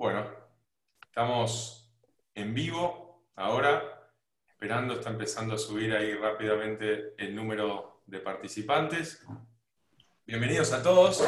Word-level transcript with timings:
Bueno, 0.00 0.24
estamos 1.04 1.92
en 2.34 2.54
vivo 2.54 3.26
ahora, 3.36 4.10
esperando, 4.48 4.94
está 4.94 5.10
empezando 5.10 5.54
a 5.54 5.58
subir 5.58 5.92
ahí 5.92 6.14
rápidamente 6.14 7.12
el 7.18 7.34
número 7.34 8.00
de 8.06 8.20
participantes. 8.20 9.22
Bienvenidos 10.24 10.72
a 10.72 10.82
todos 10.82 11.22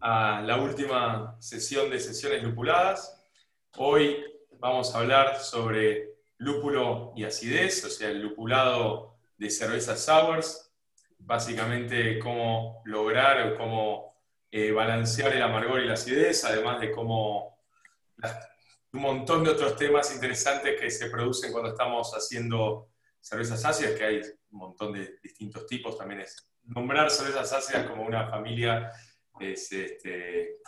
a 0.00 0.40
la 0.40 0.56
última 0.56 1.36
sesión 1.40 1.90
de 1.90 2.00
sesiones 2.00 2.42
lupuladas. 2.42 3.22
Hoy 3.76 4.24
vamos 4.52 4.94
a 4.94 5.00
hablar 5.00 5.38
sobre 5.38 6.14
lúpulo 6.38 7.12
y 7.14 7.24
acidez, 7.24 7.84
o 7.84 7.90
sea, 7.90 8.08
el 8.08 8.22
lupulado 8.22 9.18
de 9.36 9.50
cervezas 9.50 10.02
sours, 10.02 10.72
básicamente 11.18 12.18
cómo 12.18 12.80
lograr 12.86 13.46
o 13.46 13.58
cómo 13.58 14.14
eh, 14.50 14.72
balancear 14.72 15.34
el 15.34 15.42
amargor 15.42 15.82
y 15.82 15.86
la 15.86 15.92
acidez, 15.92 16.46
además 16.46 16.80
de 16.80 16.92
cómo 16.92 17.59
un 18.92 19.00
montón 19.00 19.44
de 19.44 19.50
otros 19.50 19.76
temas 19.76 20.12
interesantes 20.14 20.80
que 20.80 20.90
se 20.90 21.10
producen 21.10 21.52
cuando 21.52 21.70
estamos 21.70 22.10
haciendo 22.12 22.90
cervezas 23.20 23.64
ácidas, 23.64 23.92
que 23.92 24.04
hay 24.04 24.20
un 24.50 24.58
montón 24.58 24.92
de 24.92 25.18
distintos 25.22 25.66
tipos, 25.66 25.96
también 25.96 26.20
es 26.20 26.50
nombrar 26.64 27.10
cervezas 27.10 27.52
ácidas 27.52 27.86
como 27.86 28.04
una 28.04 28.28
familia 28.28 28.90
es 29.40 29.72
este, 29.72 30.58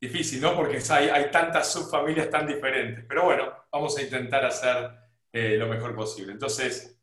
difícil, 0.00 0.40
¿no? 0.40 0.56
Porque 0.56 0.80
hay, 0.90 1.08
hay, 1.08 1.30
tantas 1.30 1.70
subfamilias 1.72 2.30
tan 2.30 2.46
diferentes, 2.46 3.04
pero 3.06 3.24
bueno, 3.24 3.52
vamos 3.70 3.96
a 3.98 4.02
intentar 4.02 4.44
hacer 4.44 4.90
eh, 5.32 5.56
lo 5.58 5.68
mejor 5.68 5.94
posible. 5.94 6.32
Entonces, 6.32 6.98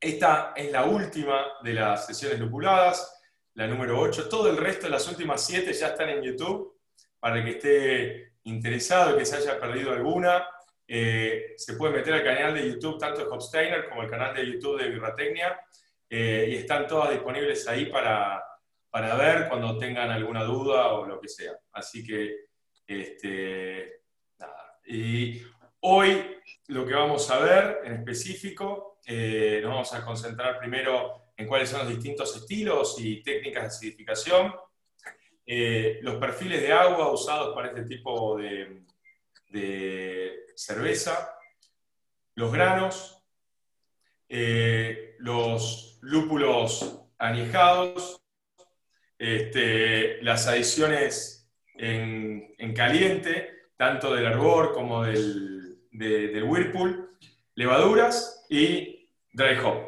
esta 0.00 0.52
es 0.56 0.70
la 0.70 0.84
última 0.84 1.46
de 1.62 1.74
las 1.74 2.06
sesiones 2.06 2.38
lupuladas, 2.38 3.20
la 3.54 3.66
número 3.66 4.00
8. 4.00 4.28
Todo 4.28 4.50
el 4.50 4.56
resto, 4.56 4.86
de 4.86 4.90
las 4.90 5.08
últimas 5.08 5.44
7 5.44 5.72
ya 5.72 5.88
están 5.88 6.08
en 6.08 6.22
YouTube, 6.22 6.78
para 7.18 7.42
que 7.44 7.50
esté 7.50 8.27
interesado 8.48 9.16
que 9.16 9.24
se 9.24 9.36
haya 9.36 9.60
perdido 9.60 9.92
alguna, 9.92 10.46
eh, 10.86 11.54
se 11.56 11.74
puede 11.74 11.94
meter 11.94 12.14
al 12.14 12.24
canal 12.24 12.54
de 12.54 12.68
YouTube 12.68 12.98
tanto 12.98 13.20
de 13.20 13.28
Hopsteiner 13.28 13.88
como 13.88 14.02
el 14.02 14.10
canal 14.10 14.34
de 14.34 14.46
YouTube 14.46 14.80
de 14.80 14.88
Birratecnia 14.88 15.60
eh, 16.08 16.48
y 16.50 16.54
están 16.56 16.86
todas 16.86 17.10
disponibles 17.10 17.68
ahí 17.68 17.86
para, 17.86 18.42
para, 18.90 19.14
ver 19.16 19.48
cuando 19.48 19.76
tengan 19.76 20.10
alguna 20.10 20.44
duda 20.44 20.94
o 20.94 21.06
lo 21.06 21.20
que 21.20 21.28
sea. 21.28 21.52
Así 21.72 22.02
que, 22.02 22.34
este, 22.86 24.00
nada. 24.38 24.80
Y 24.86 25.42
hoy 25.80 26.38
lo 26.68 26.86
que 26.86 26.94
vamos 26.94 27.30
a 27.30 27.38
ver 27.38 27.80
en 27.84 27.92
específico, 27.92 28.98
eh, 29.06 29.60
nos 29.62 29.72
vamos 29.72 29.94
a 29.94 30.04
concentrar 30.04 30.58
primero 30.58 31.32
en 31.36 31.46
cuáles 31.46 31.68
son 31.68 31.80
los 31.80 31.88
distintos 31.90 32.34
estilos 32.34 32.96
y 32.98 33.22
técnicas 33.22 33.62
de 33.62 33.68
acidificación. 33.68 34.54
Eh, 35.50 36.00
los 36.02 36.16
perfiles 36.16 36.60
de 36.60 36.74
agua 36.74 37.10
usados 37.10 37.54
para 37.54 37.68
este 37.68 37.84
tipo 37.84 38.36
de, 38.36 38.84
cerveza, 40.54 41.38
los 42.34 42.52
granos, 42.52 43.24
eh, 44.28 45.16
los 45.20 45.98
lúpulos 46.02 47.02
añejados, 47.16 48.20
este, 49.18 50.22
las 50.22 50.46
adiciones 50.48 51.50
en, 51.76 52.74
caliente, 52.74 53.70
tanto 53.78 54.14
del 54.14 54.26
arbor 54.26 54.74
como 54.74 55.04
del, 55.04 55.78
del 55.92 56.44
whirlpool, 56.44 57.18
levaduras 57.54 58.44
y 58.50 59.08
dry 59.32 59.56
hop. 59.64 59.87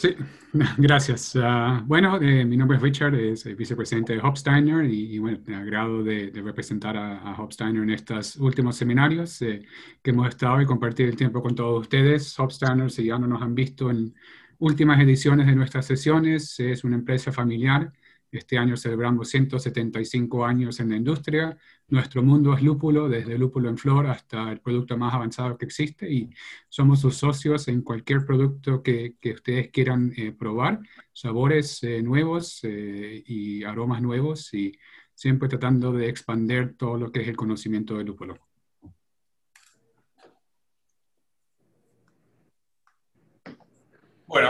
Sí, 0.00 0.14
gracias. 0.78 1.36
Ah, 1.36 1.82
bueno, 1.86 2.20
eh, 2.20 2.44
mi 2.44 2.56
nombre 2.56 2.76
es 2.76 2.82
Richard, 2.82 3.14
es 3.14 3.46
el 3.46 3.56
vicepresidente 3.56 4.14
de 4.14 4.20
Hopsteiner 4.20 4.84
y, 4.84 5.18
bueno, 5.18 5.38
me 5.46 5.56
agrado 5.56 6.02
de, 6.02 6.30
representar 6.34 6.96
a, 6.96 7.18
a, 7.18 7.40
Hopsteiner 7.40 7.82
en 7.82 7.90
estos 7.90 8.36
últimos 8.36 8.76
seminarios 8.76 9.40
eh, 9.42 9.62
que 10.02 10.10
hemos 10.10 10.28
estado 10.28 10.60
y 10.60 10.66
compartir 10.66 11.08
el 11.08 11.16
tiempo 11.16 11.42
con 11.42 11.54
todos 11.54 11.80
ustedes. 11.80 12.38
Hopsteiner, 12.38 12.90
si 12.90 13.04
ya 13.04 13.18
no 13.18 13.26
nos 13.26 13.42
han 13.42 13.54
visto 13.54 13.90
en 13.90 14.14
últimas 14.58 15.00
ediciones 15.00 15.46
de 15.46 15.54
nuestras 15.54 15.86
sesiones, 15.86 16.58
es 16.60 16.84
una 16.84 16.96
empresa 16.96 17.32
familiar 17.32 17.92
este 18.38 18.56
año 18.56 18.76
celebramos 18.76 19.28
175 19.28 20.46
años 20.46 20.80
en 20.80 20.88
la 20.90 20.96
industria. 20.96 21.58
Nuestro 21.88 22.22
mundo 22.22 22.54
es 22.54 22.62
lúpulo, 22.62 23.08
desde 23.08 23.36
lúpulo 23.36 23.68
en 23.68 23.76
flor 23.76 24.06
hasta 24.06 24.50
el 24.50 24.60
producto 24.60 24.96
más 24.96 25.12
avanzado 25.12 25.58
que 25.58 25.66
existe 25.66 26.10
y 26.10 26.30
somos 26.68 27.00
sus 27.00 27.16
socios 27.16 27.68
en 27.68 27.82
cualquier 27.82 28.24
producto 28.24 28.82
que, 28.82 29.16
que 29.20 29.32
ustedes 29.32 29.70
quieran 29.70 30.12
eh, 30.16 30.32
probar, 30.32 30.80
sabores 31.12 31.82
eh, 31.82 32.02
nuevos 32.02 32.60
eh, 32.64 33.22
y 33.26 33.64
aromas 33.64 34.00
nuevos 34.00 34.52
y 34.54 34.78
siempre 35.14 35.48
tratando 35.48 35.92
de 35.92 36.08
expandir 36.08 36.74
todo 36.76 36.96
lo 36.96 37.12
que 37.12 37.20
es 37.20 37.28
el 37.28 37.36
conocimiento 37.36 37.98
del 37.98 38.06
lúpulo. 38.06 38.38
Bueno, 44.26 44.48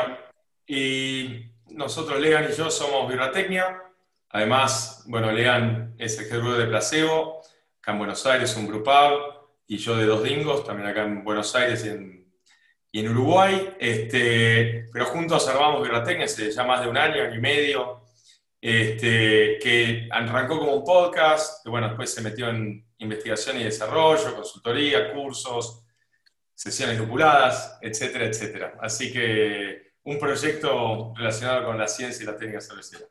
y 0.64 1.51
nosotros, 1.74 2.20
Lean 2.20 2.48
y 2.50 2.54
yo, 2.54 2.70
somos 2.70 3.08
Birratecnia. 3.08 3.82
Además, 4.30 5.04
bueno, 5.06 5.30
Lean 5.30 5.94
es 5.98 6.18
el 6.18 6.26
jefe 6.26 6.36
de 6.36 6.66
Placebo, 6.66 7.42
acá 7.80 7.92
en 7.92 7.98
Buenos 7.98 8.24
Aires, 8.26 8.56
un 8.56 8.66
grupado, 8.66 9.56
y 9.66 9.76
yo 9.78 9.96
de 9.96 10.06
Dos 10.06 10.22
Dingos, 10.22 10.64
también 10.64 10.88
acá 10.88 11.02
en 11.02 11.24
Buenos 11.24 11.54
Aires 11.54 11.84
y 11.84 12.98
en, 13.00 13.08
Uruguay. 13.08 13.74
Este, 13.78 14.88
pero 14.92 15.06
juntos 15.06 15.48
armamos 15.48 15.82
Birratecnia 15.82 16.26
hace 16.26 16.50
ya 16.50 16.64
más 16.64 16.82
de 16.82 16.88
un 16.88 16.96
año, 16.96 17.22
año 17.22 17.34
y 17.34 17.40
medio, 17.40 18.02
este, 18.60 19.58
que 19.58 20.08
arrancó 20.10 20.58
como 20.58 20.74
un 20.76 20.84
podcast, 20.84 21.62
que 21.64 21.70
bueno, 21.70 21.88
después 21.88 22.12
se 22.12 22.20
metió 22.20 22.48
en 22.48 22.86
investigación 22.98 23.60
y 23.60 23.64
desarrollo, 23.64 24.34
consultoría, 24.34 25.12
cursos, 25.12 25.84
sesiones 26.54 26.98
lupuladas, 26.98 27.78
etcétera, 27.82 28.26
etcétera. 28.26 28.78
Así 28.80 29.12
que 29.12 29.91
un 30.04 30.18
proyecto 30.18 31.12
relacionado 31.16 31.66
con 31.66 31.78
la 31.78 31.86
ciencia 31.88 32.22
y 32.22 32.26
la 32.26 32.36
técnica 32.36 32.60
cervecera. 32.60 33.06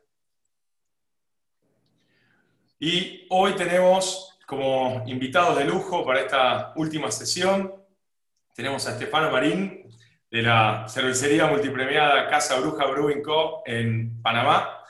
Y 2.78 3.26
hoy 3.30 3.52
tenemos 3.54 4.38
como 4.46 5.02
invitados 5.06 5.56
de 5.56 5.64
lujo 5.64 6.04
para 6.04 6.20
esta 6.20 6.72
última 6.76 7.10
sesión, 7.10 7.72
tenemos 8.54 8.86
a 8.86 8.92
Estefano 8.92 9.30
Marín 9.30 9.88
de 10.30 10.42
la 10.42 10.86
cervecería 10.88 11.46
multipremiada 11.46 12.28
Casa 12.28 12.58
Bruja 12.60 12.86
Brewing 12.86 13.22
Co. 13.22 13.62
en 13.64 14.20
Panamá. 14.20 14.84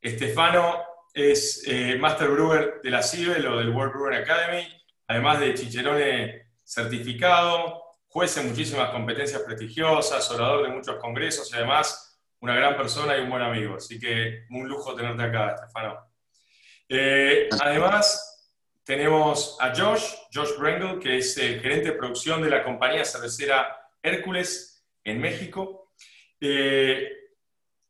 Estefano 0.00 0.82
es 1.12 1.62
eh, 1.66 1.96
Master 2.00 2.28
Brewer 2.30 2.80
de 2.82 2.90
la 2.90 3.02
CIBEL 3.02 3.46
o 3.46 3.58
del 3.58 3.70
World 3.70 3.92
Brewing 3.92 4.18
Academy, 4.18 4.66
además 5.06 5.38
de 5.38 5.54
Chicherone 5.54 6.48
certificado, 6.64 7.83
juez 8.14 8.36
en 8.36 8.48
muchísimas 8.48 8.90
competencias 8.90 9.42
prestigiosas, 9.42 10.30
orador 10.30 10.62
de 10.62 10.72
muchos 10.72 11.00
congresos 11.00 11.50
y 11.50 11.56
además 11.56 12.16
una 12.38 12.54
gran 12.54 12.76
persona 12.76 13.18
y 13.18 13.22
un 13.22 13.28
buen 13.28 13.42
amigo. 13.42 13.74
Así 13.74 13.98
que 13.98 14.44
un 14.50 14.68
lujo 14.68 14.94
tenerte 14.94 15.24
acá, 15.24 15.56
Estefano. 15.56 15.98
Eh, 16.88 17.48
además, 17.60 18.54
tenemos 18.84 19.58
a 19.60 19.74
Josh, 19.74 20.04
Josh 20.32 20.56
Brengel, 20.56 21.00
que 21.00 21.16
es 21.16 21.36
el 21.38 21.60
gerente 21.60 21.90
de 21.90 21.96
producción 21.96 22.40
de 22.40 22.50
la 22.50 22.62
compañía 22.62 23.04
cervecera 23.04 23.76
Hércules 24.00 24.86
en 25.02 25.20
México. 25.20 25.92
Eh, 26.40 27.10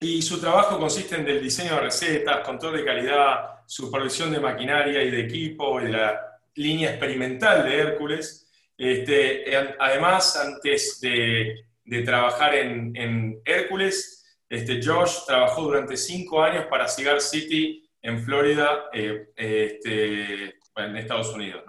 y 0.01 0.23
su 0.23 0.41
trabajo 0.41 0.79
consiste 0.79 1.17
en 1.17 1.29
el 1.29 1.43
diseño 1.43 1.75
de 1.75 1.81
recetas, 1.83 2.41
control 2.47 2.79
de 2.79 2.85
calidad, 2.87 3.61
supervisión 3.67 4.33
de 4.33 4.41
maquinaria 4.41 5.03
y 5.03 5.11
de 5.11 5.21
equipo 5.21 5.83
y 5.83 5.85
de 5.85 5.91
la 5.91 6.41
línea 6.55 6.93
experimental 6.93 7.63
de 7.65 7.79
Hércules 7.79 8.44
este, 8.77 9.57
además, 9.79 10.37
antes 10.37 11.01
de, 11.01 11.65
trabajar 12.05 12.55
en, 12.55 13.41
Hércules, 13.45 14.25
este, 14.49 14.81
Josh 14.83 15.25
trabajó 15.27 15.63
durante 15.63 15.97
cinco 15.97 16.43
años 16.43 16.67
para 16.67 16.89
Cigar 16.89 17.21
City 17.21 17.89
en 18.03 18.23
Florida, 18.23 18.87
eh, 18.93 19.29
este, 19.37 20.45
en 20.77 20.97
Estados 20.97 21.33
Unidos. 21.33 21.63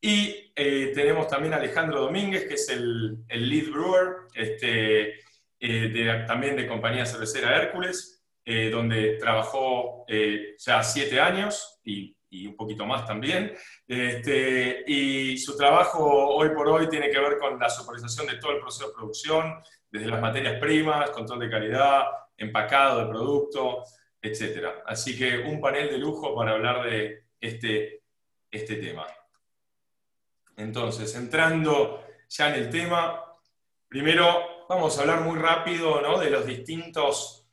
Y 0.00 0.52
eh, 0.54 0.92
tenemos 0.94 1.28
también 1.28 1.54
a 1.54 1.56
Alejandro 1.56 2.00
Domínguez, 2.00 2.46
que 2.46 2.54
es 2.54 2.68
el, 2.68 3.24
lead 3.28 3.70
brewer, 3.70 4.28
este, 4.34 5.20
eh, 5.60 6.24
también 6.26 6.56
de 6.56 6.66
compañía 6.66 7.06
cervecera 7.06 7.56
Hércules, 7.56 8.10
donde 8.70 9.16
trabajó 9.16 10.04
ya 10.58 10.82
siete 10.82 11.18
años 11.18 11.80
y 11.82 12.13
y 12.34 12.46
un 12.46 12.56
poquito 12.56 12.84
más 12.84 13.06
también. 13.06 13.54
Este, 13.86 14.84
y 14.86 15.38
su 15.38 15.56
trabajo 15.56 16.04
hoy 16.34 16.50
por 16.50 16.68
hoy 16.68 16.88
tiene 16.88 17.10
que 17.10 17.18
ver 17.18 17.38
con 17.38 17.58
la 17.58 17.70
supervisación 17.70 18.26
de 18.26 18.38
todo 18.38 18.52
el 18.52 18.60
proceso 18.60 18.88
de 18.88 18.94
producción, 18.94 19.62
desde 19.90 20.08
las 20.08 20.20
materias 20.20 20.58
primas, 20.58 21.10
control 21.10 21.38
de 21.38 21.50
calidad, 21.50 22.02
empacado 22.36 23.00
de 23.00 23.06
producto, 23.06 23.84
etc. 24.20 24.82
Así 24.86 25.16
que 25.16 25.38
un 25.38 25.60
panel 25.60 25.88
de 25.88 25.98
lujo 25.98 26.34
para 26.34 26.52
hablar 26.52 26.84
de 26.90 27.26
este, 27.40 28.02
este 28.50 28.76
tema. 28.76 29.06
Entonces, 30.56 31.14
entrando 31.14 32.04
ya 32.28 32.48
en 32.48 32.62
el 32.62 32.70
tema, 32.70 33.22
primero 33.88 34.66
vamos 34.68 34.98
a 34.98 35.02
hablar 35.02 35.20
muy 35.20 35.38
rápido 35.38 36.00
¿no? 36.00 36.18
de 36.18 36.30
los 36.30 36.46
distintos, 36.46 37.46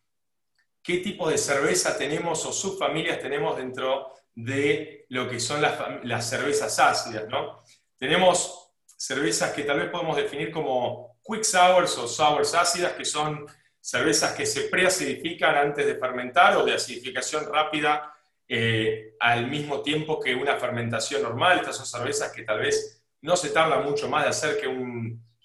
qué 0.82 0.98
tipo 0.98 1.30
de 1.30 1.38
cerveza 1.38 1.98
tenemos 1.98 2.46
o 2.46 2.52
subfamilias 2.52 3.20
tenemos 3.20 3.58
dentro 3.58 4.14
de 4.36 5.06
lo 5.10 5.30
que 5.30 5.40
son 5.40 5.62
las, 5.62 6.30
cervezas 6.30 6.80
ácidas. 6.80 7.28
¿no? 7.28 7.64
Tenemos 7.98 8.72
cervezas 8.86 9.52
que 9.52 9.64
tal 9.64 9.80
vez 9.80 9.90
podemos 9.90 10.16
definir 10.16 10.52
como 10.52 11.20
quick 11.24 11.44
sours 11.44 11.98
o 11.98 12.08
sours 12.08 12.54
ácidas, 12.54 12.94
que 12.94 13.06
son 13.06 13.46
cervezas 13.80 14.34
que 14.34 14.46
se 14.46 14.70
preacidifican 14.70 15.56
antes 15.56 15.86
de 15.86 15.96
fermentar 15.96 16.58
o 16.58 16.64
de 16.64 16.76
acidificación 16.76 17.52
rápida 17.52 18.14
eh, 18.48 19.16
al 19.20 19.48
mismo 19.48 19.82
tiempo 19.82 20.20
que 20.20 20.36
una 20.36 20.58
fermentación 20.58 21.24
normal. 21.24 21.60
Estas 21.60 21.78
son 21.78 21.86
cervezas 21.86 22.32
que 22.32 22.44
tal 22.44 22.60
vez 22.60 23.04
no 23.22 23.36
se 23.36 23.50
tarda 23.50 23.80
mucho 23.80 24.10
más 24.10 24.24
de 24.24 24.30
hacer 24.30 24.60
que, 24.60 24.68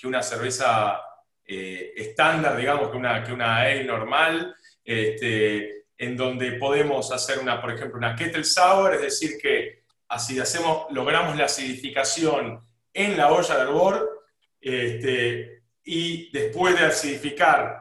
una 0.06 0.22
cerveza 0.22 1.00
eh, 1.44 1.92
estándar, 1.96 2.56
digamos, 2.56 2.90
que 2.90 2.96
una, 2.96 3.24
que 3.24 3.32
una 3.32 3.58
ale 3.58 3.84
normal, 3.84 4.54
este, 4.84 5.75
en 5.98 6.16
donde 6.16 6.52
podemos 6.52 7.10
hacer, 7.12 7.38
una, 7.38 7.60
por 7.60 7.72
ejemplo, 7.72 7.98
una 7.98 8.14
kettle 8.14 8.44
sour, 8.44 8.94
es 8.94 9.00
decir, 9.00 9.38
que 9.40 9.84
así 10.08 10.38
hacemos, 10.38 10.86
logramos 10.90 11.36
la 11.36 11.46
acidificación 11.46 12.60
en 12.92 13.16
la 13.16 13.32
olla 13.32 13.56
de 13.56 13.62
hervor, 13.62 14.24
este, 14.60 15.62
y 15.84 16.30
después 16.32 16.78
de 16.78 16.86
acidificar, 16.86 17.80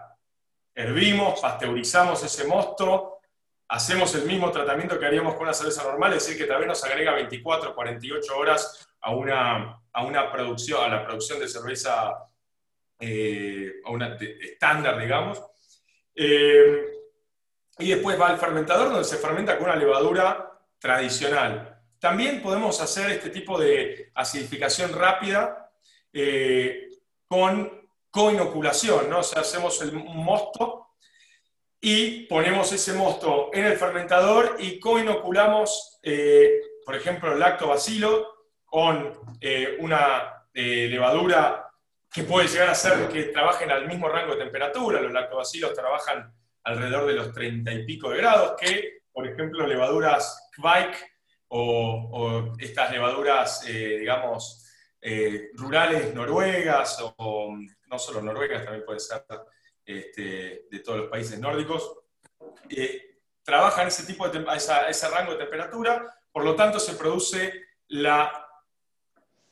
hervimos, 0.74 1.40
pasteurizamos 1.40 2.24
ese 2.24 2.46
mosto, 2.46 3.20
hacemos 3.68 4.14
el 4.16 4.26
mismo 4.26 4.52
tratamiento 4.52 5.00
que 5.00 5.06
haríamos 5.06 5.34
con 5.34 5.44
una 5.44 5.54
cerveza 5.54 5.84
normal, 5.84 6.14
es 6.14 6.26
decir, 6.26 6.38
que 6.38 6.48
tal 6.48 6.60
vez 6.60 6.68
nos 6.68 6.84
agrega 6.84 7.14
24 7.14 7.72
o 7.72 7.76
48 7.76 8.38
horas 8.38 8.88
a 9.02 9.12
una, 9.16 9.82
a 9.92 10.04
una 10.04 10.32
producción, 10.32 10.84
a 10.84 10.96
la 10.96 11.06
producción 11.06 11.40
de 11.40 11.48
cerveza 11.48 12.14
eh, 13.00 13.74
a 13.84 13.92
una 13.92 14.16
estándar, 14.16 15.00
digamos. 15.00 15.42
Eh, 16.16 16.95
y 17.78 17.90
después 17.90 18.20
va 18.20 18.28
al 18.28 18.38
fermentador 18.38 18.90
donde 18.90 19.04
se 19.04 19.18
fermenta 19.18 19.58
con 19.58 19.66
una 19.66 19.76
levadura 19.76 20.60
tradicional. 20.80 21.80
También 22.00 22.42
podemos 22.42 22.80
hacer 22.82 23.12
este 23.12 23.30
tipo 23.30 23.60
de 23.60 24.12
acidificación 24.14 24.94
rápida 24.94 25.72
eh, 26.14 26.90
con 27.28 27.90
coinoculación, 28.10 29.10
¿no? 29.10 29.20
O 29.20 29.24
sea, 29.24 29.42
hacemos 29.42 29.82
el, 29.82 29.92
mosto 29.92 30.88
y 31.82 32.26
ponemos 32.28 32.72
ese 32.72 32.94
mosto 32.94 33.50
en 33.54 33.66
el 33.66 33.78
fermentador 33.78 34.56
y 34.60 34.80
coinoculamos, 34.80 36.00
por 36.86 36.96
ejemplo, 36.96 37.34
el 37.34 37.40
lactobacilo 37.40 38.36
con 38.76 39.14
eh, 39.40 39.78
una 39.80 40.48
eh, 40.54 40.88
levadura 40.90 41.70
que 42.12 42.24
puede 42.24 42.50
llegar 42.50 42.70
a 42.70 42.76
ser 42.76 43.08
que 43.08 43.24
trabajen 43.24 43.72
al 43.72 43.88
mismo 43.88 44.10
rango 44.10 44.34
de 44.34 44.44
temperatura. 44.44 45.00
Los 45.00 45.14
lactobacilos 45.14 45.74
trabajan 45.74 46.34
alrededor 46.66 47.08
de 47.08 47.14
los 47.14 47.32
30 47.32 47.72
y 47.74 47.86
pico 47.86 48.10
de 48.10 48.18
grados, 48.18 48.56
que, 48.60 49.04
por 49.12 49.28
ejemplo, 49.28 49.66
levaduras 49.66 50.50
Kveik 50.56 50.98
o, 51.48 52.54
estas 52.60 52.92
levaduras, 52.92 53.66
eh, 53.68 53.98
digamos, 54.00 54.62
rurales 55.54 56.14
noruegas, 56.14 57.00
o, 57.18 57.56
no 57.88 58.00
solo 58.00 58.22
noruegas, 58.22 58.64
también 58.64 58.84
puede 58.84 59.00
ser 59.00 59.24
este, 59.86 60.66
de 60.70 60.80
todos 60.80 61.02
los 61.02 61.10
países 61.10 61.40
nórdicos, 61.40 62.00
trabajan 63.44 63.88
ese 63.88 64.06
tipo 64.06 64.28
de 64.28 64.44
ese 64.90 65.10
rango 65.10 65.34
de 65.34 65.38
temperatura, 65.38 66.04
por 66.32 66.44
lo 66.44 66.56
tanto 66.56 66.80
se 66.80 66.96
produce 66.96 67.54
la 67.90 68.46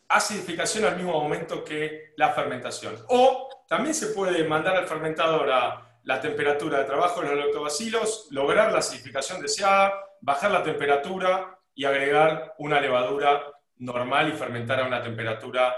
acidificación 0.10 0.86
al 0.86 0.98
mismo 0.98 1.14
momento 1.14 1.64
que 1.64 2.14
la 2.18 2.34
fermentación. 2.34 2.98
O 3.10 3.50
también 3.68 3.94
se 3.94 4.08
puede 4.08 4.44
mandar 4.46 4.76
al 4.76 4.88
fermentador 4.88 5.52
a 5.52 5.93
la 6.04 6.20
temperatura 6.20 6.80
de 6.80 6.86
trabajo 6.86 7.22
de 7.22 7.30
los 7.30 7.46
lactobacilos, 7.46 8.28
lograr 8.32 8.72
la 8.72 8.80
acidificación 8.80 9.42
deseada, 9.42 9.94
bajar 10.22 10.52
la 10.52 10.64
temperatura 10.64 11.58
y 11.74 11.86
agregar 11.86 12.54
una 12.58 12.80
levadura 12.80 13.52
normal 13.78 14.30
y 14.30 14.38
fermentar 14.38 14.82
a 14.82 14.88
una 14.88 15.02
temperatura 15.02 15.74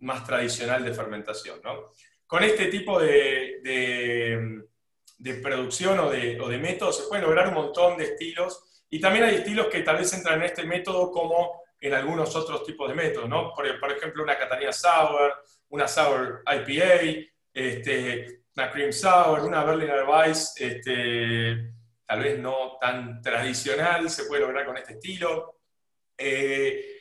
más 0.00 0.24
tradicional 0.24 0.84
de 0.84 0.92
fermentación. 0.92 1.60
Con 2.26 2.42
este 2.42 2.66
tipo 2.66 3.00
de, 3.00 3.60
de, 5.18 5.34
producción 5.34 5.98
o 6.00 6.10
de, 6.10 6.40
o 6.40 6.48
de 6.48 6.58
métodos 6.58 6.98
se 6.98 7.08
pueden 7.08 7.24
lograr 7.24 7.48
un 7.48 7.54
montón 7.54 7.96
de 7.96 8.04
estilos 8.04 8.84
y 8.90 9.00
también 9.00 9.24
hay 9.24 9.36
estilos 9.36 9.68
que 9.68 9.80
tal 9.80 9.98
vez 9.98 10.12
entran 10.12 10.40
en 10.40 10.46
este 10.46 10.64
método 10.64 11.10
como 11.10 11.62
en 11.80 11.94
algunos 11.94 12.34
otros 12.34 12.64
tipos 12.64 12.88
de 12.88 12.94
métodos, 12.94 13.28
¿no? 13.28 13.52
Por, 13.54 13.66
ejemplo, 13.66 14.22
una 14.22 14.38
Catania 14.38 14.72
Sour, 14.72 15.44
una 15.68 15.86
Sour 15.86 16.42
IPA, 16.46 17.28
este, 17.52 18.43
una 18.56 18.70
Cream 18.70 18.92
Sour, 18.92 19.40
una 19.40 19.64
Berliner 19.64 20.04
Weiss, 20.04 20.54
este, 20.58 21.72
tal 22.06 22.20
vez 22.20 22.38
no 22.38 22.78
tan 22.80 23.20
tradicional, 23.20 24.08
se 24.08 24.24
puede 24.24 24.42
lograr 24.42 24.64
con 24.64 24.76
este 24.76 24.94
estilo, 24.94 25.60
eh, 26.16 27.00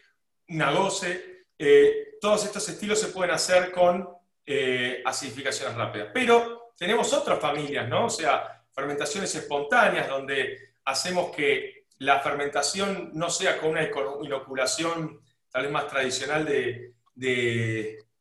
una 0.50 0.72
Goce, 0.72 1.46
eh, 1.58 2.18
todos 2.20 2.46
estos 2.46 2.68
estilos 2.70 3.00
se 3.00 3.08
pueden 3.08 3.32
hacer 3.32 3.72
con 3.72 4.08
eh, 4.46 5.02
acidificaciones 5.06 5.76
rápidas. 5.76 6.10
Pero 6.14 6.72
tenemos 6.78 7.14
otras 7.14 7.40
familias, 7.40 7.88
¿no? 7.88 8.06
O 8.06 8.10
sea, 8.10 8.66
fermentaciones 8.74 9.34
espontáneas, 9.36 10.08
donde 10.08 10.74
hacemos 10.86 11.34
que 11.36 11.86
la 12.00 12.20
fermentación 12.20 13.12
no 13.14 13.30
sea 13.30 13.60
con 13.60 13.72
una 13.72 13.84
inoculación 14.24 15.22
tal 15.50 15.64
vez 15.64 15.72
más 15.72 15.88
tradicional 15.88 16.46
de, 16.46 16.94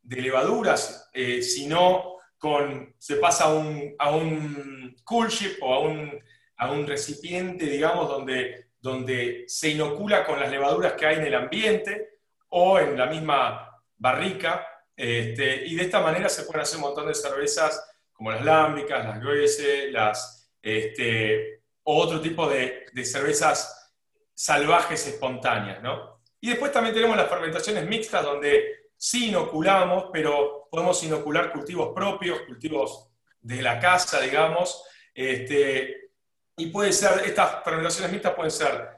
levaduras, 0.05 1.11
eh, 1.13 1.43
sino 1.43 2.12
con, 2.43 2.93
se 2.99 3.17
pasa 3.17 3.45
a 3.45 3.55
un, 3.55 3.95
a 4.01 4.11
un 4.11 4.97
cool 5.05 5.29
ship 5.29 5.59
o 5.63 5.73
a 5.73 5.79
un, 5.79 6.21
a 6.57 6.73
un 6.73 6.85
recipiente, 6.89 7.67
digamos, 7.67 8.09
donde, 8.09 8.71
donde 8.81 9.45
se 9.47 9.69
inocula 9.69 10.27
con 10.27 10.41
las 10.41 10.51
levaduras 10.51 10.95
que 10.95 11.07
hay 11.07 11.17
en 11.17 11.27
el 11.27 11.35
ambiente 11.37 12.19
o 12.49 12.81
en 12.81 12.99
la 12.99 13.07
misma 13.07 13.81
barrica, 13.97 14.67
este, 14.97 15.65
y 15.67 15.77
de 15.77 15.83
esta 15.85 16.01
manera 16.01 16.29
se 16.29 16.43
pueden 16.43 16.63
hacer 16.63 16.79
un 16.79 16.83
montón 16.83 17.07
de 17.07 17.15
cervezas 17.15 17.89
como 18.13 18.33
las 18.33 18.45
lámbicas, 18.45 19.05
las 19.05 19.21
gruesas, 19.21 19.91
las... 19.93 20.51
Este, 20.61 21.63
otro 21.85 22.21
tipo 22.21 22.49
de, 22.49 22.87
cervezas 23.05 23.93
salvajes 24.35 25.07
espontáneas, 25.07 25.83
¿no? 25.83 26.21
Y 26.41 26.51
después 26.51 26.73
también 26.73 26.95
tenemos 26.95 27.17
las 27.17 27.29
fermentaciones 27.29 27.87
mixtas, 27.87 28.25
donde 28.25 28.91
sí 28.97 29.29
inoculamos, 29.29 30.07
pero 30.13 30.62
podemos 30.73 31.05
inocular 31.05 31.53
cultivos 31.53 31.93
propios, 31.95 32.41
cultivos 32.47 33.11
de 33.43 33.61
la 33.61 33.79
casa, 33.79 34.21
digamos, 34.21 34.83
este, 35.15 36.13
y 36.57 36.67
puede 36.69 36.95
ser, 36.95 37.27
estas 37.27 37.63
fermentaciones 37.63 38.11
mixtas 38.11 38.35
pueden 38.35 38.51
ser 38.51 38.89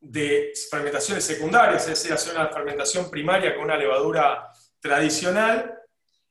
de 0.00 0.52
fermentaciones 0.70 1.22
secundarias, 1.22 1.82
es 1.82 1.90
decir, 1.90 2.14
hacer 2.14 2.34
una 2.34 2.48
fermentación 2.48 3.10
primaria 3.10 3.54
con 3.54 3.64
una 3.64 3.76
levadura 3.76 4.48
tradicional 4.80 5.78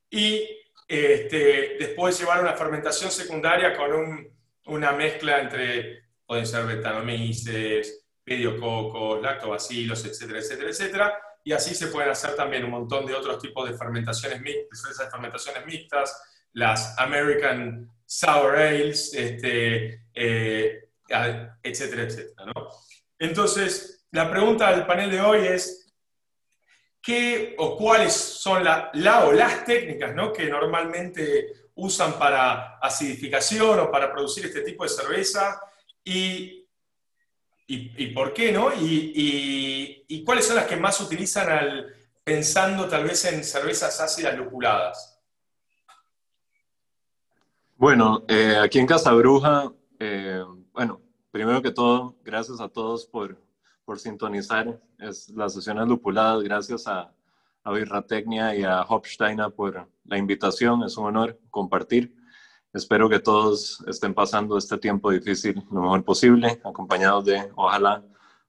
y 0.10 0.50
este, 0.88 1.78
después 1.80 2.20
llevar 2.20 2.42
una 2.42 2.54
fermentación 2.54 3.12
secundaria 3.12 3.78
con 3.78 3.94
un 3.94 4.42
una 4.66 4.92
mezcla 4.94 5.40
entre, 5.40 6.04
pueden 6.26 6.46
ser 6.46 6.66
betanomices, 6.66 8.06
pediococos, 8.24 9.22
lactobacilos, 9.22 10.06
etcétera, 10.06 10.40
etcétera, 10.40 10.70
etcétera. 10.70 11.22
Y 11.44 11.54
así 11.54 11.74
se 11.74 11.88
pueden 11.88 12.10
hacer 12.10 12.36
también 12.36 12.64
un 12.64 12.72
montón 12.72 13.06
de 13.06 13.14
otros 13.14 13.42
tipos 13.42 13.70
de 13.70 13.78
fermentaciones 13.78 14.42
mixtas, 14.42 15.10
fermentaciones 15.12 15.66
mixtas, 15.66 16.22
las 16.54 16.98
American 17.00 17.90
Sour 18.06 18.58
Ales, 18.58 19.14
este, 19.14 20.06
eh, 20.14 20.90
etcétera, 21.64 22.04
etcétera. 22.04 22.46
¿no? 22.46 22.68
Entonces, 23.18 24.06
la 24.12 24.30
pregunta 24.30 24.72
del 24.72 24.86
panel 24.86 25.10
de 25.10 25.22
hoy 25.22 25.48
es, 25.48 25.94
¿qué 27.02 27.56
o 27.58 27.78
cuáles 27.78 28.14
son 28.14 28.64
la, 28.64 28.92
la 28.94 29.26
o 29.26 29.32
las 29.32 29.66
técnicas 29.66 30.14
¿no? 30.14 30.32
que 30.32 30.46
normalmente 30.46 31.70
usan 31.76 32.20
para 32.20 32.78
acidificación 32.80 33.80
o 33.80 33.92
para 33.92 34.12
producir 34.12 34.46
este 34.46 34.62
tipo 34.62 34.84
de 34.84 34.90
cerveza 34.90 35.60
y, 36.04 36.61
y, 37.74 38.08
por 38.08 38.34
qué, 38.34 38.52
¿no? 38.52 38.70
Y, 38.78 40.24
cuáles 40.26 40.46
son 40.46 40.58
las 40.58 40.68
que 40.68 40.76
más 40.76 41.00
utilizan 41.00 41.50
al, 41.50 41.94
pensando 42.24 42.88
tal 42.88 43.04
vez 43.06 43.26
en 43.26 43.44
cervezas 43.44 44.00
ácidas 44.00 44.38
lupuladas. 44.38 45.20
Bueno, 47.78 48.24
eh, 48.28 48.58
aquí 48.62 48.78
en 48.78 48.86
Casa 48.86 49.12
Bruja, 49.14 49.72
eh, 50.00 50.44
bueno, 50.72 51.02
primero 51.32 51.62
que 51.62 51.72
todo, 51.72 52.16
gracias 52.24 52.60
a 52.62 52.70
todos 52.70 53.06
por, 53.08 53.38
por 53.86 54.00
sintonizar 54.00 54.80
es, 55.00 55.30
las 55.30 55.54
sesiones 55.54 55.88
lupuladas, 55.88 56.44
gracias 56.44 56.88
a, 56.88 57.12
a 57.64 57.72
Birratecnia 57.72 58.56
y 58.56 58.64
a 58.64 58.82
Hopsteiner 58.82 59.52
por 59.52 59.88
la 60.06 60.18
invitación. 60.18 60.84
Es 60.84 60.98
un 60.98 61.06
honor 61.06 61.40
compartir. 61.50 62.16
Espero 62.74 63.10
que 63.10 63.20
todos 63.20 63.84
estén 63.86 64.14
pasando 64.14 64.58
este 64.58 64.78
tiempo 64.78 65.12
difícil 65.12 65.62
lo 65.72 65.82
mejor 65.82 66.06
posible, 66.06 66.62
acompañados 66.64 67.26
de, 67.26 67.52
ojalá, 67.56 68.02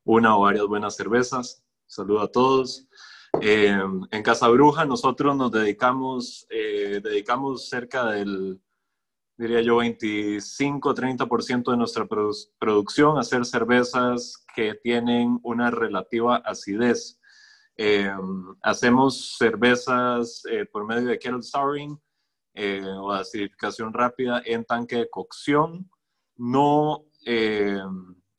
una 0.05 0.37
o 0.37 0.43
varias 0.43 0.65
buenas 0.67 0.95
cervezas. 0.95 1.65
Saludo 1.87 2.21
a 2.21 2.29
todos. 2.31 2.87
Eh, 3.41 3.77
en 4.13 4.23
Casa 4.23 4.47
Bruja 4.47 4.85
nosotros 4.85 5.35
nos 5.37 5.51
dedicamos, 5.51 6.47
eh, 6.51 7.01
dedicamos 7.03 7.69
cerca 7.69 8.13
del, 8.13 8.61
diría 9.37 9.61
yo, 9.61 9.79
25-30% 9.79 11.73
de 11.73 11.77
nuestra 11.77 12.07
producción 12.07 13.17
a 13.17 13.23
hacer 13.23 13.45
cervezas 13.45 14.47
que 14.55 14.75
tienen 14.75 15.41
una 15.43 15.73
relativa 15.73 16.37
acidez. 16.37 17.19
hacemos 18.63 19.37
cervezas 19.37 20.45
por 20.71 20.87
medio 20.87 21.09
de 21.09 21.19
kettle 21.19 21.43
souring 21.43 21.99
o 22.55 23.13
acidificación 23.13 23.93
rápida 23.93 24.43
en 24.45 24.65
tanque 24.65 24.97
de 24.97 25.11
cocción. 25.11 25.91
No 26.37 27.05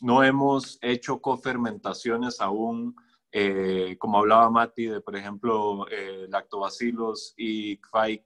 no 0.03 0.21
hemos 0.21 0.77
hecho 0.81 1.21
cofermentaciones 1.21 2.41
aún, 2.41 2.93
eh, 3.31 3.95
como 3.97 4.17
hablaba 4.17 4.49
Mati, 4.49 4.87
de 4.87 4.99
por 4.99 5.15
ejemplo 5.15 5.87
eh, 5.89 6.27
lactobacilos 6.27 7.33
y 7.37 7.77
kvaik, 7.77 8.25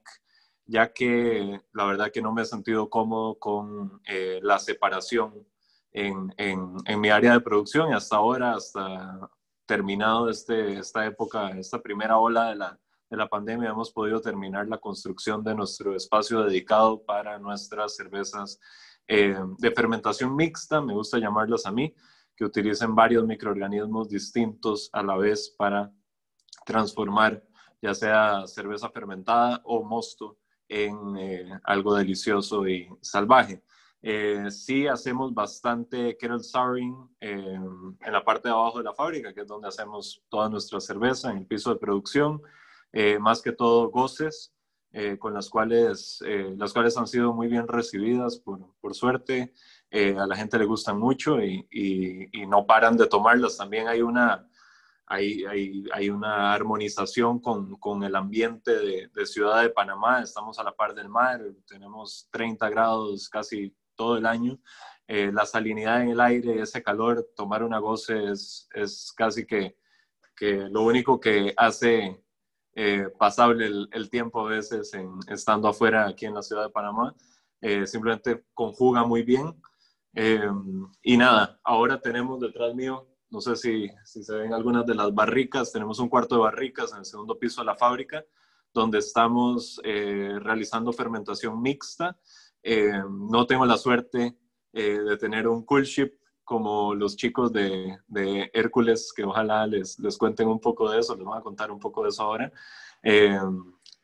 ya 0.66 0.92
que 0.92 1.60
la 1.72 1.84
verdad 1.84 2.10
que 2.12 2.20
no 2.20 2.32
me 2.32 2.42
he 2.42 2.46
sentido 2.46 2.90
cómodo 2.90 3.38
con 3.38 4.02
eh, 4.08 4.40
la 4.42 4.58
separación 4.58 5.46
en, 5.92 6.34
en, 6.36 7.00
mi 7.00 7.10
área 7.10 7.34
de 7.34 7.40
producción 7.40 7.90
y 7.90 7.94
hasta 7.94 8.16
ahora, 8.16 8.54
hasta 8.54 9.30
terminado 9.64 10.28
este, 10.28 10.80
esta 10.80 11.06
época, 11.06 11.50
esta 11.50 11.80
primera 11.80 12.18
ola 12.18 12.48
de 12.48 12.56
la, 12.56 12.78
de 13.10 13.16
la 13.16 13.28
pandemia, 13.28 13.70
hemos 13.70 13.90
podido 13.90 14.20
terminar 14.20 14.68
la 14.68 14.78
construcción 14.78 15.42
de 15.42 15.54
nuestro 15.54 15.94
espacio 15.94 16.42
dedicado 16.42 17.02
para 17.04 17.38
nuestras 17.38 17.96
cervezas 17.96 18.60
eh, 19.06 19.36
de 19.58 19.70
fermentación 19.70 20.36
mixta, 20.36 20.80
me 20.82 20.92
gusta 20.92 21.18
llamarlas 21.18 21.64
a 21.64 21.72
mí, 21.72 21.94
que 22.36 22.44
utilicen 22.44 22.94
varios 22.94 23.24
microorganismos 23.24 24.08
distintos 24.08 24.90
a 24.92 25.02
la 25.02 25.16
vez 25.16 25.54
para 25.56 25.90
transformar 26.64 27.42
ya 27.80 27.94
sea 27.94 28.46
cerveza 28.46 28.90
fermentada 28.90 29.60
o 29.64 29.82
mosto 29.82 30.38
en 30.68 31.16
eh, 31.16 31.50
algo 31.64 31.94
delicioso 31.94 32.66
y 32.68 32.88
salvaje. 33.00 33.62
Eh, 34.02 34.50
sí 34.50 34.86
hacemos 34.86 35.34
bastante 35.34 36.16
kettle 36.16 36.40
souring 36.40 37.08
en 37.20 38.12
la 38.12 38.24
parte 38.24 38.48
de 38.48 38.54
abajo 38.54 38.78
de 38.78 38.84
la 38.84 38.94
fábrica, 38.94 39.32
que 39.32 39.40
es 39.40 39.46
donde 39.46 39.68
hacemos 39.68 40.22
toda 40.28 40.48
nuestra 40.48 40.80
cerveza, 40.80 41.30
en 41.30 41.38
el 41.38 41.46
piso 41.46 41.70
de 41.72 41.80
producción, 41.80 42.40
más 43.20 43.42
que 43.42 43.52
todo 43.52 43.90
goces, 43.90 44.52
eh, 44.90 45.18
con 45.18 45.34
las 45.34 45.50
cuales, 45.50 46.22
eh, 46.26 46.54
las 46.56 46.72
cuales 46.72 46.96
han 46.96 47.06
sido 47.06 47.34
muy 47.34 47.46
bien 47.48 47.68
recibidas, 47.68 48.38
por, 48.38 48.74
por 48.80 48.94
suerte. 48.94 49.52
Eh, 49.90 50.16
a 50.18 50.26
la 50.26 50.34
gente 50.34 50.58
le 50.58 50.64
gustan 50.64 50.98
mucho 50.98 51.42
y, 51.42 51.66
y, 51.70 52.46
no 52.46 52.66
paran 52.66 52.96
de 52.96 53.06
tomarlas. 53.06 53.58
También 53.58 53.86
hay 53.86 54.00
una, 54.00 54.48
hay, 55.06 55.44
hay, 55.44 55.84
hay 55.92 56.08
una 56.08 56.54
armonización 56.54 57.38
con, 57.38 57.76
con 57.76 58.02
el 58.02 58.16
ambiente 58.16 58.78
de, 58.78 59.08
de, 59.14 59.26
Ciudad 59.26 59.62
de 59.62 59.70
Panamá. 59.70 60.22
Estamos 60.22 60.58
a 60.58 60.64
la 60.64 60.74
par 60.74 60.94
del 60.94 61.10
mar, 61.10 61.42
tenemos 61.66 62.26
30 62.32 62.70
grados 62.70 63.28
casi 63.28 63.76
todo 63.94 64.16
el 64.16 64.24
año. 64.26 64.58
la 65.06 65.44
salinidad 65.44 66.02
en 66.02 66.10
el 66.10 66.20
aire, 66.20 66.60
ese 66.62 66.82
calor, 66.82 67.28
tomar 67.36 67.62
una 67.62 67.78
goce 67.78 68.32
es, 68.32 68.68
es 68.72 69.12
casi 69.16 69.46
que, 69.46 69.76
que 70.34 70.68
lo 70.70 70.82
único 70.82 71.20
que 71.20 71.52
hace 71.56 72.22
eh, 72.80 73.08
pasable 73.18 73.66
el, 73.90 74.08
tiempo 74.08 74.46
a 74.46 74.50
veces 74.50 74.94
en, 74.94 75.18
estando 75.26 75.66
afuera 75.66 76.06
aquí 76.06 76.26
en 76.26 76.34
la 76.34 76.42
ciudad 76.42 76.62
de 76.62 76.70
Panamá. 76.70 77.12
Eh, 77.60 77.88
simplemente 77.88 78.44
conjuga 78.54 79.02
muy 79.04 79.24
bien. 79.24 79.60
Eh, 80.14 80.48
y 81.02 81.16
nada, 81.16 81.58
ahora 81.64 82.00
tenemos 82.00 82.38
detrás 82.38 82.76
mío, 82.76 83.08
no 83.30 83.40
sé 83.40 83.56
si, 83.56 83.90
si, 84.04 84.22
se 84.22 84.32
ven 84.32 84.54
algunas 84.54 84.86
de 84.86 84.94
las 84.94 85.12
barricas, 85.12 85.72
tenemos 85.72 85.98
un 85.98 86.08
cuarto 86.08 86.36
de 86.36 86.42
barricas 86.42 86.92
en 86.92 86.98
el 86.98 87.04
segundo 87.04 87.36
piso 87.36 87.62
de 87.62 87.66
la 87.66 87.74
fábrica, 87.74 88.24
donde 88.72 88.98
estamos 88.98 89.80
realizando 89.82 90.92
fermentación 90.92 91.60
mixta. 91.60 92.16
no 93.10 93.44
tengo 93.44 93.66
la 93.66 93.76
suerte 93.76 94.38
de 94.72 95.16
tener 95.16 95.48
un 95.48 95.64
cool 95.64 95.82
ship 95.82 96.12
como 96.48 96.94
los 96.94 97.14
chicos 97.14 97.52
de, 97.52 97.98
de, 98.06 98.50
Hércules, 98.54 99.12
que 99.14 99.22
ojalá 99.22 99.66
les, 99.66 99.98
les 99.98 100.16
cuenten 100.16 100.48
un 100.48 100.58
poco 100.58 100.90
de 100.90 101.00
eso, 101.00 101.14
les 101.14 101.26
voy 101.26 101.36
a 101.36 101.42
contar 101.42 101.70
un 101.70 101.78
poco 101.78 102.02
de 102.02 102.08
eso 102.08 102.22
ahora. 102.22 102.50
Eh, 103.02 103.38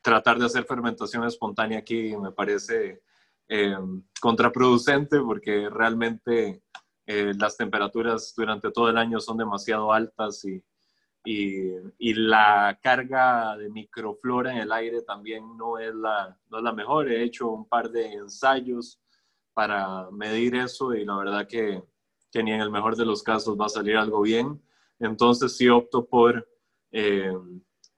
tratar 0.03 0.39
de 0.39 0.45
hacer 0.45 0.65
fermentación 0.65 1.25
espontánea 1.25 1.79
aquí 1.79 2.15
me 2.19 2.33
parece 2.33 3.01
eh, 3.49 3.79
contraproducente 4.21 5.21
porque 5.21 5.71
realmente 5.71 6.63
eh, 7.07 7.33
las 7.39 7.57
temperaturas 7.57 8.35
durante 8.37 8.71
todo 8.71 8.91
el 8.91 8.99
año 8.99 9.21
son 9.21 9.39
demasiado 9.39 9.91
altas 9.91 10.45
y, 10.45 10.63
y, 11.25 11.71
y, 11.97 12.13
la 12.13 12.79
carga 12.83 13.57
de 13.57 13.71
microflora 13.71 14.53
en 14.53 14.59
el 14.59 14.71
aire 14.71 15.01
también 15.01 15.57
no 15.57 15.79
es, 15.79 15.95
la, 15.95 16.39
no 16.51 16.59
es 16.59 16.63
la 16.63 16.73
mejor. 16.75 17.11
He 17.11 17.23
hecho 17.23 17.49
un 17.49 17.67
par 17.67 17.89
de 17.91 18.13
ensayos 18.13 19.01
para 19.55 20.11
medir 20.11 20.57
eso 20.57 20.93
y 20.95 21.07
la 21.07 21.17
verdad 21.17 21.47
que 21.49 21.83
que 22.35 22.43
ni 22.43 22.51
en 22.53 22.61
el 22.61 22.71
mejor 22.71 22.97
de 22.97 23.07
los 23.07 23.23
casos 23.23 23.57
va 23.59 23.67
a 23.67 23.69
salir 23.69 23.97
algo 23.97 24.21
bien. 24.21 24.61
Entonces 24.99 25.57
sí 25.57 25.69
opto 25.69 26.05
por 26.05 26.49
eh, 26.91 27.33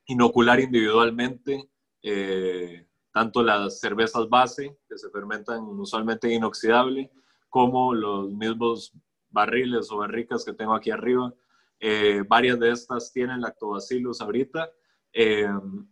inocular 0.04 0.60
individualmente 0.60 1.70
eh, 2.02 2.86
tanto 3.10 3.42
las 3.42 3.80
cervezas 3.80 4.28
base, 4.28 4.78
que 4.86 4.98
se 4.98 5.08
fermentan 5.08 5.62
usualmente 5.62 6.30
inoxidable, 6.30 7.10
como 7.48 7.94
los 7.94 8.30
mismos 8.30 8.92
barriles 9.30 9.90
o 9.90 9.96
barricas 9.96 10.44
que 10.44 10.52
tengo 10.52 10.74
aquí 10.74 10.90
arriba. 10.90 11.32
Eh, 11.80 12.22
varias 12.28 12.60
de 12.60 12.72
estas 12.72 13.10
tienen 13.12 13.40
lactobacillus 13.40 14.20
ahorita. 14.20 14.70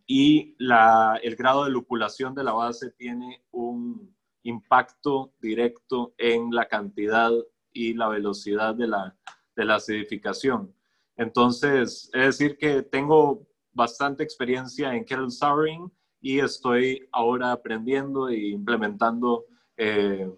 y 0.05 0.55
la, 0.59 1.19
el 1.23 1.35
grado 1.35 1.63
de 1.63 1.71
lupulación 1.71 2.35
de 2.35 2.43
la 2.43 2.53
base 2.53 2.91
tiene 2.91 3.43
un 3.49 4.15
impacto 4.43 5.33
directo 5.41 6.13
en 6.19 6.51
la 6.51 6.67
cantidad 6.67 7.31
y 7.75 7.93
la 7.93 8.07
velocidad 8.07 8.73
de 8.73 8.87
la, 8.87 9.15
de 9.55 9.65
la 9.65 9.75
acidificación. 9.75 10.73
Entonces, 11.17 12.09
es 12.13 12.25
decir 12.25 12.57
que 12.57 12.81
tengo 12.81 13.45
bastante 13.73 14.23
experiencia 14.23 14.95
en 14.95 15.05
kettle 15.05 15.29
souring 15.29 15.91
y 16.21 16.39
estoy 16.39 17.07
ahora 17.11 17.51
aprendiendo 17.51 18.29
e 18.29 18.47
implementando 18.47 19.45
eh, 19.77 20.31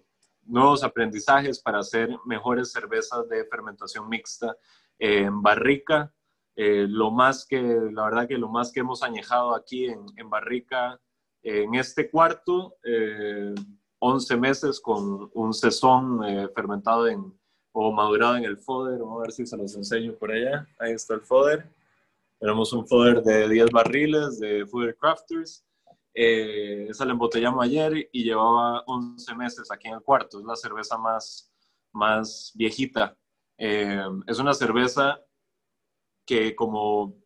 nuevos 0.44 0.82
aprendizajes 0.82 1.60
para 1.60 1.78
hacer 1.78 2.10
mejores 2.26 2.72
cervezas 2.72 3.28
de 3.28 3.44
fermentación 3.44 4.08
mixta 4.08 4.56
en 4.98 5.40
barrica. 5.40 6.12
Eh, 6.56 6.86
lo 6.88 7.12
más 7.12 7.46
que, 7.46 7.62
la 7.92 8.04
verdad 8.04 8.26
que 8.26 8.36
lo 8.36 8.48
más 8.48 8.72
que 8.72 8.80
hemos 8.80 9.04
añejado 9.04 9.54
aquí 9.54 9.86
en, 9.86 10.04
en 10.16 10.28
barrica, 10.28 11.00
en 11.42 11.76
este 11.76 12.10
cuarto, 12.10 12.74
eh, 12.82 13.54
11 14.00 14.36
meses 14.36 14.80
con 14.80 15.30
un 15.34 15.52
sesón 15.52 16.24
eh, 16.24 16.48
fermentado 16.54 17.08
en, 17.08 17.32
o 17.72 17.92
madurado 17.92 18.36
en 18.36 18.44
el 18.44 18.56
foder. 18.56 19.00
Vamos 19.00 19.18
a 19.18 19.22
ver 19.22 19.32
si 19.32 19.46
se 19.46 19.56
los 19.56 19.74
enseño 19.74 20.14
por 20.14 20.30
allá. 20.30 20.66
Ahí 20.78 20.92
está 20.92 21.14
el 21.14 21.22
foder. 21.22 21.68
Tenemos 22.38 22.72
un 22.72 22.86
foder 22.86 23.22
de 23.22 23.48
10 23.48 23.70
barriles 23.70 24.38
de 24.38 24.64
Foder 24.66 24.96
Crafters. 24.96 25.64
Eh, 26.14 26.86
esa 26.88 27.04
la 27.04 27.12
embotellamos 27.12 27.64
ayer 27.64 28.08
y 28.12 28.24
llevaba 28.24 28.82
11 28.86 29.34
meses 29.34 29.70
aquí 29.70 29.88
en 29.88 29.94
el 29.94 30.02
cuarto. 30.02 30.38
Es 30.38 30.44
la 30.44 30.56
cerveza 30.56 30.96
más, 30.96 31.50
más 31.92 32.52
viejita. 32.54 33.16
Eh, 33.56 34.04
es 34.26 34.38
una 34.38 34.54
cerveza 34.54 35.20
que 36.24 36.54
como 36.54 37.16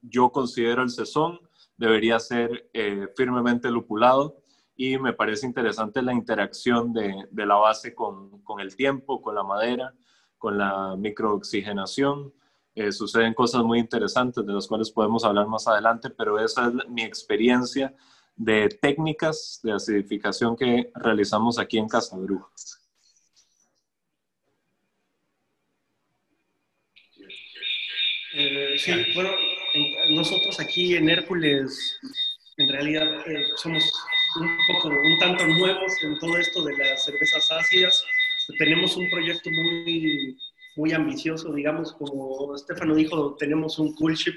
yo 0.00 0.30
considero 0.30 0.82
el 0.82 0.90
sesón, 0.90 1.40
debería 1.76 2.20
ser 2.20 2.70
firmemente 3.16 3.70
lupulado 3.70 4.39
y 4.82 4.96
me 4.96 5.12
parece 5.12 5.44
interesante 5.44 6.00
la 6.00 6.14
interacción 6.14 6.90
de, 6.94 7.26
de 7.30 7.44
la 7.44 7.56
base 7.56 7.94
con, 7.94 8.40
con, 8.42 8.60
el 8.60 8.74
tiempo, 8.74 9.20
con 9.20 9.34
la 9.34 9.42
madera, 9.42 9.92
con 10.38 10.56
la 10.56 10.96
microoxigenación. 10.96 12.32
Eh, 12.74 12.90
suceden 12.90 13.34
cosas 13.34 13.62
muy 13.62 13.78
interesantes 13.78 14.46
de 14.46 14.54
las 14.54 14.66
cuales 14.66 14.90
podemos 14.90 15.22
hablar 15.22 15.46
más 15.48 15.68
adelante, 15.68 16.08
pero 16.08 16.42
esa 16.42 16.68
es 16.68 16.88
mi 16.88 17.02
experiencia 17.02 17.94
de 18.34 18.70
técnicas 18.70 19.60
de 19.62 19.72
acidificación 19.72 20.56
que 20.56 20.90
realizamos 20.94 21.58
aquí 21.58 21.76
en 21.76 21.86
Casa 21.86 22.16
Bruja. 22.16 22.48
Eh, 28.32 28.76
sí, 28.78 28.92
bueno, 29.14 29.30
nosotros 30.08 30.58
aquí 30.58 30.96
en 30.96 31.10
Hércules, 31.10 31.98
en 32.56 32.66
realidad 32.66 33.28
eh, 33.28 33.44
somos 33.56 33.84
un 34.36 34.58
poco, 34.66 34.88
un 34.88 35.18
tanto 35.18 35.46
nuevos 35.46 35.92
en 36.02 36.18
todo 36.18 36.36
esto 36.36 36.62
de 36.64 36.76
las 36.76 37.04
cervezas 37.04 37.50
ácidas. 37.50 38.04
Tenemos 38.58 38.96
un 38.96 39.08
proyecto 39.10 39.50
muy, 39.50 40.36
muy 40.76 40.92
ambicioso, 40.92 41.52
digamos, 41.52 41.92
como 41.92 42.54
Estefano 42.54 42.94
dijo, 42.94 43.36
tenemos 43.36 43.78
un 43.78 43.94
cool 43.94 44.14
ship 44.14 44.34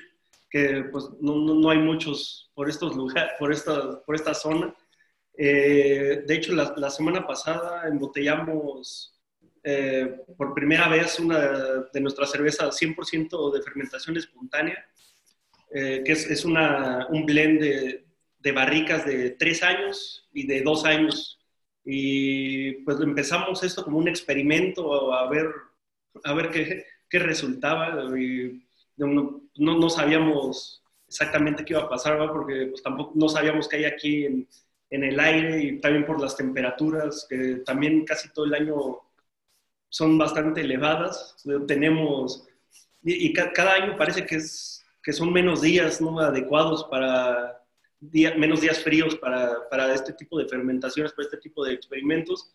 que 0.50 0.84
pues 0.92 1.06
no, 1.20 1.36
no, 1.36 1.70
hay 1.70 1.80
muchos 1.80 2.52
por 2.54 2.70
estos 2.70 2.96
lugares, 2.96 3.32
por 3.40 3.52
esta, 3.52 4.02
por 4.04 4.16
esta 4.16 4.34
zona. 4.34 4.76
Eh, 5.36 6.24
de 6.28 6.36
hecho, 6.36 6.54
la, 6.54 6.74
la, 6.78 6.92
semana 6.92 7.26
pasada 7.26 7.88
embotellamos 7.88 9.20
eh, 9.64 10.16
por 10.38 10.54
primera 10.54 10.88
vez 10.90 11.20
una 11.20 11.40
de 11.92 12.02
nuestras 12.02 12.30
cervezas 12.30 12.80
100% 12.80 13.52
de 13.52 13.62
fermentación 13.64 14.18
espontánea 14.18 14.86
que 15.72 16.04
es, 16.06 16.30
es 16.30 16.46
una, 16.46 17.08
un 17.10 17.26
blend 17.26 17.60
de, 17.60 18.06
de 18.44 18.52
barricas 18.52 19.06
de 19.06 19.32
tres 19.32 19.64
años 19.64 20.28
y 20.34 20.46
de 20.46 20.62
dos 20.62 20.86
años. 20.86 21.40
Y 21.86 22.74
pues 22.84 23.00
empezamos 23.00 23.64
esto 23.64 23.84
como 23.84 23.98
un 23.98 24.08
experimento 24.08 25.14
a 25.14 25.30
ver, 25.30 25.50
a 26.24 26.34
ver 26.34 26.50
qué, 26.52 26.86
qué 27.10 27.20
resultaba. 27.20 28.04
Y 28.20 28.62
no, 28.98 29.42
no, 29.56 29.90
sabíamos 29.90 30.84
exactamente 31.08 31.64
qué 31.64 31.74
iba 31.74 31.84
a 31.84 31.90
pasar, 31.90 32.18
porque 32.32 32.68
pues, 32.68 32.84
tampoco 32.84 33.14
no 33.16 33.30
sabíamos 33.30 33.68
qué 33.68 33.78
hay 33.78 33.86
aquí 33.86 34.26
en, 34.26 34.48
en, 34.90 35.04
el 35.04 35.20
aire 35.20 35.64
y 35.64 35.80
también 35.80 36.06
por 36.06 36.22
las 36.22 36.36
temperaturas, 36.36 37.26
que 37.30 37.62
también 37.66 38.06
casi 38.06 38.30
todo 38.34 38.46
el 38.46 38.54
año 38.56 39.00
son 39.90 40.18
bastante 40.18 40.62
elevadas. 40.62 41.38
Tenemos, 41.68 42.48
y, 43.04 43.32
cada 43.34 43.74
año 43.76 43.96
parece 43.98 44.26
que, 44.26 44.36
es, 44.36 44.84
que 45.02 45.14
son 45.14 45.32
menos 45.32 45.62
días 45.62 46.02
¿no? 46.02 46.20
adecuados 46.20 46.86
para 46.86 47.63
menos 48.38 48.62
días 48.62 48.80
fríos 48.80 49.16
para, 49.16 49.70
para, 49.70 49.94
este 49.94 50.14
tipo 50.14 50.38
de 50.38 50.48
fermentaciones, 50.48 51.14
para 51.14 51.26
este 51.26 51.38
tipo 51.38 51.64
de 51.64 51.74
experimentos. 51.74 52.52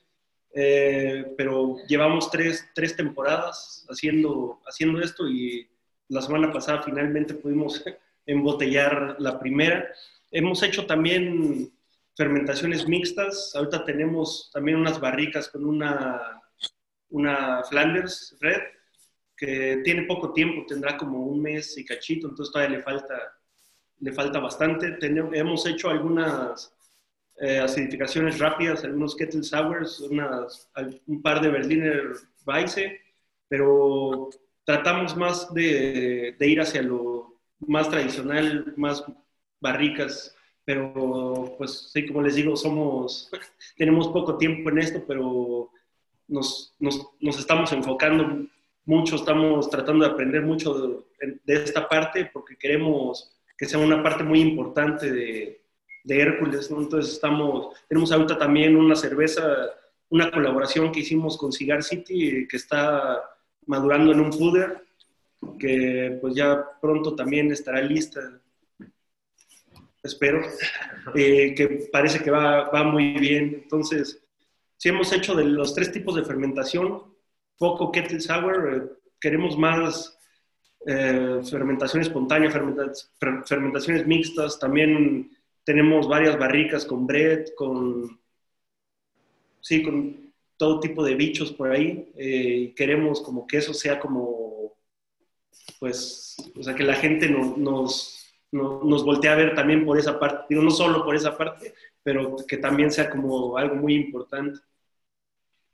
Eh, 0.54 1.34
pero 1.36 1.76
llevamos 1.86 2.30
tres, 2.30 2.68
tres, 2.74 2.96
temporadas 2.96 3.86
haciendo, 3.90 4.60
haciendo 4.66 5.00
esto 5.00 5.28
y 5.28 5.68
la 6.08 6.22
semana 6.22 6.50
pasada 6.50 6.82
finalmente 6.82 7.34
pudimos 7.34 7.84
embotellar 8.26 9.16
la 9.18 9.38
primera. 9.38 9.88
Hemos 10.30 10.62
hecho 10.62 10.86
también 10.86 11.72
fermentaciones 12.16 12.88
mixtas. 12.88 13.52
Ahorita 13.54 13.84
tenemos 13.84 14.50
también 14.52 14.78
unas 14.78 15.00
barricas 15.00 15.48
con 15.48 15.64
una, 15.64 16.42
una 17.10 17.62
Flanders 17.64 18.36
Red 18.40 18.62
que 19.36 19.80
tiene 19.84 20.02
poco 20.02 20.32
tiempo, 20.32 20.66
tendrá 20.66 20.96
como 20.96 21.24
un 21.24 21.40
mes 21.40 21.78
y 21.78 21.84
cachito, 21.84 22.26
entonces 22.26 22.52
todavía 22.52 22.78
le 22.78 22.82
falta 22.82 23.37
le 24.00 24.12
falta 24.12 24.38
bastante. 24.38 24.98
hemos 25.00 25.66
hecho 25.66 25.90
algunas 25.90 26.72
eh, 27.40 27.58
acidificaciones 27.58 28.38
rápidas, 28.38 28.84
algunos 28.84 29.14
kettle 29.14 29.42
sours, 29.42 30.00
unas, 30.00 30.68
un 31.06 31.22
par 31.22 31.40
de 31.40 31.50
Berliner 31.50 32.12
Weisse, 32.46 33.00
pero 33.48 34.30
tratamos 34.64 35.16
más 35.16 35.52
de, 35.54 36.34
de, 36.38 36.48
ir 36.48 36.60
hacia 36.60 36.82
lo 36.82 37.38
más 37.60 37.88
tradicional, 37.88 38.74
más 38.76 39.04
barricas, 39.60 40.34
pero 40.64 41.54
pues 41.56 41.90
sí, 41.92 42.06
como 42.06 42.22
les 42.22 42.34
digo, 42.34 42.56
somos, 42.56 43.30
tenemos 43.76 44.08
poco 44.08 44.36
tiempo 44.36 44.70
en 44.70 44.78
esto, 44.78 45.04
pero 45.06 45.70
nos, 46.26 46.74
nos, 46.78 47.08
nos 47.20 47.38
estamos 47.38 47.72
enfocando 47.72 48.46
mucho, 48.84 49.16
estamos 49.16 49.70
tratando 49.70 50.04
de 50.04 50.10
aprender 50.10 50.42
mucho 50.42 51.04
de, 51.20 51.40
de 51.44 51.64
esta 51.64 51.88
parte 51.88 52.30
porque 52.32 52.56
queremos 52.56 53.37
que 53.58 53.66
sea 53.66 53.80
una 53.80 54.02
parte 54.02 54.22
muy 54.22 54.40
importante 54.40 55.10
de, 55.10 55.62
de 56.04 56.20
Hércules, 56.20 56.70
¿no? 56.70 56.80
Entonces 56.80 57.12
estamos, 57.12 57.76
tenemos 57.88 58.12
ahorita 58.12 58.38
también 58.38 58.76
una 58.76 58.94
cerveza, 58.94 59.42
una 60.08 60.30
colaboración 60.30 60.92
que 60.92 61.00
hicimos 61.00 61.36
con 61.36 61.52
Cigar 61.52 61.82
City 61.82 62.46
que 62.48 62.56
está 62.56 63.20
madurando 63.66 64.12
en 64.12 64.20
un 64.20 64.32
fooder, 64.32 64.84
que 65.58 66.18
pues 66.20 66.34
ya 66.34 66.64
pronto 66.80 67.14
también 67.14 67.50
estará 67.50 67.82
lista, 67.82 68.40
espero, 70.02 70.40
eh, 71.14 71.54
que 71.54 71.88
parece 71.92 72.22
que 72.22 72.30
va, 72.30 72.70
va 72.70 72.84
muy 72.84 73.12
bien. 73.14 73.60
Entonces, 73.62 74.22
si 74.76 74.88
hemos 74.88 75.12
hecho 75.12 75.34
de 75.34 75.44
los 75.44 75.74
tres 75.74 75.90
tipos 75.90 76.14
de 76.14 76.24
fermentación, 76.24 77.02
poco 77.58 77.90
kettle 77.90 78.20
sour, 78.20 78.74
eh, 78.74 78.82
queremos 79.20 79.58
más 79.58 80.17
eh, 80.86 81.40
fermentación 81.48 82.02
espontánea, 82.02 82.50
fermentaciones 82.50 84.06
mixtas, 84.06 84.58
también 84.58 85.30
tenemos 85.64 86.08
varias 86.08 86.38
barricas 86.38 86.84
con 86.84 87.06
bread, 87.06 87.48
con, 87.54 88.18
sí, 89.60 89.82
con 89.82 90.32
todo 90.56 90.80
tipo 90.80 91.04
de 91.04 91.14
bichos 91.14 91.52
por 91.52 91.70
ahí. 91.70 92.10
Eh, 92.16 92.72
queremos 92.74 93.20
como 93.20 93.46
que 93.46 93.58
eso 93.58 93.74
sea 93.74 94.00
como, 94.00 94.76
pues, 95.78 96.36
o 96.58 96.62
sea, 96.62 96.74
que 96.74 96.84
la 96.84 96.94
gente 96.94 97.28
nos, 97.28 98.34
nos 98.50 99.04
voltee 99.04 99.30
a 99.30 99.36
ver 99.36 99.54
también 99.54 99.84
por 99.84 99.98
esa 99.98 100.18
parte, 100.18 100.46
digo, 100.48 100.62
no 100.62 100.70
solo 100.70 101.04
por 101.04 101.14
esa 101.14 101.36
parte, 101.36 101.74
pero 102.02 102.36
que 102.46 102.56
también 102.56 102.90
sea 102.90 103.10
como 103.10 103.56
algo 103.56 103.76
muy 103.76 103.94
importante. 103.94 104.60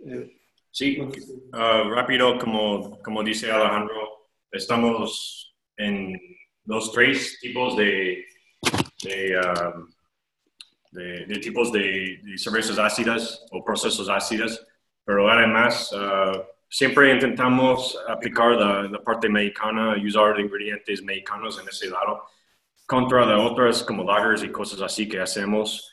Eh, 0.00 0.40
sí, 0.70 1.00
uh, 1.00 1.90
rápido, 1.90 2.38
como, 2.38 3.00
como 3.00 3.22
dice 3.22 3.50
Alejandro, 3.50 4.13
estamos 4.54 5.54
en 5.76 6.18
los 6.64 6.92
tres 6.92 7.38
tipos 7.40 7.76
de, 7.76 8.24
de, 9.02 9.40
um, 10.96 11.40
tipos 11.40 11.72
de, 11.72 12.20
cervezas 12.36 12.78
ácidas 12.78 13.44
o 13.50 13.64
procesos 13.64 14.08
ácidos, 14.08 14.64
pero 15.04 15.28
además 15.28 15.92
uh, 15.92 16.42
siempre 16.68 17.12
intentamos 17.12 17.98
aplicar 18.08 18.52
la, 18.52 19.02
parte 19.02 19.28
mexicana, 19.28 19.96
usar 20.02 20.38
ingredientes 20.40 21.02
mexicanos 21.02 21.60
en 21.60 21.68
ese 21.68 21.90
lado, 21.90 22.24
contra 22.86 23.26
de 23.26 23.34
otras 23.34 23.82
como 23.82 24.04
lagers 24.04 24.42
y 24.42 24.50
cosas 24.50 24.80
así 24.80 25.08
que 25.08 25.20
hacemos. 25.20 25.90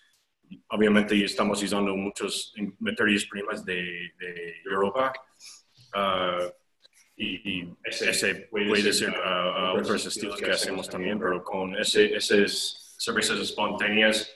Obviamente 0.69 1.23
estamos 1.23 1.63
usando 1.63 1.95
muchos 1.95 2.53
materias 2.79 3.25
primas 3.25 3.65
de, 3.65 4.11
Europa. 4.65 5.13
Uh, 5.93 6.60
y, 7.17 7.67
ese, 7.83 8.35
puede, 8.49 8.93
ser 8.93 9.13
a, 9.15 9.73
otros 9.73 10.05
estilos 10.05 10.37
que 10.37 10.51
hacemos 10.51 10.89
también, 10.89 11.19
pero 11.19 11.43
con 11.43 11.77
ese, 11.77 12.15
esas 12.15 12.95
cervezas 12.97 13.39
espontáneas. 13.39 14.33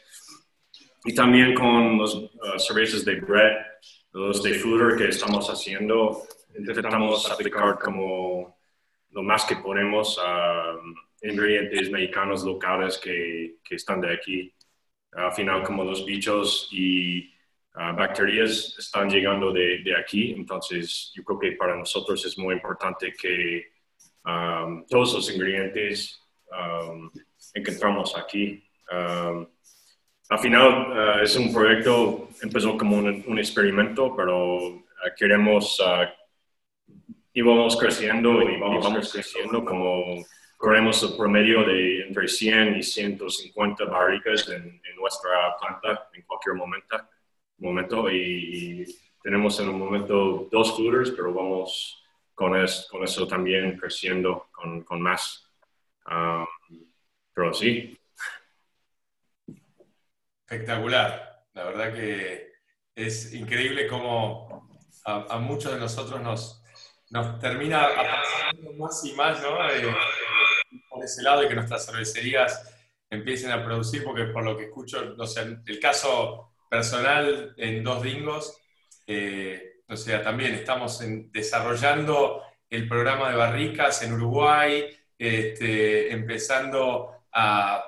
Y 1.03 1.13
también 1.13 1.53
con 1.53 1.97
los 1.97 2.15
uh, 2.15 2.29
cervezas 2.57 3.05
de 3.05 3.15
bread, 3.21 3.57
los 4.11 4.41
de 4.41 4.55
fooder 4.55 4.97
que 4.97 5.09
estamos 5.09 5.49
haciendo, 5.49 6.23
intentamos 6.57 7.29
aplicar 7.29 7.77
como 7.79 8.57
lo 9.11 9.23
más 9.23 9.45
que 9.45 9.55
podemos 9.57 10.19
a 10.19 10.73
um, 10.73 10.95
ingredientes 11.21 11.91
mexicanos 11.91 12.43
locales 12.43 12.97
que, 12.97 13.57
que 13.63 13.75
están 13.75 14.01
de 14.01 14.13
aquí. 14.13 14.53
Al 15.11 15.31
final, 15.31 15.63
como 15.63 15.83
los 15.83 16.05
bichos 16.05 16.69
y 16.71 17.34
Bacterias 17.75 18.73
están 18.79 19.09
llegando 19.09 19.51
de, 19.51 19.79
de, 19.83 19.97
aquí, 19.97 20.31
entonces 20.31 21.11
yo 21.13 21.23
creo 21.25 21.39
que 21.39 21.51
para 21.53 21.75
nosotros 21.75 22.25
es 22.25 22.37
muy 22.37 22.55
importante 22.55 23.11
que 23.11 23.65
um, 24.25 24.85
todos 24.87 25.13
los 25.15 25.33
ingredientes 25.33 26.21
um, 26.51 27.11
encontramos 27.53 28.15
aquí. 28.15 28.63
Um, 28.89 29.45
al 30.29 30.39
final 30.39 30.91
uh, 31.19 31.21
es 31.21 31.35
un 31.35 31.53
proyecto, 31.53 32.29
empezó 32.41 32.77
como 32.77 32.95
un, 32.95 33.39
experimento, 33.39 34.15
pero 34.15 34.55
uh, 34.55 34.83
queremos, 35.17 35.77
uh, 35.81 36.07
íbamos 37.33 37.75
creciendo 37.75 38.41
y 38.41 38.57
vamos, 38.57 39.11
creciendo 39.11 39.65
como 39.65 40.23
corremos 40.55 41.03
el 41.03 41.17
promedio 41.17 41.65
de 41.65 42.07
entre 42.07 42.29
100 42.29 42.77
y 42.77 42.83
150 42.83 43.83
barricas 43.83 44.47
en, 44.47 44.63
en 44.63 44.95
nuestra 44.95 45.57
planta 45.59 46.07
en 46.13 46.21
cualquier 46.21 46.55
momento 46.55 46.95
momento 47.57 48.09
y, 48.11 48.85
tenemos 49.21 49.59
en 49.59 49.69
un 49.69 49.79
momento 49.79 50.47
dos 50.51 50.77
footers, 50.77 51.09
pero 51.09 51.33
vamos 51.33 52.05
con, 52.35 52.51
con 52.91 53.03
eso 53.03 53.27
también 53.27 53.75
creciendo 53.75 54.49
con, 54.51 54.83
con 54.83 55.01
más. 55.01 55.49
Um, 56.05 56.45
pero 57.33 57.51
sí. 57.51 57.99
Espectacular. 60.47 61.43
La 61.53 61.63
verdad 61.63 61.93
que 61.93 62.51
es 62.93 63.33
increíble 63.33 63.87
cómo 63.87 64.69
a, 65.05 65.39
muchos 65.39 65.73
de 65.73 65.79
nosotros 65.79 66.21
nos, 66.21 66.63
nos 67.09 67.39
termina 67.39 67.85
apasionando 67.85 68.73
más 68.73 69.03
y 69.05 69.13
más, 69.13 69.41
¿no? 69.41 69.57
por 70.89 71.03
ese 71.03 71.23
lado 71.23 71.41
de 71.41 71.47
que 71.47 71.55
nuestras 71.55 71.85
cervecerías 71.85 72.71
empiecen 73.09 73.51
a 73.51 73.63
producir, 73.63 74.03
porque 74.03 74.25
por 74.25 74.43
lo 74.43 74.57
que 74.57 74.65
escucho, 74.65 75.13
no 75.15 75.25
sé, 75.25 75.57
el 75.65 75.79
caso 75.79 76.54
personal 76.75 77.53
en 77.55 77.83
Dos 77.85 78.03
Dingos. 78.03 78.61
Eh, 79.07 79.81
o 79.87 79.95
sea, 79.95 80.21
también 80.21 80.53
estamos 80.55 81.01
desarrollando 81.31 82.43
el 82.69 82.85
programa 82.85 83.29
de 83.29 83.37
barricas 83.37 84.01
en 84.01 84.11
Uruguay, 84.11 84.85
este, 85.17 86.11
empezando 86.11 87.23
a, 87.31 87.81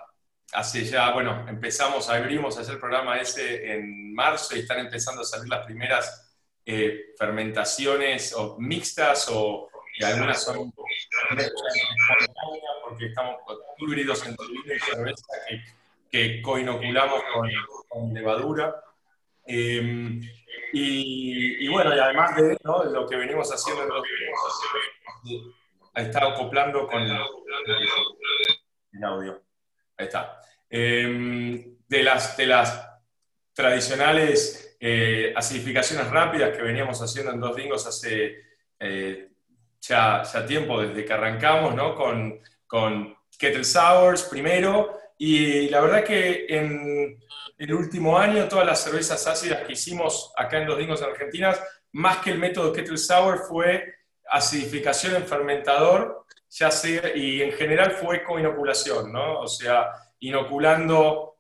hace 0.54 0.86
ya, 0.86 1.12
bueno, 1.12 1.46
empezamos, 1.50 2.10
abrimos 2.10 2.58
a 2.58 2.62
hacer 2.62 2.76
el 2.76 2.80
programa 2.80 3.18
ese 3.18 3.74
en 3.74 4.14
marzo 4.14 4.56
y 4.56 4.60
están 4.60 4.80
empezando 4.80 5.22
a 5.22 5.26
salir 5.26 5.50
las 5.50 5.66
primeras 5.66 6.38
eh, 6.66 7.14
fermentaciones 7.18 8.34
o 8.34 8.58
mixtas 8.58 9.28
o 9.30 9.70
y 10.00 10.06
algunas 10.06 10.44
son 10.44 10.72
porque 12.84 13.06
estamos 13.08 13.38
híbridos 13.80 14.26
entre 14.28 14.48
vino 14.48 14.74
y 14.76 14.80
cerveza 14.80 15.26
que 15.50 15.56
que 16.12 16.42
coinoculamos 16.42 17.22
con, 17.34 17.50
con 17.88 18.14
levadura. 18.14 18.76
Em, 19.46 20.22
y, 20.74 21.68
bueno, 21.70 21.96
y 21.96 22.00
además 22.00 22.36
de 22.36 22.58
lo 22.64 23.08
que 23.08 23.16
venimos 23.16 23.50
haciendo, 23.52 23.84
en 23.84 23.90
los, 23.90 24.04
está 25.96 26.28
acoplando 26.28 26.88
con 26.88 27.04
en 28.94 29.04
audio. 29.04 29.42
Ahí 29.98 30.06
está. 30.06 30.40
Em, 30.70 31.78
de, 31.88 32.04
las, 32.04 32.36
de 32.38 32.48
las 32.48 32.90
tradicionales 33.54 34.78
eh, 34.80 35.34
acidificaciones 35.36 36.10
rápidas 36.10 36.56
que 36.56 36.62
veníamos 36.62 37.02
haciendo 37.02 37.32
en 37.32 37.40
Dos 37.40 37.56
Dingos 37.56 37.88
hace 37.88 38.36
eh, 38.80 39.30
ya, 39.82 40.24
ya, 40.24 40.46
tiempo, 40.46 40.82
desde 40.82 41.06
que 41.06 41.14
arrancamos, 41.14 41.74
¿no? 41.74 41.96
Con, 41.96 42.40
con 42.68 43.18
Kettle 43.38 43.64
Sours 43.64 44.24
primero, 44.24 45.00
y 45.18 45.70
la 45.70 45.82
verdad 45.82 46.04
que 46.04 46.46
en 46.50 47.20
el 47.58 47.74
último 47.74 48.18
año 48.18 48.48
todas 48.48 48.66
las 48.66 48.84
cervezas 48.84 49.26
ácidas 49.26 49.64
que 49.64 49.74
hicimos 49.74 50.32
acá 50.38 50.60
en 50.60 50.68
Dos 50.68 50.78
Dingos 50.78 51.02
en 51.02 51.10
Argentina, 51.10 51.56
más 51.94 52.18
que 52.18 52.32
el 52.32 52.38
método 52.38 52.72
Kettle 52.72 52.98
Sour, 52.98 53.40
fue 53.48 53.96
acidificación 54.30 55.16
en 55.16 55.26
fermentador, 55.26 56.26
ya 56.50 56.70
sea, 56.70 57.16
y 57.16 57.42
en 57.42 57.52
general 57.52 57.92
fue 57.92 58.24
con 58.24 58.40
inoculación, 58.40 59.12
¿no? 59.12 59.40
O 59.40 59.48
sea, 59.48 59.90
inoculando, 60.20 61.38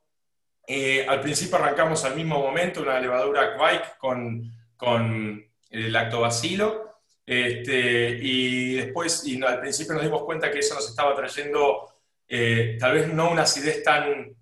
eh, 0.65 1.05
al 1.07 1.21
principio 1.21 1.57
arrancamos 1.57 2.03
al 2.05 2.15
mismo 2.15 2.39
momento 2.39 2.81
una 2.81 2.99
levadura 2.99 3.55
Quake 3.55 3.97
con, 3.99 4.51
con 4.75 5.45
el 5.69 5.93
lactobacilo, 5.93 6.87
este, 7.25 8.17
y 8.21 8.75
después, 8.75 9.25
al 9.45 9.59
principio 9.59 9.93
nos 9.93 10.03
dimos 10.03 10.23
cuenta 10.23 10.49
que 10.49 10.59
eso 10.59 10.75
nos 10.75 10.89
estaba 10.89 11.13
trayendo 11.13 11.96
eh, 12.27 12.77
tal 12.79 12.93
vez 12.93 13.13
no 13.13 13.31
una 13.31 13.43
acidez 13.43 13.83
tan, 13.83 14.35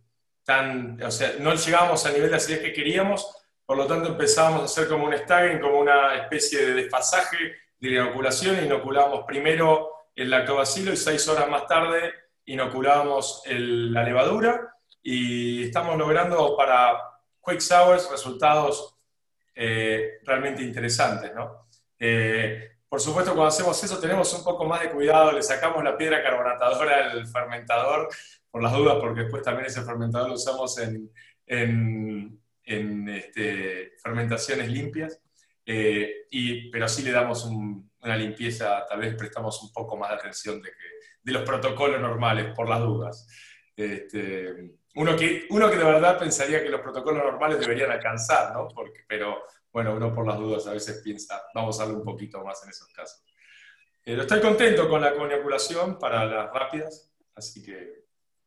tan, 0.43 1.01
o 1.01 1.11
sea, 1.11 1.33
no 1.39 1.53
llegábamos 1.53 2.05
al 2.05 2.13
nivel 2.13 2.29
de 2.29 2.37
acidez 2.37 2.59
que 2.59 2.73
queríamos, 2.73 3.35
por 3.65 3.77
lo 3.77 3.87
tanto 3.87 4.09
empezamos 4.09 4.61
a 4.61 4.65
hacer 4.65 4.87
como 4.87 5.05
un 5.05 5.17
staggering, 5.17 5.59
como 5.59 5.79
una 5.79 6.15
especie 6.15 6.65
de 6.65 6.73
desfasaje 6.73 7.37
de 7.79 7.89
la 7.89 8.03
inoculación, 8.03 8.63
inoculamos 8.63 9.25
primero 9.25 9.91
el 10.15 10.29
lactobacilo 10.29 10.93
y 10.93 10.97
seis 10.97 11.27
horas 11.27 11.49
más 11.49 11.67
tarde 11.67 12.13
inoculamos 12.45 13.43
la 13.47 14.03
levadura 14.03 14.75
y 15.01 15.63
estamos 15.63 15.97
logrando 15.97 16.55
para 16.55 16.97
Quick 17.45 17.59
Sours 17.59 18.09
resultados 18.09 18.95
eh, 19.53 20.19
realmente 20.23 20.61
interesantes. 20.61 21.33
¿no? 21.33 21.67
Eh, 21.99 22.74
por 22.87 23.01
supuesto, 23.01 23.31
cuando 23.31 23.47
hacemos 23.47 23.83
eso 23.83 23.99
tenemos 23.99 24.33
un 24.33 24.43
poco 24.43 24.65
más 24.65 24.81
de 24.81 24.91
cuidado, 24.91 25.31
le 25.31 25.41
sacamos 25.41 25.83
la 25.83 25.97
piedra 25.97 26.23
carbonatadora 26.23 27.11
al 27.11 27.27
fermentador, 27.27 28.09
por 28.49 28.63
las 28.63 28.71
dudas, 28.71 28.97
porque 29.01 29.23
después 29.23 29.43
también 29.43 29.65
ese 29.65 29.81
fermentador 29.81 30.29
lo 30.29 30.35
usamos 30.35 30.77
en, 30.77 32.39
este, 32.65 33.91
fermentaciones 34.01 34.69
limpias, 34.69 35.21
eh, 35.65 36.25
y, 36.29 36.69
pero 36.69 36.87
sí 36.87 37.03
le 37.03 37.11
damos 37.11 37.43
una 37.43 38.15
limpieza, 38.15 38.85
tal 38.87 38.99
vez 38.99 39.15
prestamos 39.15 39.61
un 39.61 39.73
poco 39.73 39.97
más 39.97 40.11
de 40.11 40.15
atención 40.15 40.61
de, 40.61 40.69
que, 40.69 40.85
de 41.21 41.31
los 41.33 41.41
protocolos 41.41 41.99
normales, 41.99 42.53
por 42.55 42.69
las 42.69 42.79
dudas. 42.79 43.27
Este, 43.75 44.77
uno, 44.95 45.17
que, 45.17 45.47
uno 45.49 45.69
que 45.69 45.75
de 45.77 45.83
verdad 45.83 46.17
pensaría 46.17 46.63
que 46.63 46.69
los 46.69 46.79
protocolos 46.79 47.23
normales 47.23 47.59
deberían 47.59 47.91
alcanzar, 47.91 48.53
¿no? 48.53 48.69
Pero 49.05 49.43
bueno, 49.75 49.93
uno 49.93 50.15
por 50.15 50.25
las 50.25 50.37
dudas 50.37 50.65
a 50.67 50.71
veces 50.71 51.01
piensa, 51.03 51.43
vamos 51.53 51.77
a 51.77 51.83
darle 51.83 51.97
un 51.97 52.05
poquito 52.05 52.41
más 52.41 52.63
en 52.63 52.69
esos 52.69 52.87
casos. 52.93 53.25
Pero 54.01 54.21
estoy 54.21 54.39
contento 54.39 54.87
con 54.87 55.01
la 55.01 55.13
coniaculación 55.13 55.99
para 55.99 56.23
las 56.23 56.49
rápidas, 56.53 57.13
así 57.35 57.61
que 57.61 58.05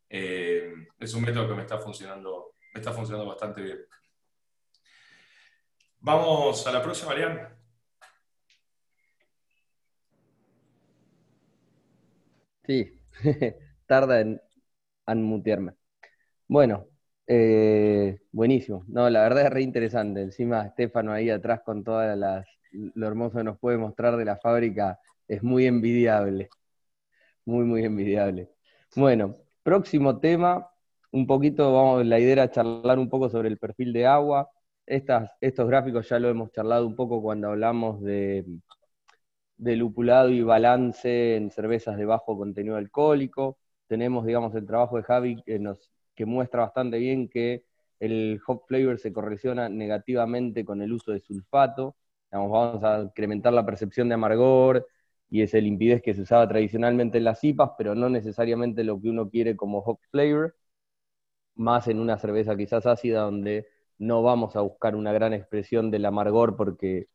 eh, 0.08 0.72
es 0.98 1.12
un 1.12 1.20
método 1.20 1.48
que 1.48 1.54
me 1.54 1.60
está 1.60 1.76
funcionando, 1.76 2.54
me 2.72 2.80
está 2.80 2.94
funcionando 2.94 3.28
bastante 3.28 3.60
bien. 3.60 3.78
Vamos 5.98 6.66
a 6.66 6.72
la 6.72 6.82
próxima, 6.82 7.10
Mariana. 7.10 7.54
Sí, 12.64 13.02
tarda 13.86 14.20
en 14.22 14.40
mutearme. 15.24 15.74
Bueno, 16.46 16.87
eh, 17.28 18.20
buenísimo. 18.32 18.84
No, 18.88 19.08
la 19.10 19.22
verdad 19.22 19.46
es 19.46 19.50
re 19.52 19.62
interesante. 19.62 20.22
Encima, 20.22 20.66
Estefano 20.66 21.12
ahí 21.12 21.30
atrás 21.30 21.60
con 21.64 21.84
todas 21.84 22.16
las 22.18 22.46
lo 22.72 23.06
hermoso 23.06 23.38
que 23.38 23.44
nos 23.44 23.58
puede 23.58 23.78
mostrar 23.78 24.16
de 24.16 24.24
la 24.24 24.36
fábrica 24.36 24.98
es 25.26 25.42
muy 25.42 25.66
envidiable. 25.66 26.50
Muy, 27.44 27.64
muy 27.64 27.84
envidiable. 27.84 28.50
Bueno, 28.96 29.36
próximo 29.62 30.18
tema. 30.20 30.70
Un 31.10 31.26
poquito, 31.26 31.72
vamos, 31.72 32.06
la 32.06 32.18
idea 32.20 32.32
era 32.32 32.50
charlar 32.50 32.98
un 32.98 33.08
poco 33.08 33.28
sobre 33.30 33.48
el 33.48 33.58
perfil 33.58 33.92
de 33.92 34.06
agua. 34.06 34.50
Estas, 34.86 35.30
estos 35.40 35.68
gráficos 35.68 36.08
ya 36.08 36.18
lo 36.18 36.28
hemos 36.28 36.52
charlado 36.52 36.86
un 36.86 36.96
poco 36.96 37.22
cuando 37.22 37.48
hablamos 37.48 38.02
de, 38.02 38.44
de 39.56 39.76
lupulado 39.76 40.30
y 40.30 40.42
balance 40.42 41.36
en 41.36 41.50
cervezas 41.50 41.96
de 41.96 42.04
bajo 42.04 42.36
contenido 42.36 42.76
alcohólico. 42.76 43.58
Tenemos, 43.86 44.26
digamos, 44.26 44.54
el 44.54 44.66
trabajo 44.66 44.96
de 44.96 45.02
Javi 45.02 45.42
que 45.42 45.58
nos 45.58 45.90
que 46.18 46.26
muestra 46.26 46.62
bastante 46.62 46.98
bien 46.98 47.28
que 47.28 47.64
el 48.00 48.40
hop 48.46 48.64
flavor 48.66 48.98
se 48.98 49.12
correlaciona 49.12 49.68
negativamente 49.68 50.64
con 50.64 50.82
el 50.82 50.92
uso 50.92 51.12
de 51.12 51.20
sulfato. 51.20 51.96
vamos 52.32 52.82
a 52.84 53.02
incrementar 53.02 53.52
la 53.52 53.64
percepción 53.64 54.08
de 54.08 54.14
amargor 54.14 54.86
y 55.30 55.42
ese 55.42 55.60
limpidez 55.62 56.02
que 56.02 56.14
se 56.14 56.22
usaba 56.22 56.48
tradicionalmente 56.48 57.18
en 57.18 57.24
las 57.24 57.44
IPAs, 57.44 57.72
pero 57.78 57.94
no 57.94 58.08
necesariamente 58.08 58.82
lo 58.84 59.00
que 59.00 59.10
uno 59.10 59.30
quiere 59.30 59.56
como 59.56 59.78
hop 59.80 60.00
flavor, 60.10 60.56
más 61.54 61.88
en 61.88 62.00
una 62.00 62.18
cerveza 62.18 62.56
quizás 62.56 62.86
ácida 62.86 63.22
donde 63.22 63.66
no 63.98 64.22
vamos 64.22 64.56
a 64.56 64.60
buscar 64.62 64.94
una 64.96 65.12
gran 65.12 65.32
expresión 65.32 65.90
del 65.90 66.04
amargor 66.06 66.56
porque 66.56 67.08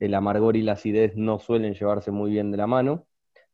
el 0.00 0.14
amargor 0.14 0.56
y 0.56 0.62
la 0.62 0.72
acidez 0.74 1.16
no 1.16 1.38
suelen 1.40 1.74
llevarse 1.74 2.10
muy 2.12 2.32
bien 2.32 2.50
de 2.52 2.58
la 2.58 2.66
mano. 2.68 3.06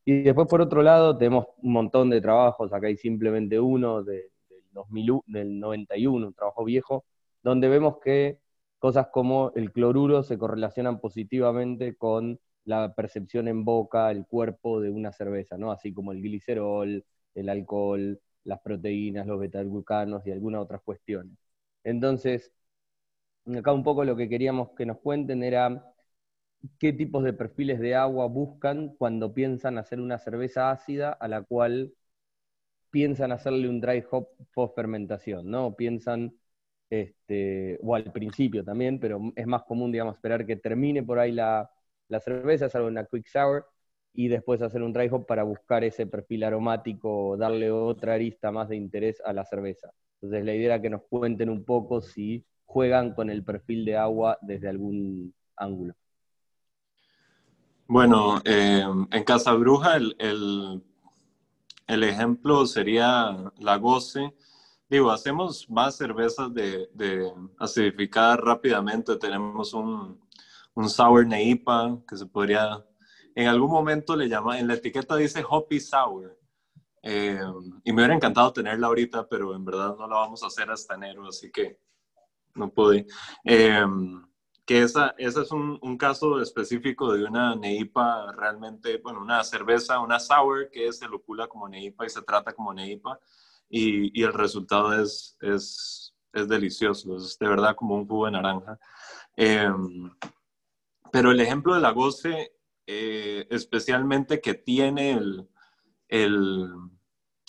Y 0.04 0.22
después, 0.22 0.48
por 0.48 0.60
otro 0.62 0.82
lado, 0.82 1.16
tenemos 1.18 1.46
un 1.62 1.72
montón 1.74 2.10
de 2.10 2.20
trabajos, 2.22 2.72
acá 2.72 2.88
hay 2.88 2.96
simplemente 2.96 3.60
uno 3.60 4.02
de, 4.04 4.29
2000, 4.72 5.20
del 5.26 5.58
91, 5.60 6.28
un 6.28 6.34
trabajo 6.34 6.64
viejo, 6.64 7.04
donde 7.42 7.68
vemos 7.68 7.98
que 8.02 8.38
cosas 8.78 9.08
como 9.12 9.52
el 9.54 9.72
cloruro 9.72 10.22
se 10.22 10.38
correlacionan 10.38 11.00
positivamente 11.00 11.96
con 11.96 12.40
la 12.64 12.94
percepción 12.94 13.48
en 13.48 13.64
boca, 13.64 14.10
el 14.10 14.26
cuerpo 14.26 14.80
de 14.80 14.90
una 14.90 15.12
cerveza, 15.12 15.56
¿no? 15.58 15.72
Así 15.72 15.92
como 15.92 16.12
el 16.12 16.22
glicerol, 16.22 17.04
el 17.34 17.48
alcohol, 17.48 18.20
las 18.44 18.60
proteínas, 18.60 19.26
los 19.26 19.40
betalglucanos 19.40 20.26
y 20.26 20.30
algunas 20.32 20.62
otras 20.62 20.82
cuestiones. 20.82 21.36
Entonces, 21.84 22.52
acá 23.56 23.72
un 23.72 23.82
poco 23.84 24.04
lo 24.04 24.16
que 24.16 24.28
queríamos 24.28 24.70
que 24.76 24.86
nos 24.86 24.98
cuenten 24.98 25.42
era 25.42 25.92
qué 26.78 26.92
tipos 26.92 27.24
de 27.24 27.32
perfiles 27.32 27.80
de 27.80 27.94
agua 27.94 28.26
buscan 28.26 28.90
cuando 28.98 29.34
piensan 29.34 29.78
hacer 29.78 30.00
una 30.00 30.18
cerveza 30.18 30.70
ácida 30.70 31.12
a 31.12 31.28
la 31.28 31.42
cual 31.42 31.94
piensan 32.90 33.32
hacerle 33.32 33.68
un 33.68 33.80
dry 33.80 34.04
hop 34.10 34.28
post 34.52 34.74
fermentación, 34.74 35.50
¿no? 35.50 35.74
Piensan, 35.74 36.34
este, 36.90 37.78
o 37.82 37.94
al 37.94 38.12
principio 38.12 38.64
también, 38.64 38.98
pero 38.98 39.32
es 39.36 39.46
más 39.46 39.62
común, 39.62 39.92
digamos, 39.92 40.16
esperar 40.16 40.44
que 40.46 40.56
termine 40.56 41.02
por 41.02 41.18
ahí 41.18 41.32
la, 41.32 41.70
cerveza, 42.20 42.66
hacer 42.66 42.82
una 42.82 43.06
quick 43.06 43.26
sour 43.26 43.66
y 44.12 44.28
después 44.28 44.60
hacer 44.62 44.82
un 44.82 44.92
dry 44.92 45.08
hop 45.08 45.26
para 45.26 45.44
buscar 45.44 45.84
ese 45.84 46.06
perfil 46.06 46.44
aromático, 46.44 47.36
darle 47.36 47.70
otra 47.70 48.14
arista 48.14 48.50
más 48.50 48.68
de 48.68 48.76
interés 48.76 49.22
a 49.24 49.32
la 49.32 49.44
cerveza. 49.44 49.92
Entonces 50.20 50.44
la 50.44 50.54
idea 50.54 50.74
era 50.74 50.82
que 50.82 50.90
nos 50.90 51.02
cuenten 51.08 51.48
un 51.48 51.64
poco 51.64 52.00
si 52.00 52.44
juegan 52.64 53.14
con 53.14 53.30
el 53.30 53.44
perfil 53.44 53.84
de 53.84 53.96
agua 53.96 54.38
desde 54.42 54.68
algún 54.68 55.32
ángulo. 55.56 55.94
Bueno, 57.86 58.40
eh, 58.44 58.84
en 59.10 59.24
Casa 59.24 59.52
Bruja 59.54 59.96
el 59.96 60.82
ejemplo 62.04 62.66
sería 62.66 63.36
la 63.58 63.76
Goce. 63.76 64.34
Digo, 64.88 65.10
hacemos 65.10 65.68
más 65.70 65.96
cervezas 65.96 66.52
de, 66.52 66.88
de 66.94 67.32
rápidamente. 68.36 69.16
Tenemos 69.16 69.72
un, 69.74 70.20
un 70.74 70.88
Sour 70.88 71.26
Neipa 71.26 71.98
que 72.08 72.16
se 72.16 72.26
podría, 72.26 72.84
en 73.34 73.48
algún 73.48 73.70
momento 73.70 74.16
le 74.16 74.28
llama, 74.28 74.58
en 74.58 74.68
la 74.68 74.74
etiqueta 74.74 75.16
dice 75.16 75.44
Hoppy 75.48 75.80
Sour. 75.80 76.38
Eh, 77.02 77.40
y 77.84 77.92
me 77.92 78.02
hubiera 78.02 78.14
encantado 78.14 78.52
tenerla 78.52 78.88
ahorita, 78.88 79.26
pero 79.28 79.54
en 79.54 79.64
verdad 79.64 79.96
no 79.96 80.06
la 80.06 80.16
vamos 80.16 80.42
a 80.42 80.48
hacer 80.48 80.70
hasta 80.70 80.94
enero, 80.94 81.26
así 81.26 81.50
que 81.50 81.78
no 82.54 82.70
pude. 82.70 83.06
Eh, 83.44 83.84
que 84.70 84.82
esa, 84.82 85.16
ese 85.18 85.40
es 85.42 85.50
un, 85.50 85.80
un, 85.82 85.98
caso 85.98 86.40
específico 86.40 87.12
de 87.12 87.24
una 87.24 87.56
neipa 87.56 88.30
realmente, 88.30 88.98
bueno, 88.98 89.20
una 89.20 89.42
cerveza, 89.42 89.98
una 89.98 90.20
sour 90.20 90.70
que 90.70 90.92
se 90.92 91.08
locula 91.08 91.48
como 91.48 91.68
neipa 91.68 92.06
y 92.06 92.08
se 92.08 92.22
trata 92.22 92.52
como 92.52 92.72
neipa 92.72 93.18
y, 93.68 94.16
y 94.16 94.22
el 94.22 94.32
resultado 94.32 94.92
es, 94.92 95.36
es, 95.40 96.14
es, 96.32 96.46
delicioso, 96.46 97.16
es 97.16 97.36
de 97.36 97.48
verdad 97.48 97.74
como 97.74 97.96
un 97.96 98.06
jugo 98.06 98.26
de 98.26 98.30
naranja. 98.30 98.78
Em, 99.34 100.08
pero 101.10 101.32
el 101.32 101.40
ejemplo 101.40 101.74
de 101.74 101.80
la 101.80 101.90
goce, 101.90 102.52
eh, 102.86 103.48
especialmente 103.50 104.40
que 104.40 104.54
tiene 104.54 105.14
el, 105.14 105.48
el, 106.06 106.68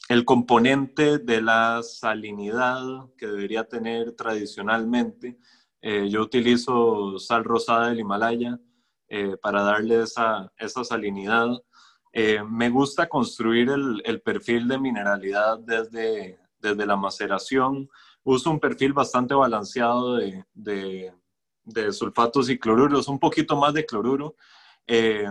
el 0.10 0.26
componente 0.26 1.20
de 1.20 1.40
la 1.40 1.84
salinidad 1.84 2.82
que 3.16 3.28
debería 3.28 3.66
tener 3.66 4.14
tradicionalmente, 4.14 5.38
eh, 5.82 6.10
yo 6.10 6.22
utilizo 6.22 7.18
sal 7.18 7.44
rosada 7.44 7.90
del 7.90 8.00
Himalaya 8.00 8.60
eh, 9.14 9.36
para 9.42 9.62
darle 9.62 10.04
esa, 10.04 10.54
esa 10.58 10.86
salinidad. 10.86 11.50
Eh, 12.14 12.42
me 12.50 12.70
gusta 12.70 13.10
construir 13.10 13.70
el, 13.70 14.02
el, 14.06 14.22
perfil 14.22 14.70
de 14.70 14.80
mineralidad 14.80 15.60
desde, 15.60 16.40
desde 16.60 16.86
la 16.86 16.96
maceración. 16.96 17.90
Uso 18.24 18.50
un 18.50 18.62
perfil 18.62 18.94
bastante 18.94 19.34
balanceado 19.34 20.16
de, 20.16 20.46
de, 20.54 21.14
de 21.66 21.92
sulfatos 21.92 22.50
y 22.50 22.58
cloruros, 22.58 23.10
un 23.10 23.20
poquito 23.20 23.58
más 23.58 23.74
de 23.74 23.86
cloruro, 23.86 24.38
eh, 24.88 25.28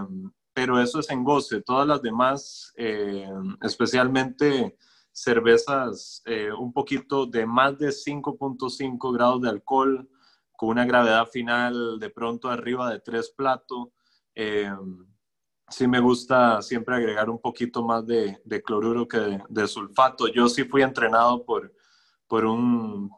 pero 0.53 0.79
eso 0.79 1.01
es 1.01 1.09
en 1.09 1.25
goce. 1.25 1.63
Todas 1.63 1.87
las 1.87 2.03
demás, 2.03 2.75
eh, 2.77 3.31
especialmente 3.63 4.77
cervezas 5.11 6.23
un 6.59 6.73
poquito 6.73 7.25
de 7.25 7.47
más 7.47 7.79
de 7.79 7.89
5.5 7.89 9.13
grados 9.15 9.41
de 9.41 9.49
alcohol, 9.49 10.07
con 10.61 10.69
una 10.69 10.85
gravedad 10.85 11.27
final 11.27 11.99
de 11.99 12.11
pronto 12.11 12.51
arriba 12.51 12.93
de 12.93 13.01
3 13.01 13.31
platos 13.31 13.89
sí 15.71 15.87
me 15.87 16.01
gusta 16.01 16.61
siempre 16.61 16.97
agregar 16.97 17.31
un 17.31 17.41
poquito 17.41 17.83
más 17.83 18.07
de, 18.07 18.43
cloruro 18.63 19.09
que 19.09 19.41
de, 19.49 19.67
sulfato. 19.67 20.29
Yo 20.29 20.51
sí 20.51 20.65
fui 20.65 20.83
entrenado 20.83 21.47
por, 21.47 21.73
por 22.27 22.45
un, 22.45 23.11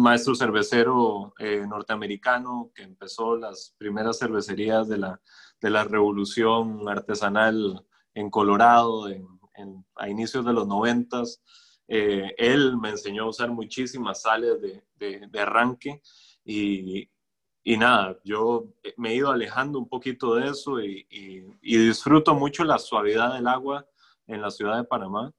maestro 0.00 0.34
cervecero 0.34 1.34
eh, 1.38 1.66
norteamericano 1.68 2.70
que 2.74 2.84
empezó 2.84 3.36
las 3.36 3.74
primeras 3.76 4.18
cervecerías 4.18 4.88
de 4.88 4.96
la, 4.96 5.20
de 5.60 5.68
la 5.68 5.84
revolución 5.84 6.88
artesanal 6.88 7.84
en 8.14 8.30
Colorado 8.30 9.08
a 9.96 10.08
inicios 10.08 10.46
de 10.46 10.52
los 10.54 10.66
noventas. 10.66 11.42
Eh, 11.88 12.34
él 12.38 12.78
me 12.78 12.88
enseñó 12.88 13.24
a 13.24 13.28
usar 13.28 13.50
muchísimas 13.50 14.22
sales 14.22 14.60
de, 14.60 15.28
de 15.28 15.40
arranque 15.40 16.00
y, 16.46 17.10
y 17.68 17.76
nada, 17.76 18.16
yo 18.22 18.68
me 18.96 19.10
he 19.10 19.16
ido 19.16 19.32
alejando 19.32 19.80
un 19.80 19.88
poquito 19.88 20.36
de 20.36 20.50
eso 20.50 20.80
y, 20.80 21.04
disfruto 21.60 22.32
mucho 22.32 22.62
la 22.62 22.78
suavidad 22.78 23.34
del 23.34 23.48
agua 23.48 23.84
en 24.28 24.40
la 24.40 24.52
ciudad 24.52 24.76
de 24.76 24.84
Panamá. 24.84 25.34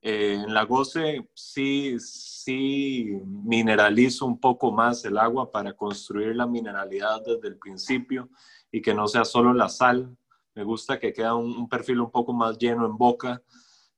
Eh, 0.00 0.34
en 0.34 0.54
la 0.54 0.64
Goce 0.66 1.28
sí, 1.34 1.98
sí 1.98 3.08
mineralizo 3.24 4.24
un 4.24 4.38
poco 4.38 4.70
más 4.70 5.04
el 5.04 5.18
agua 5.18 5.50
para 5.50 5.72
construir 5.72 6.36
la 6.36 6.46
mineralidad 6.46 7.22
desde 7.26 7.48
el 7.48 7.58
principio 7.58 8.28
y 8.70 8.80
que 8.80 8.94
no 8.94 9.08
sea 9.08 9.24
solo 9.24 9.52
la 9.52 9.68
sal. 9.68 10.16
Me 10.54 10.62
gusta 10.62 11.00
que 11.00 11.12
quede 11.12 11.32
un, 11.32 11.68
perfil 11.68 12.02
un 12.02 12.10
poco 12.12 12.32
más 12.32 12.56
lleno 12.56 12.86
en 12.86 12.96
boca, 12.96 13.42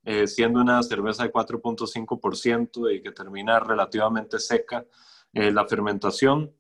eh, 0.03 0.27
siendo 0.27 0.63
una 0.63 0.83
cerveza 0.83 1.25
de 1.25 1.33
4.5% 1.33 2.95
y 2.97 3.03
que 3.03 3.13
termina 3.13 3.61
relativamente 3.61 4.39
seca 4.39 4.87
eh, 5.37 5.53
la 5.53 5.67
fermentación 5.67 6.51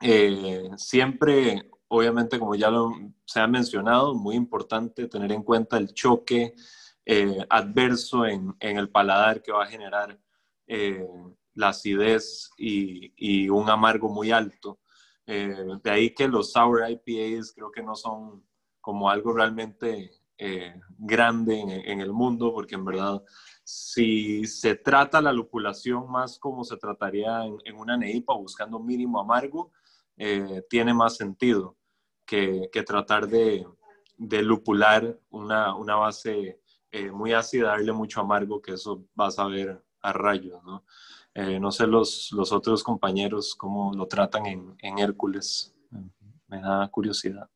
eh, 0.00 0.68
siempre, 0.76 1.70
obviamente, 1.86 2.40
como 2.40 2.56
ya 2.56 2.68
se 3.24 3.38
ha 3.38 3.46
mencionado, 3.46 4.16
muy 4.16 4.34
importante 4.34 5.06
tener 5.06 5.30
en 5.30 5.44
cuenta 5.44 5.76
el 5.78 5.94
choque 5.94 6.54
eh, 7.06 7.46
adverso 7.48 8.26
en, 8.26 8.56
en, 8.58 8.78
el 8.78 8.90
paladar 8.90 9.42
que 9.42 9.52
va 9.52 9.62
a 9.62 9.68
generar 9.68 10.18
la 11.54 11.68
acidez 11.68 12.50
y, 12.58 13.48
un 13.48 13.70
amargo 13.70 14.08
muy 14.08 14.32
alto. 14.32 14.80
de 15.24 15.90
ahí 15.90 16.12
que 16.12 16.26
los 16.26 16.50
sour 16.50 16.82
IPAs 16.90 17.52
creo 17.52 17.70
que 17.70 17.82
no 17.82 17.94
son 17.94 18.44
como 18.80 19.08
algo 19.08 19.32
realmente 19.32 20.10
grande 20.98 21.60
en, 21.60 21.70
en, 21.70 22.00
el 22.00 22.12
mundo, 22.12 22.52
porque 22.52 22.74
en 22.74 22.84
verdad 22.84 23.22
si 23.70 24.46
se 24.46 24.74
trata 24.74 25.20
la 25.20 25.32
lupulación 25.32 26.10
más 26.10 26.38
como 26.40 26.64
se 26.64 26.76
trataría 26.76 27.44
en, 27.44 27.56
en 27.64 27.76
una 27.76 27.96
neipa, 27.96 28.34
buscando 28.34 28.80
mínimo 28.80 29.20
amargo, 29.20 29.70
eh, 30.16 30.64
tiene 30.68 30.92
más 30.92 31.16
sentido 31.16 31.76
que, 32.26 32.68
que 32.72 32.82
tratar 32.82 33.28
de, 33.28 33.64
de, 34.16 34.42
lupular 34.42 35.18
una, 35.30 35.76
una 35.76 35.94
base 35.94 36.60
eh, 36.90 37.12
muy 37.12 37.32
ácida, 37.32 37.68
darle 37.68 37.92
mucho 37.92 38.20
amargo, 38.20 38.60
que 38.60 38.72
eso 38.72 39.04
vas 39.14 39.38
a 39.38 39.46
ver 39.46 39.80
a 40.02 40.12
rayos, 40.12 40.62
¿no? 40.64 40.84
Eh, 41.32 41.60
no 41.60 41.70
sé 41.70 41.86
los, 41.86 42.32
los, 42.32 42.50
otros 42.50 42.82
compañeros 42.82 43.54
cómo 43.54 43.92
lo 43.94 44.06
tratan 44.06 44.46
en, 44.46 44.74
en 44.80 44.98
Hércules. 44.98 45.72
Me 46.48 46.60
da 46.60 46.88
curiosidad. 46.88 47.48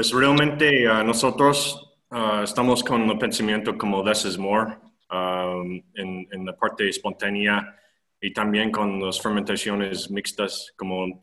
Pues 0.00 0.14
realmente 0.14 0.88
uh, 0.88 1.04
nosotros 1.04 1.94
uh, 2.10 2.42
estamos 2.42 2.82
con 2.82 3.02
el 3.02 3.18
pensamiento 3.18 3.76
como 3.76 4.02
less 4.02 4.24
is 4.24 4.38
more 4.38 4.78
um, 5.10 5.78
en, 5.94 6.26
en, 6.32 6.46
la 6.46 6.56
parte 6.56 6.88
espontánea 6.88 7.76
y 8.18 8.32
también 8.32 8.70
con 8.70 8.98
las 8.98 9.20
fermentaciones 9.20 10.10
mixtas, 10.10 10.72
como 10.74 11.22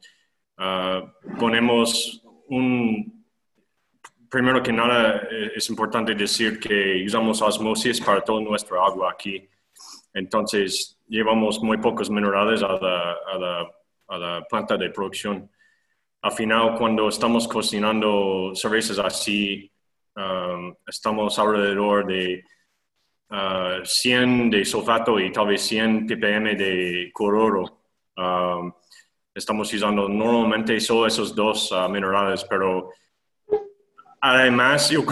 ah, 0.59 1.11
ponemos 1.39 2.21
un... 2.49 3.25
Primero 4.29 4.61
que 4.61 4.71
nada, 4.71 5.23
eh, 5.31 5.53
es 5.55 5.67
importante 5.71 6.13
decir 6.13 6.59
que 6.59 7.03
usamos 7.03 7.41
osmosis 7.41 7.99
para 7.99 8.21
todo 8.21 8.41
nuestro 8.41 8.85
agua 8.85 9.11
aquí. 9.11 9.49
Entonces, 10.13 10.99
llevamos 11.07 11.63
muy 11.63 11.79
pocos 11.79 12.11
minerales 12.11 12.61
a 12.61 12.73
la, 12.73 13.15
a 13.33 13.37
la, 13.39 13.71
a 14.09 14.17
la 14.19 14.45
planta 14.47 14.77
de 14.77 14.91
producción. 14.91 15.49
Al 16.21 16.31
final, 16.31 16.75
cuando 16.77 17.09
estamos 17.09 17.47
cocinando 17.47 18.51
cervezas 18.55 18.99
así, 18.99 19.71
um, 20.15 20.73
estamos 20.85 21.37
alrededor 21.37 22.07
de 22.07 22.43
100 23.83 24.47
uh, 24.47 24.49
de 24.49 24.65
sulfato 24.65 25.19
y 25.19 25.31
tal 25.31 25.47
vez 25.47 25.61
100 25.61 26.07
ppm 26.07 26.55
de 26.55 27.11
cloruro. 27.13 27.81
Um, 28.15 28.71
estamos 29.33 29.71
usando 29.71 30.09
normalmente 30.09 30.79
solo 30.79 31.05
esos 31.05 31.35
dos 31.35 31.71
uh, 31.71 31.87
minerales, 31.87 32.43
pero 32.45 32.89
además 34.19 34.89
yo 34.89 35.05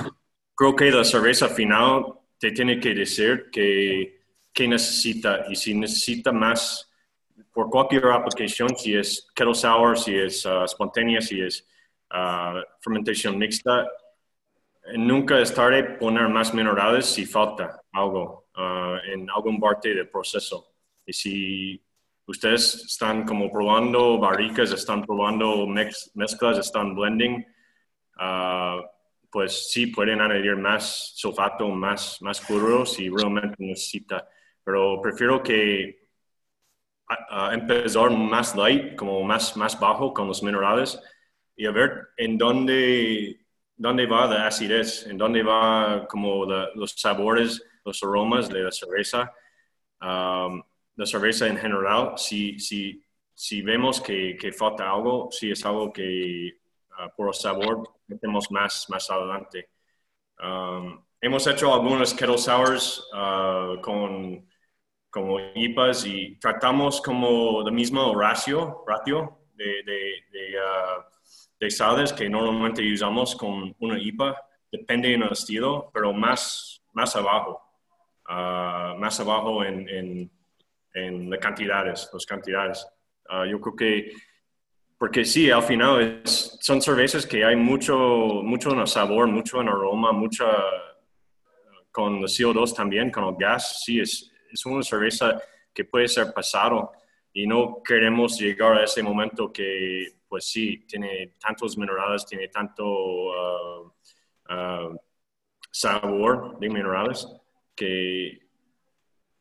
creo 0.55 0.75
que 0.75 0.89
la 0.89 1.03
cerveza 1.03 1.49
final 1.49 2.05
te 2.39 2.51
tiene 2.51 2.79
que 2.79 2.95
decir 2.95 3.49
que, 3.51 4.21
que 4.51 4.67
necesita 4.67 5.45
y 5.49 5.55
si 5.55 5.75
necesita 5.75 6.31
más 6.31 6.89
por 7.55 7.69
cualquier 7.69 8.07
aplicación, 8.07 8.75
si 8.75 8.95
es 8.95 9.29
kettle 9.33 9.55
sour, 9.55 9.97
si 9.97 10.13
es 10.13 10.45
uh, 10.45 10.65
espontánea, 10.65 11.21
si 11.21 11.39
es 11.39 11.65
fermentación 12.81 13.37
mixta, 13.37 13.87
nunca 14.95 15.39
es 15.39 15.53
tarde 15.53 15.83
poner 15.83 16.29
más 16.29 16.53
minerales 16.53 17.05
si 17.05 17.25
falta 17.25 17.81
algo 17.91 18.47
uh, 18.55 18.97
en 19.11 19.29
algún 19.29 19.59
parte 19.59 19.93
del 19.93 20.09
proceso. 20.09 20.67
Y 21.05 21.13
si 21.13 21.83
ustedes 22.27 22.75
están 22.85 23.25
como 23.25 23.49
probando 23.49 24.19
barricas, 24.19 24.71
están 24.71 25.03
probando 25.05 25.65
mezclas, 25.65 26.57
están 26.57 26.93
blending, 26.93 27.45
uh, 28.19 28.83
pues 29.31 29.71
sí 29.71 29.87
pueden 29.87 30.19
añadir 30.19 30.57
más 30.57 31.13
sulfato, 31.15 31.69
más, 31.69 32.21
más 32.21 32.41
cloruro 32.41 32.85
si 32.85 33.09
realmente 33.09 33.55
necesita. 33.59 34.27
Pero 34.63 35.01
prefiero 35.01 35.41
que 35.41 36.04
empezar 37.51 38.11
más 38.11 38.55
light, 38.55 38.95
como 38.95 39.23
más, 39.23 39.55
más 39.55 39.79
bajo 39.79 40.13
con 40.13 40.27
los 40.27 40.41
minerales 40.41 40.99
y 41.55 41.65
a 41.65 41.71
ver 41.71 42.07
en 42.17 42.37
dónde 42.37 43.45
dónde 43.75 44.05
va 44.05 44.27
la 44.27 44.47
acidez, 44.47 45.05
en 45.07 45.17
dónde 45.17 45.43
va 45.43 46.07
como 46.07 46.45
los 46.45 46.91
sabores, 46.91 47.63
los 47.83 48.01
aromas 48.03 48.49
de 48.49 48.63
la 48.63 48.71
cerveza, 48.71 49.33
um, 50.01 50.63
la 50.95 51.05
cerveza 51.05 51.47
en 51.47 51.57
general, 51.57 52.13
si, 52.17 52.57
si, 52.59 53.03
si 53.33 53.61
vemos 53.61 53.99
que, 53.99 54.37
que, 54.39 54.51
falta 54.53 54.89
algo, 54.89 55.29
si 55.31 55.51
es 55.51 55.65
algo 55.65 55.91
que 55.91 56.57
uh, 56.91 57.15
por 57.15 57.27
el 57.27 57.33
sabor 57.33 57.83
metemos 58.07 58.49
más, 58.49 58.89
más 58.89 59.09
adelante. 59.09 59.69
Um, 60.41 61.03
hemos 61.19 61.45
hecho 61.47 61.73
algunos 61.73 62.13
kettle 62.13 62.37
sours 62.37 63.05
uh, 63.13 63.79
con 63.81 64.47
como 65.15 65.39
IPAs 65.39 66.05
y 66.05 66.35
tratamos 66.41 66.99
como 66.99 67.65
el 67.65 67.71
mismo 67.71 68.13
ratio, 68.19 68.83
ratio 68.85 69.47
de, 69.53 69.81
de, 69.85 70.59
uh, 70.59 71.01
de 71.57 71.71
sales 71.71 72.11
que 72.11 72.29
normalmente 72.29 72.83
usamos 72.91 73.33
con 73.33 73.73
una 73.79 73.97
IPA, 73.97 74.35
depende 74.69 75.07
del 75.07 75.23
estilo, 75.31 75.89
pero 75.93 76.11
más, 76.11 76.83
más 76.91 77.15
abajo, 77.15 77.61
uh, 78.27 78.99
más 78.99 79.17
abajo 79.21 79.63
en, 79.63 79.87
en, 79.87 80.31
en, 80.93 81.29
las 81.29 81.39
cantidades, 81.39 82.09
las 82.11 82.25
cantidades. 82.25 82.85
Uh, 83.29 83.45
yo 83.45 83.61
creo 83.61 83.75
que, 83.77 84.11
porque 84.97 85.23
sí, 85.23 85.49
al 85.49 85.63
final 85.63 86.23
son 86.25 86.81
cervezas 86.81 87.25
que 87.25 87.45
hay 87.45 87.55
mucho, 87.55 87.97
mucho 88.43 88.73
en 88.73 88.79
el 88.79 88.87
sabor, 88.87 89.27
mucho 89.27 89.61
en 89.61 89.69
aroma, 89.69 90.11
mucha 90.11 90.45
con 91.89 92.15
el 92.17 92.23
CO2 92.23 92.75
también, 92.75 93.09
con 93.09 93.23
el 93.23 93.35
gas, 93.37 93.81
sí, 93.85 94.01
es, 94.01 94.33
es 94.55 94.65
una 94.65 94.83
cerveza 94.83 95.41
que 95.73 95.85
puede 95.85 96.07
ser 96.07 96.33
pasado 96.33 96.91
y 97.33 97.45
no 97.45 97.83
queremos 97.83 98.39
llegar 98.39 98.77
a 98.77 98.83
ese 98.85 99.03
momento 99.03 99.51
que 99.51 100.07
pues 100.27 100.45
sí, 100.45 100.85
tiene 100.87 101.35
tantos 101.39 101.77
minerales, 101.77 102.25
tiene 102.25 102.47
tanto 102.47 102.83
uh, 102.85 103.87
uh, 104.49 104.99
sabor 105.69 106.57
de 106.59 106.69
minerales 106.69 107.27
que, 107.75 108.39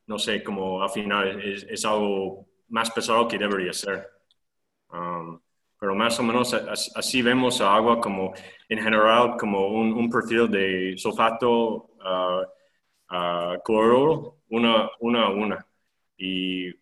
no 0.07 0.18
sé, 0.18 0.42
como 0.42 0.83
al 0.83 0.90
final 0.90 1.40
es, 1.42 1.85
algo 1.85 2.46
más 2.68 2.90
pesado 2.90 3.27
que 3.29 3.38
debería 3.38 3.72
ser. 3.72 4.09
Um, 4.90 5.40
pero 5.79 5.94
más 5.94 6.18
o 6.18 6.22
menos 6.22 6.55
así 6.55 7.22
vemos 7.22 7.61
a 7.61 7.74
agua 7.74 8.00
como 8.00 8.33
en 8.68 8.79
general 8.79 9.37
como 9.38 9.68
un, 9.68 10.09
perfil 10.09 10.50
de 10.50 10.94
sulfato 10.96 11.90
uh, 12.00 12.42
uh, 13.11 13.62
cloruro 13.64 14.38
una, 14.54 14.88
una 15.00 15.26
a 15.26 15.30
una. 15.30 15.66
Y 16.16 16.72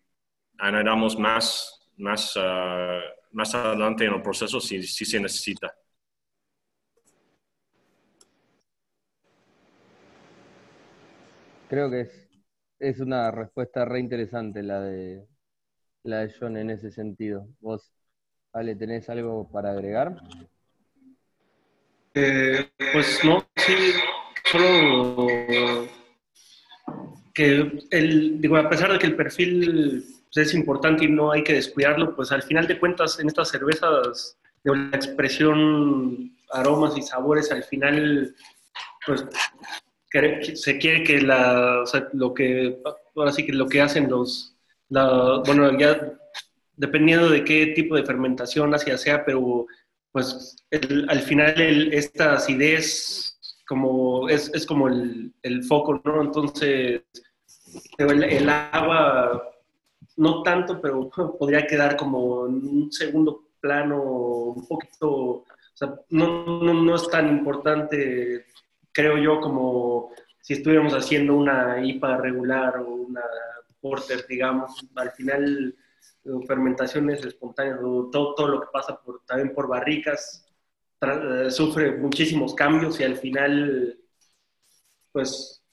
añadamos 0.59 1.17
más, 1.17 1.89
más, 1.97 2.35
uh, 2.35 3.01
más 3.31 3.55
adelante 3.55 4.05
en 4.05 4.13
el 4.13 4.21
proceso 4.21 4.59
si, 4.59 4.83
si 4.83 5.05
se 5.05 5.19
necesita. 5.19 5.73
Creo 11.69 11.89
que 11.89 12.01
es, 12.01 12.29
es 12.79 12.99
una 12.99 13.31
respuesta 13.31 13.83
re 13.85 13.99
interesante 13.99 14.61
la 14.61 14.79
de, 14.81 15.25
la 16.03 16.19
de 16.19 16.33
John 16.39 16.57
en 16.57 16.69
ese 16.69 16.91
sentido. 16.91 17.47
¿Vos 17.59 17.91
Ale, 18.51 18.75
¿tenés 18.75 19.09
algo 19.09 19.49
para 19.51 19.71
agregar? 19.71 20.21
Eh, 22.13 22.69
pues 22.93 23.25
no, 23.25 23.43
sí, 23.55 23.93
solo 24.45 25.87
que 27.33 27.85
el, 27.89 28.39
digo, 28.39 28.57
a 28.57 28.69
pesar 28.69 28.91
de 28.91 28.99
que 28.99 29.07
el 29.07 29.15
perfil 29.15 30.03
pues, 30.31 30.47
es 30.47 30.53
importante 30.53 31.05
y 31.05 31.09
no 31.09 31.31
hay 31.31 31.43
que 31.43 31.53
descuidarlo, 31.53 32.15
pues 32.15 32.31
al 32.31 32.43
final 32.43 32.67
de 32.67 32.79
cuentas 32.79 33.19
en 33.19 33.27
estas 33.27 33.49
cervezas, 33.49 34.37
de 34.63 34.75
la 34.75 34.95
expresión 34.95 36.37
aromas 36.51 36.97
y 36.97 37.01
sabores, 37.01 37.51
al 37.51 37.63
final, 37.63 38.35
pues 39.05 39.25
se 40.53 40.77
quiere 40.77 41.03
que 41.03 41.21
la, 41.21 41.81
o 41.81 41.85
sea, 41.85 42.07
lo 42.13 42.33
que, 42.33 42.79
ahora 43.15 43.31
sí 43.31 43.45
que 43.45 43.53
lo 43.53 43.67
que 43.67 43.81
hacen 43.81 44.09
los, 44.09 44.55
la, 44.89 45.41
bueno, 45.45 45.77
ya 45.77 46.13
dependiendo 46.75 47.29
de 47.29 47.43
qué 47.43 47.67
tipo 47.67 47.95
de 47.95 48.05
fermentación 48.05 48.73
hacia 48.73 48.97
sea, 48.97 49.25
pero 49.25 49.65
pues 50.11 50.55
al 51.07 51.19
final 51.21 51.91
esta 51.91 52.33
acidez 52.33 53.32
como, 53.73 54.29
es, 54.29 54.65
como 54.67 54.87
el, 54.87 55.63
foco, 55.67 55.99
¿no? 56.05 56.21
Entonces, 56.21 57.01
el, 57.97 58.49
agua, 58.49 59.51
no 60.17 60.43
tanto, 60.43 60.79
pero 60.79 61.09
podría 61.39 61.65
quedar 61.65 61.97
como 61.97 62.41
un 62.41 62.91
segundo 62.91 63.47
plano, 63.59 63.99
un 63.99 64.67
poquito, 64.67 65.45
no, 66.11 66.61
no, 66.61 66.73
no 66.73 66.95
es 66.95 67.09
tan 67.09 67.29
importante, 67.29 68.45
creo 68.91 69.17
yo, 69.17 69.41
como 69.41 70.11
si 70.39 70.53
estuviéramos 70.53 70.93
haciendo 70.93 71.35
una 71.35 71.83
IPA 71.83 72.17
regular 72.17 72.77
o 72.77 72.93
una 72.93 73.23
porter, 73.81 74.27
digamos, 74.27 74.87
al 74.95 75.11
final 75.13 75.75
fermentaciones 76.47 77.25
espontáneas, 77.25 77.79
todo, 77.79 78.35
todo 78.35 78.47
lo 78.47 78.61
que 78.61 78.67
pasa 78.71 79.01
por, 79.01 79.21
también 79.25 79.51
por 79.55 79.67
barricas, 79.67 80.42
sufre 81.49 81.97
muchísimos 81.97 82.53
cambios 82.53 82.99
y 82.99 83.03
al 83.03 83.17
final, 83.17 83.97
pues, 85.11 85.63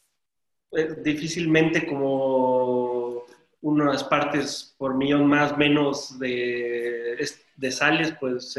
eh, 0.73 0.97
difícilmente 1.03 1.87
como 1.87 3.25
unas 3.63 4.05
partes 4.05 4.75
por 4.79 4.97
millón 4.97 5.27
más 5.27 5.57
menos 5.59 6.19
de, 6.19 7.19
de 7.57 7.71
sales, 7.71 8.15
pues 8.19 8.57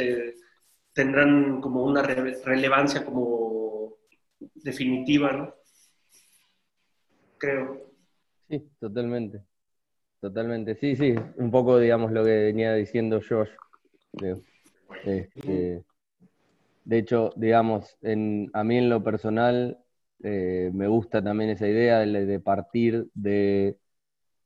tendrán 0.93 1.61
como 1.61 1.83
una 1.83 2.03
relevancia 2.03 3.03
como 3.05 3.95
definitiva, 4.55 5.31
¿no? 5.31 5.55
Creo. 7.37 7.91
Sí, 8.49 8.69
totalmente. 8.79 9.43
Totalmente, 10.19 10.75
sí, 10.75 10.95
sí, 10.95 11.15
un 11.37 11.49
poco, 11.49 11.79
digamos, 11.79 12.11
lo 12.11 12.23
que 12.23 12.43
venía 12.43 12.75
diciendo 12.75 13.19
Josh. 13.27 13.49
De 16.91 16.97
hecho, 16.97 17.31
digamos, 17.37 17.97
en, 18.01 18.49
a 18.53 18.65
mí 18.65 18.77
en 18.77 18.89
lo 18.89 19.01
personal 19.01 19.79
eh, 20.23 20.71
me 20.73 20.87
gusta 20.87 21.23
también 21.23 21.49
esa 21.51 21.65
idea 21.67 21.99
de, 21.99 22.39
partir 22.41 23.07
de, 23.13 23.77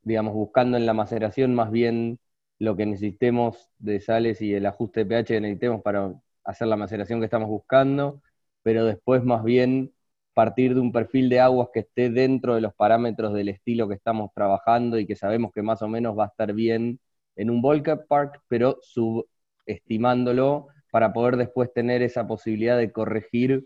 digamos, 0.04 0.36
buscando 0.36 0.78
en 0.78 0.86
la 0.86 0.94
maceración 0.94 1.56
más 1.56 1.72
bien 1.72 2.20
lo 2.60 2.76
que 2.76 2.86
necesitemos 2.86 3.72
de 3.80 4.00
sales 4.00 4.42
y 4.44 4.54
el 4.54 4.68
ajuste 4.68 5.02
de 5.02 5.06
pH 5.08 5.34
que 5.34 5.42
necesitemos 5.42 5.82
para 5.82 6.14
hacer 6.44 6.68
la 6.68 6.78
maceración 6.78 7.20
que 7.20 7.26
estamos 7.26 7.50
buscando, 7.50 8.22
pero 8.64 8.86
después 8.86 9.24
más 9.24 9.44
bien 9.44 9.94
partir 10.36 10.76
de 10.76 10.82
un 10.82 10.92
perfil 10.92 11.30
de 11.30 11.40
aguas 11.40 11.70
que 11.74 11.80
esté 11.82 12.12
dentro 12.12 12.54
de 12.56 12.62
los 12.62 12.76
parámetros 12.76 13.34
del 13.34 13.50
estilo 13.50 13.88
que 13.88 13.96
estamos 13.96 14.32
trabajando 14.36 15.00
y 15.00 15.08
que 15.08 15.16
sabemos 15.16 15.52
que 15.52 15.64
más 15.64 15.82
o 15.82 15.88
menos 15.88 16.18
va 16.18 16.26
a 16.26 16.28
estar 16.28 16.54
bien 16.54 17.00
en 17.36 17.50
un 17.50 17.62
Volca 17.64 18.06
Park, 18.06 18.44
pero 18.48 18.78
subestimándolo 18.84 20.70
para 20.96 21.12
poder 21.12 21.36
después 21.36 21.74
tener 21.74 22.02
esa 22.04 22.26
posibilidad 22.26 22.78
de 22.78 22.94
corregir 22.94 23.66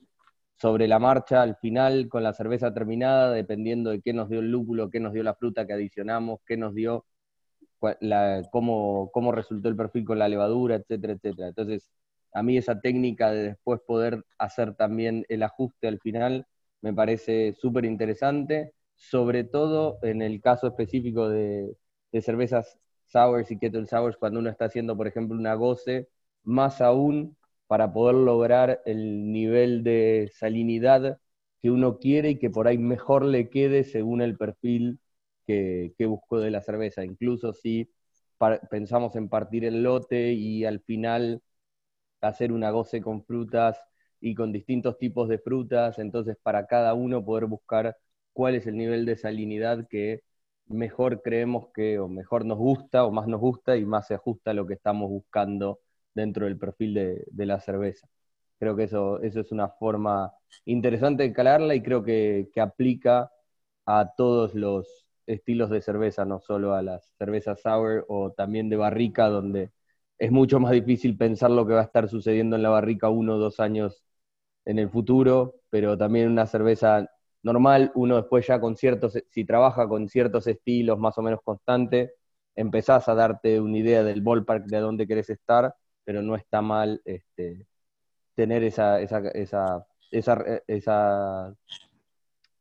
sobre 0.56 0.88
la 0.88 0.98
marcha 0.98 1.44
al 1.44 1.58
final 1.58 2.10
con 2.10 2.24
la 2.24 2.34
cerveza 2.34 2.74
terminada, 2.74 3.32
dependiendo 3.32 3.92
de 3.92 4.02
qué 4.02 4.14
nos 4.14 4.30
dio 4.30 4.40
el 4.40 4.50
lúpulo, 4.50 4.90
qué 4.90 5.00
nos 5.00 5.14
dio 5.14 5.22
la 5.22 5.36
fruta 5.36 5.68
que 5.68 5.74
adicionamos, 5.74 6.40
qué 6.48 6.58
nos 6.58 6.74
dio, 6.74 7.06
cómo, 8.52 9.12
cómo 9.14 9.32
resultó 9.32 9.70
el 9.70 9.76
perfil 9.76 10.06
con 10.06 10.18
la 10.18 10.28
levadura, 10.28 10.78
etcétera, 10.78 11.14
etcétera. 11.14 11.50
Entonces, 11.50 11.92
a 12.34 12.42
mí 12.42 12.58
esa 12.58 12.82
técnica 12.82 13.30
de 13.30 13.44
después 13.44 13.80
poder 13.86 14.26
hacer 14.40 14.74
también 14.74 15.24
el 15.30 15.44
ajuste 15.44 15.88
al 15.88 16.00
final 16.00 16.48
me 16.82 16.96
parece 16.96 17.54
súper 17.54 17.86
interesante, 17.86 18.74
sobre 18.96 19.44
todo 19.44 20.00
en 20.02 20.24
el 20.24 20.42
caso 20.42 20.66
específico 20.66 21.30
de, 21.30 21.78
cervezas 22.24 22.80
sours 23.06 23.52
y 23.52 23.60
kettle 23.60 23.86
sours, 23.86 24.18
cuando 24.18 24.40
uno 24.40 24.50
está 24.50 24.66
haciendo, 24.66 24.98
por 24.98 25.06
ejemplo, 25.06 25.38
una 25.38 25.54
goce, 25.54 26.10
más 26.50 26.82
aún 26.82 27.38
para 27.68 27.94
poder 27.94 28.16
lograr 28.16 28.82
el 28.86 29.32
nivel 29.32 29.84
de 29.84 30.32
salinidad 30.36 31.20
que 31.62 31.72
uno 31.72 32.00
quiere 32.00 32.32
y 32.32 32.40
que 32.40 32.50
por 32.50 32.68
ahí 32.68 32.78
mejor 32.78 33.26
le 33.26 33.50
quede 33.50 33.84
según 33.84 34.22
el 34.22 34.38
perfil 34.38 35.00
que, 35.48 35.94
que 35.98 36.06
buscó 36.06 36.40
de 36.40 36.52
la 36.52 36.62
cerveza. 36.62 37.06
Incluso 37.06 37.54
si 37.54 37.90
pensamos 38.70 39.16
en 39.16 39.30
partir 39.30 39.66
el 39.66 39.84
lote 39.84 40.34
y 40.34 40.66
al 40.66 40.80
final 40.82 41.42
hacer 42.22 42.52
una 42.52 42.72
goce 42.72 43.02
con 43.02 43.24
frutas 43.24 43.80
y 44.22 44.36
con 44.36 44.52
distintos 44.52 44.98
tipos 44.98 45.30
de 45.30 45.40
frutas, 45.40 46.00
entonces 46.00 46.38
para 46.42 46.68
cada 46.68 46.94
uno 46.94 47.24
poder 47.24 47.46
buscar 47.46 47.98
cuál 48.34 48.56
es 48.56 48.68
el 48.68 48.78
nivel 48.78 49.06
de 49.06 49.18
salinidad 49.18 49.88
que 49.90 50.22
mejor 50.68 51.22
creemos 51.22 51.68
que, 51.74 52.00
o 52.00 52.08
mejor 52.08 52.46
nos 52.46 52.58
gusta, 52.58 53.06
o 53.06 53.12
más 53.12 53.28
nos 53.28 53.40
gusta 53.42 53.78
y 53.78 53.86
más 53.86 54.08
se 54.08 54.16
ajusta 54.16 54.52
a 54.52 54.54
lo 54.54 54.68
que 54.68 54.74
estamos 54.76 55.10
buscando 55.10 55.80
dentro 56.20 56.46
del 56.46 56.58
perfil 56.58 56.94
de, 56.94 57.46
la 57.46 57.60
cerveza. 57.60 58.08
Creo 58.60 58.76
que 58.76 58.84
eso, 58.84 59.22
eso 59.22 59.42
es 59.42 59.52
una 59.52 59.70
forma 59.70 60.34
interesante 60.66 61.24
de 61.24 61.34
calarla 61.34 61.76
y 61.76 61.82
creo 61.82 62.04
que, 62.04 62.50
que 62.54 62.62
aplica 62.62 63.32
a 63.86 64.14
todos 64.18 64.56
los 64.56 65.08
estilos 65.28 65.70
de 65.70 65.82
cerveza, 65.82 66.26
no 66.26 66.40
solo 66.40 66.74
a 66.74 66.82
las 66.82 67.14
cervezas 67.18 67.62
sour 67.62 68.06
o 68.10 68.32
también 68.32 68.70
de 68.70 68.78
barrica, 68.78 69.28
donde 69.30 69.72
es 70.18 70.32
mucho 70.32 70.60
más 70.60 70.72
difícil 70.74 71.18
pensar 71.18 71.52
lo 71.52 71.66
que 71.68 71.74
va 71.74 71.82
a 71.82 71.84
estar 71.86 72.10
sucediendo 72.10 72.56
en 72.56 72.64
la 72.64 72.70
barrica 72.70 73.10
uno 73.10 73.36
o 73.36 73.38
dos 73.38 73.60
años 73.60 74.04
en 74.66 74.80
el 74.80 74.90
futuro, 74.90 75.56
pero 75.70 75.98
también 75.98 76.30
una 76.30 76.46
cerveza 76.46 77.10
normal, 77.44 77.92
uno 77.96 78.18
después 78.18 78.46
ya 78.48 78.60
con 78.60 78.76
ciertos, 78.76 79.18
si 79.30 79.46
trabaja 79.46 79.88
con 79.88 80.08
ciertos 80.10 80.48
estilos 80.48 81.00
más 81.00 81.18
o 81.18 81.22
menos 81.22 81.42
constantes, 81.44 82.14
empezás 82.56 83.08
a 83.10 83.16
darte 83.16 83.60
una 83.62 83.78
idea 83.78 84.04
del 84.04 84.22
ballpark 84.22 84.66
de 84.66 84.80
dónde 84.80 85.08
querés 85.08 85.30
estar, 85.30 85.74
pero 86.10 86.24
no 86.24 86.36
está 86.36 86.64
mal 86.64 87.04
este, 87.06 87.68
tener 88.34 88.64
esa, 88.64 89.00
esa, 89.00 89.22
esa, 89.32 89.86
esa, 90.66 91.56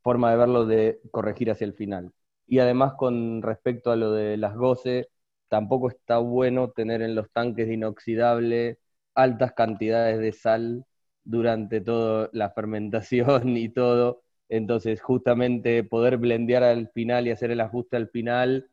forma 0.03 0.29
de 0.29 0.37
verlo 0.37 0.67
de 0.67 1.01
corregir 1.09 1.49
hacia 1.49 1.65
el 1.65 1.73
final. 1.73 2.13
Y 2.45 2.59
además 2.59 2.93
con 2.93 3.41
respecto 3.41 3.91
a 3.91 3.95
lo 3.95 4.11
de 4.11 4.37
las 4.37 4.55
goce, 4.55 5.09
tampoco 5.47 5.89
está 5.89 6.19
bueno 6.19 6.69
tener 6.69 7.01
en 7.01 7.15
los 7.15 7.31
tanques 7.31 7.67
de 7.67 7.73
inoxidable 7.73 8.77
altas 9.15 9.53
cantidades 9.53 10.19
de 10.19 10.31
sal 10.31 10.85
durante 11.23 11.81
toda 11.81 12.29
la 12.33 12.51
fermentación 12.51 13.57
y 13.57 13.69
todo. 13.69 14.21
Entonces, 14.47 15.01
justamente 15.01 15.83
poder 15.83 16.17
blendear 16.17 16.61
al 16.61 16.89
final 16.89 17.25
y 17.25 17.31
hacer 17.31 17.49
el 17.49 17.61
ajuste 17.61 17.97
al 17.97 18.09
final, 18.09 18.69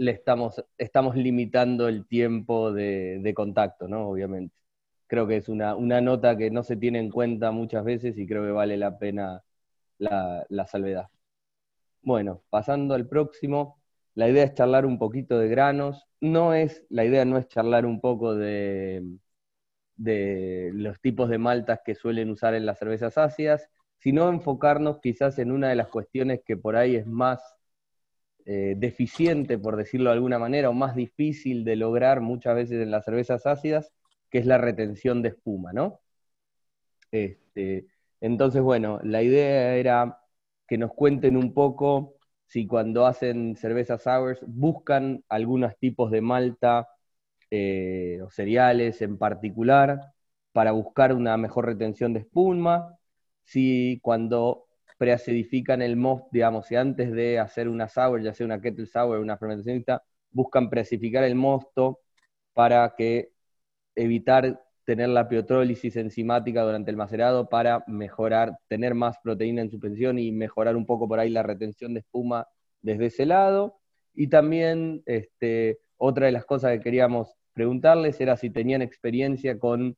le 0.00 0.12
estamos, 0.12 0.64
estamos 0.78 1.14
limitando 1.16 1.86
el 1.88 2.06
tiempo 2.06 2.72
de, 2.72 3.32
contacto, 3.36 3.86
¿no? 3.88 4.08
Obviamente. 4.08 4.54
Creo 5.06 5.26
que 5.26 5.36
es 5.36 5.48
una, 5.48 5.74
nota 6.00 6.36
que 6.38 6.50
no 6.50 6.62
se 6.62 6.76
tiene 6.76 7.00
en 7.00 7.10
cuenta 7.10 7.50
muchas 7.52 7.84
veces 7.84 8.16
y 8.18 8.26
creo 8.26 8.44
que 8.44 8.52
vale 8.52 8.76
la 8.78 8.98
pena 8.98 9.42
la, 9.98 10.46
la 10.48 10.66
salvedad. 10.66 11.08
Bueno, 12.02 12.42
pasando 12.50 12.94
al 12.94 13.08
próximo, 13.08 13.80
la 14.14 14.28
idea 14.28 14.44
es 14.44 14.54
charlar 14.54 14.86
un 14.86 14.98
poquito 14.98 15.38
de 15.38 15.48
granos. 15.48 16.06
No 16.20 16.54
es, 16.54 16.86
la 16.90 17.04
idea 17.04 17.24
no 17.26 17.38
es 17.38 17.48
charlar 17.48 17.86
un 17.86 18.00
poco 18.00 18.34
de, 18.34 19.04
de 19.96 20.70
los 20.74 21.00
tipos 21.00 21.28
de 21.28 21.38
maltas 21.38 21.80
que 21.84 21.94
suelen 21.94 22.30
usar 22.30 22.54
en 22.54 22.66
las 22.66 22.78
cervezas 22.78 23.18
ácidas, 23.18 23.68
sino 23.98 24.30
enfocarnos 24.30 25.00
quizás 25.00 25.38
en 25.38 25.52
una 25.52 25.68
de 25.68 25.76
las 25.76 25.88
cuestiones 25.88 26.40
que 26.44 26.56
por 26.56 26.76
ahí 26.76 26.96
es 26.96 27.06
más 27.06 27.59
eh, 28.52 28.74
deficiente, 28.76 29.58
por 29.58 29.76
decirlo 29.76 30.10
de 30.10 30.14
alguna 30.14 30.36
manera, 30.40 30.70
o 30.70 30.72
más 30.72 30.96
difícil 30.96 31.64
de 31.64 31.76
lograr 31.76 32.20
muchas 32.20 32.56
veces 32.56 32.82
en 32.82 32.90
las 32.90 33.04
cervezas 33.04 33.46
ácidas, 33.46 33.92
que 34.28 34.38
es 34.38 34.46
la 34.46 34.58
retención 34.58 35.22
de 35.22 35.28
espuma, 35.28 35.72
¿no? 35.72 36.00
Este, 37.12 37.86
entonces, 38.20 38.60
bueno, 38.60 38.98
la 39.04 39.22
idea 39.22 39.76
era 39.76 40.18
que 40.66 40.78
nos 40.78 40.92
cuenten 40.94 41.36
un 41.36 41.54
poco 41.54 42.16
si 42.48 42.66
cuando 42.66 43.06
hacen 43.06 43.54
cervezas 43.56 44.02
sours 44.02 44.40
buscan 44.44 45.22
algunos 45.28 45.78
tipos 45.78 46.10
de 46.10 46.20
malta 46.20 46.88
eh, 47.52 48.18
o 48.20 48.30
cereales 48.30 49.00
en 49.02 49.16
particular 49.16 50.12
para 50.52 50.72
buscar 50.72 51.12
una 51.12 51.36
mejor 51.36 51.66
retención 51.66 52.14
de 52.14 52.20
espuma, 52.20 52.96
si 53.44 54.00
cuando 54.02 54.66
preacidifican 55.00 55.80
el 55.80 55.96
mosto, 55.96 56.28
digamos, 56.30 56.66
si 56.66 56.76
antes 56.76 57.10
de 57.10 57.38
hacer 57.38 57.70
una 57.70 57.88
sour, 57.88 58.20
ya 58.22 58.34
sea 58.34 58.44
una 58.44 58.60
kettle 58.60 58.84
sour 58.84 59.18
una 59.18 59.38
fermentacionista, 59.38 60.02
buscan 60.30 60.68
preacidificar 60.68 61.24
el 61.24 61.36
mosto 61.36 62.00
para 62.52 62.94
que 62.98 63.32
evitar 63.94 64.62
tener 64.84 65.08
la 65.08 65.26
piotrólisis 65.26 65.96
enzimática 65.96 66.62
durante 66.64 66.90
el 66.90 66.98
macerado 66.98 67.48
para 67.48 67.82
mejorar, 67.86 68.58
tener 68.68 68.94
más 68.94 69.16
proteína 69.24 69.62
en 69.62 69.70
suspensión 69.70 70.18
y 70.18 70.32
mejorar 70.32 70.76
un 70.76 70.84
poco 70.84 71.08
por 71.08 71.18
ahí 71.18 71.30
la 71.30 71.42
retención 71.42 71.94
de 71.94 72.00
espuma 72.00 72.46
desde 72.82 73.06
ese 73.06 73.24
lado. 73.24 73.80
Y 74.14 74.28
también 74.28 75.02
este, 75.06 75.78
otra 75.96 76.26
de 76.26 76.32
las 76.32 76.44
cosas 76.44 76.72
que 76.72 76.80
queríamos 76.80 77.34
preguntarles 77.54 78.20
era 78.20 78.36
si 78.36 78.50
tenían 78.50 78.82
experiencia 78.82 79.58
con 79.58 79.96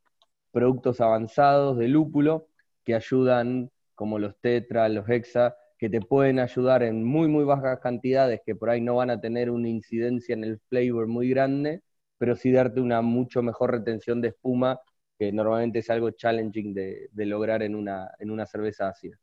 productos 0.53 1.01
avanzados 1.01 1.77
de 1.77 1.89
lúpulo 1.89 2.47
que 2.85 2.95
ayudan, 2.95 3.72
como 3.95 4.19
los 4.19 4.37
tetra, 4.41 4.89
los 4.89 5.09
hexa, 5.09 5.57
que 5.79 5.91
te 5.91 6.01
pueden 6.01 6.39
ayudar 6.39 6.83
en 6.83 7.03
muy, 7.03 7.29
muy 7.29 7.45
bajas 7.45 7.81
cantidades, 7.81 8.41
que 8.47 8.55
por 8.55 8.71
ahí 8.71 8.81
no 8.81 8.97
van 8.97 9.11
a 9.11 9.21
tener 9.21 9.51
una 9.51 9.69
incidencia 9.69 10.33
en 10.33 10.45
el 10.45 10.61
flavor 10.69 11.09
muy 11.09 11.29
grande, 11.29 11.83
pero 12.19 12.37
sí 12.37 12.53
darte 12.53 12.81
una 12.81 13.03
mucho 13.03 13.43
mejor 13.43 13.73
retención 13.73 14.21
de 14.21 14.29
espuma, 14.29 14.81
que 15.19 15.33
normalmente 15.33 15.81
es 15.81 15.91
algo 15.91 16.11
challenging 16.11 16.73
de, 16.73 17.11
lograr 17.15 17.63
en 17.63 17.75
una, 17.75 18.11
en 18.21 18.31
una 18.31 18.47
cerveza 18.47 18.89
ácida. 18.89 19.19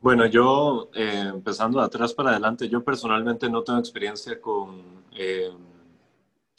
Bueno, 0.00 0.26
yo, 0.26 0.90
eh, 0.94 1.30
empezando 1.34 1.80
de 1.80 1.86
atrás 1.86 2.12
para 2.12 2.30
adelante, 2.30 2.68
yo 2.68 2.84
personalmente 2.84 3.48
no 3.48 3.62
tengo 3.62 3.78
experiencia 3.78 4.40
con 4.40 5.04
eh, 5.16 5.50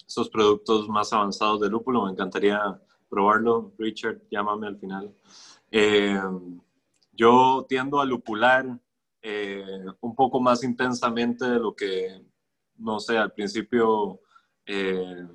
esos 0.07 0.29
productos 0.29 0.87
más 0.87 1.13
avanzados 1.13 1.61
de 1.61 1.69
lúpulo. 1.69 2.05
Me 2.05 2.11
encantaría 2.11 2.79
probarlo. 3.09 3.71
Richard, 3.77 4.21
llámame 4.31 4.67
al 4.67 4.77
final. 4.77 5.13
Eh, 5.77 6.17
yo 7.11 7.65
tiendo 7.67 7.99
a 7.99 8.05
lupular 8.05 8.65
un 9.99 10.15
poco 10.15 10.39
más 10.39 10.63
intensamente 10.63 11.43
de 11.43 11.59
lo 11.59 11.75
que 11.75 12.21
no 12.77 12.99
sé, 12.99 13.17
al 13.17 13.31
principio 13.31 14.21
eh, 14.65 15.27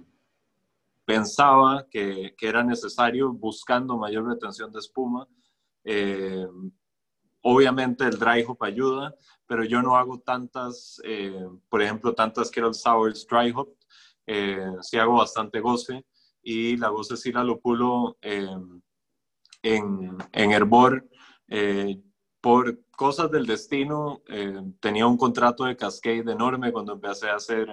pensaba 1.05 1.87
que, 1.91 2.35
era 2.41 2.63
necesario 2.63 3.33
buscando 3.33 3.97
mayor 3.97 4.27
retención 4.27 4.73
de 4.73 4.79
espuma. 4.79 5.29
Eh, 5.85 6.47
obviamente 7.43 8.05
el 8.05 8.19
dry 8.19 8.45
hop 8.47 8.63
ayuda, 8.63 9.15
pero 9.47 9.65
yo 9.65 9.83
no 9.83 9.97
hago 9.97 10.21
tantas, 10.21 11.01
eh, 11.05 11.47
por 11.69 11.83
ejemplo, 11.83 12.15
tantas 12.15 12.51
Kettle 12.51 12.75
Sours 12.75 13.27
dry 13.29 13.53
hop. 13.55 13.75
sí 14.83 14.99
hago 14.99 15.15
bastante 15.15 15.61
goce 15.61 16.05
y 16.43 16.77
la 16.77 16.89
goce 16.89 17.17
sí 17.17 17.33
la 17.33 17.43
lupulo 17.45 18.17
en, 19.63 20.17
en 20.33 20.53
hervor 20.53 21.09
por 22.41 22.79
cosas 22.97 23.31
del 23.31 23.47
destino, 23.47 24.23
eh, 24.29 24.61
tenía 24.81 25.07
un 25.07 25.17
contrato 25.17 25.65
de 25.65 25.77
Cascade 25.77 26.31
enorme 26.33 26.73
cuando 26.73 26.95
empecé 26.95 27.29
a 27.29 27.37
hacer 27.37 27.69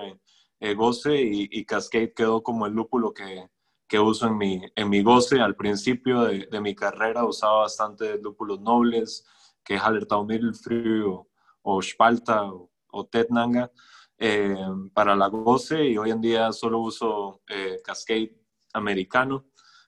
eh, 0.60 0.74
goce 0.74 1.22
y, 1.22 1.66
Cascade 1.66 2.14
quedó 2.14 2.42
como 2.42 2.66
el 2.66 2.74
lúpulo 2.74 3.14
que, 3.14 3.50
que 3.88 4.00
uso 4.00 4.28
en 4.28 4.38
mi, 4.38 4.62
en 4.76 4.90
mi 4.90 5.04
goce. 5.04 5.40
Al 5.40 5.56
principio 5.56 6.22
de, 6.24 6.48
de 6.48 6.62
mi 6.62 6.76
carrera 6.76 7.26
usaba 7.26 7.60
bastante 7.60 8.18
lúpulos 8.22 8.60
nobles, 8.62 9.26
que 9.64 9.76
es 9.76 9.82
Hallertau 9.82 10.26
Mittelfrüh 10.26 11.06
o, 11.06 11.28
o 11.62 11.82
Spalta 11.82 12.44
o, 12.52 12.70
o 12.92 13.06
Tetnanga, 13.06 13.72
eh, 14.18 14.56
para 14.94 15.16
la 15.16 15.28
goce 15.28 15.86
y 15.86 15.98
hoy 15.98 16.12
en 16.12 16.22
día 16.22 16.52
solo 16.52 16.80
uso 16.80 17.42
Cascade 17.84 18.34
americano. 18.74 19.46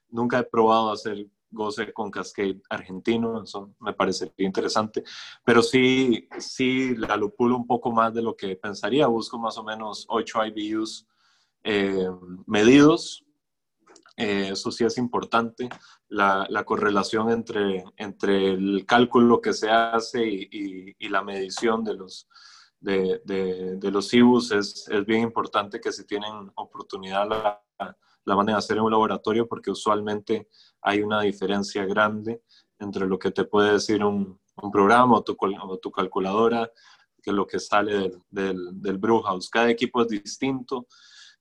Nunca 0.10 0.40
he 0.40 0.44
probado 0.44 0.92
hacer 0.92 1.26
goce 1.52 1.92
con 1.94 2.12
Cascade 2.12 2.62
argentino, 2.70 3.44
eso 3.44 3.74
me 3.80 3.94
parece 3.94 4.34
interesante, 4.38 5.04
pero 5.44 5.62
sí, 5.62 6.28
sí 6.38 6.96
la 6.96 7.16
lupulo 7.18 7.58
un 7.58 7.68
poco 7.68 7.92
más 7.92 8.14
de 8.14 8.22
lo 8.22 8.36
que 8.36 8.56
pensaría, 8.56 9.08
busco 9.08 9.40
más 9.40 9.58
o 9.58 9.64
menos 9.64 10.06
8 10.10 10.46
IBUs 10.46 11.08
eh, 11.64 12.10
medidos, 12.46 13.26
eh, 14.16 14.50
eso 14.52 14.72
sí 14.72 14.84
es 14.84 14.98
importante, 14.98 15.70
la, 16.10 16.46
la, 16.50 16.66
correlación 16.66 17.32
entre, 17.32 17.86
entre 17.96 18.52
el 18.52 18.86
cálculo 18.86 19.40
que 19.40 19.54
se 19.54 19.70
hace 19.70 20.26
y, 20.28 20.96
y, 21.00 21.10
la 21.10 21.24
medición 21.24 21.84
de 21.84 21.94
los, 21.94 22.28
de, 22.80 23.22
de, 23.24 23.78
de 23.78 23.92
los 23.92 24.14
IBUs 24.14 24.52
es, 24.52 24.88
es, 24.90 25.06
bien 25.06 25.22
importante 25.22 25.80
que 25.80 25.92
si 25.92 26.06
tienen 26.06 26.52
oportunidad 26.56 27.30
la, 27.30 27.64
la 28.30 28.36
van 28.36 28.52
a 28.52 28.58
hacer 28.58 28.78
en 28.78 28.84
un 28.84 28.92
laboratorio 28.92 29.48
porque 29.48 29.72
usualmente 29.72 30.50
hay 30.82 31.02
una 31.02 31.22
diferencia 31.22 31.84
grande 31.86 32.44
entre 32.78 33.08
lo 33.08 33.18
que 33.18 33.32
te 33.32 33.44
puede 33.44 33.74
decir 33.74 34.06
un, 34.06 34.40
programa 34.72 35.16
o 35.16 35.24
tu, 35.24 35.92
calculadora 35.92 36.70
que 37.24 37.32
lo 37.32 37.48
que 37.48 37.60
sale 37.60 37.94
del, 37.94 38.22
del, 38.30 38.82
del. 38.82 39.00
Cada 39.50 39.72
equipo 39.72 40.02
es 40.02 40.10
distinto, 40.10 40.86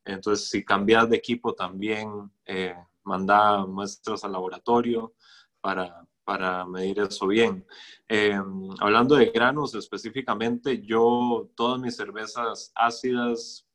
entonces 0.05 0.49
si 0.49 0.65
cambias 0.65 1.11
de 1.11 1.17
equipo 1.17 1.53
también 1.53 2.09
eh, 2.47 2.77
manda 3.03 3.67
muestras 3.67 4.25
al 4.25 4.33
laboratorio 4.33 5.15
para, 5.61 6.07
para 6.25 6.65
medir 6.65 7.01
eso 7.01 7.27
bien. 7.27 7.67
Eh, 8.09 8.41
hablando 8.79 9.17
de 9.17 9.27
granos 9.27 9.75
específicamente, 9.75 10.81
yo 10.81 11.51
todas 11.55 11.81
mis 11.81 11.97
cervezas 11.97 12.71
ácidas 12.75 13.67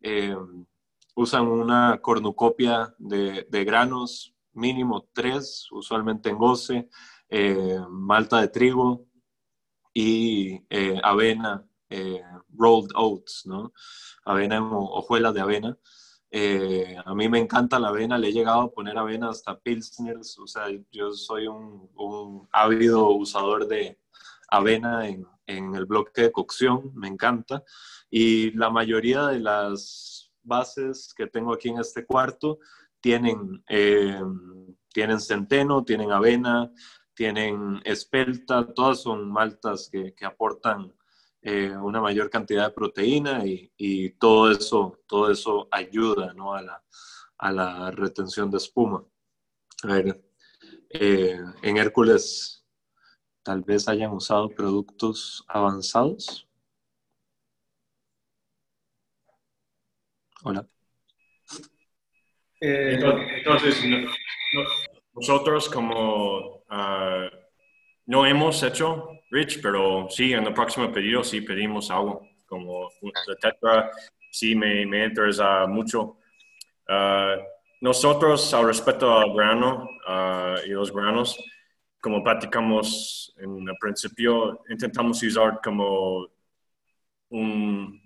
eh, 0.00 0.36
usan 1.14 1.46
una 1.46 2.00
cornucopia 2.00 2.94
de, 2.98 3.46
de, 3.48 3.64
granos, 3.64 4.34
mínimo 4.52 5.08
tres, 5.12 5.68
usualmente 5.70 6.30
en 6.30 6.38
goce, 6.38 6.88
eh, 7.28 7.78
malta 7.88 8.40
de 8.40 8.48
trigo 8.48 9.06
y 9.94 10.64
eh, 10.70 11.00
avena, 11.02 11.66
eh, 11.88 12.22
rolled 12.54 12.90
oats, 12.94 13.46
¿no? 13.46 13.72
Avena 14.24 14.56
en 14.56 14.64
hojuelas 14.70 15.34
de 15.34 15.40
avena. 15.40 15.78
a 17.04 17.14
mí 17.14 17.28
me 17.28 17.38
encanta 17.38 17.78
la 17.78 17.88
avena, 17.88 18.18
le 18.18 18.28
he 18.28 18.32
llegado 18.32 18.60
a 18.62 18.70
poner 18.70 18.96
avena 18.98 19.30
hasta 19.30 19.58
pilsners, 19.58 20.38
o 20.38 20.46
sea, 20.46 20.66
yo 20.90 21.12
soy 21.12 21.46
un, 21.46 21.90
un 21.96 22.48
ávido 22.52 23.10
usador 23.10 23.66
de 23.68 23.98
avena 24.48 25.08
en, 25.08 25.26
en 25.46 25.74
el 25.74 25.86
bloque 25.86 26.22
de 26.22 26.32
cocción, 26.32 26.92
me 26.94 27.08
encanta. 27.08 27.64
Y 28.10 28.52
la 28.52 28.70
mayoría 28.70 29.26
de 29.28 29.40
las 29.40 30.21
bases 30.42 31.12
que 31.14 31.26
tengo 31.26 31.52
aquí 31.52 31.68
en 31.68 31.78
este 31.78 32.04
cuarto 32.04 32.58
tienen, 33.00 33.62
eh, 33.68 34.20
tienen 34.92 35.20
centeno, 35.20 35.84
tienen 35.84 36.12
avena, 36.12 36.72
tienen 37.14 37.80
espelta, 37.84 38.72
todas 38.72 39.02
son 39.02 39.30
maltas 39.30 39.90
que, 39.90 40.14
aportan 40.24 40.94
eh, 41.42 41.76
una 41.76 42.00
mayor 42.00 42.30
cantidad 42.30 42.68
de 42.68 42.74
proteína 42.74 43.42
y, 43.44 44.10
todo, 44.18 44.50
eso, 44.50 45.00
todo 45.06 45.30
eso 45.30 45.68
ayuda 45.70 46.34
a, 47.38 47.52
la, 47.52 47.90
retención 47.90 48.50
de 48.50 48.58
espuma. 48.58 49.04
A 49.82 49.86
ver, 49.88 50.24
eh, 50.90 51.40
en 51.62 51.76
Hércules 51.76 52.64
tal 53.42 53.62
vez 53.62 53.88
hayan 53.88 54.12
usado 54.12 54.48
productos 54.48 55.44
avanzados. 55.48 56.48
Hola. 60.44 60.66
Eh, 62.60 62.98
entonces, 63.36 63.84
nosotros 65.14 65.68
como 65.68 66.64
ah, 66.68 67.28
no 68.06 68.26
hemos 68.26 68.62
hecho 68.62 69.08
Rich, 69.30 69.60
pero 69.62 70.08
sí, 70.10 70.32
en 70.32 70.44
el 70.44 70.52
próximo 70.52 70.90
pedido 70.92 71.22
sí 71.22 71.42
pedimos 71.42 71.90
algo, 71.90 72.28
como 72.46 72.88
la 73.02 73.36
tetra, 73.36 73.90
sí 74.30 74.56
me, 74.56 74.84
me 74.84 75.04
interesa 75.04 75.66
mucho. 75.66 76.18
Ah, 76.88 77.36
nosotros, 77.80 78.52
al 78.52 78.66
respecto 78.66 79.16
al 79.16 79.32
grano 79.34 79.88
ah, 80.08 80.56
y 80.66 80.70
los 80.70 80.92
granos, 80.92 81.36
como 82.00 82.22
platicamos 82.22 83.32
en 83.38 83.68
el 83.68 83.76
principio, 83.80 84.60
intentamos 84.68 85.22
usar 85.22 85.60
como 85.62 86.26
un 87.28 88.01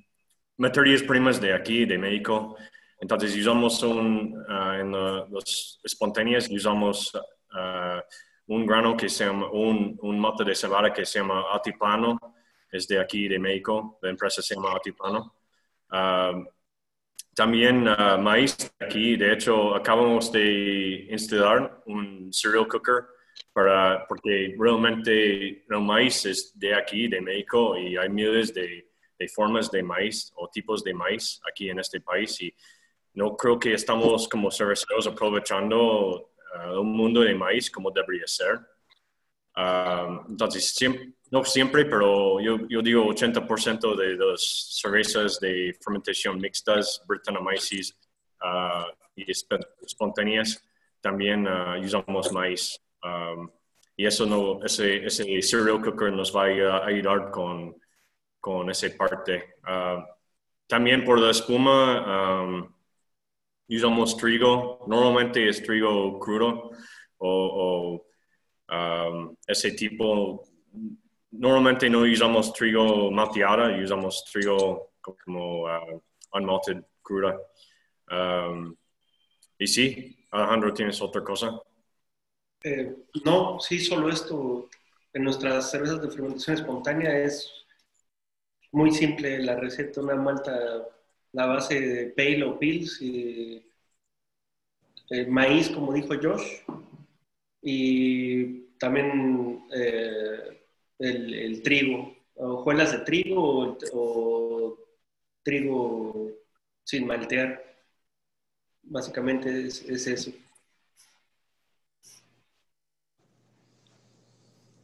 materias 0.59 1.03
primas 1.03 1.41
de 1.41 1.53
aquí, 1.53 1.85
de 1.85 1.99
México. 1.99 2.57
Entonces 3.01 3.37
usamos 3.37 3.83
un, 3.83 4.35
uh, 4.49 4.73
en 4.81 4.91
los 4.91 5.81
espontáneos 5.85 6.49
usamos 6.51 7.15
uh, 7.15 8.01
un 8.47 8.65
grano 8.65 8.97
que 8.97 9.09
se 9.09 9.27
llama, 9.27 9.51
un, 9.51 9.99
un 10.01 10.19
mote 10.19 10.45
de 10.45 10.55
cebada 10.55 10.93
que 10.93 11.05
se 11.05 11.19
llama 11.19 11.45
Altiplano, 11.53 12.19
es 12.71 12.87
de 12.89 12.99
aquí, 12.99 13.29
de 13.29 13.39
México, 13.39 13.99
la 14.03 14.11
empresa 14.11 14.41
se 14.41 14.55
llama 14.55 14.73
Altiplano. 14.73 15.35
Uh, 15.91 16.45
también 17.35 17.85
maíz 18.21 18.57
aquí. 18.81 19.15
De 19.15 19.31
hecho, 19.31 19.75
acabamos 19.75 20.33
de 20.33 21.07
instalar 21.11 21.83
un 21.85 22.33
cereal 22.33 22.67
cooker 22.67 23.05
para, 23.53 24.07
porque 24.09 24.57
realmente 24.59 25.67
el 25.69 25.81
maíz 25.83 26.25
es 26.25 26.59
de 26.59 26.75
aquí, 26.75 27.09
de 27.09 27.21
México, 27.21 27.77
y 27.77 27.95
hay 27.95 28.09
miles 28.09 28.55
de, 28.55 28.86
de 29.19 29.29
formas 29.29 29.71
de 29.71 29.83
maíz 29.83 30.33
o 30.37 30.49
tipos 30.49 30.83
de 30.85 30.95
maíz 30.95 31.41
aquí 31.49 31.71
en 31.71 31.79
este 31.79 32.01
país. 32.01 32.41
Y 32.41 32.55
no 33.15 33.37
creo 33.37 33.59
que 33.59 33.73
estamos 33.73 34.29
como 34.29 34.51
cerveceros 34.51 35.07
aprovechando 35.07 36.31
uh, 36.65 36.81
un 36.81 36.97
mundo 36.97 37.21
de 37.21 37.35
maíz 37.35 37.71
como 37.71 37.91
debería 37.91 38.27
ser. 38.27 38.61
Uh, 39.57 40.29
entonces, 40.29 40.77
no 41.31 41.43
siempre, 41.45 41.87
pero 41.87 42.41
yo, 42.41 42.59
yo 42.69 42.83
digo 42.83 43.07
80% 43.07 43.97
de 43.97 44.17
las 44.17 44.79
cervezas 44.81 45.41
de 45.41 45.75
fermentación 45.83 46.39
mixtas, 46.39 47.03
Brettanomyces 47.07 47.97
uh, 48.43 48.93
y 49.15 49.25
espontáneas, 49.31 50.63
también 51.01 51.47
uh, 51.47 51.81
usamos 51.83 52.31
maíz. 52.33 52.79
Um, 53.03 53.51
y 53.97 54.05
eso 54.05 54.27
no, 54.27 54.63
ese, 54.63 55.07
ese 55.07 55.41
cereal 55.41 55.81
cooker 55.81 56.13
nos 56.13 56.35
va 56.35 56.43
a 56.43 56.87
ayudar 56.87 57.31
con, 57.31 57.75
con 58.47 58.71
esa 58.71 58.87
parte. 58.97 59.57
Uh, 59.67 60.07
también 60.69 61.05
por 61.05 61.19
la 61.19 61.33
espuma, 61.33 62.45
um, 62.45 62.73
usamos 63.69 64.17
trigo. 64.17 64.85
Normalmente 64.87 65.49
es 65.49 65.61
trigo 65.65 66.21
crudo 66.21 66.71
o, 67.19 67.29
o 67.29 68.07
um, 68.73 69.35
ese 69.49 69.73
tipo 69.73 70.45
normalmente 71.33 71.91
no 71.91 72.03
usamos 72.03 72.53
trigo 72.53 73.11
malteada, 73.11 73.77
usamos 73.83 74.25
trigo 74.31 74.93
como 75.01 75.65
uh, 75.65 76.01
unmalted 76.33 76.85
cruda. 77.03 77.37
Um, 78.09 78.77
y 79.59 79.67
sí, 79.67 80.25
Alejandro, 80.31 80.73
¿tienes 80.73 81.03
otra 81.03 81.25
cosa? 81.25 81.61
Eh, 82.63 82.95
no, 83.25 83.59
sí, 83.59 83.81
solo 83.81 84.09
esto. 84.09 84.69
En 85.13 85.25
nuestras 85.25 85.69
cervezas 85.69 86.01
de 86.01 86.11
fermentación 86.11 86.57
espontánea 86.59 87.19
es 87.19 87.66
muy 88.77 88.93
simple 88.93 89.39
la 89.39 89.57
receta, 89.57 90.03
una 90.03 90.17
malta, 90.17 90.87
la 91.33 91.47
base 91.47 91.81
de 91.81 92.07
pale 92.11 92.45
o 92.45 92.59
pills 92.59 93.01
y 93.01 93.65
eh, 95.09 95.27
maíz, 95.27 95.71
como 95.71 95.95
dijo 95.95 96.13
Josh, 96.23 96.61
y 97.63 98.67
también 98.79 99.65
eh, 99.75 100.61
el, 100.99 101.63
trigo, 101.63 102.15
hojuelas 102.35 102.93
de 102.93 102.99
trigo 102.99 103.79
o, 103.95 104.79
trigo 105.43 106.33
sin 106.85 107.07
maltear. 107.07 107.65
Básicamente 108.83 109.69
es, 109.69 110.07
eso. 110.07 110.33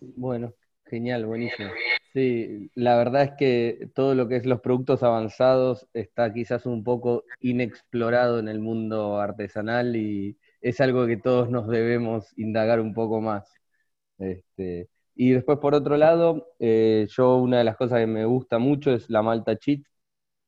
Bueno, 0.00 0.54
genial, 0.86 1.26
buenísimo. 1.26 1.70
Sí, 2.14 2.70
la 2.74 2.96
verdad 2.98 3.22
es 3.22 3.30
que 3.38 3.88
todo 3.94 4.14
lo 4.14 4.28
que 4.28 4.36
es 4.36 4.44
los 4.44 4.60
productos 4.60 5.02
avanzados 5.02 5.88
está 5.94 6.30
quizás 6.32 6.66
un 6.66 6.84
poco 6.84 7.24
inexplorado 7.40 8.38
en 8.38 8.48
el 8.48 8.60
mundo 8.60 9.18
artesanal 9.18 9.96
y 9.96 10.36
es 10.60 10.80
algo 10.82 11.06
que 11.06 11.16
todos 11.16 11.48
nos 11.48 11.68
debemos 11.68 12.26
indagar 12.36 12.80
un 12.80 12.92
poco 12.92 13.22
más. 13.22 13.50
Este, 14.18 14.88
y 15.14 15.32
después, 15.32 15.58
por 15.58 15.74
otro 15.74 15.96
lado, 15.96 16.48
eh, 16.60 17.06
yo 17.10 17.36
una 17.38 17.58
de 17.58 17.64
las 17.64 17.76
cosas 17.76 18.00
que 18.00 18.06
me 18.08 18.24
gusta 18.26 18.58
mucho 18.58 18.92
es 18.92 19.10
la 19.10 19.22
malta 19.22 19.56
cheat. 19.58 19.82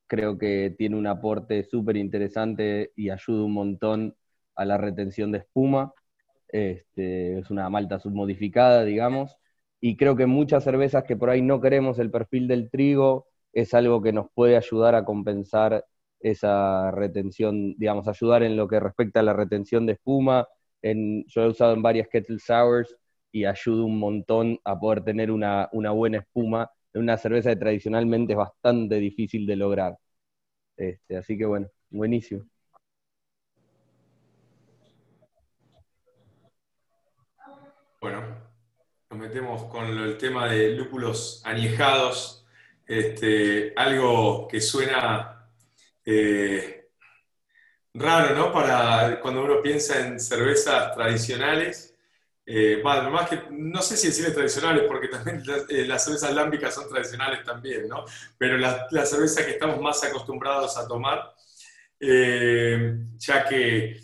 Creo 0.06 0.38
que 0.38 0.74
tiene 0.78 0.96
un 0.96 1.06
aporte 1.06 1.64
súper 1.64 1.96
interesante 1.96 2.92
y 2.96 3.10
ayuda 3.10 3.44
un 3.44 3.52
montón 3.54 4.16
a 4.56 4.64
la 4.64 4.78
retención 4.78 5.32
de 5.32 5.38
espuma. 5.38 5.92
Este, 6.48 7.38
es 7.40 7.50
una 7.50 7.70
malta 7.70 8.00
submodificada, 8.00 8.84
digamos. 8.84 9.36
Y 9.86 9.98
creo 9.98 10.16
que 10.16 10.24
muchas 10.24 10.64
cervezas 10.64 11.04
que 11.04 11.14
por 11.14 11.28
ahí 11.28 11.42
no 11.42 11.60
queremos 11.60 11.98
el 11.98 12.10
perfil 12.10 12.48
del 12.48 12.70
trigo 12.70 13.26
es 13.52 13.74
algo 13.74 14.00
que 14.00 14.14
nos 14.14 14.28
puede 14.32 14.56
ayudar 14.56 14.94
a 14.94 15.04
compensar 15.04 15.84
esa 16.20 16.90
retención, 16.90 17.74
digamos, 17.76 18.08
ayudar 18.08 18.42
en 18.44 18.56
lo 18.56 18.66
que 18.66 18.80
respecta 18.80 19.20
a 19.20 19.22
la 19.22 19.34
retención 19.34 19.84
de 19.84 19.92
espuma. 19.92 20.48
Yo 20.82 21.42
he 21.42 21.48
usado 21.48 21.74
en 21.74 21.82
varias 21.82 22.08
kettle 22.08 22.38
sours 22.38 22.96
y 23.30 23.44
ayuda 23.44 23.84
un 23.84 23.98
montón 23.98 24.58
a 24.64 24.80
poder 24.80 25.04
tener 25.04 25.30
una, 25.30 25.68
buena 25.72 26.18
espuma 26.20 26.70
en 26.94 27.02
una 27.02 27.18
cerveza 27.18 27.50
que 27.50 27.56
tradicionalmente 27.56 28.32
es 28.32 28.38
bastante 28.38 28.94
difícil 28.96 29.46
de 29.46 29.56
lograr. 29.56 29.98
Este, 30.78 31.18
así 31.18 31.36
que 31.36 31.44
bueno, 31.44 31.68
buenísimo. 31.90 32.44
Bueno, 38.00 38.43
nos 39.14 39.28
metemos 39.28 39.64
con 39.70 39.86
el 39.86 40.18
tema 40.18 40.48
de 40.48 40.70
lúpulos 40.70 41.40
añejados, 41.44 42.44
este, 42.84 43.72
algo 43.76 44.48
que 44.48 44.60
suena 44.60 45.48
eh, 46.04 46.88
raro, 47.94 48.34
¿no? 48.34 48.52
Para 48.52 49.20
cuando 49.20 49.44
uno 49.44 49.62
piensa 49.62 50.04
en 50.04 50.18
cervezas 50.18 50.94
tradicionales, 50.94 51.94
eh, 52.44 52.82
que, 53.30 53.42
no 53.50 53.80
sé 53.82 53.96
si 53.96 54.08
decirle 54.08 54.32
tradicionales, 54.32 54.84
porque 54.88 55.08
también 55.08 55.42
eh, 55.68 55.86
las, 55.86 56.04
cervezas 56.04 56.34
lámbicas 56.34 56.74
son 56.74 56.88
tradicionales 56.88 57.44
también, 57.44 57.86
¿no? 57.86 58.04
Pero 58.36 58.58
la, 58.58 58.88
la 58.90 59.06
cerveza 59.06 59.44
que 59.44 59.52
estamos 59.52 59.80
más 59.80 60.02
acostumbrados 60.02 60.76
a 60.76 60.88
tomar, 60.88 61.34
eh, 62.00 62.96
ya 63.18 63.44
que, 63.48 64.00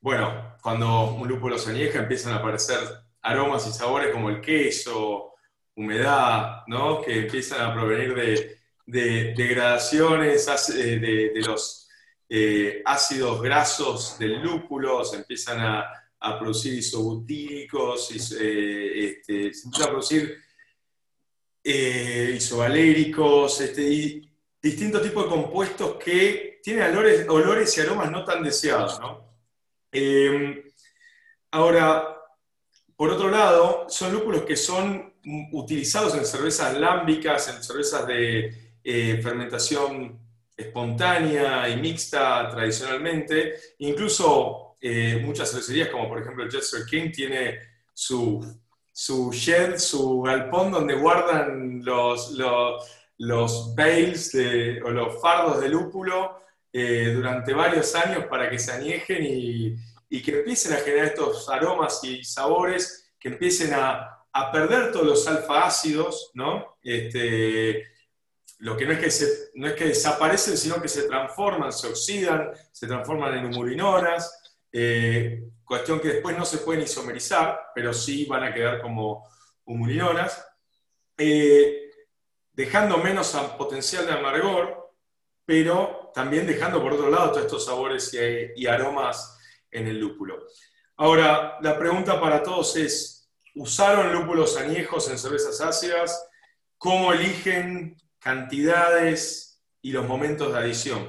bueno, 0.00 0.56
cuando 0.60 1.12
un 1.12 1.28
lúpulo 1.28 1.56
se 1.56 1.70
añeja 1.70 2.00
empiezan 2.00 2.32
a 2.32 2.36
aparecer 2.36 3.09
aromas 3.22 3.66
y 3.66 3.72
sabores 3.72 4.12
como 4.12 4.30
el 4.30 4.40
queso, 4.40 5.34
humedad, 5.74 6.62
¿no? 6.66 7.00
Que 7.00 7.20
empiezan 7.20 7.62
a 7.62 7.74
provenir 7.74 8.14
de, 8.14 8.58
de 8.86 9.34
degradaciones 9.34 10.46
de, 10.68 10.98
de, 10.98 11.40
los 11.42 11.88
ácidos 12.84 13.42
grasos 13.42 14.18
del 14.18 14.42
lúpulo, 14.42 15.04
se 15.04 15.16
empiezan 15.16 15.60
a 15.60 16.38
producir 16.38 16.74
isobutílicos, 16.74 18.10
eh, 18.38 19.08
este, 19.08 19.54
se 19.54 19.66
empieza 19.66 19.86
a 19.86 19.90
producir 19.90 20.38
eh, 21.64 22.34
isovaléricos, 22.36 23.60
este, 23.60 23.82
y 23.82 24.30
distintos 24.60 25.02
tipos 25.02 25.24
de 25.24 25.30
compuestos 25.30 25.96
que 25.96 26.60
tienen 26.62 26.90
olores, 26.90 27.26
olores 27.28 27.76
y 27.76 27.80
aromas 27.80 28.10
no 28.10 28.24
tan 28.24 28.42
deseados. 28.42 29.00
Em, 29.90 30.62
ahora, 31.50 32.19
por 33.00 33.08
otro 33.08 33.30
lado, 33.30 33.86
son 33.88 34.12
lúpulos 34.12 34.42
que 34.42 34.56
son 34.56 35.14
utilizados 35.52 36.14
en 36.16 36.26
cervezas 36.26 36.78
lámbicas, 36.78 37.48
en 37.48 37.62
cervezas 37.62 38.06
de 38.06 38.74
eh, 38.84 39.18
fermentación 39.22 40.20
espontánea 40.54 41.66
y 41.70 41.80
mixta 41.80 42.50
tradicionalmente, 42.50 43.54
incluso 43.78 44.76
eh, 44.82 45.18
muchas 45.24 45.50
cervecerías, 45.50 45.88
como 45.88 46.10
por 46.10 46.20
ejemplo 46.20 46.44
el 46.44 46.50
Jester 46.50 46.84
King, 46.84 47.10
tiene 47.10 47.58
su, 47.94 48.46
su 48.92 49.32
shed, 49.32 49.78
su 49.78 50.20
galpón 50.20 50.70
donde 50.70 50.92
guardan 50.92 51.82
los, 51.82 52.32
los, 53.16 53.74
bales 53.74 54.36
o 54.84 54.90
los 54.90 55.22
fardos 55.22 55.58
de 55.62 55.70
lúpulo 55.70 56.38
eh, 56.70 57.14
durante 57.14 57.54
varios 57.54 57.94
años 57.94 58.26
para 58.26 58.50
que 58.50 58.58
se 58.58 58.72
añejen 58.72 59.24
y, 59.24 59.74
que 60.22 60.38
empiecen 60.38 60.72
a 60.72 60.78
generar 60.78 61.06
estos 61.06 61.48
aromas 61.48 62.02
y 62.02 62.24
sabores, 62.24 63.12
que 63.18 63.28
empiecen 63.28 63.72
a, 63.74 64.16
perder 64.52 64.92
todos 64.92 65.06
los 65.06 65.26
alfa 65.26 65.66
ácidos, 65.66 66.30
¿no? 66.34 66.76
Este, 66.82 67.84
lo 68.58 68.76
que 68.76 68.86
no 68.86 68.92
es 68.92 68.98
que, 68.98 69.26
no 69.54 69.66
es 69.68 69.74
que 69.74 69.86
desaparecen, 69.86 70.56
sino 70.56 70.80
que 70.80 70.88
se 70.88 71.04
transforman, 71.04 71.72
se 71.72 71.88
oxidan, 71.88 72.50
se 72.70 72.86
transforman 72.86 73.38
en 73.38 73.46
humulinonas, 73.46 74.32
eh, 74.72 75.44
cuestión 75.64 76.00
que 76.00 76.08
después 76.08 76.36
no 76.36 76.44
se 76.44 76.58
pueden 76.58 76.82
isomerizar, 76.82 77.70
pero 77.74 77.92
sí 77.92 78.24
van 78.26 78.44
a 78.44 78.54
quedar 78.54 78.80
como 78.80 79.28
humulinonas, 79.64 80.44
eh, 81.16 81.90
dejando 82.52 82.98
menos 82.98 83.30
potencial 83.56 84.06
de 84.06 84.12
amargor, 84.12 84.92
pero 85.44 86.10
también 86.14 86.46
dejando 86.46 86.82
por 86.82 86.92
otro 86.92 87.10
lado 87.10 87.30
todos 87.30 87.46
estos 87.46 87.64
sabores 87.64 88.16
y, 88.56 88.66
aromas 88.66 89.39
en 89.70 89.86
el 89.86 89.98
lúpulo. 89.98 90.46
Ahora, 90.96 91.58
la 91.62 91.78
pregunta 91.78 92.20
para 92.20 92.42
todos 92.42 92.76
es, 92.76 93.30
¿usaron 93.54 94.12
lúpulos 94.12 94.56
añejos 94.56 95.08
en 95.10 95.18
cervezas 95.18 95.60
ácidas? 95.60 96.28
¿Cómo 96.76 97.12
eligen 97.12 97.96
cantidades 98.18 99.62
y 99.82 99.92
los 99.92 100.06
momentos 100.06 100.52
de 100.52 100.58
adición? 100.58 101.08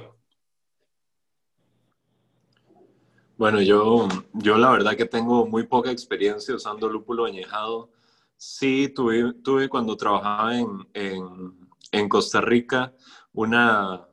Bueno, 3.36 3.60
yo, 3.60 4.08
yo 4.32 4.56
la 4.56 4.70
verdad 4.70 4.96
que 4.96 5.04
tengo 5.04 5.46
muy 5.46 5.64
poca 5.66 5.90
experiencia 5.90 6.54
usando 6.54 6.88
lúpulo 6.88 7.24
añejado. 7.24 7.90
Sí, 8.36 8.88
tuve, 8.94 9.34
tuve 9.42 9.68
cuando 9.68 9.96
trabajaba 9.96 10.56
en, 10.56 10.88
en, 10.94 11.68
en 11.90 12.08
Costa 12.08 12.40
Rica 12.40 12.92
una, 13.32 14.06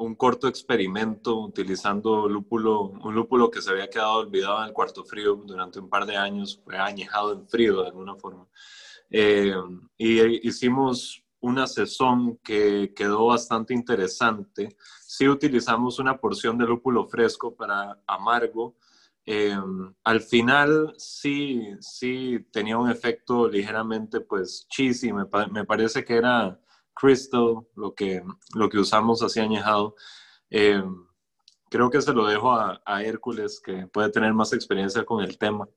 un 0.00 0.14
corto 0.14 0.48
experimento 0.48 1.38
utilizando 1.38 2.26
lúpulo, 2.26 2.80
un 2.80 3.14
lúpulo 3.14 3.50
que 3.50 3.60
se 3.60 3.70
había 3.70 3.90
quedado 3.90 4.14
olvidado 4.14 4.62
en 4.62 4.68
el 4.68 4.72
cuarto 4.72 5.04
frío 5.04 5.36
durante 5.36 5.78
un 5.78 5.90
par 5.90 6.06
de 6.06 6.16
años, 6.16 6.60
fue 6.64 6.78
añejado 6.78 7.32
en 7.34 7.46
frío 7.46 7.82
de 7.82 7.88
alguna 7.88 8.16
forma. 8.16 8.48
Eh, 9.10 9.54
y 9.98 10.48
hicimos 10.48 11.22
una 11.40 11.66
sesión 11.66 12.38
que 12.38 12.92
quedó 12.94 13.26
bastante 13.26 13.74
interesante. 13.74 14.76
Sí 15.06 15.28
utilizamos 15.28 15.98
una 15.98 16.18
porción 16.18 16.56
de 16.56 16.66
lúpulo 16.66 17.06
fresco 17.06 17.54
para 17.54 18.00
amargo. 18.06 18.76
Eh, 19.26 19.54
al 20.04 20.20
final 20.22 20.94
sí, 20.96 21.62
sí 21.80 22.46
tenía 22.50 22.78
un 22.78 22.90
efecto 22.90 23.48
ligeramente 23.48 24.20
pues 24.20 24.66
cheesy, 24.68 25.12
me, 25.12 25.24
me 25.52 25.64
parece 25.64 26.04
que 26.04 26.16
era 26.16 26.58
Crystal, 27.00 27.66
lo 27.76 27.94
que, 27.94 28.22
lo 28.54 28.68
que 28.68 28.78
usamos 28.78 29.22
así 29.22 29.40
añejado. 29.40 29.94
Eh, 30.50 30.82
creo 31.70 31.90
que 31.90 32.02
se 32.02 32.12
lo 32.12 32.26
dejo 32.26 32.52
a, 32.52 33.02
Hércules, 33.02 33.60
que 33.64 33.86
puede 33.86 34.10
tener 34.10 34.34
más 34.34 34.52
experiencia 34.52 35.04
con 35.04 35.22
el 35.24 35.38
tema. 35.38 35.68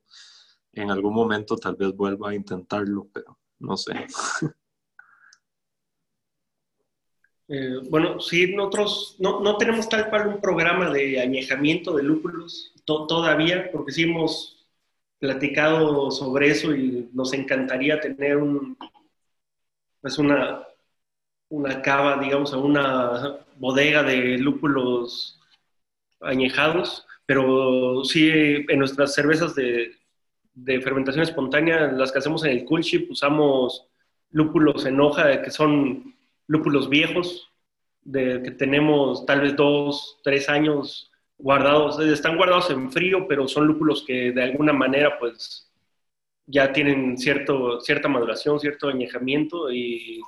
En 0.73 0.91
algún 0.91 1.13
momento 1.13 1.55
tal 1.55 1.75
vez 1.75 1.95
vuelva 1.95 2.31
a 2.31 2.35
intentarlo, 2.35 3.07
pero 3.13 3.39
no 3.59 3.77
sé. 3.77 3.93
Eh, 7.49 7.81
bueno, 7.89 8.21
sí, 8.21 8.55
nosotros 8.55 9.17
no, 9.19 9.41
no, 9.41 9.57
tenemos 9.57 9.89
tal 9.89 10.09
cual 10.09 10.27
un 10.27 10.41
programa 10.41 10.89
de 10.89 11.19
añejamiento 11.19 11.93
de 11.93 12.01
lúpulos 12.01 12.73
todavía, 12.85 13.69
porque 13.69 13.91
sí 13.91 14.03
hemos 14.03 14.65
platicado 15.19 16.09
sobre 16.09 16.49
eso 16.49 16.73
y 16.73 17.09
nos 17.13 17.33
encantaría 17.33 17.99
tener 17.99 18.37
un, 18.37 18.77
pues 20.01 20.17
una, 20.17 20.65
una 21.53 21.83
cava, 21.83 22.17
digamos, 22.17 22.51
a 22.51 22.57
una 22.57 23.37
bodega 23.57 24.01
de 24.01 24.39
lúpulos 24.39 25.39
añejados, 26.19 27.05
pero 27.27 28.03
sí 28.05 28.31
en 28.67 28.79
nuestras 28.79 29.13
cervezas 29.13 29.53
de, 29.53 29.91
fermentación 30.81 31.23
espontánea, 31.23 31.91
las 31.91 32.11
que 32.11 32.17
hacemos 32.19 32.43
en 32.43 32.51
el 32.51 32.65
cool 32.65 32.81
ship, 32.81 33.07
usamos 33.11 33.87
lúpulos 34.31 34.85
en 34.87 34.99
hoja, 34.99 35.43
que 35.43 35.51
son 35.51 36.15
lúpulos 36.47 36.89
viejos, 36.89 37.51
de, 38.01 38.41
que 38.41 38.51
tenemos 38.51 39.23
tal 39.27 39.41
vez 39.41 39.55
dos, 39.55 40.19
tres 40.23 40.49
años 40.49 41.11
guardados, 41.37 41.99
están 41.99 42.35
guardados 42.35 42.71
en 42.71 42.91
frío, 42.91 43.27
pero 43.27 43.47
son 43.47 43.67
lúpulos 43.67 44.03
que 44.07 44.31
de 44.31 44.41
alguna 44.41 44.73
manera 44.73 45.19
pues 45.19 45.71
ya 46.47 46.73
tienen 46.73 47.15
cierto, 47.17 47.79
cierta 47.81 48.07
maduración, 48.09 48.59
cierto 48.59 48.89
añejamiento 48.89 49.71
y 49.71 50.19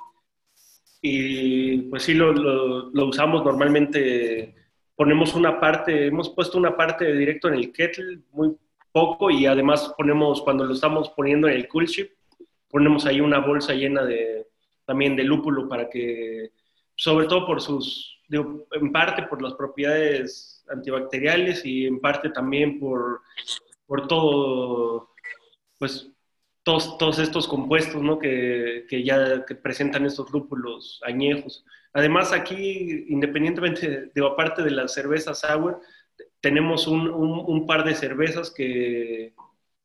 y 1.00 1.82
pues 1.82 2.04
sí 2.04 2.14
lo, 2.14 2.32
lo, 2.32 3.06
usamos 3.06 3.44
normalmente, 3.44 4.54
ponemos 4.94 5.34
una 5.34 5.60
parte, 5.60 6.06
hemos 6.06 6.30
puesto 6.30 6.58
una 6.58 6.76
parte 6.76 7.12
directo 7.12 7.48
en 7.48 7.54
el 7.54 7.72
kettle, 7.72 8.20
muy 8.32 8.56
poco, 8.92 9.30
y 9.30 9.46
además 9.46 9.92
ponemos, 9.96 10.42
cuando 10.42 10.64
lo 10.64 10.74
estamos 10.74 11.10
poniendo 11.10 11.48
en 11.48 11.54
el 11.54 11.68
cool 11.68 11.86
ship, 11.86 12.10
ponemos 12.68 13.06
ahí 13.06 13.20
una 13.20 13.38
bolsa 13.38 13.74
llena 13.74 14.04
de, 14.04 14.46
también 14.84 15.16
de 15.16 15.24
lúpulo 15.24 15.68
para 15.68 15.88
que, 15.88 16.50
sobre 16.94 17.26
todo 17.26 17.46
por 17.46 17.60
sus, 17.60 18.18
en 18.30 18.92
parte 18.92 19.24
por 19.24 19.42
las 19.42 19.54
propiedades 19.54 20.64
antibacteriales 20.68 21.64
y 21.64 21.86
en 21.86 22.00
parte 22.00 22.30
también 22.30 22.80
por, 22.80 23.20
por 23.86 24.08
todo, 24.08 25.10
pues 25.78 26.10
todos, 26.66 27.20
estos 27.20 27.46
compuestos 27.46 28.02
¿no? 28.02 28.18
que, 28.18 28.84
ya 29.04 29.44
presentan 29.62 30.04
estos 30.04 30.32
lúpulos 30.32 31.00
añejos. 31.04 31.64
Además, 31.92 32.32
aquí, 32.32 33.06
independientemente 33.08 34.10
de, 34.12 34.26
aparte 34.26 34.64
de 34.64 34.72
la 34.72 34.88
cerveza 34.88 35.32
sour, 35.32 35.80
tenemos 36.40 36.88
un, 36.88 37.66
par 37.68 37.84
de 37.84 37.94
cervezas 37.94 38.50
que 38.50 39.32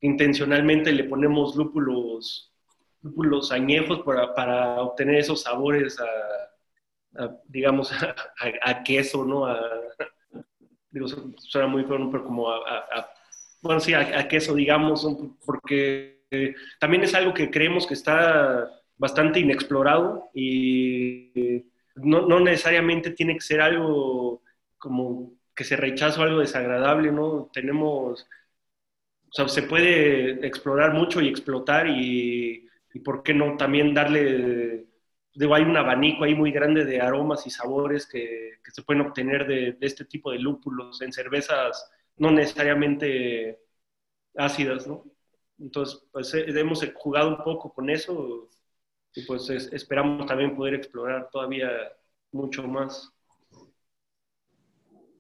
intencionalmente 0.02 0.92
le 0.92 1.04
ponemos 1.04 1.56
lúpulos, 1.56 2.52
lúpulos 3.04 3.52
añejos 3.52 4.00
para, 4.00 4.34
para 4.34 4.82
obtener 4.82 5.18
esos 5.18 5.44
sabores 5.44 6.00
a, 6.00 7.38
digamos, 7.46 7.92
a, 8.64 8.84
queso, 8.84 9.24
¿no? 9.24 9.46
A, 9.46 9.60
digo, 10.90 11.06
suena 11.38 11.68
muy 11.68 11.84
feo, 11.84 12.10
pero 12.10 12.24
como 12.24 12.50
a, 12.50 13.08
bueno, 13.62 13.80
sí, 13.80 13.94
a, 13.94 14.28
queso, 14.28 14.56
digamos, 14.56 15.08
porque 15.46 16.21
también 16.80 17.04
es 17.04 17.14
algo 17.14 17.34
que 17.34 17.50
creemos 17.52 17.86
que 17.88 17.94
está 17.94 18.70
bastante 18.98 19.40
inexplorado 19.40 20.30
y 20.34 21.66
no, 21.96 22.28
no, 22.28 22.40
necesariamente 22.40 23.12
tiene 23.12 23.34
que 23.34 23.42
ser 23.42 23.62
algo 23.62 24.44
como 24.78 25.34
que 25.56 25.64
se 25.64 25.76
rechaza 25.76 26.24
algo 26.24 26.40
desagradable, 26.40 27.12
¿no? 27.12 27.50
Tenemos, 27.54 28.28
o 29.30 29.34
sea, 29.34 29.48
se 29.48 29.64
puede 29.64 30.46
explorar 30.46 30.94
mucho 30.94 31.22
y 31.22 31.28
explotar 31.28 31.88
y, 31.88 32.68
¿por 33.04 33.24
qué 33.24 33.34
no 33.34 33.58
también 33.58 33.94
darle, 33.94 34.86
digo, 35.34 35.56
hay 35.56 35.64
un 35.64 35.78
abanico 35.78 36.24
ahí 36.24 36.36
muy 36.36 36.52
grande 36.52 36.86
de 36.86 37.02
aromas 37.02 37.46
y 37.48 37.50
sabores 37.50 38.08
que, 38.08 38.60
que 38.64 38.72
se 38.72 38.84
pueden 38.84 39.02
obtener 39.02 39.48
de, 39.48 39.74
de 39.74 39.88
este 39.88 40.06
tipo 40.06 40.32
de 40.32 40.40
lúpulos 40.40 41.02
en 41.02 41.12
cervezas 41.14 41.92
no 42.18 42.32
necesariamente 42.32 43.60
ácidas, 44.36 44.88
¿no? 44.88 45.11
Entonces, 45.62 46.04
pues 46.12 46.34
eh, 46.34 46.46
hemos 46.48 46.86
jugado 46.96 47.30
un 47.30 47.44
poco 47.44 47.72
con 47.72 47.90
eso 47.90 48.50
y 49.14 49.24
pues 49.26 49.50
esperamos 49.50 50.26
también 50.26 50.56
poder 50.56 50.74
explorar 50.74 51.30
todavía 51.32 51.70
mucho 52.32 52.64
más. 52.68 53.12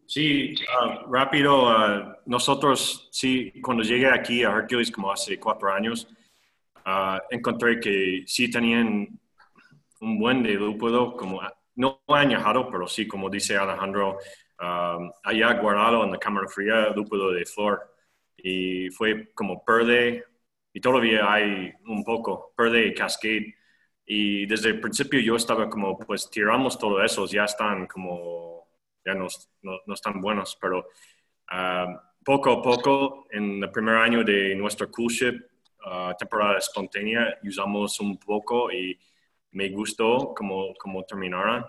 Sí, 0.05 0.55
ah, 0.69 1.05
rápido, 1.09 1.69
ah, 1.69 2.17
nosotros, 2.25 3.07
sí, 3.11 3.53
cuando 3.61 3.83
llegué 3.83 4.07
aquí 4.07 4.43
a 4.43 4.49
Hercules 4.49 4.91
como 4.91 5.11
hace 5.11 5.39
cuatro 5.39 5.71
años, 5.71 6.07
uh, 6.85 7.17
encontré 7.29 7.79
que 7.79 8.23
sí 8.25 8.51
tenían 8.51 9.07
un 10.01 10.19
buen 10.19 10.43
de 10.43 10.55
lúpulo, 10.55 11.15
como 11.15 11.39
no 11.75 12.01
añejado, 12.07 12.69
pero 12.69 12.87
sí, 12.87 13.07
como 13.07 13.29
dice 13.29 13.55
Alejandro, 13.55 14.17
allá 14.57 15.53
guardado 15.53 16.03
en 16.03 16.11
la 16.11 16.17
cámara 16.17 16.47
fría, 16.47 16.89
lúpulo 16.89 17.31
de 17.31 17.45
flor. 17.45 17.81
Y 18.37 18.89
fue 18.89 19.31
como 19.33 19.63
Perde, 19.63 20.25
y 20.74 20.80
todavía 20.80 21.32
hay 21.32 21.72
un 21.88 22.03
poco, 22.03 22.53
Perde 22.55 22.88
y 22.88 22.93
Cascade. 22.93 23.55
Y 24.05 24.45
desde 24.45 24.69
el 24.69 24.82
principio 24.82 25.19
yo 25.19 25.36
estaba 25.36 25.69
como, 25.69 25.97
pues 25.97 26.30
tiramos 26.30 26.78
todo 26.78 27.03
eso, 27.03 27.26
ya 27.28 27.45
están 27.45 27.88
como, 27.88 28.67
ya 29.05 29.13
no, 29.13 29.28
no, 29.61 29.93
están 29.93 30.22
buenos, 30.22 30.57
pero 30.59 30.88
ah, 31.49 31.88
poco 32.24 32.51
a 32.51 32.61
poco, 32.61 33.28
en 33.32 33.63
el 33.63 33.72
primer 33.72 33.95
año 33.97 34.24
de 34.24 34.55
nuestro 34.55 34.89
cool 34.91 35.11
ship, 35.11 35.36
uh, 35.86 36.13
temporada 36.17 36.57
espontánea, 36.57 37.39
usamos 37.43 37.99
un 37.99 38.17
poco 38.17 38.72
y 38.72 38.97
me 39.51 39.69
gustó 39.69 40.34
como, 40.36 40.74
como 40.76 41.03
terminaron. 41.03 41.65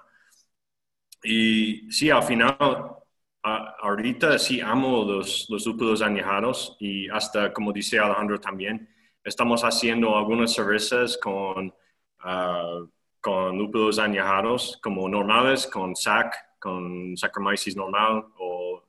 Y 1.25 1.91
sí, 1.91 2.11
al 2.11 2.23
final, 2.23 2.57
ahorita 3.43 4.39
sí 4.39 4.61
amo 4.61 5.05
los, 5.05 5.47
los 5.49 5.67
lúpulos 5.67 6.03
añejados 6.03 6.77
y 6.81 7.09
hasta, 7.09 7.53
como 7.53 7.73
dice 7.73 7.99
Alejandro 7.99 8.41
también, 8.41 8.92
Estamos 9.25 9.63
haciendo 9.63 10.17
algunas 10.17 10.53
cervezas 10.53 11.17
con, 11.17 11.69
uh, 11.69 12.89
con 13.21 13.57
lúpulos 13.57 14.01
añejados 14.01 14.79
como 14.83 15.09
normales, 15.09 15.67
con 15.69 15.95
SAC, 15.95 16.35
con 16.59 17.17
Saccharomyces 17.17 17.77
normal 17.77 18.25
o, 18.39 18.83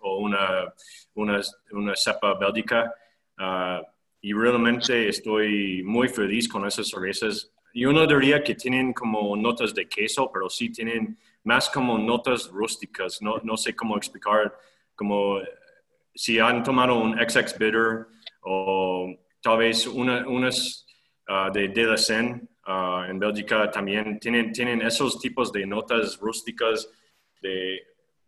o 0.00 0.18
una, 0.18 0.72
una, 1.14 1.40
una 1.72 1.94
cepa 1.94 2.34
bélgica. 2.34 2.94
Uh, 3.38 3.84
y 4.22 4.32
realmente 4.32 5.08
estoy 5.08 5.82
muy 5.84 6.08
feliz 6.08 6.48
con 6.48 6.66
esas 6.66 6.88
cervezas. 6.88 7.52
Yo 7.74 7.92
no 7.92 8.06
diría 8.06 8.42
que 8.42 8.54
tienen 8.54 8.94
como 8.94 9.36
notas 9.36 9.74
de 9.74 9.86
queso, 9.86 10.30
pero 10.32 10.48
sí 10.48 10.70
tienen 10.70 11.18
más 11.44 11.68
como 11.68 11.98
notas 11.98 12.48
rústicas. 12.48 13.20
No, 13.20 13.38
no 13.44 13.58
sé 13.58 13.76
cómo 13.76 13.98
explicar, 13.98 14.56
como 14.94 15.40
si 16.14 16.38
han 16.38 16.62
tomado 16.62 16.98
un 16.98 17.12
XX 17.12 17.58
Bitter 17.58 18.06
o 18.40 19.14
tal 19.46 19.58
vez 19.58 19.86
una, 19.86 20.26
unas 20.26 20.84
uh, 21.28 21.52
de 21.52 21.68
De 21.68 21.84
La 21.84 21.96
Seine 21.96 22.48
uh, 22.66 23.08
en 23.08 23.16
Bélgica 23.16 23.70
también 23.70 24.18
tienen, 24.18 24.50
tienen 24.50 24.82
esos 24.82 25.20
tipos 25.20 25.52
de 25.52 25.64
notas 25.64 26.18
rústicas, 26.18 26.90
de, 27.40 27.80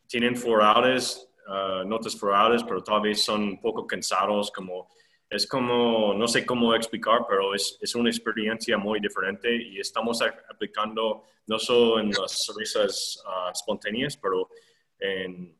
tienen 0.07 0.37
florales, 0.37 1.29
uh, 1.49 1.85
notas 1.85 2.17
florales, 2.17 2.63
pero 2.63 2.85
tal 2.85 3.01
vez 3.01 3.21
son 3.25 3.43
un 3.43 3.61
poco 3.61 3.85
cansados, 3.85 4.53
como, 4.53 4.91
es 5.29 5.45
como, 5.49 6.15
no 6.15 6.29
sé 6.29 6.47
cómo 6.47 6.73
explicar, 6.73 7.27
pero 7.29 7.53
es, 7.53 7.77
es 7.81 7.97
una 7.97 8.11
experiencia 8.11 8.79
muy 8.79 9.01
diferente 9.01 9.53
y 9.53 9.81
estamos 9.81 10.23
aplicando 10.23 11.25
no 11.49 11.59
solo 11.59 11.99
en 11.99 12.11
las 12.11 12.45
cervezas 12.45 13.21
espontáneas, 13.53 14.17
pero 14.17 14.51
en 15.01 15.58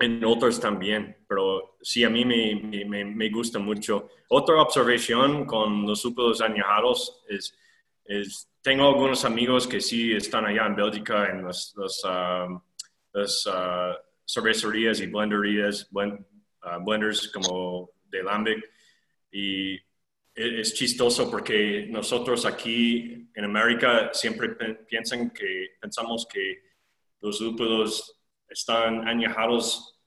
en 0.00 0.24
otros 0.24 0.58
también, 0.58 1.24
pero 1.28 1.76
sí, 1.82 2.04
a 2.04 2.10
mí 2.10 2.24
me, 2.24 2.84
me, 2.86 3.04
me, 3.04 3.28
gusta 3.28 3.58
mucho. 3.58 4.08
Otra 4.28 4.62
observación 4.62 5.44
con 5.44 5.86
los 5.86 6.02
lúpulos 6.04 6.40
añejados 6.40 7.22
es, 7.28 7.54
es, 8.06 8.50
tengo 8.62 8.88
algunos 8.88 9.24
amigos 9.26 9.66
que 9.68 9.80
sí 9.80 10.12
están 10.12 10.46
allá 10.46 10.66
en 10.66 10.76
Bélgica, 10.76 11.30
en 11.30 11.42
los, 11.42 11.74
los, 11.76 12.02
um, 12.04 12.60
las 13.12 13.46
uh, 13.46 13.94
cervecerías 14.26 15.00
y 15.00 15.06
blenderías, 15.06 15.86
uh, 15.92 16.84
blenders 16.84 17.28
como 17.28 17.90
de 18.04 18.22
Lambic. 18.22 18.64
Y 19.30 19.74
e, 19.74 20.60
es 20.60 20.72
chistoso 20.74 21.30
porque 21.30 21.86
nosotros 21.90 22.46
aquí 22.46 23.30
en 23.34 23.44
América 23.44 24.10
siempre 24.14 24.48
piensan 24.88 25.30
que, 25.30 25.76
pensamos 25.78 26.26
que 26.26 26.62
los 27.20 27.38
lúpulos 27.40 28.19
están 28.50 29.08
añejados 29.08 29.98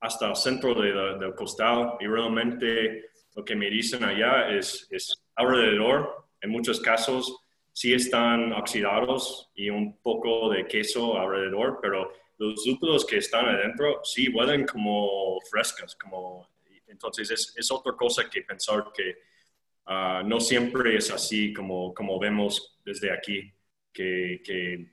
hasta 0.00 0.28
el 0.28 0.36
centro 0.36 0.74
del 0.74 1.34
costal 1.34 1.94
y 2.00 2.06
realmente 2.06 3.10
lo 3.34 3.44
que 3.44 3.56
me 3.56 3.68
dicen 3.68 4.04
allá 4.04 4.48
es, 4.50 4.86
es 4.90 5.24
alrededor, 5.34 6.28
en 6.40 6.50
muchos 6.50 6.80
casos 6.80 7.36
sí 7.72 7.92
están 7.92 8.52
oxidados 8.52 9.50
y 9.54 9.70
un 9.70 9.98
poco 9.98 10.50
de 10.50 10.66
queso 10.66 11.18
alrededor, 11.18 11.78
pero 11.82 12.12
los 12.38 12.66
lúpulos 12.66 13.04
que 13.04 13.18
están 13.18 13.46
adentro 13.46 14.00
sí 14.04 14.28
huelen 14.28 14.66
como 14.66 15.40
frescas, 15.50 15.96
como, 15.96 16.48
entonces 16.86 17.30
es, 17.30 17.54
es 17.56 17.70
otra 17.70 17.92
cosa 17.92 18.28
que 18.30 18.42
pensar 18.42 18.84
que 18.94 19.16
uh, 19.86 20.26
no 20.26 20.40
siempre 20.40 20.96
es 20.96 21.10
así 21.10 21.52
como, 21.52 21.92
como 21.94 22.18
vemos 22.18 22.78
desde 22.84 23.12
aquí, 23.12 23.52
que, 23.92 24.40
que, 24.44 24.92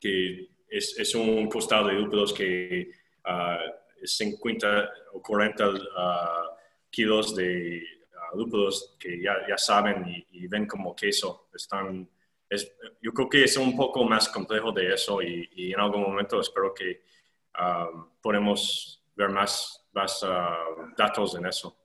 que 0.00 0.53
es, 0.76 0.98
es, 0.98 1.14
un 1.14 1.48
costal 1.48 1.86
de 1.86 1.92
lúpulos 1.94 2.32
que 2.32 2.90
uh, 3.26 4.02
es 4.02 4.16
50 4.16 4.90
o 5.12 5.22
40 5.22 5.68
uh, 5.68 5.76
kilos 6.90 7.34
de 7.34 7.82
lúpulos 8.34 8.96
que 8.98 9.20
ya, 9.20 9.36
ya 9.48 9.56
saben 9.56 10.04
y, 10.30 10.46
ven 10.48 10.66
como 10.66 10.94
queso. 10.94 11.48
Están, 11.54 12.08
es, 12.48 12.76
yo 13.00 13.12
creo 13.12 13.28
que 13.28 13.44
es 13.44 13.56
un 13.56 13.76
poco 13.76 14.04
más 14.04 14.28
complejo 14.28 14.72
de 14.72 14.94
eso 14.94 15.22
y, 15.22 15.48
y 15.54 15.72
en 15.72 15.80
algún 15.80 16.02
momento 16.02 16.40
espero 16.40 16.74
que 16.74 17.02
podemos 18.20 19.04
ver 19.14 19.30
más, 19.30 19.86
más 19.92 20.22
uh, 20.22 20.94
datos 20.96 21.36
en 21.36 21.46
eso. 21.46 21.76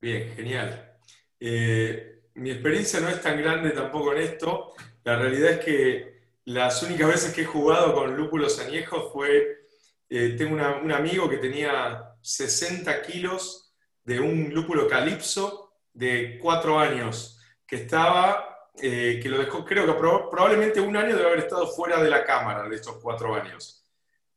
Bien, 0.00 0.34
genial. 0.34 0.98
Eh, 1.38 2.22
mi 2.34 2.50
experiencia 2.50 3.00
no 3.00 3.08
es 3.08 3.20
tan 3.20 3.40
grande 3.40 3.70
tampoco 3.70 4.12
en 4.12 4.22
esto. 4.22 4.74
La 5.04 5.16
realidad 5.16 5.52
es 5.52 5.64
que 5.64 6.11
las 6.44 6.82
únicas 6.82 7.08
veces 7.08 7.32
que 7.32 7.42
he 7.42 7.46
jugado 7.46 7.94
con 7.94 8.16
lúpulos 8.16 8.58
añejos 8.58 9.12
fue, 9.12 9.66
eh, 10.08 10.34
tengo 10.36 10.54
un 10.54 10.92
amigo 10.92 11.28
que 11.28 11.38
tenía 11.38 12.16
60 12.20 13.02
kilos 13.02 13.74
de 14.04 14.20
un 14.20 14.52
lúpulo 14.52 14.88
calipso 14.88 15.72
de 15.92 16.38
cuatro 16.40 16.78
años, 16.78 17.38
que 17.66 17.76
estaba, 17.76 18.70
eh, 18.80 19.20
que 19.22 19.28
lo 19.28 19.38
dejó, 19.38 19.64
creo 19.64 19.86
que 19.86 19.92
probablemente 19.94 20.80
un 20.80 20.96
año 20.96 21.16
debe 21.16 21.28
haber 21.28 21.40
estado 21.40 21.66
fuera 21.68 22.02
de 22.02 22.10
la 22.10 22.24
cámara 22.24 22.68
de 22.68 22.76
estos 22.76 22.96
cuatro 23.00 23.34
años. 23.34 23.84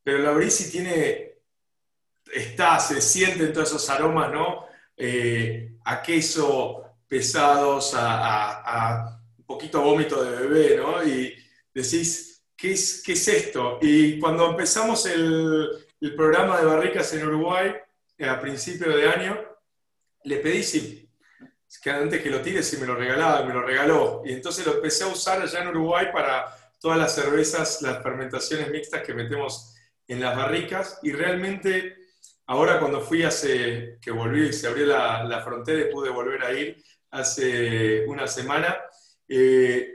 Pero 0.03 0.19
la 0.19 0.31
brisi 0.31 0.71
tiene, 0.71 1.39
está, 2.31 2.79
se 2.79 3.01
sienten 3.01 3.51
todos 3.51 3.69
esos 3.69 3.89
aromas, 3.89 4.31
¿no? 4.31 4.67
Eh, 4.95 5.77
a 5.83 6.01
queso 6.01 6.83
pesados, 7.07 7.93
a, 7.95 9.19
un 9.37 9.45
poquito 9.45 9.81
vómito 9.81 10.23
de 10.23 10.47
bebé, 10.47 10.77
¿no? 10.77 11.03
Decís, 11.82 12.43
¿qué 12.55 12.71
es, 12.71 13.03
qué 13.05 13.13
es 13.13 13.28
esto? 13.28 13.80
Y 13.82 14.19
cuando 14.19 14.49
empezamos 14.49 15.05
el, 15.05 15.69
el 15.99 16.15
programa 16.15 16.59
de 16.59 16.65
barricas 16.65 17.13
en 17.13 17.28
Uruguay, 17.28 17.73
eh, 18.17 18.26
a 18.28 18.39
principio 18.39 18.95
de 18.95 19.09
año, 19.09 19.38
le 20.23 20.38
pedí 20.38 20.63
si, 20.63 21.09
que 21.84 21.91
antes 21.91 22.21
que 22.21 22.30
lo 22.30 22.41
tire 22.41 22.63
si 22.63 22.78
me 22.78 22.88
lo 22.88 22.95
regalaba, 22.95 23.45
me 23.45 23.53
lo 23.53 23.61
regaló. 23.61 24.23
Y 24.26 24.34
entonces 24.34 24.65
lo 24.65 24.76
empecé 24.76 25.03
a 25.03 25.07
usar 25.07 25.41
allá 25.41 25.61
en 25.61 25.67
Uruguay 25.67 26.07
para 26.13 26.45
todas 26.80 26.97
las 26.97 27.13
cervezas, 27.13 27.82
las 27.82 28.01
fermentaciones 28.01 28.69
mixtas 28.71 29.03
que 29.03 29.13
metemos 29.13 29.76
en 30.07 30.21
las 30.21 30.36
barricas. 30.36 30.99
Y 31.03 31.11
realmente, 31.11 31.97
ahora 32.45 32.80
cuando 32.80 33.01
fui 33.01 33.23
hace, 33.23 33.97
que 34.01 34.11
volví 34.11 34.47
y 34.47 34.53
se 34.53 34.67
abrió 34.67 34.86
la, 34.86 35.23
la 35.26 35.41
frontera 35.41 35.82
y 35.82 35.91
pude 35.91 36.09
volver 36.09 36.43
a 36.43 36.53
ir 36.53 36.84
hace 37.11 38.05
una 38.07 38.28
semana, 38.28 38.78
eh, 39.28 39.94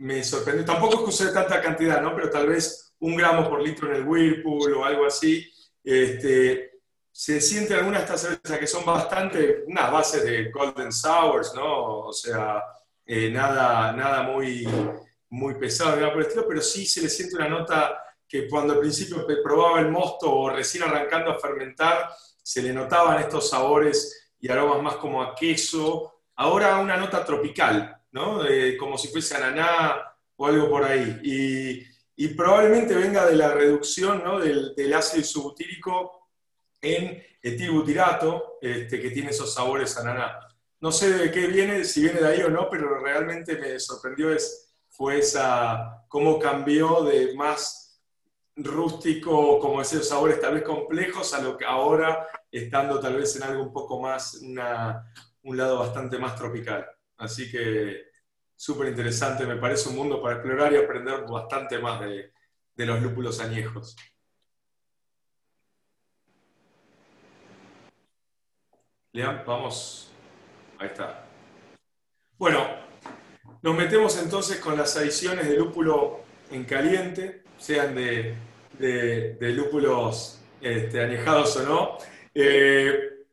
me 0.00 0.24
sorprendió. 0.24 0.64
Tampoco 0.64 0.94
es 0.94 1.00
que 1.00 1.08
usé 1.08 1.32
tanta 1.32 1.60
cantidad, 1.60 2.00
¿no? 2.00 2.14
Pero 2.14 2.30
tal 2.30 2.48
vez 2.48 2.94
un 3.00 3.16
gramo 3.16 3.48
por 3.48 3.62
litro 3.62 3.88
en 3.88 3.96
el 3.96 4.06
Whirlpool 4.06 4.74
o 4.74 4.84
algo 4.84 5.06
así. 5.06 5.46
Este, 5.84 6.80
se 7.12 7.40
siente 7.40 7.74
algunas 7.74 8.00
de 8.00 8.04
estas 8.04 8.20
cervezas 8.22 8.58
que 8.58 8.66
son 8.66 8.84
bastante, 8.84 9.64
unas 9.66 9.92
bases 9.92 10.24
de 10.24 10.50
Golden 10.50 10.90
Sours, 10.90 11.52
¿no? 11.54 12.06
O 12.06 12.12
sea, 12.12 12.62
eh, 13.04 13.30
nada, 13.30 13.92
nada 13.92 14.22
muy, 14.22 14.66
muy 15.28 15.54
pesado, 15.56 15.96
nada 15.96 16.12
por 16.12 16.22
el 16.22 16.26
estilo, 16.26 16.46
pero 16.48 16.62
sí 16.62 16.86
se 16.86 17.02
le 17.02 17.10
siente 17.10 17.36
una 17.36 17.48
nota 17.48 18.00
que 18.26 18.48
cuando 18.48 18.74
al 18.74 18.80
principio 18.80 19.26
probaba 19.42 19.80
el 19.80 19.90
mosto 19.90 20.32
o 20.32 20.48
recién 20.48 20.84
arrancando 20.84 21.30
a 21.30 21.38
fermentar, 21.38 22.08
se 22.42 22.62
le 22.62 22.72
notaban 22.72 23.18
estos 23.20 23.50
sabores 23.50 24.32
y 24.38 24.50
aromas 24.50 24.82
más 24.82 24.96
como 24.96 25.22
a 25.22 25.34
queso. 25.34 26.22
Ahora 26.36 26.78
una 26.78 26.96
nota 26.96 27.22
tropical, 27.22 27.99
¿no? 28.12 28.40
como 28.78 28.98
si 28.98 29.08
fuese 29.08 29.36
ananá 29.36 30.02
o 30.36 30.46
algo 30.46 30.68
por 30.68 30.84
ahí. 30.84 31.20
Y, 31.22 32.28
probablemente 32.36 32.94
venga 32.94 33.24
de 33.26 33.34
la 33.34 33.52
reducción 33.52 34.22
del, 34.40 34.94
ácido 34.94 35.22
isobutírico 35.22 36.28
en 36.80 37.22
etilbutirato, 37.42 38.58
este, 38.60 39.00
que 39.00 39.10
tiene 39.10 39.30
esos 39.30 39.54
sabores 39.54 39.96
ananá. 39.96 40.38
No 40.80 40.92
sé 40.92 41.12
de 41.12 41.30
qué 41.30 41.46
viene, 41.46 41.84
si 41.84 42.02
viene 42.02 42.20
de 42.20 42.26
ahí 42.26 42.42
o 42.42 42.50
no, 42.50 42.68
pero 42.70 42.98
realmente 42.98 43.56
me 43.56 43.78
sorprendió 43.78 44.32
es, 44.32 44.74
fue 44.88 45.18
esa, 45.18 46.04
cómo 46.08 46.38
cambió 46.38 47.04
de 47.04 47.34
más 47.34 48.02
rústico, 48.56 49.58
como 49.58 49.80
esos 49.80 50.08
sabores 50.08 50.40
tal 50.40 50.54
vez 50.54 50.62
complejos, 50.62 51.32
a 51.34 51.40
lo 51.40 51.56
que 51.56 51.64
ahora 51.64 52.26
estando 52.50 52.98
tal 53.00 53.16
vez 53.16 53.36
en 53.36 53.42
algo 53.44 53.62
un 53.62 53.72
poco 53.72 54.00
más, 54.00 54.40
un 54.42 55.56
lado 55.56 55.78
bastante 55.78 56.18
más 56.18 56.36
tropical. 56.36 56.86
Así 57.20 57.50
que 57.50 58.10
súper 58.56 58.88
interesante, 58.88 59.46
me 59.46 59.56
parece 59.56 59.88
un 59.88 59.96
mundo 59.96 60.20
para 60.20 60.36
explorar 60.36 60.72
y 60.72 60.76
aprender 60.76 61.24
bastante 61.28 61.78
más 61.78 62.00
de, 62.00 62.32
de 62.74 62.86
los 62.86 63.00
lúpulos 63.00 63.40
añejos. 63.40 63.94
Lean, 69.12 69.42
vamos. 69.46 70.10
Ahí 70.78 70.86
está. 70.86 71.26
Bueno, 72.38 72.66
nos 73.60 73.76
metemos 73.76 74.16
entonces 74.22 74.58
con 74.60 74.78
las 74.78 74.96
adiciones 74.96 75.46
de 75.46 75.56
lúpulo 75.56 76.20
en 76.50 76.64
caliente, 76.64 77.42
sean 77.58 77.94
de, 77.94 78.34
lúpulos 79.38 80.40
este, 80.60 81.02
añejados 81.02 81.56
o 81.56 81.62
no. 81.64 81.98
Eh, 82.32 83.26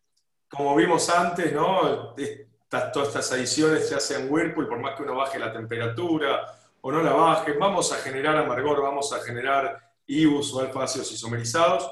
como 0.50 0.76
vimos 0.76 1.10
antes, 1.10 1.54
¿no? 1.54 2.16
Todas 2.70 3.08
estas 3.08 3.32
adiciones 3.32 3.88
se 3.88 3.96
hacen 3.96 4.28
Whirlpool, 4.30 4.68
por 4.68 4.80
más 4.80 4.96
que 4.96 5.04
uno 5.04 5.16
baje 5.16 5.40
la 5.40 5.54
temperatura 5.54 6.46
o 6.82 6.92
no 6.92 7.02
la 7.02 7.14
baje, 7.14 7.54
vamos 7.54 7.92
a 7.92 7.98
generar 7.98 8.38
amargor, 8.38 8.82
vamos 8.82 9.12
a 9.14 9.20
generar 9.20 9.80
IBUs 10.06 10.54
o 10.54 10.60
alfa 10.62 10.84
ácidos 10.84 11.12
isomerizados. 11.12 11.92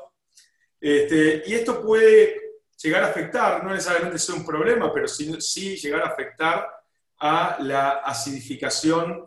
Este, 0.80 1.44
y 1.48 1.54
esto 1.54 1.82
puede 1.82 2.42
llegar 2.82 3.04
a 3.04 3.08
afectar, 3.08 3.64
no 3.64 3.72
necesariamente 3.72 4.20
sea 4.20 4.36
un 4.36 4.46
problema, 4.46 4.94
pero 4.94 5.08
sí, 5.08 5.78
llegar 5.78 6.04
a 6.04 6.08
afectar 6.08 6.70
a 7.18 7.58
la 7.62 7.90
acidificación 8.04 9.26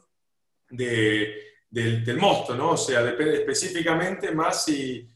del, 0.68 2.18
mosto, 2.18 2.54
¿no? 2.54 2.72
O 2.72 2.76
sea, 2.76 3.02
depende 3.02 3.38
específicamente 3.38 4.32
más 4.32 4.64
si, 4.64 5.08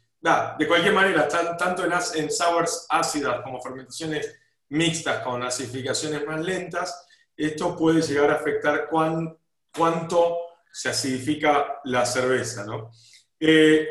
de 0.58 0.66
cualquier 0.66 0.94
manera, 0.94 1.28
tanto 1.28 1.84
en, 1.84 1.92
en 1.92 2.30
sours 2.30 2.86
ácidas 2.88 3.42
como 3.42 3.60
fermentaciones 3.60 4.34
mixtas 4.72 5.22
con 5.22 5.42
acidificaciones 5.42 6.26
más 6.26 6.40
lentas, 6.40 7.06
esto 7.36 7.76
puede 7.76 8.00
llegar 8.00 8.30
a 8.30 8.36
afectar 8.36 8.88
cuánto 8.88 10.38
se 10.72 10.88
acidifica 10.88 11.80
la 11.84 12.06
cerveza, 12.06 12.64
¿no? 12.64 12.90
Eh, 13.38 13.86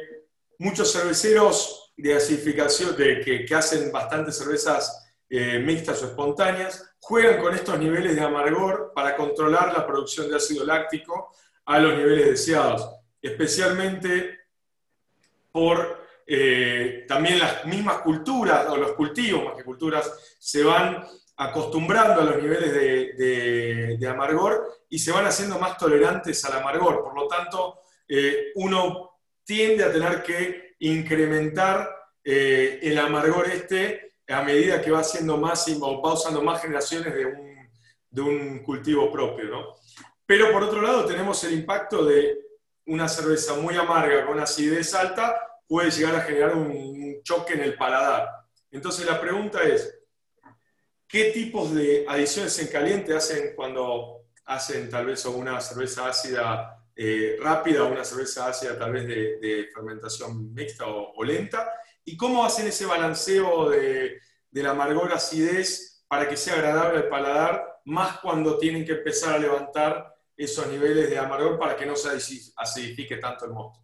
muchos 0.58 0.92
cerveceros 0.92 1.94
de 1.96 2.16
acidificación, 2.16 2.96
de, 2.96 3.22
que, 3.22 3.56
hacen 3.56 3.92
bastantes 3.92 4.38
cervezas 4.38 5.14
eh, 5.30 5.60
mixtas 5.60 6.02
o 6.02 6.08
espontáneas, 6.08 6.96
juegan 7.00 7.40
con 7.40 7.54
estos 7.54 7.78
niveles 7.78 8.16
de 8.16 8.22
amargor 8.22 8.92
para 8.96 9.16
controlar 9.16 9.74
la 9.74 9.86
producción 9.86 10.30
de 10.30 10.38
ácido 10.38 10.66
láctico 10.66 11.32
a 11.66 11.80
los 11.80 11.96
niveles 11.96 12.26
deseados, 12.26 12.90
especialmente 13.22 14.40
por 15.52 16.01
eh, 16.26 17.06
también 17.08 17.40
las 17.40 17.66
mismas 17.66 17.98
culturas, 17.98 18.68
o 18.70 18.78
los 18.78 18.94
cultivos 18.94 19.44
más 19.44 19.56
que 19.56 19.64
culturas, 19.64 20.38
se 20.40 20.64
van 20.64 21.06
acostumbrando 21.38 22.22
a 22.22 22.26
los 22.26 22.42
niveles 22.42 22.74
de, 22.74 24.08
amargor 24.08 24.86
y 24.90 25.00
se 25.00 25.12
van 25.12 25.26
haciendo 25.26 25.58
más 25.58 25.78
tolerantes 25.78 26.44
al 26.46 26.60
amargor. 26.60 27.04
Por 27.04 27.16
lo 27.16 27.28
tanto, 27.28 27.80
eh, 28.08 28.52
uno 28.56 29.20
tiende 29.44 29.84
a 29.84 29.92
tener 29.92 30.22
que 30.24 30.76
incrementar 30.80 31.90
eh, 32.24 32.80
el 32.84 32.98
amargor 32.98 33.48
este 33.48 34.12
a 34.28 34.44
medida 34.44 34.82
que 34.82 34.92
va 34.92 35.00
haciendo 35.00 35.38
más 35.38 35.68
o 35.82 36.02
va 36.02 36.14
usando 36.14 36.42
más 36.42 36.62
generaciones 36.62 37.14
de 37.14 38.22
un, 38.22 38.60
cultivo 38.64 39.12
propio. 39.12 39.46
¿no? 39.46 39.76
Pero 40.26 40.52
por 40.52 40.64
otro 40.64 40.82
lado 40.82 41.06
tenemos 41.06 41.44
el 41.44 41.54
impacto 41.54 42.06
de 42.06 42.38
una 42.86 43.08
cerveza 43.08 43.56
muy 43.56 43.76
amarga 43.76 44.26
con 44.26 44.40
acidez 44.40 44.94
alta 44.94 45.51
puede 45.72 45.90
llegar 45.90 46.16
a 46.18 46.22
generar 46.24 46.54
un 46.54 47.24
choque 47.24 47.54
en 47.54 47.62
el 47.62 47.78
paladar. 47.78 48.28
Entonces 48.72 49.06
la 49.06 49.22
pregunta 49.22 49.64
es, 49.64 50.02
¿qué 51.08 51.32
tipos 51.32 51.74
de 51.74 52.04
adiciones 52.10 52.60
en 52.60 52.68
caliente 52.68 53.16
hacen 53.16 53.56
cuando 53.56 54.26
hacen 54.48 54.90
tal 54.90 55.06
vez 55.06 55.24
una 55.24 55.62
cerveza 55.62 56.10
ácida 56.10 56.78
eh, 56.94 57.38
rápida 57.40 57.86
o 57.86 57.88
una 57.88 58.04
cerveza 58.04 58.50
ácida 58.50 58.78
tal 58.78 58.92
vez 58.92 59.08
de, 59.08 59.70
fermentación 59.74 60.54
mixta 60.54 60.88
o, 60.88 61.24
lenta? 61.24 61.72
¿Y 62.04 62.18
cómo 62.18 62.44
hacen 62.44 62.68
ese 62.68 62.86
balanceo 62.86 63.70
de, 63.70 64.20
de 64.50 64.64
la 64.64 64.72
amargor 64.72 65.14
acidez 65.14 66.04
para 66.06 66.28
que 66.28 66.36
sea 66.36 66.56
agradable 66.56 66.98
al 66.98 67.08
paladar, 67.08 67.80
más 67.86 68.20
cuando 68.20 68.58
tienen 68.58 68.84
que 68.84 68.92
empezar 68.92 69.36
a 69.36 69.40
levantar 69.40 70.18
esos 70.36 70.68
niveles 70.68 71.10
de 71.10 71.18
amargor 71.18 71.58
para 71.58 71.78
que 71.78 71.86
no 71.86 71.96
se 71.96 72.10
acidifique 72.58 73.16
tanto 73.16 73.46
el 73.46 73.52
mosto? 73.52 73.81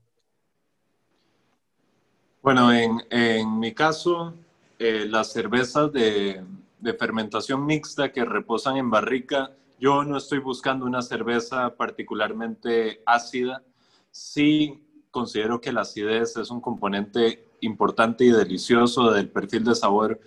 Bueno, 2.41 2.71
en, 2.71 3.01
en 3.09 3.59
mi 3.59 3.73
caso, 3.73 4.33
eh, 4.79 5.05
las 5.07 5.31
cervezas 5.31 5.91
de, 5.91 6.43
de, 6.79 6.93
fermentación 6.93 7.65
mixta 7.65 8.11
que 8.11 8.23
reposan 8.23 8.77
en 8.77 8.89
barrica, 8.89 9.51
yo 9.79 10.03
no 10.03 10.17
estoy 10.17 10.39
buscando 10.39 10.85
una 10.85 11.01
cerveza 11.01 11.75
particularmente 11.75 13.01
ácida. 13.05 13.63
Sí 14.11 14.83
considero 15.11 15.59
que 15.59 15.71
la 15.71 15.81
acidez 15.81 16.37
es 16.37 16.51
un 16.51 16.61
componente 16.61 17.47
importante 17.61 18.23
y 18.23 18.31
delicioso 18.31 19.11
del 19.11 19.29
perfil 19.29 19.63
de 19.63 19.75
sabor 19.75 20.19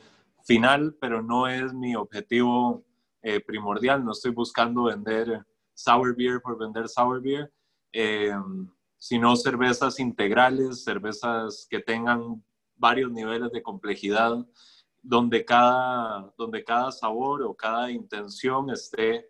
final, 0.44 0.96
pero 1.00 1.22
no 1.22 1.46
es 1.46 1.72
mi 1.72 1.94
objetivo 1.94 2.82
eh, 3.22 3.40
primordial. 3.40 4.04
No 4.04 4.12
estoy 4.12 4.32
buscando 4.32 4.84
vender 4.84 5.44
sour 5.74 6.16
beer 6.16 6.40
por 6.40 6.58
vender 6.58 6.88
sour 6.88 7.22
beer, 7.22 7.52
eh, 7.92 8.34
sino 9.00 9.34
cervezas 9.34 9.98
integrales, 9.98 10.84
cervezas 10.84 11.66
que 11.68 11.80
tengan 11.80 12.44
varios 12.76 13.10
niveles 13.10 13.50
de 13.50 13.62
complejidad, 13.62 14.46
donde 15.02 15.44
cada, 15.44 16.32
donde 16.36 16.62
cada 16.62 16.92
sabor 16.92 17.42
o 17.42 17.56
cada 17.56 17.90
intención 17.90 18.68
esté 18.70 19.26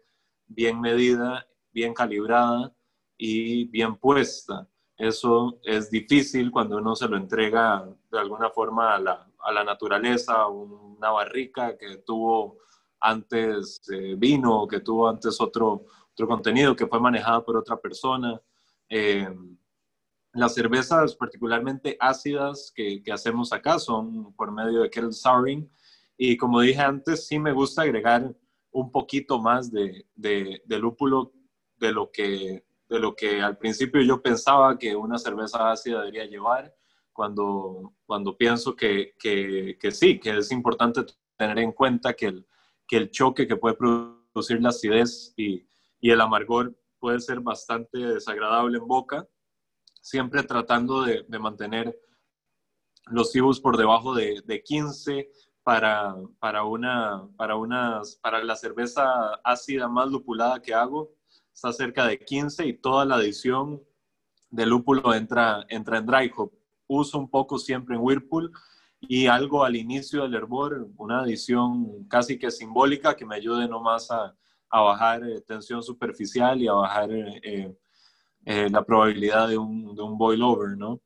bien 0.48 0.80
medida, 0.80 1.46
bien 1.72 1.94
calibrada 1.94 2.74
y 3.16 3.66
bien 3.66 3.94
puesta. 3.96 4.68
Eso 4.96 5.60
es 5.62 5.88
difícil 5.88 6.50
cuando 6.50 6.78
uno 6.78 6.96
se 6.96 7.08
lo 7.08 7.16
entrega 7.16 7.88
de 8.10 8.18
alguna 8.18 8.50
forma 8.50 8.96
a 8.96 8.98
la, 8.98 9.30
a 9.38 9.52
la 9.52 9.62
naturaleza, 9.62 10.48
una 10.48 11.10
barrica 11.10 11.78
que 11.78 11.98
tuvo 11.98 12.58
antes 12.98 13.80
eh, 13.92 14.16
vino, 14.18 14.66
que 14.66 14.80
tuvo 14.80 15.08
antes 15.08 15.40
otro, 15.40 15.86
otro 16.12 16.26
contenido 16.26 16.74
que 16.74 16.88
fue 16.88 16.98
manejado 16.98 17.44
por 17.44 17.56
otra 17.56 17.80
persona. 17.80 18.40
Eh, 18.88 19.28
las 20.32 20.54
cervezas 20.54 21.14
particularmente 21.16 21.96
ácidas 22.00 22.72
que, 22.74 23.02
hacemos 23.12 23.52
acá 23.52 23.78
son 23.78 24.32
por 24.34 24.52
medio 24.52 24.82
de 24.82 24.90
kettle 24.90 25.12
souring. 25.12 25.70
Y 26.16 26.36
como 26.36 26.60
dije 26.60 26.80
antes, 26.80 27.26
sí 27.26 27.38
me 27.38 27.52
gusta 27.52 27.82
agregar 27.82 28.34
un 28.72 28.92
poquito 28.92 29.40
más 29.40 29.70
de, 29.72 30.06
de, 30.14 30.60
lúpulo 30.78 31.32
de 31.76 31.92
lo, 31.92 32.10
que, 32.12 32.64
de 32.88 32.98
lo 33.00 33.16
que 33.16 33.40
al 33.40 33.58
principio 33.58 34.02
yo 34.02 34.22
pensaba 34.22 34.78
que 34.78 34.94
una 34.94 35.18
cerveza 35.18 35.70
ácida 35.70 36.00
debería 36.00 36.26
llevar 36.26 36.72
cuando, 37.12 37.94
cuando 38.06 38.36
pienso 38.36 38.76
que, 38.76 39.14
que, 39.18 39.90
sí, 39.90 40.20
que 40.20 40.38
es 40.38 40.52
importante 40.52 41.04
tener 41.36 41.58
en 41.58 41.72
cuenta 41.72 42.12
que 42.12 42.26
el, 42.26 42.46
que 42.86 42.96
el 42.98 43.10
choque 43.10 43.48
que 43.48 43.56
puede 43.56 43.74
producir 43.74 44.60
la 44.60 44.68
acidez 44.68 45.34
y 45.36 45.66
el 46.02 46.20
amargor 46.20 46.76
puede 47.00 47.18
ser 47.18 47.40
bastante 47.40 47.98
desagradable 47.98 48.78
en 48.78 48.86
boca, 48.86 49.26
siempre 50.10 50.42
tratando 50.42 51.02
de, 51.02 51.24
mantener 51.38 51.96
los 53.06 53.34
IBUs 53.34 53.60
por 53.60 53.76
debajo 53.76 54.12
de, 54.12 54.62
15 54.64 55.30
para, 55.62 56.16
para, 56.40 56.64
una, 56.64 57.28
para, 57.36 57.54
unas, 57.54 58.16
para 58.16 58.42
la 58.42 58.56
cerveza 58.56 59.34
ácida 59.44 59.86
más 59.86 60.10
lupulada 60.10 60.60
que 60.60 60.74
hago, 60.74 61.14
está 61.54 61.72
cerca 61.72 62.06
de 62.06 62.18
15 62.18 62.66
y 62.66 62.72
toda 62.72 63.04
la 63.04 63.16
adición 63.16 63.80
de 64.50 64.66
lúpulo 64.66 65.14
entra, 65.14 65.64
entra 65.68 65.98
en 65.98 66.06
dry 66.06 66.32
hop. 66.36 66.52
Uso 66.88 67.16
un 67.16 67.30
poco 67.30 67.56
siempre 67.58 67.94
en 67.94 68.02
Whirlpool 68.02 68.50
y 69.00 69.28
algo 69.28 69.64
al 69.64 69.76
inicio 69.76 70.22
del 70.22 70.34
hervor, 70.34 70.88
una 70.96 71.20
adición 71.20 72.04
casi 72.08 72.36
que 72.36 72.50
simbólica 72.50 73.14
que 73.14 73.24
me 73.24 73.36
ayude 73.36 73.68
nomás 73.68 74.10
a, 74.10 74.34
a 74.70 74.80
bajar 74.80 75.22
eh, 75.22 75.40
tensión 75.42 75.84
superficial 75.84 76.60
y 76.60 76.66
a 76.66 76.72
bajar 76.72 77.10
eh, 77.12 77.76
eh, 78.44 78.68
la 78.70 78.84
probabilidad 78.84 79.48
de 79.48 79.58
un, 79.58 79.94
de 79.94 80.02
un 80.02 80.16
boil 80.16 80.42
over, 80.42 80.76
¿no? 80.76 81.00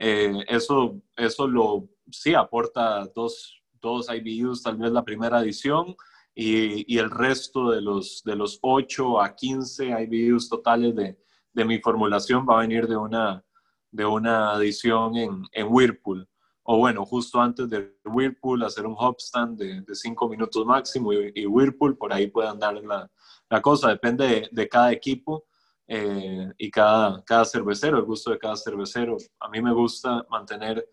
eso, 0.00 1.02
eso 1.16 1.48
lo, 1.48 1.88
sí 2.08 2.32
aporta 2.32 3.04
dos, 3.16 3.60
dos 3.80 4.06
IBUs, 4.08 4.62
tal 4.62 4.76
vez 4.76 4.92
la 4.92 5.04
primera 5.04 5.38
adición, 5.38 5.96
y, 6.36 6.94
y, 6.94 6.98
el 6.98 7.10
resto 7.10 7.72
de 7.72 7.80
los, 7.80 8.22
de 8.24 8.36
los 8.36 8.60
8 8.62 9.20
a 9.20 9.34
15 9.34 9.88
IBUs 10.08 10.48
totales 10.48 10.94
de, 10.94 11.18
de 11.58 11.64
mi 11.64 11.80
formulación 11.80 12.46
va 12.48 12.58
a 12.58 12.60
venir 12.60 12.86
de 12.86 12.96
una, 12.96 13.44
de 13.90 14.04
una 14.04 14.52
adición 14.52 15.16
en, 15.16 15.66
Whirlpool. 15.68 16.28
O 16.62 16.78
bueno, 16.78 17.04
justo 17.04 17.40
antes 17.40 17.68
de 17.68 17.96
Whirlpool, 18.04 18.62
hacer 18.62 18.86
un 18.86 18.94
hop 18.96 19.16
stand 19.18 19.58
de, 19.58 19.80
de 19.80 19.94
cinco 19.94 20.28
minutos 20.28 20.64
máximo 20.64 21.12
y, 21.12 21.46
Whirlpool, 21.46 21.96
por 21.96 22.12
ahí 22.12 22.28
puede 22.28 22.48
andar 22.48 22.74
la, 22.84 23.10
la 23.50 23.62
cosa, 23.62 23.88
depende 23.88 24.48
de, 24.52 24.68
cada 24.68 24.92
equipo 24.92 25.46
eh, 25.90 26.52
y 26.58 26.70
cada, 26.70 27.24
cada 27.24 27.46
cervecero, 27.46 27.96
el 27.96 28.04
gusto 28.04 28.30
de 28.30 28.38
cada 28.38 28.56
cervecero. 28.56 29.16
A 29.40 29.48
mí 29.48 29.62
me 29.62 29.72
gusta 29.72 30.26
mantener 30.30 30.86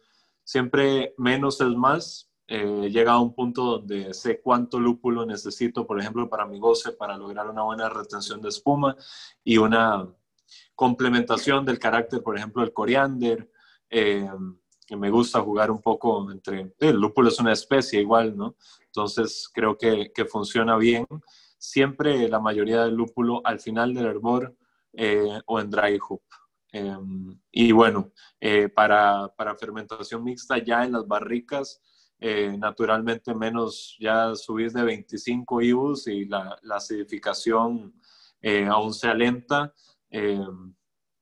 siempre 0.44 1.14
menos 1.18 1.60
es 1.60 1.68
más. 1.68 2.32
Eh, 2.48 2.90
llega 2.90 3.14
a 3.14 3.20
un 3.20 3.34
punto 3.34 3.64
donde 3.64 4.14
sé 4.14 4.40
cuánto 4.40 4.80
lúpulo 4.80 5.26
necesito, 5.26 5.86
por 5.86 6.00
ejemplo, 6.00 6.30
para 6.30 6.46
mi 6.46 6.60
goce, 6.60 6.94
para 6.94 7.18
lograr 7.18 7.50
una 7.50 7.64
buena 7.64 7.90
retención 7.90 8.42
de 8.42 8.50
espuma 8.50 8.96
y 9.44 9.58
una 9.58 10.08
complementación 10.76 11.66
del 11.66 11.80
carácter, 11.80 12.24
por 12.24 12.38
ejemplo, 12.38 12.64
el 12.64 12.72
coriander. 12.72 13.52
Eh, 13.90 14.30
que 14.88 14.96
me 14.96 15.10
gusta 15.10 15.42
jugar 15.42 15.72
un 15.72 15.82
poco 15.82 16.32
entre, 16.32 16.76
el 16.80 16.96
lúpulo 16.98 17.30
es 17.30 17.40
una 17.40 17.54
especie 17.54 18.00
igual, 18.00 18.38
¿no? 18.38 18.56
Entonces 18.86 19.50
creo 19.52 19.78
que, 19.78 20.12
que 20.14 20.26
funciona 20.26 20.78
bien. 20.78 21.08
Siempre 21.58 22.30
la 22.30 22.40
mayoría 22.40 22.84
del 22.84 22.94
lúpulo 22.94 23.42
al 23.44 23.60
final 23.60 23.96
del 23.96 24.06
hervor 24.06 24.56
eh, 24.96 25.42
o 25.46 25.60
en 25.60 25.70
dry 25.70 26.00
hop. 26.08 26.22
Em, 26.72 27.40
y 27.52 27.72
bueno, 27.72 28.12
eh, 28.40 28.70
para, 28.70 29.34
para, 29.36 29.56
fermentación 29.56 30.24
mixta 30.24 30.58
ya 30.58 30.84
en 30.84 30.92
las 30.94 31.08
barricas, 31.08 31.82
eh, 32.20 32.56
naturalmente 32.58 33.34
menos, 33.34 33.96
ya 34.00 34.36
subís 34.36 34.74
de 34.74 34.84
25 34.84 35.62
IBUs 35.62 36.08
y 36.08 36.26
la, 36.26 36.58
la 36.64 36.78
acidificación 36.78 37.94
aún 38.70 38.94
sea 38.94 39.16
lenta 39.16 39.74
em, 40.08 40.76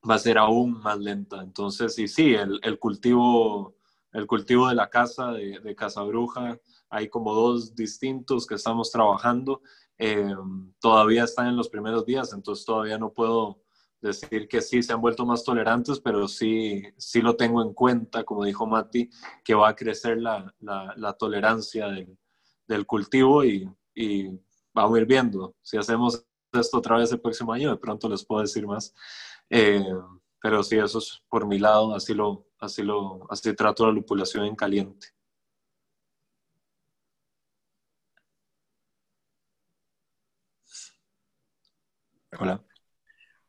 va 0.08 0.16
a 0.16 0.18
ser 0.18 0.36
aún 0.38 0.78
más 0.80 0.98
lenta. 0.98 1.42
Entonces, 1.42 1.98
y 1.98 2.06
sí, 2.06 2.34
el, 2.34 2.60
el 2.62 2.78
cultivo, 2.78 3.76
el 4.12 4.26
cultivo 4.26 4.68
de 4.68 4.74
la 4.74 4.90
casa, 4.90 5.32
de, 5.32 5.60
de 5.60 5.74
Casa 5.74 6.02
Bruja, 6.02 6.58
hay 6.90 7.08
como 7.08 7.34
dos 7.34 7.74
distintos 7.74 8.46
que 8.46 8.54
estamos 8.54 8.90
trabajando. 8.90 9.62
Eh, 9.98 10.34
todavía 10.80 11.24
están 11.24 11.48
en 11.48 11.56
los 11.56 11.68
primeros 11.68 12.04
días, 12.04 12.32
entonces 12.32 12.64
todavía 12.64 12.98
no 12.98 13.12
puedo 13.12 13.63
decir 14.00 14.48
que 14.48 14.60
sí 14.60 14.82
se 14.82 14.92
han 14.92 15.00
vuelto 15.00 15.24
más 15.26 15.44
tolerantes, 15.44 16.00
pero 16.00 16.28
sí, 16.28 16.82
sí 16.98 17.20
lo 17.22 17.36
tengo 17.36 17.62
en 17.62 17.72
cuenta, 17.72 18.24
como 18.24 18.44
dijo 18.44 18.66
Mati, 18.66 19.08
que 19.44 19.54
va 19.54 19.68
a 19.70 19.76
crecer 19.76 20.18
la, 20.20 20.54
la, 20.60 21.12
tolerancia 21.14 21.88
del, 21.88 22.18
del 22.66 22.86
cultivo 22.86 23.44
y, 23.44 23.68
y, 23.94 24.30
vamos 24.74 24.96
a 24.96 25.00
ir 25.00 25.06
viendo. 25.06 25.54
Si 25.62 25.76
hacemos 25.76 26.26
esto 26.52 26.78
otra 26.78 26.98
vez 26.98 27.12
el 27.12 27.20
próximo 27.20 27.52
año, 27.52 27.70
de 27.70 27.76
pronto 27.78 28.08
les 28.08 28.24
puedo 28.24 28.42
decir 28.42 28.66
más. 28.66 28.94
Eh, 29.50 29.84
pero 30.40 30.62
sí, 30.62 30.76
eso 30.78 30.98
es 30.98 31.22
por 31.28 31.46
mi 31.46 31.58
lado, 31.58 31.94
así 31.94 32.14
lo, 32.14 32.46
así 32.58 32.82
lo, 32.82 33.26
así 33.30 33.54
trato 33.54 33.86
la 33.86 33.92
lupulación 33.92 34.44
en 34.46 34.56
caliente. 34.56 35.08
Hola. 42.38 42.62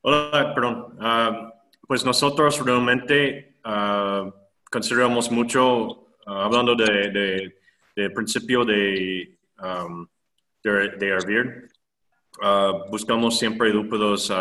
Hola, 0.07 0.53
perdón. 0.53 0.97
Ah, 0.99 1.51
pues 1.87 2.05
nosotros 2.05 2.63
realmente 2.63 3.55
uh, 3.65 4.31
consideramos 4.69 5.31
mucho, 5.31 6.09
ah, 6.27 6.45
hablando 6.45 6.75
de, 6.75 7.51
principio 8.13 8.63
de, 8.63 9.35
um, 9.57 10.05
de, 10.63 11.07
hervir, 11.07 11.69
buscamos 12.91 13.39
siempre 13.39 13.71
lúpulos 13.71 14.31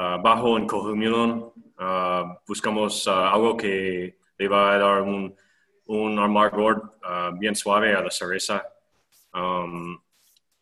Ah, 0.00 0.16
bajo 0.22 0.56
en 0.56 0.66
Cohumilon. 0.66 1.52
Ah, 1.76 2.38
buscamos 2.46 3.06
ah, 3.08 3.30
algo 3.30 3.58
que 3.58 4.16
le 4.38 4.48
va 4.48 4.72
a 4.72 4.78
dar 4.78 5.02
un, 5.02 5.36
un 5.86 6.18
amargor 6.18 6.98
bien 7.38 7.54
suave 7.54 7.94
a 7.94 8.00
la 8.00 8.10
cerveza. 8.10 8.64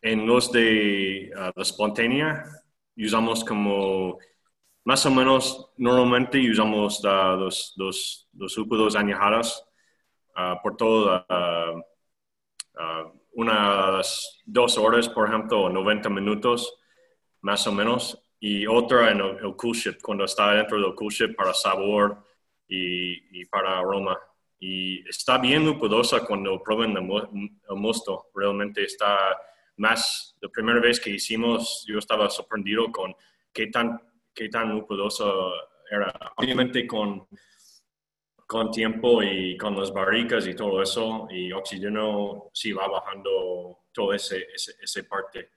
En 0.01 0.27
los 0.27 0.51
de 0.51 1.31
la 1.33 1.61
espontánea, 1.61 2.43
usamos 3.05 3.43
como 3.43 4.17
más 4.83 5.05
o 5.05 5.11
menos 5.11 5.71
normalmente 5.77 6.49
usamos 6.49 7.01
dos, 7.01 7.73
dos, 7.75 8.27
dos 8.31 8.57
lúpulos 8.57 8.95
añejados 8.95 9.63
uh, 10.35 10.61
por 10.61 10.77
todo 10.77 11.25
uh, 11.29 11.83
unas 13.37 14.41
dos 14.45 14.77
horas, 14.79 15.07
por 15.07 15.27
ejemplo, 15.27 15.61
o 15.61 15.69
90 15.69 16.09
minutos, 16.09 16.75
más 17.41 17.67
o 17.67 17.71
menos, 17.71 18.19
y 18.39 18.65
otra 18.65 19.11
en 19.11 19.21
el, 19.21 19.55
cool 19.55 19.75
ship, 19.75 19.97
cuando 20.01 20.25
está 20.25 20.53
dentro 20.53 20.81
del 20.81 20.95
cool 20.95 21.11
ship 21.11 21.35
para 21.35 21.53
sabor 21.53 22.23
y, 22.67 23.41
y 23.41 23.45
para 23.45 23.77
aroma. 23.77 24.17
Y 24.59 25.07
está 25.07 25.37
bien 25.37 25.65
lupulosa 25.65 26.25
cuando 26.25 26.61
prueben 26.63 26.97
el, 26.97 27.77
mosto. 27.77 28.25
Realmente 28.33 28.83
está 28.83 29.39
más, 29.77 30.35
la 30.41 30.49
primera 30.49 30.79
vez 30.79 30.99
que 30.99 31.11
hicimos, 31.11 31.85
yo 31.87 31.99
estaba 31.99 32.29
sorprendido 32.29 32.91
con 32.91 33.15
qué 33.53 33.67
tan, 33.67 33.99
qué 34.33 34.49
tan 34.49 34.69
lupuloso 34.69 35.53
era. 35.89 36.13
Obviamente 36.35 36.85
con 36.85 37.27
con 38.47 38.71
tiempo 38.71 39.21
y 39.21 39.57
con 39.57 39.77
las 39.77 39.91
barricas 39.91 40.47
y 40.47 40.55
todo 40.55 40.81
eso, 40.81 41.27
y 41.29 41.51
oxígeno 41.51 42.49
sí 42.53 42.71
va 42.71 42.87
bajando 42.87 43.79
toda 43.91 44.15
ese, 44.15 44.47
ese, 44.81 45.03
parte. 45.03 45.51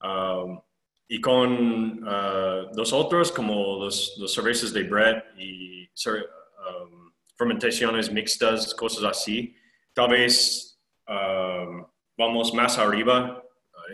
Um, 0.00 0.60
y 1.08 1.20
con 1.20 2.04
uh, 2.04 2.70
los 2.72 2.92
otros, 2.92 3.32
como 3.32 3.84
los, 3.84 4.16
los 4.18 4.32
cervezas 4.32 4.72
de 4.72 4.84
Brett 4.84 5.24
y 5.36 5.90
um, 6.06 7.12
fermentaciones 7.36 8.12
mixtas, 8.12 8.74
cosas 8.76 9.02
así, 9.02 9.56
tal 9.92 10.10
vez 10.10 10.80
um, 11.08 11.84
vamos 12.16 12.54
más 12.54 12.78
arriba. 12.78 13.42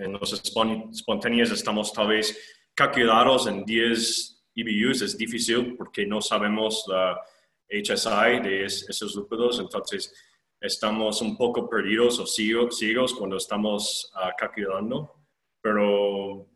En 0.00 0.12
los 0.12 0.32
espontáneos 0.32 1.50
estamos 1.50 1.92
tal 1.92 2.08
vez 2.08 2.36
calculados 2.74 3.46
en 3.46 3.64
10 3.64 4.44
IBUs, 4.54 5.02
es 5.02 5.16
difícil 5.16 5.76
porque 5.76 6.06
no 6.06 6.20
sabemos 6.20 6.84
la 6.88 7.18
HSI 7.68 8.40
de 8.42 8.64
esos 8.64 9.14
lúpulos, 9.14 9.58
entonces 9.58 10.12
estamos 10.60 11.20
un 11.20 11.36
poco 11.36 11.68
perdidos 11.68 12.18
o 12.18 12.26
ciegos, 12.26 13.14
cuando 13.14 13.36
estamos 13.36 14.12
uh, 14.14 14.30
calculando, 14.36 15.14
pero 15.60 16.46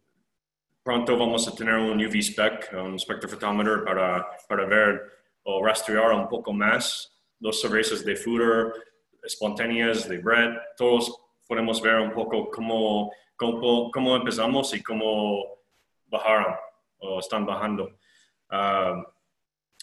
pronto 0.83 1.17
vamos 1.17 1.47
a 1.49 1.55
tener 1.55 1.75
un 1.75 2.05
UV 2.05 2.23
spec, 2.23 2.73
un 2.75 2.99
spectrophotometer 2.99 3.85
para, 3.85 4.27
para 4.49 4.67
ver 4.67 5.03
o 5.43 5.65
rastrear 5.65 6.13
un 6.13 6.29
poco 6.29 6.53
más 6.53 7.17
los 7.41 7.61
cervezas 7.61 8.05
de 8.05 8.17
fooder, 8.17 8.73
espontáneas, 9.23 10.09
de 10.09 10.19
bread, 10.19 10.57
todos 10.77 11.30
podemos 11.51 11.83
ver 11.83 11.97
un 11.97 12.13
poco 12.13 12.49
cómo, 12.49 13.13
cómo, 13.35 13.91
cómo 13.91 14.15
empezamos 14.15 14.73
y 14.73 14.81
cómo 14.85 15.45
bajaron 16.07 16.55
o 16.99 17.19
están 17.19 17.45
bajando. 17.45 17.99
Uh, 18.53 19.03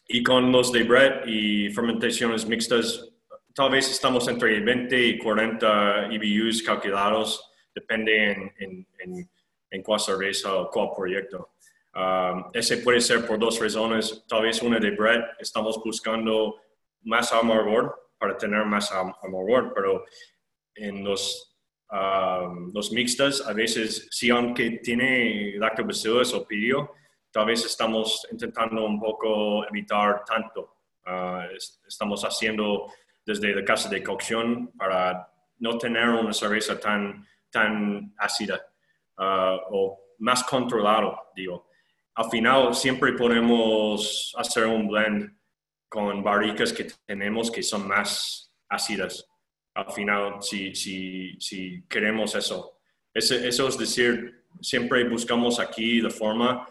y 0.07 0.23
con 0.23 0.49
los 0.49 0.71
de 0.71 0.83
bread 0.83 1.25
y 1.25 1.69
fermentaciones 1.71 2.47
mixtas, 2.47 3.09
tal 3.53 3.71
vez 3.71 3.91
estamos 3.91 4.29
entre 4.29 4.61
20 4.61 4.97
y 4.97 5.17
40 5.17 6.07
IBUs 6.13 6.63
calculados, 6.63 7.51
depende 7.75 8.31
en, 8.31 8.87
en, 8.99 9.29
en, 9.69 9.83
cuál 9.83 9.99
cerveza 9.99 10.55
o 10.55 10.69
cuál 10.71 10.91
proyecto. 10.95 11.49
Um, 11.93 12.45
ese 12.53 12.77
puede 12.77 13.01
ser 13.01 13.27
por 13.27 13.37
dos 13.37 13.59
razones. 13.59 14.23
Tal 14.29 14.43
vez 14.43 14.61
una 14.61 14.79
de 14.79 14.91
bread, 14.91 15.21
estamos 15.39 15.81
buscando 15.83 16.61
más 17.01 17.33
amargor 17.33 18.11
para 18.17 18.37
tener 18.37 18.63
más 18.63 18.89
amargor, 18.93 19.73
pero 19.75 20.05
en 20.75 21.03
los, 21.03 21.56
um, 21.91 22.71
los 22.73 22.91
mixtas, 22.91 23.45
a 23.47 23.53
veces, 23.53 24.07
sí, 24.11 24.29
aunque 24.29 24.79
tiene 24.83 25.53
lactobacillus 25.57 26.33
o 26.33 26.45
pidio, 26.45 26.91
tal 27.31 27.45
vez 27.45 27.65
estamos 27.65 28.27
intentando 28.31 28.85
un 28.85 28.99
poco 28.99 29.65
evitar 29.67 30.23
tanto. 30.25 30.77
Ah, 31.05 31.45
estamos 31.87 32.23
haciendo 32.23 32.91
desde 33.25 33.55
la 33.55 33.63
casa 33.63 33.87
de 33.89 34.03
cocción 34.03 34.71
para 34.77 35.31
no 35.59 35.77
tener 35.77 36.09
una 36.09 36.33
cerveza 36.33 36.79
tan, 36.79 37.25
tan 37.49 38.13
ácida 38.17 38.59
ah, 39.17 39.57
o 39.69 40.15
más 40.19 40.43
controlado, 40.43 41.29
digo. 41.35 41.69
Al 42.15 42.29
final 42.29 42.73
siempre 42.73 43.13
podemos 43.13 44.33
hacer 44.37 44.65
un 44.65 44.87
blend 44.87 45.37
con 45.87 46.23
barricas 46.23 46.73
que 46.73 46.87
tenemos 47.05 47.51
que 47.51 47.63
son 47.63 47.87
más 47.87 48.53
ácidas. 48.67 49.29
Al 49.77 49.91
final, 49.91 50.41
si, 50.41 50.73
si, 50.73 51.39
si 51.39 51.83
queremos 51.87 52.33
eso. 52.33 52.79
eso 53.13 53.67
es 53.67 53.77
decir, 53.77 54.45
siempre 54.59 55.03
buscamos 55.03 55.59
aquí 55.59 56.01
la 56.01 56.09
forma 56.09 56.67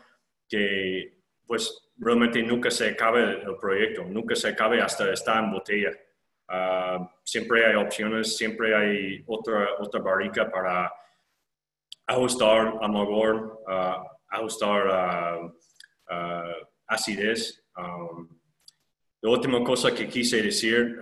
que 0.48 1.20
pues 1.46 1.92
realmente 1.98 2.42
nunca 2.42 2.68
se 2.68 2.88
acabe 2.88 3.42
el 3.42 3.57
proyecto, 3.61 4.04
nunca 4.04 4.34
se 4.34 4.48
acabe 4.48 4.82
hasta 4.82 5.12
estar 5.12 5.42
en 5.42 5.52
botella. 5.52 5.92
Ah, 6.48 7.09
siempre 7.22 7.64
hay 7.64 7.76
opciones, 7.76 8.36
siempre 8.36 8.74
hay 8.74 9.22
otra, 9.28 9.68
otra 9.78 10.00
barrica 10.00 10.50
para 10.50 10.92
ajustar 12.07 12.74
amargor, 12.82 13.62
uh, 13.68 14.04
ajustar 14.28 15.50
uh, 16.11 16.66
acidez. 16.88 17.62
Um, 17.76 18.36
la 19.27 19.33
última 19.33 19.64
cosa 19.64 19.93
que 19.93 20.07
quise 20.07 20.41
decir 20.41 21.01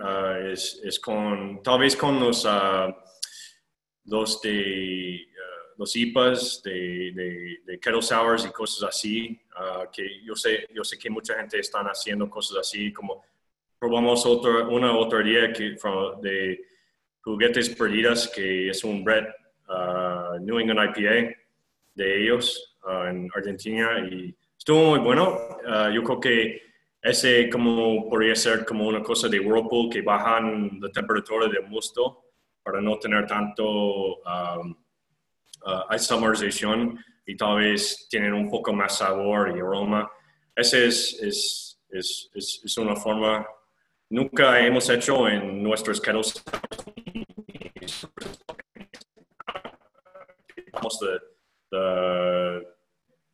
es, 0.51 0.81
es, 0.83 0.99
con, 0.99 1.61
tal 1.61 1.77
vez 1.77 1.95
con 1.95 2.19
los, 2.19 2.47
los 4.05 4.41
de 4.41 5.27
los 5.77 5.95
IPAs, 5.95 6.63
de, 6.63 7.11
de, 7.13 7.57
de, 7.63 7.79
kettle 7.79 8.01
sours 8.01 8.45
y 8.45 8.49
cosas 8.49 8.89
así, 8.89 9.39
que 9.93 10.23
yo 10.23 10.35
sé, 10.35 10.67
yo 10.73 10.83
sé 10.83 10.97
que 10.97 11.07
mucha 11.11 11.35
gente 11.35 11.59
están 11.59 11.85
haciendo 11.85 12.27
cosas 12.27 12.57
así, 12.61 12.91
como 12.91 13.23
probamos 13.77 14.25
otra, 14.25 14.69
una 14.69 14.97
otra 14.97 15.19
día 15.19 15.53
que, 15.53 15.75
de 16.23 16.65
juguetes 17.21 17.69
perdidas, 17.75 18.27
que 18.33 18.69
es 18.69 18.83
un 18.83 19.03
bread 19.03 19.27
uh, 19.67 20.39
New 20.39 20.57
England 20.57 20.97
IPA 20.97 21.35
de 21.93 22.23
ellos 22.23 22.75
uh, 22.85 23.07
en 23.07 23.29
Argentina 23.35 23.99
y 24.09 24.35
estuvo 24.57 24.95
muy 24.95 24.99
bueno. 24.99 25.59
yo 25.93 26.01
creo 26.01 26.19
que 26.19 26.65
ese 27.09 27.49
como 27.49 28.09
podría 28.09 28.35
ser 28.35 28.65
como 28.65 28.87
una 28.87 29.01
cosa 29.01 29.27
de 29.27 29.39
Whirlpool 29.39 29.89
que 29.89 30.01
bajan 30.01 30.79
la 30.81 30.89
temperatura 30.89 31.47
del 31.47 31.67
mosto 31.67 32.25
para 32.63 32.81
no 32.81 32.97
tener 32.97 33.25
tanto... 33.27 34.17
Um, 34.21 34.85
uh, 35.65 35.93
isomerización 35.93 36.97
y 37.25 37.35
tal 37.35 37.57
vez 37.57 38.07
tienen 38.09 38.33
un 38.33 38.49
poco 38.49 38.73
más 38.73 38.97
sabor 38.97 39.53
y 39.55 39.59
aroma. 39.59 40.09
Esa 40.55 40.77
es, 40.77 41.19
es, 41.21 41.79
es, 41.89 42.29
es, 42.63 42.77
una 42.77 42.95
forma, 42.95 43.45
nunca 44.09 44.59
hemos 44.59 44.89
hecho 44.89 45.27
en 45.27 45.63
nuestros 45.63 45.99
kettles 45.99 46.43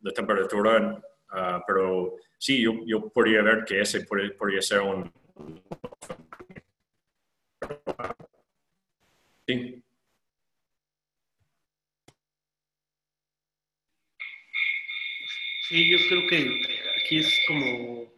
de 0.00 0.12
temperatura, 0.12 1.00
uh, 1.32 1.60
pero 1.66 2.16
sí, 2.42 2.60
yo, 2.60 2.72
yo, 2.86 3.08
podría 3.08 3.40
ver 3.40 3.64
que 3.64 3.80
ese 3.80 4.04
podría, 4.04 4.60
ser 4.60 4.80
un... 4.80 5.12
Sí. 9.46 9.82
Sí, 15.68 15.90
yo 15.90 15.98
creo 16.08 16.28
que 16.28 16.62
aquí 17.00 17.18
es 17.18 17.40
como 17.46 18.12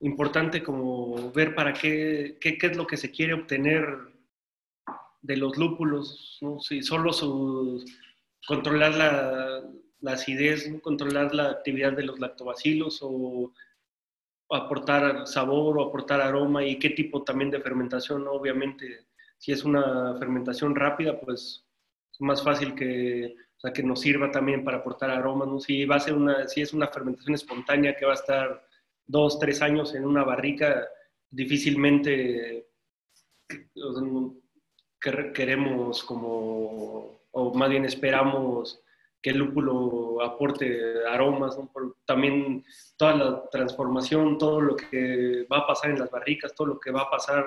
importante 0.00 0.62
como 0.62 1.32
ver 1.32 1.54
para 1.54 1.72
qué, 1.72 2.36
qué, 2.40 2.58
es 2.60 2.76
lo 2.76 2.86
que 2.88 2.96
se 2.96 3.12
quiere 3.12 3.34
obtener 3.34 3.86
de 5.22 5.36
los 5.36 5.56
lúpulos, 5.56 6.38
¿no? 6.40 6.58
si 6.60 6.82
solo 6.82 7.12
su, 7.12 7.84
controlar 8.46 8.94
la, 8.96 9.62
la 10.04 10.12
acidez, 10.12 10.70
controlar 10.82 11.34
la 11.34 11.50
actividad 11.50 11.92
de 11.94 12.04
los 12.04 12.20
lactobacilos 12.20 13.00
o 13.02 13.52
aportar 14.50 15.26
sabor 15.26 15.78
o 15.78 15.82
aportar 15.82 16.20
aroma 16.20 16.62
y 16.62 16.78
qué 16.78 16.90
tipo 16.90 17.24
también 17.24 17.50
de 17.50 17.60
fermentación, 17.60 18.28
obviamente 18.28 19.06
si 19.38 19.52
es 19.52 19.64
una 19.64 20.16
fermentación 20.18 20.74
rápida, 20.74 21.18
pues 21.18 21.66
es 22.12 22.20
más 22.20 22.42
fácil 22.42 22.74
que 22.74 23.34
sea, 23.56 23.72
que 23.72 23.82
nos 23.82 24.00
sirva 24.00 24.30
también 24.30 24.62
para 24.62 24.78
aportar 24.78 25.10
aromas, 25.10 25.48
¿no? 25.48 25.58
Si, 25.58 25.86
va 25.86 25.96
a 25.96 26.00
ser 26.00 26.14
una, 26.14 26.46
si 26.48 26.60
es 26.60 26.72
una 26.74 26.88
fermentación 26.88 27.34
espontánea 27.34 27.96
que 27.96 28.04
va 28.04 28.12
a 28.12 28.22
estar 28.22 28.66
dos, 29.06 29.38
tres 29.38 29.62
años 29.62 29.94
en 29.94 30.04
una 30.04 30.22
barrica, 30.22 30.86
difícilmente 31.30 32.68
queremos 35.34 36.04
como, 36.04 37.20
o 37.32 37.54
más 37.54 37.70
bien 37.70 37.84
esperamos 37.84 38.83
que 39.24 39.30
el 39.30 39.38
lúpulo 39.38 40.22
aporte 40.22 41.02
aromas, 41.08 41.58
también 42.04 42.62
toda 42.98 43.16
la 43.16 43.48
transformación, 43.48 44.36
todo 44.36 44.60
lo 44.60 44.76
que 44.76 45.46
va 45.50 45.60
a 45.60 45.66
pasar 45.66 45.92
en 45.92 45.98
las 45.98 46.10
barricas, 46.10 46.54
todo 46.54 46.66
lo 46.66 46.78
que 46.78 46.90
va 46.90 47.00
a 47.00 47.10
pasar 47.10 47.46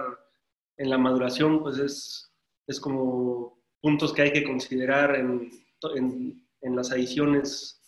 en 0.76 0.90
la 0.90 0.98
maduración, 0.98 1.62
pues 1.62 1.78
es, 1.78 2.34
es 2.66 2.80
como 2.80 3.62
puntos 3.80 4.12
que 4.12 4.24
hay 4.24 4.34
que 4.34 4.44
considerar 4.44 5.18
en, 5.18 5.52
en, 5.94 6.76
las 6.76 6.92
adiciones 6.92 7.80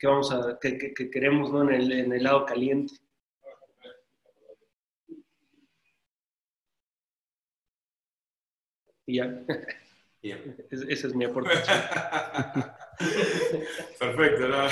que 0.00 0.08
vamos 0.08 0.32
a, 0.32 0.58
que, 0.60 0.92
queremos 1.08 1.52
¿no? 1.52 1.62
en, 1.62 1.72
el, 1.72 1.92
en 1.92 2.12
el 2.14 2.24
lado 2.24 2.44
caliente. 2.46 2.94
Y 9.06 9.18
ya. 9.18 9.44
esa 10.88 11.06
es 11.06 11.14
mi 11.14 11.26
aportación. 11.26 11.78
Perfecto, 13.98 14.48
¿no? 14.48 14.68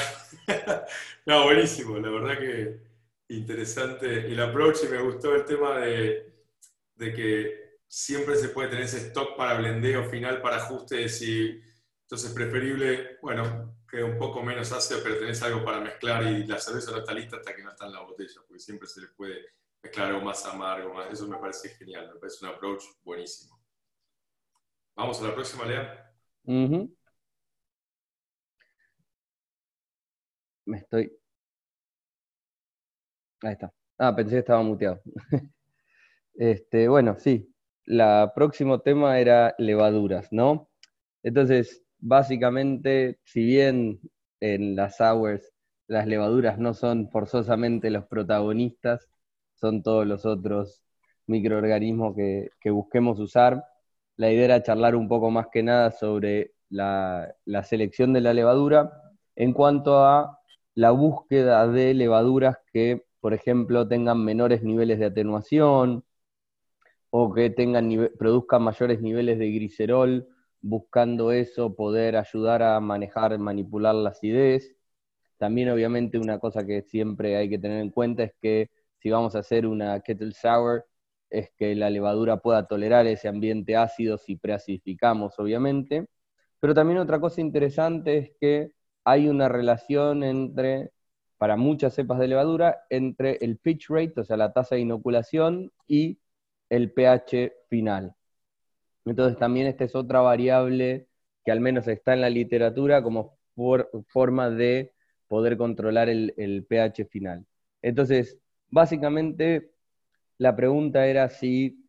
no, 1.27 1.45
buenísimo, 1.45 1.99
la 1.99 2.11
verdad 2.11 2.39
que 2.39 2.81
interesante 3.29 4.27
el 4.27 4.41
approach 4.41 4.85
y 4.85 4.89
me 4.89 5.01
gustó 5.01 5.35
el 5.35 5.45
tema 5.45 5.79
de, 5.79 6.33
de 6.95 7.13
que 7.13 7.79
siempre 7.87 8.37
se 8.37 8.49
puede 8.51 8.69
tener 8.69 8.85
ese 8.85 8.99
stock 9.09 9.37
para 9.37 9.59
blendeo 9.59 10.05
final, 10.11 10.41
para 10.43 10.57
ajustes 10.57 11.23
y 11.23 11.61
entonces 12.03 12.33
preferible, 12.33 13.19
bueno, 13.23 13.77
que 13.89 14.03
un 14.03 14.19
poco 14.19 14.43
menos 14.43 14.73
ácido, 14.73 15.01
pero 15.03 15.19
tenés 15.19 15.43
algo 15.43 15.65
para 15.65 15.81
mezclar 15.81 16.25
y 16.25 16.47
la 16.47 16.59
cerveza 16.59 16.91
no 16.93 16.99
está 16.99 17.15
lista 17.15 17.37
hasta 17.37 17.55
que 17.55 17.63
no 17.63 17.71
está 17.71 17.87
en 17.87 17.93
la 17.93 18.01
botella, 18.01 18.41
porque 18.47 18.61
siempre 18.61 18.89
se 18.89 19.01
le 19.01 19.09
puede 19.09 19.47
mezclar 19.83 20.09
algo 20.09 20.21
más 20.23 20.45
amargo, 20.47 20.93
más. 20.95 21.13
eso 21.13 21.27
me 21.29 21.39
parece 21.39 21.71
genial, 21.71 22.11
me 22.13 22.21
parece 22.21 22.45
un 22.45 22.53
approach 22.53 22.83
buenísimo. 23.03 23.59
Vamos 24.97 25.21
a 25.21 25.25
la 25.29 25.35
próxima, 25.35 25.65
Lea. 25.67 26.15
Me 30.67 30.79
estoy. 30.79 31.11
Ahí 33.43 33.53
está. 33.53 33.73
Ah, 33.99 34.15
pensé 34.15 34.33
que 34.33 34.39
estaba 34.41 34.63
muteado. 34.63 35.01
este, 36.35 36.89
bueno, 36.89 37.17
sí. 37.19 37.55
La 37.85 38.33
próximo 38.35 38.81
tema 38.81 39.19
era 39.21 39.55
levaduras, 39.59 40.29
¿no? 40.33 40.71
Entonces, 41.23 41.85
básicamente, 41.99 43.19
si 43.25 43.45
bien 43.45 44.01
en 44.41 44.77
las 44.77 45.01
hours 45.01 45.53
las 45.87 46.07
levaduras 46.07 46.59
no 46.59 46.75
son 46.75 47.11
forzosamente 47.11 47.91
los 47.91 48.07
protagonistas, 48.07 49.09
son 49.55 49.83
todos 49.83 50.07
los 50.07 50.25
otros 50.27 50.83
microorganismos 51.27 52.17
que, 52.17 52.51
que 52.61 52.71
busquemos 52.71 53.21
usar 53.21 53.65
la 54.17 54.31
idea 54.31 54.45
era 54.45 54.63
charlar 54.63 54.95
un 54.97 55.09
poco 55.09 55.31
más 55.31 55.49
que 55.53 55.63
nada 55.63 55.91
sobre 55.91 56.53
la, 56.69 57.35
selección 57.65 58.13
de 58.13 58.21
la 58.21 58.35
levadura 58.35 58.93
en 59.35 59.53
cuanto 59.53 60.05
a 60.05 60.39
la 60.75 60.91
búsqueda 60.91 61.67
de 61.69 61.95
levaduras 61.95 62.59
que, 62.73 63.05
por 63.21 63.35
ejemplo, 63.35 63.87
tengan 63.89 64.25
menores 64.25 64.63
niveles 64.63 64.99
de 64.99 65.07
atenuación 65.07 66.05
o 67.11 67.33
que 67.33 67.51
tengan 67.51 67.89
produzcan 68.19 68.63
mayores 68.63 69.01
niveles 69.01 69.39
de 69.39 69.51
glicerol, 69.51 70.29
buscando 70.61 71.33
eso 71.33 71.75
poder 71.77 72.17
ayudar 72.17 72.63
a 72.63 72.81
manejar, 72.81 73.39
manipular 73.39 73.95
la 73.95 74.11
acidez. 74.11 74.75
También 75.39 75.71
obviamente 75.71 76.19
una 76.19 76.39
cosa 76.39 76.67
que 76.67 76.83
siempre 76.83 77.37
hay 77.37 77.49
que 77.49 77.59
tener 77.59 77.81
en 77.81 77.91
cuenta 77.91 78.25
es 78.25 78.33
que 78.41 78.71
si 78.99 79.11
vamos 79.11 79.37
a 79.37 79.41
hacer 79.41 79.67
una 79.67 80.01
kettle 80.01 80.33
sour, 80.33 80.87
es 81.31 81.51
que 81.57 81.75
la 81.75 81.91
levadura 81.91 82.39
pueda 82.39 82.67
tolerar 82.67 83.07
ese 83.07 83.29
ambiente 83.29 83.77
ácido 83.77 84.19
si 84.19 84.37
preacidificamos, 84.37 85.39
obviamente. 85.39 86.07
Pero 86.61 86.75
también 86.75 86.99
otra 86.99 87.21
cosa 87.21 87.41
interesante 87.41 88.19
es 88.19 88.31
que 88.41 88.73
hay 89.05 89.29
una 89.29 89.49
relación 89.49 90.23
entre, 90.25 90.93
para 91.39 91.57
muchas 91.57 91.95
cepas 91.95 92.19
de 92.19 92.29
levadura, 92.29 92.85
entre 92.91 93.37
el 93.43 93.59
pitch 93.59 93.89
rate, 93.91 94.21
o 94.21 94.25
sea, 94.25 94.37
la 94.37 94.53
tasa 94.53 94.75
de 94.77 94.83
inoculación, 94.83 95.73
y 95.87 96.19
el 96.71 96.93
pH 96.93 97.53
final. 97.69 98.15
Entonces 99.05 99.39
también 99.39 99.67
esta 99.67 99.85
es 99.85 99.95
otra 99.95 100.21
variable 100.21 101.09
que 101.45 101.53
al 101.53 101.61
menos 101.61 101.87
está 101.89 102.15
en 102.15 102.23
la 102.23 102.31
literatura 102.31 103.03
como 103.03 103.39
forma 104.09 104.51
de 104.51 104.95
poder 105.29 105.57
controlar 105.57 106.09
el, 106.09 106.67
pH 106.69 107.07
final. 107.07 107.47
Entonces, 107.83 108.39
básicamente 108.71 109.73
la 110.39 110.57
pregunta 110.57 111.07
era 111.07 111.29
si 111.29 111.87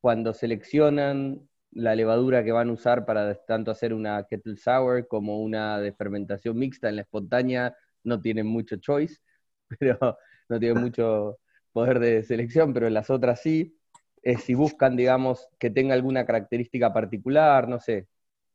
cuando 0.00 0.34
seleccionan 0.34 1.48
la 1.72 1.94
levadura 1.94 2.44
que 2.44 2.52
van 2.52 2.68
a 2.68 2.72
usar 2.72 3.04
para 3.06 3.34
tanto 3.34 3.70
hacer 3.70 3.94
una 3.94 4.24
kettle 4.24 4.56
sour 4.56 5.06
como 5.08 5.40
una 5.40 5.80
de 5.80 5.92
fermentación 5.92 6.58
mixta 6.58 6.88
en 6.88 6.96
la 6.96 7.02
espontánea, 7.02 7.74
no 8.04 8.20
tienen 8.20 8.46
mucho 8.46 8.76
choice, 8.76 9.20
pero 9.78 10.18
no 10.48 10.58
tienen 10.58 10.82
mucho 10.82 11.38
poder 11.72 11.98
de 11.98 12.22
selección, 12.22 12.72
pero 12.74 12.86
en 12.86 12.94
las 12.94 13.10
otras 13.10 13.40
sí. 13.40 13.76
Es 14.22 14.44
si 14.44 14.54
buscan, 14.54 14.96
digamos, 14.96 15.48
que 15.58 15.70
tenga 15.70 15.94
alguna 15.94 16.24
característica 16.24 16.92
particular, 16.92 17.68
no 17.68 17.80
sé, 17.80 18.06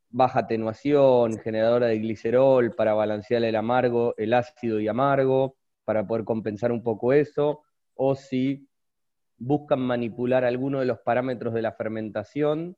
baja 0.09 0.41
atenuación, 0.41 1.39
generadora 1.39 1.87
de 1.87 1.99
glicerol 1.99 2.73
para 2.73 2.93
balancear 2.93 3.43
el 3.43 3.55
amargo, 3.55 4.13
el 4.17 4.33
ácido 4.33 4.79
y 4.79 4.87
amargo, 4.87 5.57
para 5.83 6.07
poder 6.07 6.23
compensar 6.23 6.71
un 6.71 6.83
poco 6.83 7.11
eso, 7.13 7.63
o 7.95 8.15
si 8.15 8.67
buscan 9.37 9.81
manipular 9.81 10.45
alguno 10.45 10.79
de 10.79 10.85
los 10.85 10.99
parámetros 10.99 11.53
de 11.53 11.61
la 11.61 11.73
fermentación 11.73 12.77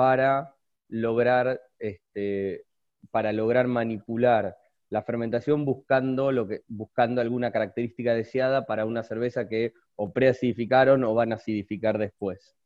para 0.00 0.54
lograr, 0.88 1.60
este, 1.78 2.64
para 3.10 3.34
lograr 3.34 3.68
manipular 3.68 4.56
la 4.88 5.02
fermentación 5.02 5.66
buscando, 5.66 6.32
lo 6.32 6.48
que, 6.48 6.62
buscando 6.68 7.20
alguna 7.20 7.52
característica 7.52 8.14
deseada 8.14 8.64
para 8.64 8.86
una 8.86 9.02
cerveza 9.02 9.46
que 9.46 9.74
o 9.96 10.10
preacidificaron 10.10 11.04
o 11.04 11.12
van 11.12 11.32
a 11.32 11.34
acidificar 11.34 11.98
después. 11.98 12.56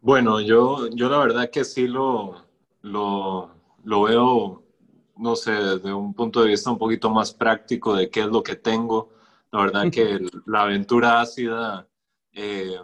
Bueno, 0.00 0.40
yo, 0.40 0.88
yo 0.94 1.10
la 1.10 1.18
verdad 1.18 1.50
que 1.50 1.62
sí 1.62 1.86
lo, 1.86 2.46
lo, 2.80 3.50
lo 3.84 4.02
veo, 4.04 4.62
no 5.18 5.36
sé, 5.36 5.52
desde 5.52 5.92
un 5.92 6.14
punto 6.14 6.40
de 6.40 6.48
vista 6.48 6.70
un 6.70 6.78
poquito 6.78 7.10
más 7.10 7.34
práctico 7.34 7.94
de 7.94 8.08
qué 8.08 8.20
es 8.20 8.28
lo 8.28 8.42
que 8.42 8.56
tengo 8.56 9.10
la 9.52 9.60
verdad 9.60 9.84
que 9.92 10.26
la 10.46 10.62
aventura 10.62 11.20
ácida 11.20 11.86
eh, 12.32 12.78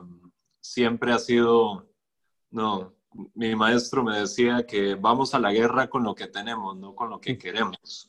siempre 0.61 1.13
ha 1.13 1.19
sido, 1.19 1.89
no, 2.51 2.95
mi 3.35 3.55
maestro 3.57 4.05
me 4.05 4.21
decía 4.21 4.67
que 4.67 4.95
vamos 4.95 5.35
a 5.35 5.39
la 5.39 5.53
guerra 5.53 5.89
con 5.89 6.05
lo 6.05 6.15
que 6.15 6.29
tenemos, 6.29 6.77
no 6.77 6.95
con 6.95 7.11
lo 7.11 7.21
que 7.21 7.39
queremos. 7.39 8.09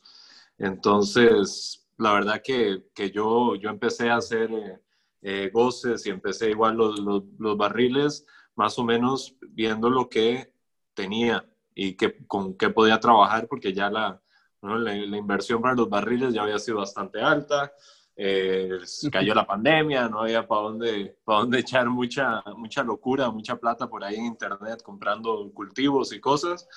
Entonces, 0.58 1.88
la 1.98 2.12
verdad 2.12 2.42
que, 2.44 2.84
que 2.94 3.10
yo, 3.10 3.56
yo 3.56 3.70
empecé 3.70 4.10
a 4.10 4.16
hacer 4.16 4.50
eh, 4.52 4.80
eh, 5.22 5.50
goces 5.52 6.06
y 6.06 6.10
empecé 6.10 6.50
igual 6.50 6.76
los, 6.76 6.98
los, 7.00 7.56
barriles, 7.56 8.26
más 8.54 8.78
o 8.78 8.84
menos 8.84 9.36
viendo 9.48 9.90
lo 9.90 10.08
que 10.08 10.52
tenía 10.94 11.48
y 11.74 11.94
que, 11.96 12.26
con 12.26 12.56
qué 12.56 12.70
podía 12.70 13.00
trabajar, 13.00 13.48
porque 13.48 13.72
ya 13.72 13.90
la, 13.90 14.20
la, 14.60 14.76
la 14.78 15.16
inversión 15.16 15.62
para 15.62 15.74
los 15.74 15.88
barriles 15.88 16.34
ya 16.34 16.42
había 16.42 16.58
sido 16.58 16.78
bastante 16.78 17.20
alta 17.20 17.72
eh, 18.16 18.78
cayó 19.12 19.34
la 19.34 19.46
pandemia, 19.46 20.08
no 20.08 20.20
había 20.20 20.46
para 20.46 20.62
dónde, 20.62 21.16
para 21.24 21.40
dónde 21.40 21.60
echar 21.60 21.88
mucha, 21.88 22.42
mucha 22.56 22.82
locura, 22.82 23.30
mucha 23.30 23.56
plata 23.56 23.88
por 23.88 24.04
ahí 24.04 24.16
en 24.16 24.26
internet 24.26 24.82
comprando 24.82 25.50
cultivos 25.52 26.12
y 26.12 26.20
cosas. 26.20 26.68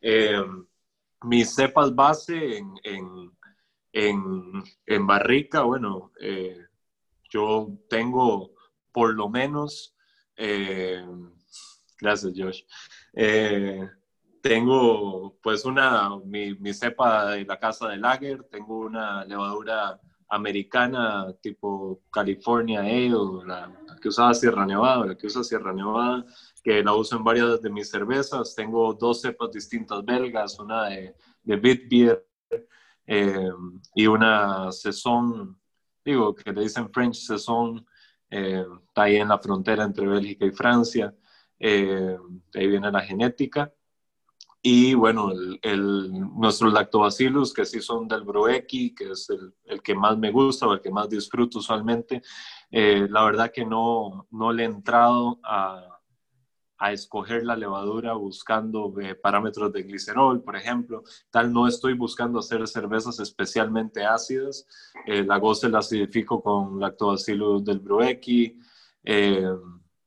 Eh, 0.00 0.42
mis 1.22 1.54
cepas 1.54 1.94
base 1.94 2.58
en, 2.58 2.74
en, 2.82 3.32
en, 3.92 4.64
en 4.86 5.06
barrica, 5.06 5.62
bueno, 5.62 6.12
eh, 6.20 6.58
yo 7.30 7.68
tengo 7.88 8.52
por 8.92 9.14
lo 9.14 9.28
menos, 9.28 9.96
eh, 10.36 11.04
gracias 11.98 12.32
Josh, 12.36 12.62
tengo 14.44 15.38
pues 15.42 15.64
una, 15.64 16.18
mi, 16.18 16.54
mi 16.56 16.74
cepa 16.74 17.30
de 17.30 17.46
la 17.46 17.58
casa 17.58 17.88
de 17.88 17.96
Lager, 17.96 18.44
tengo 18.44 18.80
una 18.80 19.24
levadura 19.24 19.98
americana 20.28 21.32
tipo 21.40 22.02
California 22.10 22.80
Ale, 22.80 23.46
la, 23.46 23.72
que 24.00 24.08
usaba 24.08 24.34
Sierra 24.34 24.66
Nevada, 24.66 25.06
la 25.06 25.16
que 25.16 25.26
usa 25.26 25.44
Sierra 25.44 25.72
Nevada, 25.72 26.24
que 26.62 26.82
la 26.82 26.94
uso 26.94 27.16
en 27.16 27.24
varias 27.24 27.60
de 27.62 27.70
mis 27.70 27.90
cervezas. 27.90 28.54
Tengo 28.54 28.94
dos 28.94 29.20
cepas 29.20 29.50
distintas 29.50 30.04
belgas, 30.04 30.58
una 30.58 30.84
de, 30.84 31.14
de 31.42 31.56
Bitbier 31.56 32.26
eh, 33.06 33.50
y 33.94 34.06
una 34.06 34.72
Saison, 34.72 35.58
digo, 36.04 36.34
que 36.34 36.52
le 36.52 36.62
dicen 36.62 36.90
French 36.90 37.16
Saison, 37.16 37.84
eh, 38.30 38.64
está 38.88 39.02
ahí 39.02 39.16
en 39.16 39.28
la 39.28 39.38
frontera 39.38 39.84
entre 39.84 40.06
Bélgica 40.06 40.46
y 40.46 40.50
Francia. 40.50 41.14
Eh, 41.58 42.16
ahí 42.54 42.66
viene 42.66 42.90
la 42.90 43.00
genética. 43.00 43.72
Y 44.66 44.94
bueno, 44.94 45.30
el, 45.30 45.58
el, 45.60 46.10
nuestros 46.10 46.72
lactobacillus, 46.72 47.52
que 47.52 47.66
sí 47.66 47.82
son 47.82 48.08
del 48.08 48.22
Broeki, 48.22 48.94
que 48.94 49.10
es 49.10 49.28
el, 49.28 49.52
el, 49.66 49.82
que 49.82 49.94
más 49.94 50.16
me 50.16 50.30
gusta 50.30 50.66
o 50.66 50.72
el 50.72 50.80
que 50.80 50.90
más 50.90 51.10
disfruto 51.10 51.58
usualmente, 51.58 52.22
eh, 52.70 53.06
la 53.10 53.24
verdad 53.24 53.52
que 53.52 53.66
no, 53.66 54.26
no 54.30 54.54
le 54.54 54.62
he 54.62 54.66
entrado 54.66 55.38
a, 55.44 56.00
a 56.78 56.92
escoger 56.92 57.44
la 57.44 57.56
levadura 57.56 58.14
buscando 58.14 58.98
eh, 59.02 59.14
parámetros 59.14 59.70
de 59.70 59.82
glicerol, 59.82 60.42
por 60.42 60.56
ejemplo. 60.56 61.02
Tal 61.30 61.52
no 61.52 61.68
estoy 61.68 61.92
buscando 61.92 62.38
hacer 62.38 62.66
cervezas 62.66 63.20
especialmente 63.20 64.06
ácidas. 64.06 64.66
Eh, 65.04 65.24
la 65.24 65.36
goce 65.36 65.68
la 65.68 65.80
acidifico 65.80 66.42
con 66.42 66.80
lactobacillus 66.80 67.62
del 67.66 67.80
Broeki 67.80 68.58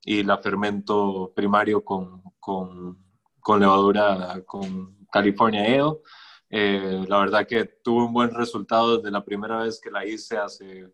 y 0.04 0.24
la 0.24 0.38
fermento 0.40 1.32
primario 1.36 1.86
con, 1.86 2.24
con 2.40 3.07
con 3.48 3.62
levadura 3.62 4.44
con 4.46 5.08
California 5.10 5.64
Ale, 5.64 6.02
Eh, 6.50 7.06
la 7.08 7.20
verdad 7.20 7.48
que 7.48 7.64
tuve 7.84 8.04
un 8.06 8.14
buen 8.14 8.34
resultado 8.34 8.98
desde 8.98 9.12
la 9.12 9.24
primera 9.24 9.64
vez 9.64 9.80
que 9.82 9.92
la 9.92 10.06
hice 10.06 10.38
hace 10.38 10.94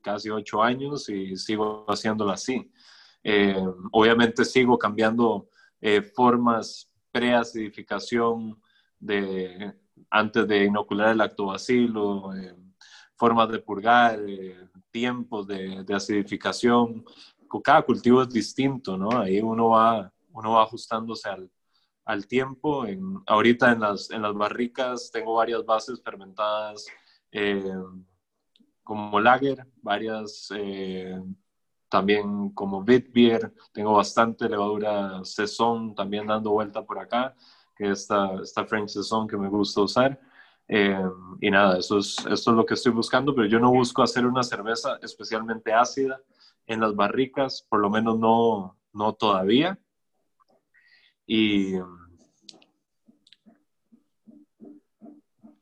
casi 0.00 0.30
ocho 0.30 0.62
años 0.62 1.08
y 1.08 1.36
sigo 1.36 1.84
haciéndola 1.88 2.34
así. 2.34 2.70
Eh, 3.24 3.64
obviamente 3.90 4.44
sigo 4.44 4.78
cambiando 4.78 5.48
eh, 5.80 6.02
formas 6.02 6.88
pre-acidificación 7.10 8.60
de, 9.00 9.74
antes 10.10 10.46
de 10.46 10.64
inocular 10.66 11.10
el 11.10 11.18
lactobacilo, 11.18 12.30
formas 13.16 13.48
de 13.50 13.58
purgar, 13.58 14.20
tiempos 14.92 15.46
de, 15.48 15.82
de, 15.84 15.94
acidificación. 15.94 17.04
Cada 17.64 17.82
cultivo 17.82 18.22
es 18.22 18.28
distinto, 18.28 18.96
¿no? 18.96 19.10
Ahí 19.22 19.40
uno 19.40 19.70
va, 19.70 20.12
uno 20.32 20.52
va 20.52 20.62
ajustándose 20.62 21.28
al, 21.28 21.50
al 22.10 22.26
tiempo. 22.26 22.86
En, 22.86 23.22
ahorita 23.26 23.72
en 23.72 23.80
las, 23.80 24.10
en 24.10 24.22
las 24.22 24.34
barricas 24.34 25.10
tengo 25.12 25.34
varias 25.34 25.64
bases 25.64 26.02
fermentadas 26.02 26.86
eh, 27.30 27.72
como 28.82 29.20
lager, 29.20 29.64
varias 29.82 30.48
eh, 30.56 31.20
también 31.88 32.50
como 32.50 32.82
Bitbier, 32.82 33.52
tengo 33.72 33.92
bastante 33.92 34.48
levadura 34.48 35.24
Saison 35.24 35.94
también 35.94 36.26
dando 36.26 36.50
vuelta 36.50 36.84
por 36.84 36.98
acá, 36.98 37.36
que 37.76 37.84
es 37.90 38.00
esta, 38.00 38.34
esta 38.42 38.64
French 38.64 38.90
Saison 38.90 39.28
que 39.28 39.36
me 39.36 39.48
gusta 39.48 39.82
usar. 39.82 40.20
Eh, 40.66 41.02
y 41.40 41.50
nada, 41.50 41.78
eso 41.78 41.98
es, 41.98 42.18
eso 42.26 42.50
es 42.50 42.56
lo 42.56 42.66
que 42.66 42.74
estoy 42.74 42.92
buscando, 42.92 43.34
pero 43.34 43.46
yo 43.48 43.58
no 43.60 43.70
busco 43.70 44.02
hacer 44.02 44.26
una 44.26 44.42
cerveza 44.42 44.98
especialmente 45.02 45.72
ácida 45.72 46.20
en 46.66 46.80
las 46.80 46.94
barricas, 46.94 47.66
por 47.68 47.80
lo 47.80 47.90
menos 47.90 48.18
no, 48.18 48.76
no 48.92 49.12
todavía. 49.14 49.78
Y, 51.26 51.74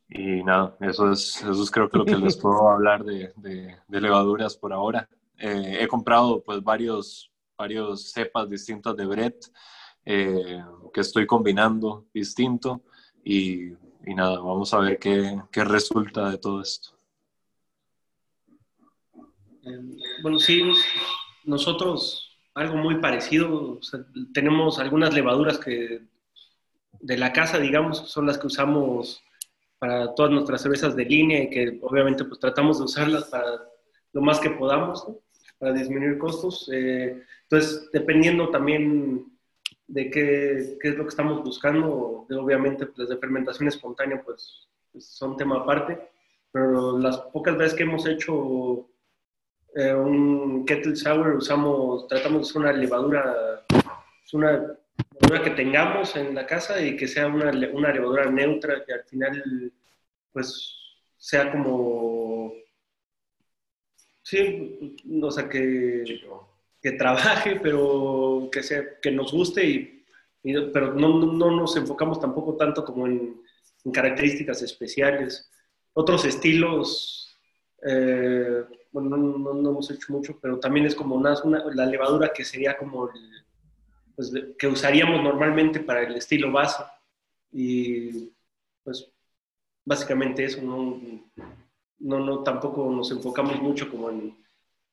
y 0.09 0.43
nada, 0.43 0.77
eso 0.81 1.13
es, 1.13 1.37
eso 1.43 1.63
es 1.63 1.71
creo 1.71 1.89
que 1.89 1.99
lo 1.99 2.05
que 2.05 2.17
les 2.17 2.37
puedo 2.41 2.69
hablar 2.69 3.05
de, 3.05 3.33
de, 3.37 4.01
levaduras 4.01 4.57
por 4.57 4.73
ahora. 4.73 5.09
Eh, 5.39 5.79
he 5.81 5.89
comprado 5.89 6.43
pues 6.43 6.63
varios, 6.63 7.31
varios 7.57 8.11
cepas 8.11 8.49
distintas 8.49 8.97
de 8.97 9.07
Brett 9.07 9.47
eh, 10.05 10.65
que 10.93 11.01
estoy 11.01 11.27
combinando 11.27 12.07
distinto 12.15 12.83
y, 13.23 13.73
y, 14.07 14.15
nada, 14.15 14.39
vamos 14.39 14.73
a 14.73 14.79
ver 14.79 14.99
qué, 14.99 15.41
qué 15.53 15.65
resulta 15.65 16.31
de 16.31 16.39
todo 16.39 16.63
esto. 16.63 16.91
Bueno, 20.23 20.39
sí, 20.39 20.63
nosotros 21.45 22.29
algo 22.55 22.77
muy 22.77 22.97
parecido. 22.97 23.79
tenemos 24.33 24.79
algunas 24.79 25.13
levaduras 25.13 25.59
que 25.59 26.03
de 27.01 27.17
la 27.17 27.33
casa, 27.33 27.59
digamos, 27.59 28.11
son 28.11 28.27
las 28.27 28.39
que 28.39 28.49
usamos 28.49 29.23
para 29.79 30.15
todas 30.15 30.33
nuestras 30.33 30.63
cervezas 30.63 30.97
de 30.97 31.05
línea 31.05 31.43
y 31.43 31.51
que 31.51 31.79
obviamente 31.83 32.25
pues 32.25 32.41
tratamos 32.41 32.79
de 32.79 32.85
usarlas 32.85 33.25
para 33.25 33.65
lo 34.13 34.21
más 34.23 34.41
que 34.41 34.51
podamos, 34.51 35.07
para 35.59 35.73
disminuir 35.73 36.19
costos. 36.19 36.69
Eh, 36.73 37.23
entonces, 37.43 37.89
dependiendo 37.93 38.51
también 38.51 39.27
de 39.87 40.11
qué, 40.11 40.77
qué, 40.81 40.89
es 40.89 40.97
lo 40.97 41.05
que 41.05 41.11
estamos 41.11 41.43
buscando, 41.43 42.27
obviamente 42.31 42.87
pues 42.87 43.09
de 43.09 43.17
fermentación 43.17 43.69
espontánea 43.69 44.23
pues 44.23 44.69
son 44.99 45.37
tema 45.37 45.57
aparte, 45.57 45.99
pero 46.51 46.99
las 46.99 47.19
pocas 47.33 47.57
veces 47.57 47.75
que 47.75 47.85
hemos 47.85 48.07
hecho 48.07 48.89
eh, 49.75 49.95
un 49.95 50.65
kettle 50.65 50.97
sour 50.97 51.37
usamos, 51.37 52.07
tratamos 52.09 52.39
de 52.39 52.43
usar 52.43 52.63
una 52.63 52.73
levadura, 52.73 53.65
una 54.33 54.79
levadura 55.21 55.43
que 55.43 55.51
tengamos 55.51 56.17
en 56.17 56.35
la 56.35 56.47
casa 56.47 56.81
y 56.81 56.97
que 56.97 57.09
sea 57.09 57.27
una, 57.27 57.51
una 57.73 57.93
levadura 57.93 58.31
neutra 58.31 58.85
que 58.85 58.93
al 58.93 59.05
final 59.05 59.73
pues 60.33 60.75
sea 61.17 61.51
como, 61.51 62.53
sí, 64.23 64.97
o 65.21 65.31
sea, 65.31 65.49
que, 65.49 66.05
que 66.81 66.93
trabaje, 66.93 67.59
pero 67.61 68.49
que, 68.53 68.63
sea, 68.63 69.01
que 69.01 69.11
nos 69.11 69.33
guste, 69.33 69.67
y, 69.67 70.05
pero 70.73 70.95
no, 70.95 71.19
no, 71.33 71.51
nos 71.51 71.77
enfocamos 71.77 72.21
tampoco 72.21 72.57
tanto 72.57 72.85
como 72.85 73.07
en, 73.07 73.43
en 73.85 73.93
características 73.93 74.63
especiales. 74.63 75.51
Otros 75.93 76.25
estilos, 76.25 77.37
eh, 77.83 78.65
bueno, 78.93 79.17
no, 79.17 79.55
no, 79.55 79.71
hemos 79.71 79.91
hecho 79.91 80.13
mucho, 80.13 80.39
pero 80.41 80.61
también 80.61 80.87
es 80.87 80.95
como 80.95 81.17
una, 81.17 81.35
la 81.75 81.87
levadura 81.87 82.33
que 82.33 82.45
sería 82.45 82.77
como 82.77 83.11
pues, 84.19 84.33
que 84.59 84.67
usaríamos 84.67 85.23
normalmente 85.23 85.79
para 85.79 86.03
el 86.03 86.17
estilo 86.17 86.51
base. 86.51 86.83
Y 87.53 88.33
pues 88.83 89.09
básicamente 89.85 90.43
eso, 90.43 90.61
no, 90.61 91.01
no, 92.01 92.19
no 92.19 92.43
tampoco 92.43 92.91
nos 92.91 93.13
enfocamos 93.13 93.63
mucho 93.63 93.89
como 93.89 94.11
en, 94.11 94.37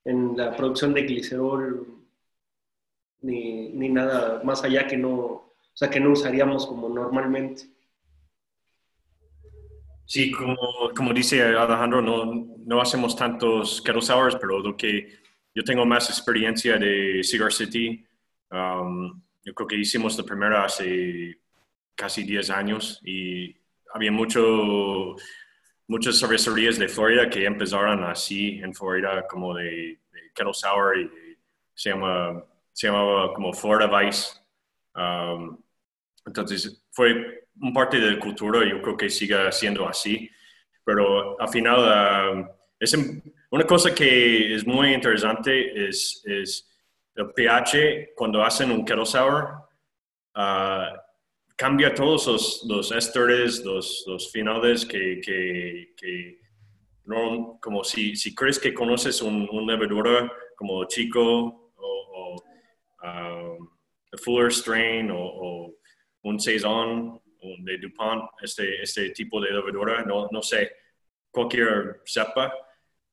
en 0.06 0.38
la 0.38 0.56
producción 0.56 0.94
de 0.94 1.02
glicerol 1.02 1.88
ni, 3.24 3.70
ni, 3.70 3.90
nada 3.90 4.44
más 4.44 4.64
allá 4.64 4.86
que 4.86 4.96
no, 4.96 5.16
o 5.16 5.56
sea, 5.74 5.90
que 5.90 6.00
no 6.00 6.12
usaríamos 6.12 6.68
como 6.68 6.88
normalmente. 6.88 7.64
Sí, 10.06 10.32
como, 10.32 10.56
como 10.96 11.14
dice 11.14 11.42
Alejandro, 11.42 12.00
no, 12.00 12.48
no 12.60 12.80
hacemos 12.80 13.16
tantos 13.16 13.82
kettle 13.82 14.04
sours, 14.04 14.38
pero 14.40 14.60
lo 14.60 14.78
que 14.78 15.18
yo 15.56 15.64
tengo 15.64 15.84
más 15.84 16.12
experiencia 16.12 16.78
de 16.78 17.24
Cigar 17.24 17.52
City, 17.52 18.06
um, 18.52 19.22
yo 19.44 19.54
creo 19.54 19.68
que 19.68 19.78
hicimos 19.78 20.18
la 20.18 20.24
primera 20.24 20.66
hace 20.66 21.40
casi 21.96 22.24
10 22.24 22.50
años 22.50 23.00
y 23.04 23.56
había 23.94 24.12
mucho, 24.12 25.16
muchas 25.88 26.20
cervecerías 26.20 26.78
de 26.78 26.90
Florida 26.90 27.30
que 27.30 27.46
empezaron 27.46 28.04
así 28.04 28.60
en 28.62 28.74
Florida 28.74 29.26
como 29.28 29.54
de, 29.54 30.00
kettle 30.34 30.54
sour 30.54 31.00
y 31.00 31.38
se, 31.74 31.92
llama, 31.92 32.44
se 32.74 32.88
llamaba 32.88 33.34
como 33.34 33.54
Florida 33.54 33.88
Vice. 33.88 34.34
Um, 34.96 35.58
entonces 36.26 36.84
fue 36.92 37.48
un 37.62 37.72
parte 37.72 38.00
de 38.00 38.12
la 38.12 38.20
cultura, 38.20 38.68
yo 38.68 38.82
creo 38.82 38.98
que 38.98 39.10
siga 39.10 39.50
siendo 39.52 39.88
así, 39.88 40.30
pero 40.84 41.40
al 41.40 41.48
final, 41.48 42.34
um, 42.34 42.48
es 42.80 42.98
una 43.50 43.64
cosa 43.66 43.96
que 43.96 44.54
es 44.54 44.66
muy 44.66 44.94
interesante 44.94 45.88
es, 45.88 46.22
es 46.26 46.75
el 47.16 47.32
pH 47.32 48.14
cuando 48.16 48.44
hacen 48.44 48.72
un 48.72 48.86
kettle 48.86 49.06
sour, 49.06 49.68
uh, 50.36 50.98
cambia 51.56 51.94
todos 51.94 52.28
los, 52.28 52.66
los 52.68 52.92
ésteres, 52.92 53.64
los, 53.64 54.04
los 54.08 54.32
finales 54.32 54.86
que, 54.86 55.22
que, 55.22 55.94
que, 55.96 56.40
no, 57.06 57.58
como 57.62 57.84
si, 57.84 58.16
si 58.16 58.34
crees 58.34 58.60
que 58.60 58.74
conoces 58.74 59.22
un, 59.22 59.48
un 59.52 59.66
levadura 59.68 60.32
como 60.58 60.86
chico 60.86 61.72
o, 61.76 62.06
o 62.14 62.44
um, 63.04 63.70
Fuller 64.24 64.52
Strain 64.52 65.12
o, 65.12 65.20
o 65.20 65.76
un 66.24 66.40
Saison 66.40 67.22
de 67.60 67.78
DuPont, 67.78 68.24
este, 68.42 68.82
este 68.82 69.12
tipo 69.12 69.40
de 69.40 69.52
levadura, 69.52 70.04
no, 70.04 70.28
no 70.32 70.42
sé, 70.42 70.72
cualquier 71.30 72.02
cepa, 72.06 72.52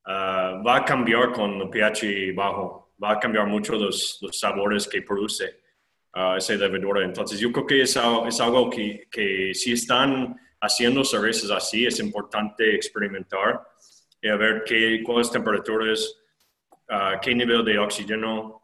uh, 0.07 0.65
va 0.65 0.77
a 0.77 0.85
cambiar 0.85 1.33
con 1.33 1.61
el 1.61 1.69
pH 1.69 2.33
bajo, 2.35 2.82
va 3.03 3.13
a 3.13 3.19
cambiar 3.19 3.47
mucho 3.47 3.75
los, 3.75 4.19
los 4.21 4.39
sabores 4.39 4.87
que 4.87 5.03
produce 5.03 5.61
uh, 6.15 6.37
esa 6.37 6.55
levadura. 6.55 7.05
Entonces 7.05 7.39
yo 7.41 7.51
creo 7.51 7.67
que 7.67 7.83
es, 7.83 7.97
es 8.27 8.41
algo 8.41 8.71
que, 8.71 9.09
que, 9.11 9.53
si 9.55 9.73
están 9.73 10.37
haciendo 10.61 11.05
cervezas 11.05 11.51
así, 11.51 11.87
es 11.87 11.99
importante 11.99 12.75
experimentar 12.75 13.61
y 14.21 14.29
a 14.29 14.37
ver 14.37 14.63
qué, 14.65 15.03
cuáles 15.05 15.31
temperaturas, 15.31 16.17
uh, 16.91 17.19
qué 17.21 17.35
nivel 17.35 17.65
de 17.65 17.79
oxígeno 17.79 18.61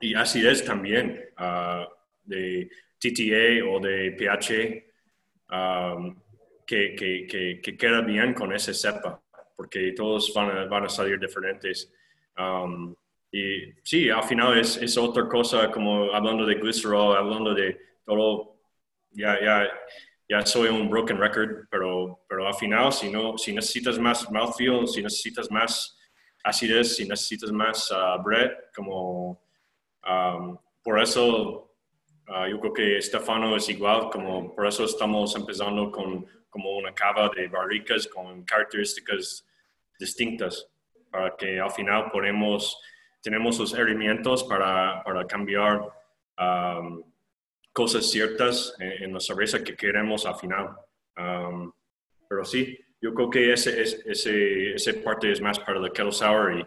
y 0.00 0.14
acidez 0.14 0.64
también 0.64 1.20
de 2.24 2.68
TTA 2.98 3.64
o 3.68 3.78
de 3.80 4.12
pH 4.12 4.84
um, 5.50 6.16
que, 6.66 6.94
que, 6.94 7.60
que, 7.62 7.76
queda 7.76 8.00
bien 8.00 8.32
con 8.32 8.52
ese 8.52 8.72
cepa, 8.72 9.22
porque 9.56 9.92
todos 9.92 10.32
van 10.34 10.50
a, 10.50 10.64
van 10.64 10.84
a 10.84 10.88
salir 10.88 11.18
diferentes. 11.20 11.92
Um, 12.36 12.94
y 13.30 13.72
sí, 13.82 14.10
al 14.10 14.22
final 14.22 14.58
es, 14.58 14.76
es, 14.76 14.96
otra 14.96 15.28
cosa, 15.28 15.70
como 15.70 16.12
hablando 16.12 16.46
de 16.46 16.54
glycerol, 16.54 17.16
hablando 17.16 17.54
de 17.54 17.78
todo, 18.04 18.56
ya, 19.10 19.40
ya, 19.40 19.68
ya 20.28 20.46
soy 20.46 20.68
un 20.68 20.88
broken 20.88 21.18
record, 21.18 21.66
pero, 21.70 22.24
pero 22.28 22.46
al 22.46 22.54
final, 22.54 22.92
si, 22.92 23.10
no, 23.10 23.36
si 23.36 23.52
necesitas 23.52 23.98
más 23.98 24.30
mouthfeel, 24.30 24.86
si 24.86 25.02
necesitas 25.02 25.50
más 25.50 25.98
acidez, 26.44 26.96
si 26.96 27.08
necesitas 27.08 27.50
más 27.50 27.90
uh, 27.90 28.22
bread, 28.22 28.52
como 28.74 29.40
um, 30.06 30.58
por 30.82 31.00
eso 31.00 31.64
Ah, 32.26 32.48
yo 32.48 32.58
creo 32.58 32.72
que 32.72 33.02
Stefano 33.02 33.54
es 33.54 33.68
igual, 33.68 34.08
como 34.10 34.54
por 34.54 34.66
eso 34.66 34.84
estamos 34.84 35.36
empezando 35.36 35.90
con 35.90 36.26
como 36.48 36.76
una 36.76 36.94
cava 36.94 37.28
de 37.34 37.48
barricas 37.48 38.06
con 38.06 38.44
características 38.44 39.44
distintas, 39.98 40.68
para 41.14 41.36
que 41.36 41.60
al 41.60 41.70
final 41.70 42.10
ponemos, 42.10 42.76
tenemos 43.22 43.56
los 43.60 43.72
herramientas 43.72 44.42
para, 44.42 45.00
para 45.04 45.24
cambiar 45.24 45.80
cosas 47.72 48.10
ciertas 48.10 48.74
en, 48.80 49.14
la 49.14 49.20
cerveza 49.20 49.62
que 49.62 49.76
queremos 49.76 50.26
al 50.26 50.34
final. 50.34 50.70
Um, 51.16 51.72
pero 52.28 52.44
sí, 52.44 52.76
yo 53.00 53.14
creo 53.14 53.30
que 53.30 53.52
ese, 53.52 53.80
ese, 53.80 54.74
ese 54.74 54.94
parte 54.94 55.30
es 55.30 55.40
más 55.40 55.60
para 55.60 55.78
el 55.78 55.92
kettle 55.92 56.10
sour 56.10 56.58
y, 56.58 56.66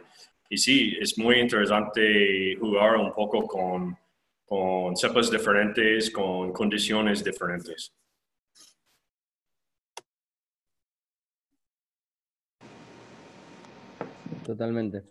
y 0.49 0.57
sí, 0.57 0.97
es 0.97 1.17
muy 1.17 1.41
interesante 1.41 2.55
jugar 2.57 2.95
un 2.95 3.13
poco 3.13 3.45
con, 3.45 3.97
con 4.45 4.95
cepas 4.95 5.29
diferentes, 5.29 6.09
con 6.09 6.53
condiciones 6.53 7.21
diferentes. 7.21 7.93
Totalmente. 14.47 15.03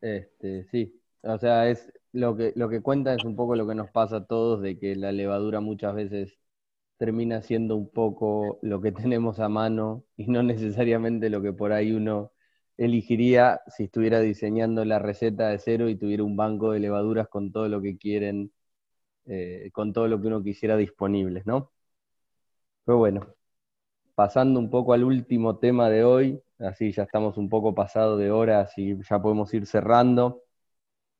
Este, 0.00 0.64
sí. 0.70 1.00
O 1.22 1.38
sea, 1.38 1.68
es 1.70 1.92
lo 2.12 2.36
que, 2.36 2.52
lo 2.56 2.68
que 2.70 2.82
cuenta 2.82 3.14
es 3.14 3.24
un 3.24 3.36
poco 3.36 3.56
lo 3.56 3.66
que 3.68 3.74
nos 3.74 3.90
pasa 3.90 4.18
a 4.18 4.26
todos, 4.26 4.62
de 4.62 4.78
que 4.78 4.96
la 4.96 5.12
levadura 5.12 5.60
muchas 5.60 5.94
veces 5.94 6.38
termina 6.98 7.42
siendo 7.42 7.76
un 7.76 7.90
poco 7.90 8.58
lo 8.62 8.80
que 8.82 8.92
tenemos 8.92 9.40
a 9.40 9.48
mano 9.50 10.04
y 10.16 10.26
no 10.28 10.42
necesariamente 10.44 11.30
lo 11.30 11.42
que 11.42 11.52
por 11.54 11.72
ahí 11.72 11.92
uno 11.92 12.32
elegiría 12.78 13.60
si 13.68 13.84
estuviera 13.86 14.20
diseñando 14.20 14.84
la 14.86 14.98
receta 15.00 15.50
de 15.50 15.60
cero 15.60 15.90
y 15.90 15.96
tuviera 15.96 16.24
un 16.24 16.36
banco 16.36 16.72
de 16.72 16.80
levaduras 16.80 17.28
con 17.28 17.52
todo 17.52 17.68
lo 17.70 17.82
que 17.82 17.98
quieren, 17.98 18.52
eh, 19.26 19.70
con 19.74 19.92
todo 19.94 20.08
lo 20.08 20.20
que 20.22 20.28
uno 20.28 20.44
quisiera 20.44 20.76
disponibles, 20.78 21.46
¿no? 21.46 21.72
Pero 22.84 22.98
bueno, 22.98 23.34
pasando 24.16 24.60
un 24.60 24.70
poco 24.70 24.92
al 24.94 25.04
último 25.04 25.58
tema 25.58 25.90
de 25.90 26.04
hoy, 26.04 26.42
así 26.58 26.92
ya 26.92 27.04
estamos 27.04 27.36
un 27.38 27.48
poco 27.48 27.74
pasado 27.74 28.16
de 28.16 28.30
horas 28.30 28.72
y 28.76 28.96
ya 29.02 29.20
podemos 29.20 29.52
ir 29.54 29.66
cerrando. 29.66 30.42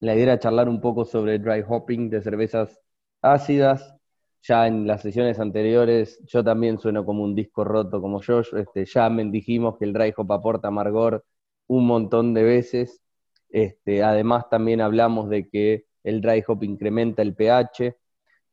La 0.00 0.14
idea 0.14 0.24
era 0.24 0.38
charlar 0.38 0.68
un 0.68 0.80
poco 0.80 1.04
sobre 1.04 1.38
dry 1.38 1.64
hopping 1.66 2.10
de 2.10 2.22
cervezas 2.22 2.80
ácidas. 3.22 3.94
Ya 4.42 4.66
en 4.66 4.86
las 4.86 5.02
sesiones 5.02 5.40
anteriores, 5.40 6.20
yo 6.26 6.44
también 6.44 6.78
sueno 6.78 7.04
como 7.04 7.24
un 7.24 7.34
disco 7.34 7.64
roto 7.64 8.00
como 8.00 8.22
yo. 8.22 8.40
Este, 8.40 8.84
ya 8.86 9.08
dijimos 9.10 9.76
que 9.78 9.84
el 9.86 9.92
dry 9.92 10.12
hop 10.16 10.32
aporta 10.32 10.68
amargor 10.68 11.24
un 11.66 11.86
montón 11.86 12.34
de 12.34 12.44
veces. 12.44 13.02
Este, 13.50 14.02
además, 14.02 14.48
también 14.50 14.80
hablamos 14.80 15.28
de 15.30 15.48
que 15.48 15.86
el 16.04 16.20
dry 16.20 16.44
hop 16.46 16.62
incrementa 16.64 17.22
el 17.22 17.34
pH 17.34 17.96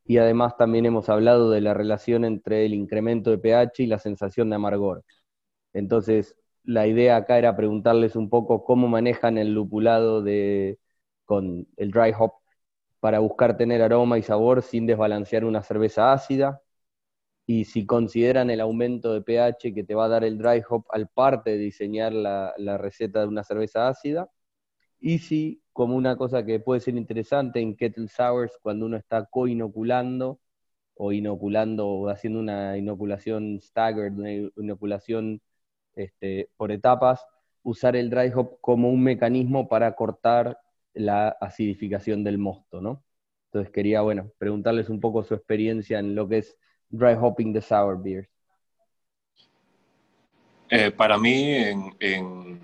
y 0.04 0.18
además 0.18 0.56
también 0.56 0.86
hemos 0.86 1.08
hablado 1.08 1.50
de 1.50 1.60
la 1.60 1.74
relación 1.74 2.24
entre 2.24 2.66
el 2.66 2.74
incremento 2.74 3.30
de 3.30 3.38
pH 3.38 3.82
y 3.84 3.86
la 3.86 3.98
sensación 3.98 4.50
de 4.50 4.56
amargor. 4.56 5.04
Entonces, 5.72 6.36
la 6.66 6.86
idea 6.86 7.16
acá 7.16 7.38
era 7.38 7.56
preguntarles 7.56 8.16
un 8.16 8.30
poco 8.30 8.64
cómo 8.64 8.88
manejan 8.88 9.38
el 9.38 9.54
lupulado 9.54 10.22
de, 10.22 10.78
con 11.24 11.68
el 11.76 11.90
dry 11.92 12.12
hop 12.18 12.34
para 13.00 13.20
buscar 13.20 13.56
tener 13.56 13.82
aroma 13.82 14.18
y 14.18 14.22
sabor 14.22 14.62
sin 14.62 14.86
desbalancear 14.86 15.44
una 15.44 15.62
cerveza 15.62 16.12
ácida. 16.12 16.62
Y 17.46 17.66
si 17.66 17.86
consideran 17.86 18.50
el 18.50 18.60
aumento 18.60 19.12
de 19.14 19.22
pH 19.22 19.74
que 19.74 19.84
te 19.84 19.94
va 19.94 20.06
a 20.06 20.08
dar 20.08 20.24
el 20.24 20.38
dry 20.38 20.62
hop 20.68 20.86
al 20.90 21.08
parte 21.08 21.50
de 21.52 21.58
diseñar 21.58 22.12
la, 22.12 22.54
la 22.58 22.78
receta 22.78 23.20
de 23.20 23.28
una 23.28 23.44
cerveza 23.44 23.88
ácida. 23.88 24.30
Y 25.00 25.18
si, 25.20 25.62
como 25.72 25.96
una 25.96 26.16
cosa 26.16 26.44
que 26.44 26.60
puede 26.60 26.80
ser 26.80 26.96
interesante 26.96 27.60
en 27.60 27.76
kettle 27.76 28.08
sours, 28.08 28.52
cuando 28.62 28.86
uno 28.86 28.96
está 28.96 29.26
co-inoculando 29.26 30.40
o 30.94 31.12
inoculando 31.12 31.88
o 31.88 32.08
haciendo 32.08 32.40
una 32.40 32.76
inoculación 32.78 33.60
staggered, 33.62 34.12
una 34.14 34.32
inoculación 34.32 35.40
este, 35.96 36.50
por 36.56 36.70
etapas, 36.70 37.26
usar 37.62 37.96
el 37.96 38.10
dry 38.10 38.30
hop 38.34 38.60
como 38.60 38.90
un 38.90 39.02
mecanismo 39.02 39.68
para 39.68 39.96
cortar 39.96 40.60
la 40.94 41.28
acidificación 41.28 42.22
del 42.22 42.38
mosto, 42.38 42.80
¿no? 42.80 43.02
Entonces 43.46 43.72
quería, 43.72 44.02
bueno, 44.02 44.30
preguntarles 44.38 44.88
un 44.88 45.00
poco 45.00 45.24
su 45.24 45.34
experiencia 45.34 45.98
en 45.98 46.14
lo 46.14 46.28
que 46.28 46.38
es 46.38 46.56
dry 46.88 47.14
hopping 47.20 47.52
de 47.52 47.60
sour 47.60 48.02
beers. 48.02 48.28
Eh, 50.68 50.90
para 50.90 51.16
mí, 51.16 51.54
en, 52.00 52.60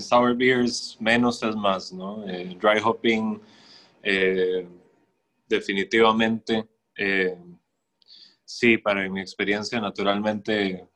sour 0.00 0.34
beers, 0.34 0.96
menos 1.00 1.42
es 1.42 1.54
más, 1.54 1.92
¿no? 1.92 2.26
Eh, 2.28 2.56
dry 2.60 2.80
hopping, 2.82 3.40
eh, 4.02 4.66
definitivamente, 5.46 6.66
sí, 8.44 8.78
para 8.78 9.08
mi 9.08 9.20
experiencia, 9.20 9.80
naturalmente, 9.80 10.88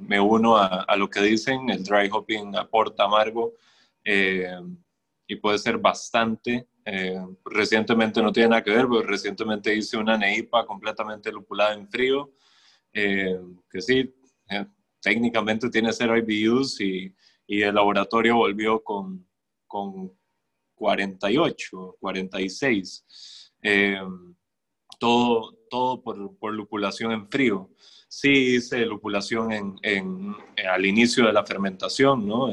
me 0.00 0.20
uno 0.20 0.56
a, 0.56 0.96
lo 0.96 1.08
que 1.08 1.20
dicen, 1.20 1.70
el 1.70 1.82
dry 1.82 2.08
hopping 2.10 2.56
aporta 2.56 3.04
amargo 3.04 3.54
y 5.30 5.36
puede 5.36 5.58
ser 5.58 5.78
bastante. 5.78 6.66
Eh, 6.84 7.20
recientemente 7.44 8.20
no 8.20 8.32
tiene 8.32 8.48
nada 8.48 8.64
que 8.64 8.72
ver, 8.72 8.86
pero 8.88 9.02
recientemente 9.02 9.74
hice 9.74 9.96
una 9.96 10.18
neipa 10.18 10.66
completamente 10.66 11.30
lupulada 11.30 11.74
en 11.74 11.88
frío, 11.88 12.32
eh, 12.92 13.38
que 13.70 13.80
sí, 13.80 14.12
eh, 14.48 14.66
técnicamente 15.00 15.70
tiene 15.70 15.92
cero 15.92 16.16
IBUs 16.16 16.80
y, 16.80 17.14
y, 17.46 17.62
el 17.62 17.76
laboratorio 17.76 18.36
volvió 18.36 18.82
con, 18.82 19.24
con 19.68 20.12
48, 20.74 21.96
46. 22.00 23.52
todo, 24.98 25.58
todo 25.70 26.02
por, 26.02 26.36
por, 26.38 26.52
lupulación 26.54 27.12
en 27.12 27.28
frío. 27.28 27.70
Sí 28.12 28.56
hice 28.56 28.84
lupulación 28.84 29.52
en, 29.52 29.76
en, 29.82 30.34
al 30.68 30.84
inicio 30.84 31.24
de 31.26 31.32
la 31.32 31.46
fermentación, 31.46 32.26
¿no? 32.26 32.52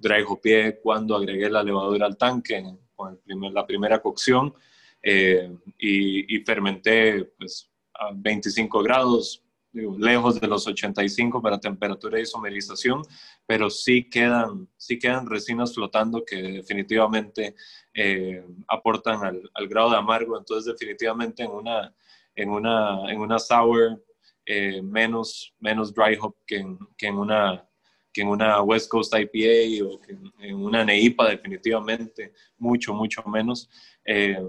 dry 0.00 0.24
pie 0.40 0.78
cuando 0.80 1.16
agregué 1.16 1.50
la 1.50 1.64
levadura 1.64 2.06
al 2.06 2.16
tanque 2.16 2.64
con 2.94 3.12
el 3.12 3.18
primer, 3.18 3.52
la 3.52 3.66
primera 3.66 4.00
cocción 4.00 4.54
eh, 5.02 5.52
y, 5.78 6.38
fermenté 6.40 7.24
pues, 7.36 7.68
a 7.94 8.10
25 8.14 8.82
grados, 8.82 9.42
lejos 9.72 10.40
de 10.40 10.48
los 10.48 10.66
85 10.66 11.40
para 11.40 11.60
temperatura 11.60 12.16
de 12.16 12.22
isomerización, 12.22 13.02
pero 13.46 13.70
sí 13.70 14.08
quedan, 14.08 14.68
sí 14.76 14.98
quedan 14.98 15.28
resinas 15.28 15.74
flotando 15.74 16.24
que 16.24 16.36
definitivamente 16.36 17.54
eh, 17.94 18.44
aportan 18.66 19.24
al, 19.24 19.68
grado 19.68 19.90
de 19.90 19.96
amargo, 19.96 20.36
entonces 20.38 20.72
definitivamente 20.72 21.42
en 21.42 21.50
una, 21.50 21.94
en 22.38 22.50
una, 22.50 23.10
en 23.10 23.20
una 23.20 23.38
sour 23.38 24.02
eh, 24.46 24.80
menos, 24.80 25.54
menos 25.58 25.92
dry 25.92 26.16
hop 26.20 26.36
que 26.46 26.64
que 26.96 27.06
en 27.08 27.18
una 27.18 27.68
que 28.12 28.22
en 28.22 28.28
una 28.28 28.62
West 28.62 28.88
Coast 28.88 29.12
IPA 29.14 29.84
o 29.84 30.00
que 30.00 30.16
en 30.40 30.54
una 30.54 30.84
NEIPA 30.84 31.28
definitivamente, 31.28 32.32
mucho, 32.56 32.94
mucho 32.94 33.22
menos. 33.24 33.68
Eh, 34.04 34.42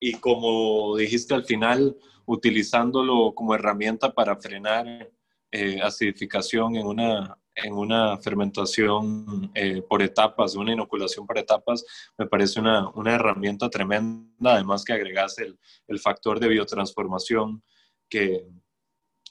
y 0.00 0.12
como 0.14 0.96
dijiste 0.96 1.34
al 1.34 1.44
final, 1.44 1.96
utilizándolo 2.26 3.34
como 3.34 3.54
herramienta 3.54 4.12
para 4.12 4.36
frenar 4.36 5.10
eh, 5.50 5.80
acidificación 5.82 6.76
en 6.76 6.86
una, 6.86 7.36
en 7.64 7.72
una 7.72 8.16
fermentación 8.18 9.50
eh, 9.54 9.82
por 9.82 10.02
etapas, 10.02 10.54
una 10.54 10.72
inoculación 10.72 11.26
por 11.26 11.38
etapas, 11.38 11.84
me 12.16 12.26
parece 12.26 12.60
una, 12.60 12.88
una 12.90 13.14
herramienta 13.14 13.68
tremenda, 13.68 14.54
además 14.54 14.84
que 14.84 14.92
agregase 14.92 15.44
el, 15.44 15.58
el 15.88 15.98
factor 15.98 16.40
de 16.40 16.48
biotransformación 16.48 17.62
que, 18.08 18.46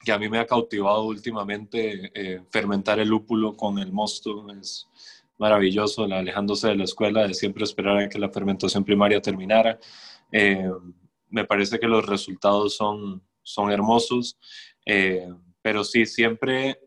que 0.03 0.11
a 0.11 0.19
mí 0.19 0.29
me 0.29 0.39
ha 0.39 0.45
cautivado 0.45 1.03
últimamente 1.03 2.11
eh, 2.13 2.41
fermentar 2.51 2.99
el 2.99 3.09
lúpulo 3.09 3.55
con 3.55 3.79
el 3.79 3.91
mosto. 3.91 4.45
Es 4.51 4.87
maravilloso, 5.37 6.03
alejándose 6.03 6.67
de 6.67 6.75
la 6.75 6.83
escuela, 6.83 7.27
de 7.27 7.33
siempre 7.33 7.63
esperar 7.63 7.97
a 7.97 8.09
que 8.09 8.19
la 8.19 8.29
fermentación 8.29 8.83
primaria 8.83 9.21
terminara. 9.21 9.79
Eh, 10.31 10.69
me 11.29 11.45
parece 11.45 11.79
que 11.79 11.87
los 11.87 12.05
resultados 12.05 12.75
son, 12.75 13.21
son 13.43 13.71
hermosos, 13.71 14.37
eh, 14.85 15.27
pero 15.61 15.83
sí, 15.83 16.05
siempre 16.05 16.79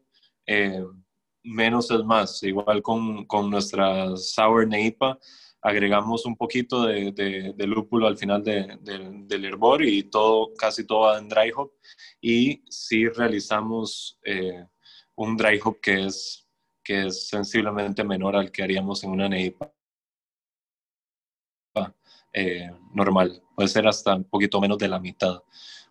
menos 1.42 1.90
es 1.90 2.04
más. 2.04 2.42
Igual 2.42 2.82
con, 2.82 3.24
con 3.26 3.50
nuestra 3.50 4.16
Sour 4.16 4.66
Neipa, 4.66 5.18
agregamos 5.62 6.24
un 6.26 6.36
poquito 6.36 6.86
de, 6.86 7.12
de, 7.12 7.66
lúpulo 7.66 8.06
al 8.06 8.16
final 8.16 8.42
del 8.42 9.44
hervor 9.44 9.84
y 9.84 10.04
todo, 10.04 10.52
casi 10.54 10.86
todo 10.86 11.00
va 11.00 11.18
en 11.18 11.28
dry 11.28 11.52
hop. 11.54 11.72
Y 12.20 12.62
sí 12.68 13.08
realizamos 13.08 14.18
eh, 14.24 14.66
un 15.16 15.36
dry 15.36 15.60
hop 15.62 15.80
que 15.80 16.06
es, 16.06 16.48
que 16.82 17.06
es 17.06 17.28
sensiblemente 17.28 18.04
menor 18.04 18.36
al 18.36 18.50
que 18.50 18.62
haríamos 18.62 19.04
en 19.04 19.10
una 19.10 19.28
neipa 19.28 19.72
eh, 22.32 22.70
normal. 22.94 23.42
Puede 23.54 23.68
ser 23.68 23.86
hasta 23.86 24.14
un 24.14 24.24
poquito 24.24 24.60
menos 24.60 24.78
de 24.78 24.88
la 24.88 24.98
mitad. 24.98 25.42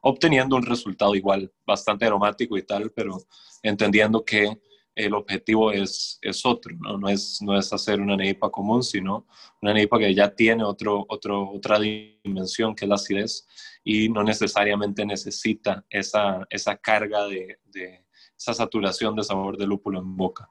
Obteniendo 0.01 0.55
un 0.55 0.65
resultado 0.65 1.13
igual, 1.13 1.51
bastante 1.65 2.05
aromático 2.05 2.57
y 2.57 2.63
tal, 2.63 2.91
pero 2.91 3.21
entendiendo 3.61 4.23
que 4.23 4.57
el 4.95 5.13
objetivo 5.13 5.71
es, 5.71 6.19
es 6.21 6.45
otro, 6.45 6.75
¿no? 6.79 6.97
No, 6.97 7.09
es, 7.09 7.41
no 7.41 7.57
es 7.57 7.71
hacer 7.71 8.01
una 8.01 8.15
neipa 8.15 8.49
común, 8.49 8.83
sino 8.83 9.27
una 9.61 9.73
neipa 9.73 9.97
que 9.97 10.13
ya 10.13 10.33
tiene 10.33 10.63
otro, 10.63 11.05
otro, 11.07 11.51
otra 11.51 11.79
dimensión 11.79 12.75
que 12.75 12.85
es 12.85 12.89
la 12.89 12.95
acidez 12.95 13.47
y 13.83 14.09
no 14.09 14.23
necesariamente 14.23 15.05
necesita 15.05 15.85
esa, 15.89 16.45
esa 16.49 16.77
carga 16.77 17.25
de, 17.27 17.59
de 17.65 18.05
esa 18.37 18.53
saturación 18.53 19.15
de 19.15 19.23
sabor 19.23 19.57
de 19.57 19.67
lúpulo 19.67 19.99
en 19.99 20.15
boca. 20.15 20.49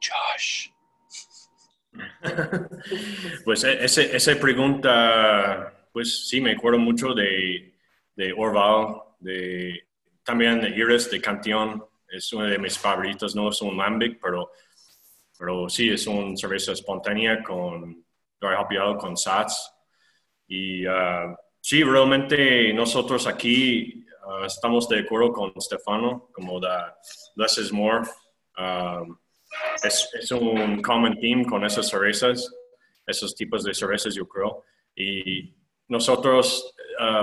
Josh. 0.00 0.70
Pues 3.44 3.64
e, 3.64 3.84
esa 3.84 4.40
pregunta 4.40 5.82
pues 5.92 6.28
sí, 6.28 6.40
me 6.40 6.52
acuerdo 6.52 6.78
mucho 6.78 7.12
de, 7.12 7.74
de 8.16 8.32
Orval, 8.32 9.02
de, 9.20 9.86
también 10.24 10.60
de 10.60 10.68
Iris, 10.70 11.10
de 11.10 11.20
Cantillon, 11.20 11.84
es 12.08 12.32
uno 12.32 12.46
de 12.46 12.58
mis 12.58 12.78
favoritos, 12.78 13.34
no 13.34 13.48
es 13.48 13.60
un 13.62 13.76
lambic, 13.76 14.18
pero, 14.20 14.50
pero 15.38 15.68
sí, 15.68 15.90
es 15.90 16.06
una 16.06 16.36
cerveza 16.36 16.72
espontánea 16.72 17.42
con 17.42 18.04
hopeado 18.50 18.96
con 18.98 19.16
SATs. 19.16 19.72
Y 20.48 20.86
uh, 20.86 21.34
sí, 21.60 21.82
realmente 21.84 22.72
nosotros 22.72 23.26
aquí 23.26 24.04
uh, 24.26 24.44
estamos 24.44 24.88
de 24.88 25.00
acuerdo 25.00 25.32
con 25.32 25.52
Stefano, 25.60 26.28
como 26.32 26.60
da 26.60 26.96
less 27.36 27.58
is 27.58 27.72
more. 27.72 28.02
Um, 28.58 29.16
es, 29.82 30.08
es, 30.20 30.30
un 30.32 30.82
common 30.82 31.18
theme 31.20 31.44
con 31.44 31.64
esas 31.64 31.88
cervezas, 31.88 32.52
esos 33.06 33.34
tipos 33.34 33.64
de 33.64 33.74
cervezas, 33.74 34.14
yo 34.14 34.26
creo. 34.26 34.64
Y 34.94 35.54
nosotros 35.88 36.74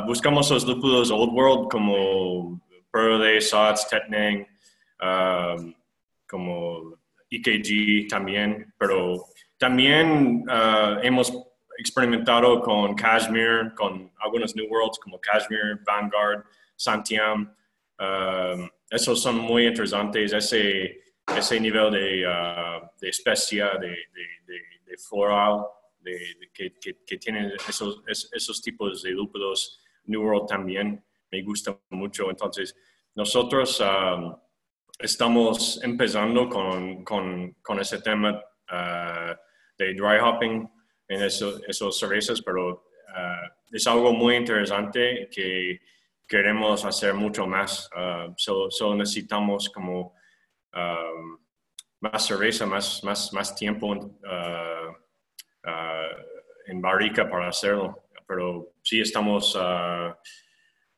buscamos 0.05 0.49
los 0.51 0.65
lúpulos 0.65 1.11
Old 1.11 1.31
World 1.31 1.69
como 1.69 2.59
Pearl 2.91 3.41
Sots, 3.41 3.87
Tetnang, 3.87 4.45
um, 5.01 5.73
como 6.27 6.97
EKG 7.31 8.07
también, 8.07 8.73
pero 8.77 9.25
también 9.57 10.45
uh, 10.49 10.99
hemos 11.01 11.31
experimentado 11.77 12.61
con 12.61 12.95
Kashmir, 12.95 13.73
con 13.75 14.11
algunos 14.19 14.55
New 14.55 14.67
Worlds 14.67 14.99
como 14.99 15.19
Kashmir, 15.19 15.79
Vanguard, 15.85 16.43
Santiam. 16.75 17.55
Um, 17.99 18.69
esos 18.89 19.21
son 19.21 19.37
muy 19.37 19.67
interesantes, 19.67 20.33
ese, 20.33 21.01
ese 21.35 21.59
nivel 21.59 21.91
de, 21.91 22.27
uh, 22.27 22.87
de 22.99 23.09
especia, 23.09 23.71
de, 23.79 23.89
de, 23.89 24.59
de 24.85 24.97
floral, 24.97 25.65
que, 26.53 26.79
que, 26.79 26.97
que, 27.05 27.17
tienen 27.17 27.51
esos, 27.67 28.01
esos 28.07 28.61
tipos 28.61 29.03
de 29.03 29.11
lúpulos. 29.11 29.79
New 30.05 30.23
World 30.23 30.47
también 30.47 31.03
me 31.31 31.41
gusta 31.43 31.77
mucho. 31.89 32.29
Entonces, 32.29 32.75
nosotros 33.15 33.81
estamos 34.99 35.79
empezando 35.83 36.49
con, 36.49 37.03
con, 37.03 37.53
con 37.61 37.79
ese 37.79 38.01
tema 38.01 38.31
uh, 38.71 39.33
de 39.77 39.93
dry 39.93 40.19
hopping 40.21 40.69
en 41.07 41.23
eso, 41.23 41.59
esos 41.67 41.97
cervezas, 41.97 42.41
pero 42.41 42.71
uh, 42.73 43.49
es 43.71 43.87
algo 43.87 44.11
muy 44.11 44.35
interesante 44.35 45.29
que 45.31 45.79
queremos 46.27 46.85
hacer 46.85 47.13
mucho 47.13 47.47
más. 47.47 47.89
Uh, 47.95 48.33
solo, 48.35 48.95
necesitamos 48.95 49.69
como 49.69 50.13
um, 50.73 51.39
más 52.01 52.25
cerveza, 52.25 52.65
más, 52.65 53.03
más, 53.03 53.33
más 53.33 53.55
tiempo 53.55 53.93
en 56.67 56.81
barrica 56.81 57.29
para 57.29 57.49
hacerlo. 57.49 58.05
Pero 58.27 58.73
sí 58.83 59.01
estamos 59.01 59.57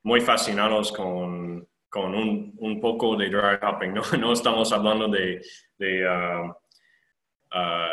muy 0.03 0.22
fascinados 0.22 0.91
con, 0.91 1.68
con 1.90 2.15
un, 2.15 2.53
un, 2.57 2.80
poco 2.80 3.15
de 3.15 3.30
dry 3.30 3.57
hopping, 3.61 3.94
¿no? 3.94 4.02
No 4.19 4.34
estamos 4.34 4.72
hablando 4.72 5.07
de, 5.07 5.41
de 5.78 6.07
uh, 6.07 6.49
uh, 6.49 7.91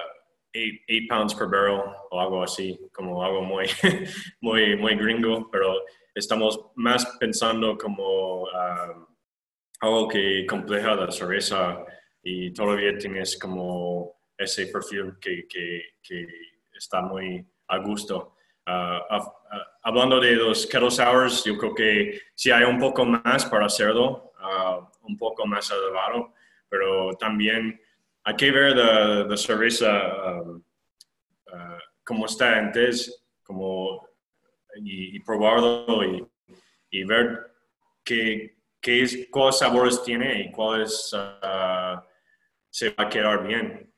eight, 0.52 1.08
pounds 1.08 1.34
per 1.34 1.48
barrel 1.48 1.82
o 2.10 2.20
algo 2.20 2.42
así, 2.42 2.78
como 2.92 3.22
algo 3.22 3.42
muy, 3.42 3.66
muy, 4.40 4.76
muy 4.76 4.96
gringo, 4.96 5.50
pero 5.50 5.74
estamos 6.14 6.70
más 6.76 7.04
pensando 7.18 7.76
como 7.76 8.42
uh, 8.42 9.06
algo 9.80 10.08
que 10.08 10.46
compleja 10.46 10.94
la 10.94 11.10
cerveza 11.10 11.84
y 12.22 12.52
todavía 12.52 12.96
tienes 12.98 13.38
como 13.38 14.18
ese 14.36 14.66
perfil 14.66 15.14
que, 15.20 15.46
que 15.48 16.26
está 16.72 17.02
muy 17.02 17.44
a 17.68 17.78
gusto. 17.78 18.37
Uh, 18.68 19.16
uh, 19.16 19.32
hablando 19.82 20.20
de 20.20 20.32
los 20.32 20.66
kettle 20.66 20.90
sours, 20.90 21.42
yo 21.42 21.56
creo 21.56 21.74
que 21.74 22.20
sí 22.34 22.50
hay 22.50 22.64
un 22.64 22.78
poco 22.78 23.02
más 23.06 23.46
para 23.46 23.64
hacerlo, 23.64 24.34
uh, 24.42 24.84
un 25.06 25.16
poco 25.16 25.46
más 25.46 25.70
elevado, 25.70 26.34
pero 26.68 27.14
también 27.14 27.80
hay 28.24 28.36
que 28.36 28.50
ver 28.50 28.76
la, 28.76 29.36
cerveza 29.38 29.88
como 32.04 32.26
está 32.26 32.58
antes, 32.58 33.24
como, 33.42 34.06
y, 34.76 35.18
probarlo 35.20 36.02
y, 36.90 37.04
ver 37.04 37.50
qué, 38.04 38.58
qué 38.82 39.02
es, 39.02 39.28
cuáles 39.30 39.58
sabores 39.58 40.02
tiene 40.02 40.42
y 40.42 40.52
cuáles 40.52 41.08
se 42.70 42.90
va 42.90 43.04
a 43.04 43.08
quedar 43.08 43.46
bien. 43.46 43.90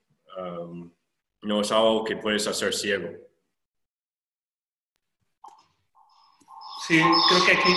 No 1.43 1.61
es 1.61 1.73
algo 1.73 2.05
que 2.05 2.17
puedes 2.17 2.47
hacer 2.47 2.73
ciego. 2.73 3.30
Sí, 6.91 6.99
creo 6.99 7.45
que 7.47 7.53
aquí 7.53 7.73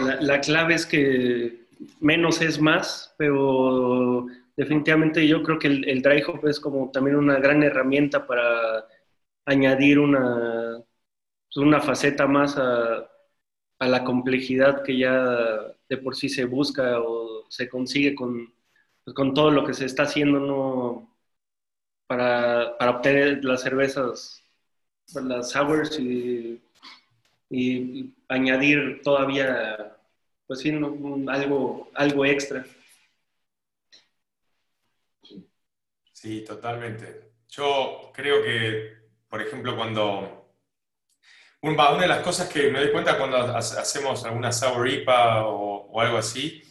eh, 0.00 0.16
la, 0.22 0.40
clave 0.40 0.74
es 0.76 0.86
que 0.86 1.66
menos 2.00 2.40
es 2.40 2.58
más, 2.58 3.14
pero 3.18 4.26
definitivamente 4.56 5.28
yo 5.28 5.42
creo 5.42 5.58
que 5.58 5.66
el, 5.68 6.00
dry 6.00 6.22
hop 6.22 6.46
es 6.46 6.58
como 6.58 6.90
también 6.90 7.16
una 7.16 7.38
gran 7.38 7.62
herramienta 7.62 8.26
para 8.26 8.86
añadir 9.44 9.98
una, 9.98 10.78
pues, 11.52 11.56
una 11.58 11.82
faceta 11.82 12.26
más 12.26 12.56
a, 12.56 13.06
la 13.80 14.04
complejidad 14.04 14.82
que 14.82 14.96
ya 14.96 15.14
de 15.88 15.96
por 15.98 16.16
sí 16.16 16.30
se 16.30 16.46
busca 16.46 17.00
o 17.00 17.44
se 17.50 17.68
consigue 17.68 18.14
con, 18.14 18.54
pues, 19.04 19.14
con 19.14 19.34
todo 19.34 19.50
lo 19.50 19.66
que 19.66 19.74
se 19.74 19.84
está 19.84 20.04
haciendo 20.04 20.40
¿no? 20.40 21.16
para, 22.06 22.78
para 22.78 22.92
obtener 22.92 23.44
las 23.44 23.62
cervezas, 23.62 24.42
las 25.14 25.50
sours 25.50 25.98
y 26.00 26.62
y, 27.50 28.14
añadir 28.28 29.02
todavía, 29.02 29.96
pues 30.46 30.60
sí, 30.60 30.70
algo, 30.70 31.90
algo 31.94 32.24
extra. 32.24 32.64
Sí, 36.12 36.44
totalmente. 36.44 37.32
Yo 37.48 38.12
creo 38.14 38.42
que, 38.42 38.92
por 39.28 39.42
ejemplo, 39.42 39.76
cuando... 39.76 40.36
Una 41.62 41.98
de 41.98 42.08
las 42.08 42.20
cosas 42.20 42.48
que 42.48 42.70
me 42.70 42.78
doy 42.80 42.90
cuenta 42.90 43.18
cuando 43.18 43.36
hacemos 43.36 44.24
alguna 44.24 44.50
sour 44.50 44.88
IPA 44.88 45.46
o, 45.46 46.00
algo 46.00 46.16
así 46.16 46.62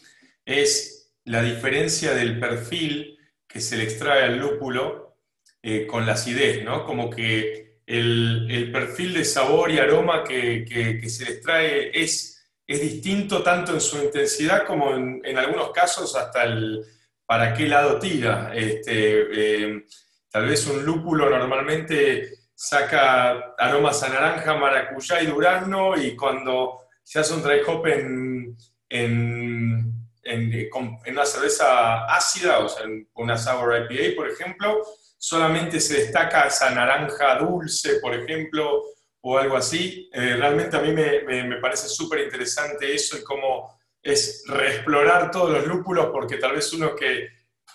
es 0.45 1.13
la 1.25 1.43
diferencia 1.43 2.13
del 2.15 2.39
perfil 2.39 3.19
que 3.47 3.59
se 3.59 3.77
le 3.77 3.83
extrae 3.83 4.23
al 4.23 4.39
lúpulo 4.39 5.17
eh, 5.61 5.85
con 5.85 6.07
la 6.07 6.13
acidez, 6.13 6.63
¿no? 6.63 6.85
Como 6.85 7.09
que 7.11 7.68
el, 7.89 8.69
perfil 8.71 9.15
de 9.15 9.25
sabor 9.25 9.71
y 9.71 9.79
aroma 9.79 10.23
que, 10.23 11.01
se 11.09 11.25
les 11.25 11.41
trae 11.41 11.89
es, 11.91 12.47
es, 12.67 12.81
distinto 12.81 13.41
tanto 13.41 13.73
en 13.73 13.81
su 13.81 13.97
intensidad 13.97 14.65
como 14.65 14.93
en, 14.93 15.37
algunos 15.37 15.71
casos 15.71 16.15
hasta 16.15 16.43
el 16.43 16.85
para 17.25 17.53
qué 17.53 17.67
lado 17.67 17.97
tira. 17.99 18.51
Este, 18.53 19.63
eh, 19.63 19.85
tal 20.29 20.47
vez 20.47 20.67
un 20.67 20.85
lúpulo 20.85 21.29
normalmente 21.29 22.29
saca 22.53 23.55
aromas 23.57 24.03
a 24.03 24.09
naranja, 24.09 24.55
maracuyá 24.55 25.21
y 25.21 25.27
durazno 25.27 25.97
y 25.97 26.15
cuando 26.15 26.81
se 27.03 27.19
hace 27.19 27.33
un 27.33 27.41
dry 27.41 27.61
hop 27.65 27.87
en, 27.87 28.55
en, 28.87 29.93
en, 30.23 30.69
una 31.07 31.25
cerveza 31.25 32.05
ácida, 32.05 32.59
o 32.59 32.69
sea, 32.69 32.85
en 32.85 33.07
una 33.15 33.37
sour 33.37 33.87
IPA, 33.89 34.15
por 34.15 34.29
ejemplo, 34.29 34.83
solamente 35.19 35.81
se 35.81 36.05
destaca 36.05 36.47
esa 36.47 36.71
naranja 36.71 37.35
dulce, 37.35 37.99
por 37.99 38.15
ejemplo, 38.15 38.83
o 39.21 39.37
algo 39.37 39.57
así. 39.57 40.09
Eh, 40.13 40.37
realmente 40.37 40.77
a 40.77 40.81
mí 40.81 40.93
me, 40.93 41.57
parece 41.57 41.89
súper 41.89 42.21
interesante 42.21 42.93
eso 42.93 43.17
y 43.17 43.23
cómo 43.23 43.77
es 44.01 44.43
reexplorar 44.47 45.29
todos 45.29 45.51
los 45.51 45.67
lúpulos, 45.67 46.07
porque 46.11 46.37
tal 46.37 46.53
vez 46.53 46.71
uno 46.71 46.95
que 46.95 47.27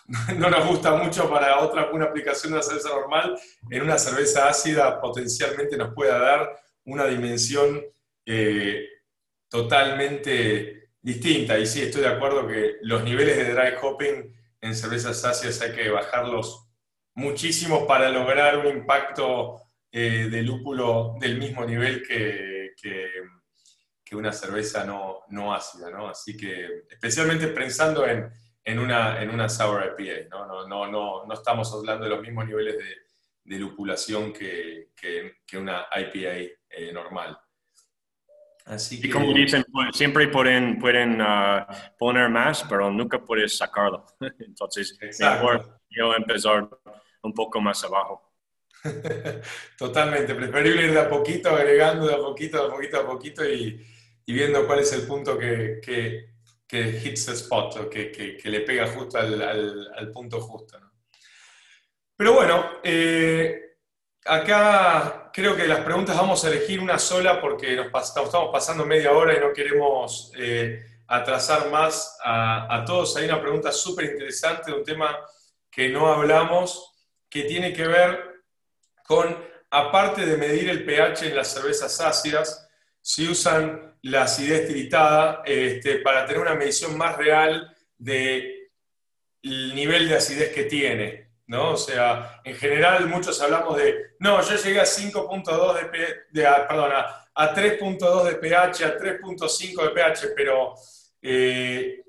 no 0.36 0.48
nos 0.48 0.66
gusta 0.66 0.94
mucho 0.96 1.28
para 1.28 1.60
otra, 1.60 1.90
una 1.90 2.06
aplicación 2.06 2.52
de 2.52 2.58
una 2.58 2.66
cerveza 2.66 2.88
normal, 2.88 3.38
en 3.70 3.82
una 3.82 3.98
cerveza 3.98 4.48
ácida 4.48 5.00
potencialmente 5.00 5.76
nos 5.76 5.94
pueda 5.94 6.18
dar 6.18 6.58
una 6.86 7.06
dimensión 7.06 7.82
eh, 8.24 8.88
totalmente 9.50 10.88
distinta. 11.02 11.58
Y 11.58 11.66
sí, 11.66 11.82
estoy 11.82 12.00
de 12.00 12.08
acuerdo 12.08 12.46
que 12.48 12.76
los 12.80 13.04
niveles 13.04 13.36
de 13.36 13.52
dry 13.52 13.74
hopping 13.82 14.34
en 14.62 14.74
cervezas 14.74 15.22
ácidas 15.26 15.60
hay 15.60 15.72
que 15.72 15.90
bajarlos 15.90 16.63
muchísimo 17.14 17.86
para 17.86 18.10
lograr 18.10 18.58
un 18.58 18.66
impacto 18.66 19.60
eh, 19.90 20.28
de 20.30 20.42
lúpulo 20.42 21.16
del 21.20 21.38
mismo 21.38 21.64
nivel 21.64 22.02
que, 22.06 22.72
que, 22.80 23.10
una 24.16 24.32
cerveza 24.32 24.84
no, 24.84 25.22
no, 25.30 25.52
ácida, 25.52 25.90
¿no? 25.90 26.06
Así 26.06 26.36
que, 26.36 26.84
especialmente 26.88 27.48
pensando 27.48 28.06
en, 28.06 28.30
en, 28.62 28.78
una, 28.78 29.20
en 29.20 29.28
una 29.28 29.48
sour 29.48 29.96
IPA, 29.98 30.28
¿no? 30.30 30.46
No, 30.46 30.68
no, 30.68 30.86
no, 30.86 31.26
no 31.26 31.34
estamos 31.34 31.72
hablando 31.72 32.04
de 32.04 32.10
los 32.10 32.20
mismos 32.20 32.46
niveles 32.46 32.78
de, 32.78 32.94
de 33.44 33.58
lupulación 33.58 34.32
que, 34.32 34.90
que, 34.96 35.58
una 35.58 35.86
IPA 35.90 36.54
eh, 36.70 36.92
normal. 36.92 37.36
Así 38.66 39.00
que... 39.00 39.08
Y 39.08 39.10
como 39.10 39.32
dicen, 39.32 39.64
pues, 39.70 39.96
siempre 39.96 40.28
pueden, 40.28 40.78
pueden 40.78 41.20
uh, 41.20 41.66
poner 41.98 42.30
más, 42.30 42.64
pero 42.68 42.90
nunca 42.90 43.18
puedes 43.18 43.56
sacarlo. 43.56 44.06
Entonces, 44.38 44.98
mejor 45.20 45.80
yo 45.90 46.14
empezar 46.14 46.68
un 47.24 47.32
poco 47.32 47.60
más 47.60 47.82
abajo. 47.84 48.34
Totalmente, 49.78 50.34
preferible 50.34 50.84
ir 50.84 50.92
de 50.92 51.00
a 51.00 51.08
poquito, 51.08 51.50
agregando 51.50 52.06
de 52.06 52.14
a 52.14 52.18
poquito, 52.18 52.58
de 52.58 52.64
a 52.64 52.70
poquito, 52.70 53.00
a 53.00 53.06
poquito 53.06 53.44
y, 53.48 53.80
viendo 54.26 54.66
cuál 54.66 54.80
es 54.80 54.92
el 54.92 55.06
punto 55.06 55.38
que, 55.38 55.80
que, 55.82 56.34
que 56.66 57.00
hits 57.02 57.26
the 57.26 57.32
spot, 57.32 57.76
o 57.76 57.90
que, 57.90 58.10
que, 58.10 58.50
le 58.50 58.60
pega 58.60 58.86
justo 58.88 59.18
al, 59.18 59.40
al, 59.42 60.10
punto 60.10 60.40
justo. 60.40 60.78
Pero 62.16 62.34
bueno, 62.34 62.78
eh, 62.82 63.76
acá 64.24 65.30
creo 65.32 65.56
que 65.56 65.66
las 65.66 65.80
preguntas 65.80 66.16
vamos 66.16 66.44
a 66.44 66.48
elegir 66.48 66.80
una 66.80 66.98
sola 66.98 67.40
porque 67.40 67.74
nos 67.74 67.86
estamos 67.86 68.50
pasando 68.52 68.86
media 68.86 69.12
hora 69.12 69.36
y 69.36 69.40
no 69.40 69.52
queremos 69.52 70.32
eh, 70.36 70.84
atrasar 71.08 71.70
más 71.70 72.18
a, 72.22 72.76
a 72.76 72.84
todos. 72.84 73.16
Hay 73.16 73.24
una 73.24 73.40
pregunta 73.40 73.72
súper 73.72 74.06
interesante 74.06 74.70
de 74.70 74.76
un 74.76 74.84
tema 74.84 75.18
que 75.70 75.88
no 75.88 76.06
hablamos, 76.06 76.93
que 77.34 77.42
tiene 77.42 77.72
que 77.72 77.88
ver 77.88 78.42
con, 79.04 79.36
aparte 79.68 80.24
de 80.24 80.36
medir 80.36 80.70
el 80.70 80.84
pH 80.84 81.26
en 81.26 81.34
las 81.34 81.52
cervezas 81.52 82.00
ácidas, 82.00 82.70
si 83.00 83.26
usan 83.28 83.96
la 84.02 84.22
acidez 84.22 84.68
tiritada 84.68 85.42
este, 85.44 85.96
para 85.96 86.26
tener 86.26 86.40
una 86.40 86.54
medición 86.54 86.96
más 86.96 87.16
real 87.16 87.76
del 87.98 88.70
nivel 89.42 90.08
de 90.08 90.14
acidez 90.14 90.54
que 90.54 90.62
tiene. 90.62 91.32
¿no? 91.48 91.72
O 91.72 91.76
sea, 91.76 92.40
en 92.44 92.54
general 92.54 93.08
muchos 93.08 93.40
hablamos 93.42 93.78
de, 93.78 94.12
no, 94.20 94.40
yo 94.40 94.54
llegué 94.54 94.78
a 94.78 94.84
5.2 94.84 95.90
de, 96.30 96.42
perdón, 96.68 96.92
a, 97.34 97.52
3.2 97.52 98.24
de 98.26 98.34
pH, 98.36 98.84
a 98.84 98.96
3.5 98.96 99.82
de 99.82 99.90
pH, 99.90 100.28
pero 100.36 100.74
eh, 101.20 102.04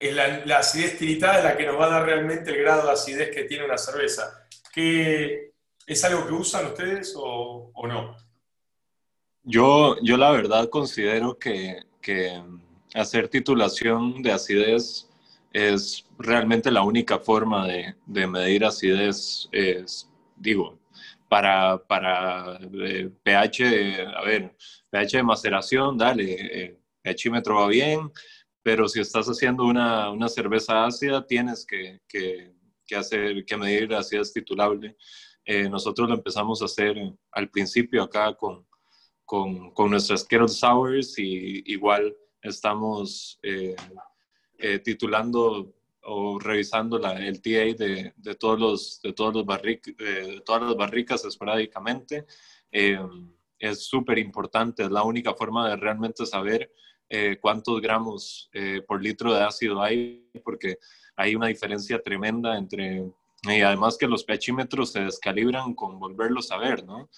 la, 0.00 0.44
la, 0.46 0.58
acidez 0.58 0.96
tiritada 0.96 1.38
es 1.38 1.44
la 1.44 1.56
que 1.56 1.66
nos 1.66 1.78
va 1.78 1.86
a 1.86 1.90
dar 1.90 2.06
realmente 2.06 2.50
el 2.50 2.62
grado 2.62 2.86
de 2.86 2.92
acidez 2.92 3.30
que 3.34 3.44
tiene 3.44 3.64
una 3.64 3.76
cerveza. 3.76 4.46
¿Qué, 4.72 5.52
¿Es 5.86 6.04
algo 6.04 6.26
que 6.26 6.32
usan 6.32 6.66
ustedes 6.66 7.14
o, 7.16 7.72
no? 7.86 8.16
Yo, 9.42 9.96
yo 10.02 10.16
la 10.16 10.30
verdad 10.30 10.68
considero 10.68 11.38
que, 11.38 11.82
que, 12.00 12.42
hacer 12.94 13.28
titulación 13.28 14.22
de 14.22 14.32
acidez 14.32 15.08
es 15.52 16.04
realmente 16.18 16.70
la 16.70 16.82
única 16.82 17.18
forma 17.18 17.66
de, 17.66 17.94
de 18.06 18.26
medir 18.26 18.64
acidez, 18.64 19.48
es, 19.52 20.08
digo, 20.36 20.78
para, 21.28 21.78
para 21.78 22.58
eh, 22.84 23.08
pH, 23.22 24.06
a 24.16 24.22
ver, 24.22 24.56
pH 24.90 25.16
de 25.16 25.22
maceración, 25.22 25.96
dale, 25.96 26.36
eh, 26.40 26.78
pHímetro 27.02 27.54
va 27.56 27.68
bien, 27.68 28.10
pero 28.62 28.88
si 28.88 29.00
estás 29.00 29.26
haciendo 29.26 29.64
una, 29.64 30.10
una 30.10 30.28
cerveza 30.28 30.84
ácida, 30.84 31.26
tienes 31.26 31.64
que, 31.64 32.00
que, 32.06 32.52
que, 32.86 32.96
hacer, 32.96 33.44
que 33.44 33.56
medir 33.56 33.94
acidez 33.94 34.32
titulable. 34.32 34.96
Eh, 35.44 35.68
nosotros 35.68 36.08
lo 36.08 36.14
empezamos 36.14 36.60
a 36.60 36.66
hacer 36.66 36.96
al 37.32 37.50
principio 37.50 38.02
acá 38.02 38.34
con, 38.34 38.66
con, 39.24 39.72
con 39.72 39.90
nuestras 39.90 40.24
Kettle 40.24 40.48
Sours 40.48 41.18
y 41.18 41.62
igual 41.72 42.14
estamos 42.42 43.38
eh, 43.42 43.74
eh, 44.58 44.78
titulando 44.80 45.74
o 46.02 46.38
revisando 46.38 46.98
la, 46.98 47.24
el 47.26 47.40
TA 47.40 47.74
de, 47.76 48.12
de, 48.16 48.34
todos 48.34 48.58
los, 48.60 49.00
de, 49.02 49.12
todos 49.12 49.34
los 49.34 49.46
barric, 49.46 49.96
de 49.96 50.42
todas 50.44 50.62
las 50.62 50.76
barricas 50.76 51.24
esporádicamente. 51.24 52.26
es 52.70 53.86
súper 53.86 54.18
importante, 54.18 54.82
es 54.82 54.90
la 54.90 55.02
única 55.02 55.34
forma 55.34 55.68
de 55.68 55.76
realmente 55.76 56.24
saber 56.26 56.72
cuántos 57.40 57.80
gramos 57.80 58.50
por 58.86 59.02
litro 59.02 59.34
de 59.34 59.42
ácido 59.42 59.82
hay, 59.82 60.30
porque 60.44 60.78
hay 61.16 61.34
una 61.34 61.48
diferencia 61.48 62.00
tremenda 62.00 62.56
entre 62.56 63.04
y 63.42 63.62
además 63.62 63.96
que 63.96 64.06
los 64.06 64.24
pHímetros 64.24 64.92
se 64.92 65.00
descalibran 65.00 65.74
con 65.74 65.98
volverlos 65.98 66.50
a 66.50 66.58
ver, 66.58 66.84
¿no? 66.84 67.08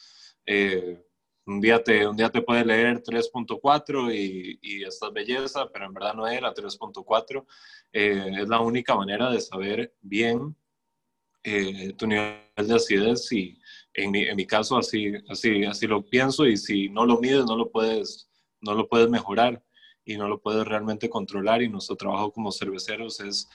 Eh, 0.47 1.03
un, 1.47 1.61
día 1.61 1.83
te, 1.83 2.07
un 2.07 2.17
día 2.17 2.31
te 2.31 2.43
puede 2.43 2.65
leer 2.65 3.03
3.4 3.03 4.15
y, 4.15 4.59
y 4.63 4.85
estás 4.85 5.13
belleza, 5.13 5.69
pero 5.73 5.87
en 5.87 5.95
verdad 5.95 6.15
no 6.15 6.27
era 6.27 6.55
3.4. 6.55 7.45
Eh, 7.93 8.31
es 8.41 8.49
la 8.49 8.61
única 8.61 8.95
manera 8.95 9.31
de 9.31 9.41
saber 9.41 9.95
bien 10.01 10.55
eh, 11.43 11.93
tu 11.95 12.07
nivel 12.07 12.39
de 12.57 12.75
acidez 12.75 13.33
y 13.33 13.59
en 13.95 14.13
mi, 14.13 14.23
en 14.23 14.37
mi, 14.37 14.47
caso 14.47 14.79
así, 14.79 15.13
así, 15.29 15.65
así 15.65 15.87
lo 15.89 16.05
pienso 16.05 16.47
y 16.47 16.57
si 16.57 16.89
no 16.89 17.05
lo 17.05 17.19
mides 17.19 17.45
no 17.45 17.57
lo 17.57 17.71
puedes, 17.71 18.31
no 18.61 18.75
lo 18.75 18.89
puedes 18.89 19.11
mejorar 19.11 19.63
y 20.05 20.17
no 20.17 20.29
lo 20.29 20.41
puedes 20.41 20.67
realmente 20.67 21.09
controlar 21.09 21.63
y 21.63 21.69
nuestro 21.69 21.97
trabajo 21.97 22.33
como 22.33 22.53
cerveceros 22.53 23.21
es 23.21 23.49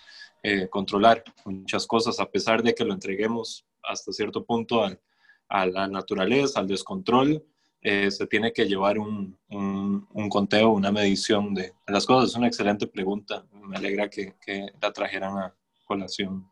eh, 0.44 0.68
controlar 0.70 1.24
muchas 1.46 1.86
cosas, 1.88 2.20
a 2.20 2.30
pesar 2.30 2.64
de 2.64 2.74
que 2.74 2.86
lo 2.86 2.94
entreguemos 2.94 3.66
hasta 3.84 4.12
cierto 4.12 4.46
punto 4.46 4.84
a 4.84 5.66
la 5.66 5.88
naturaleza, 5.88 6.60
al 6.60 6.68
descontrol, 6.68 7.44
eh, 7.82 8.12
se 8.12 8.28
tiene 8.28 8.52
que 8.52 8.66
llevar 8.66 9.00
un, 9.00 9.38
un, 9.50 10.30
conteo, 10.30 10.72
una 10.72 10.92
medición 10.92 11.54
de 11.54 11.74
las 11.88 12.06
cosas. 12.06 12.32
Es 12.32 12.36
una 12.36 12.48
excelente 12.48 12.88
pregunta. 12.88 13.46
Me 13.52 13.78
alegra 13.78 14.10
que, 14.10 14.36
que 14.44 14.68
la 14.82 14.92
trajeran 14.92 15.38
a 15.38 15.56
colación. 15.86 16.50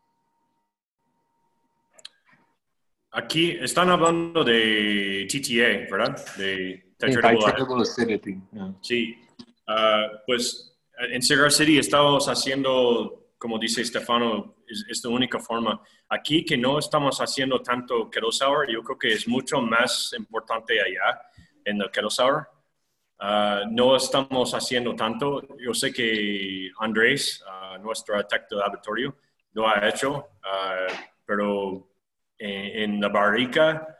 Aquí 3.10 3.50
están 3.60 3.90
hablando 3.90 4.44
de 4.44 5.26
TTA, 5.28 5.90
¿verdad? 5.90 6.24
De 6.36 6.86
Acidity. 7.00 8.40
Sí, 8.80 9.16
ah, 9.66 10.08
pues 10.26 10.76
en 10.98 11.22
Cigar 11.22 11.52
City 11.52 11.78
estamos 11.78 12.26
haciendo 12.28 13.26
como 13.38 13.58
dice 13.58 13.84
Stefano, 13.84 14.56
es, 14.66 15.04
la 15.04 15.10
única 15.10 15.38
forma. 15.38 15.80
Aquí 16.08 16.44
que 16.44 16.56
no 16.56 16.78
estamos 16.78 17.20
haciendo 17.20 17.60
tanto 17.60 18.10
kettle 18.10 18.32
sour, 18.32 18.70
yo 18.70 18.82
creo 18.82 18.98
que 18.98 19.12
es 19.12 19.28
mucho 19.28 19.60
más 19.60 20.14
importante 20.16 20.80
allá 20.80 21.20
en 21.64 21.80
el 21.80 21.90
kettle 21.90 22.10
sour. 22.10 22.48
Ah, 23.18 23.62
no 23.70 23.96
estamos 23.96 24.52
haciendo 24.54 24.94
tanto. 24.94 25.42
Yo 25.58 25.72
sé 25.74 25.92
que 25.92 26.70
Andrés, 26.78 27.44
uh, 27.46 27.78
nuestro 27.82 28.16
arquitecto 28.16 28.56
de 28.56 28.62
laboratorio, 28.62 29.16
lo 29.52 29.68
ha 29.68 29.88
hecho, 29.88 30.28
ah, 30.44 30.86
pero 31.24 31.88
en, 32.38 33.00
la 33.00 33.08
barrica, 33.08 33.95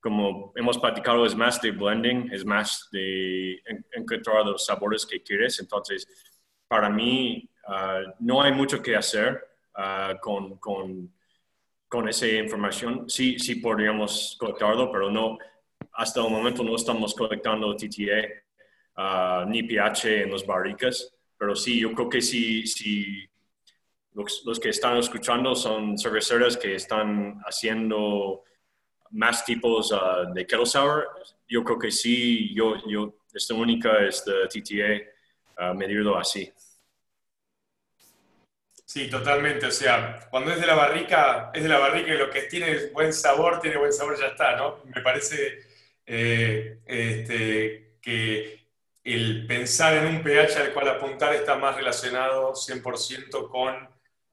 como 0.00 0.52
hemos 0.56 0.78
platicado, 0.78 1.26
es 1.26 1.34
más 1.34 1.60
de 1.60 1.70
blending, 1.72 2.30
es 2.32 2.44
más 2.44 2.88
de 2.90 3.62
encontrar 3.92 4.46
los 4.46 4.66
sabores 4.66 5.04
que 5.04 5.22
quieres. 5.22 5.60
Entonces, 5.60 6.08
para 6.68 6.88
mí, 6.88 7.50
Ah, 7.72 8.02
no 8.18 8.42
hay 8.42 8.52
mucho 8.52 8.82
que 8.82 8.96
hacer 8.96 9.40
ah, 9.76 10.14
con, 10.20 10.58
con, 10.58 11.12
con, 11.88 12.08
esa 12.08 12.26
información. 12.26 13.08
Sí, 13.08 13.38
sí 13.38 13.56
podríamos 13.56 14.36
colectarlo, 14.40 14.90
pero 14.90 15.08
no, 15.08 15.38
hasta 15.92 16.20
el 16.20 16.30
momento 16.30 16.64
no 16.64 16.74
estamos 16.74 17.14
colectando 17.14 17.76
TTA 17.76 18.26
ah, 18.96 19.44
ni 19.46 19.62
pH 19.62 20.22
en 20.22 20.30
los 20.30 20.44
barricas. 20.44 21.14
Pero 21.38 21.54
sí, 21.54 21.80
yo 21.80 21.92
creo 21.92 22.08
que 22.08 22.20
sí, 22.20 22.66
sí 22.66 23.24
los, 24.14 24.42
los, 24.44 24.58
que 24.58 24.70
están 24.70 24.96
escuchando 24.96 25.54
son 25.54 25.96
cerveceras 25.96 26.56
que 26.56 26.74
están 26.74 27.40
haciendo 27.44 28.42
más 29.10 29.44
tipos 29.44 29.94
de 30.34 30.46
kettle 30.46 30.66
sour. 30.66 31.08
Yo 31.48 31.64
creo 31.64 31.78
que 31.78 31.90
sí, 31.90 32.54
yo, 32.54 32.76
yo, 32.86 33.14
esta 33.34 33.54
única 33.54 34.06
es 34.06 34.24
de 34.24 34.46
TTA, 34.48 35.74
medirlo 35.74 36.16
así. 36.16 36.52
Sí, 38.90 39.08
totalmente. 39.08 39.66
O 39.66 39.70
sea, 39.70 40.18
cuando 40.30 40.50
es 40.52 40.60
de 40.60 40.66
la 40.66 40.74
barrica, 40.74 41.52
es 41.54 41.62
de 41.62 41.68
la 41.68 41.78
barrica 41.78 42.12
y 42.12 42.18
lo 42.18 42.28
que 42.28 42.42
tiene 42.42 42.86
buen 42.88 43.12
sabor, 43.12 43.60
tiene 43.60 43.76
buen 43.76 43.92
sabor, 43.92 44.18
ya 44.18 44.26
está, 44.26 44.56
¿no? 44.56 44.80
Me 44.84 45.00
parece 45.00 45.60
eh, 46.04 46.80
este, 46.86 47.98
que 48.02 48.66
el 49.04 49.46
pensar 49.46 49.96
en 49.96 50.08
un 50.08 50.22
pH 50.24 50.56
al 50.56 50.72
cual 50.72 50.88
apuntar 50.88 51.32
está 51.36 51.54
más 51.54 51.76
relacionado 51.76 52.52
100% 52.52 53.48
con 53.48 53.88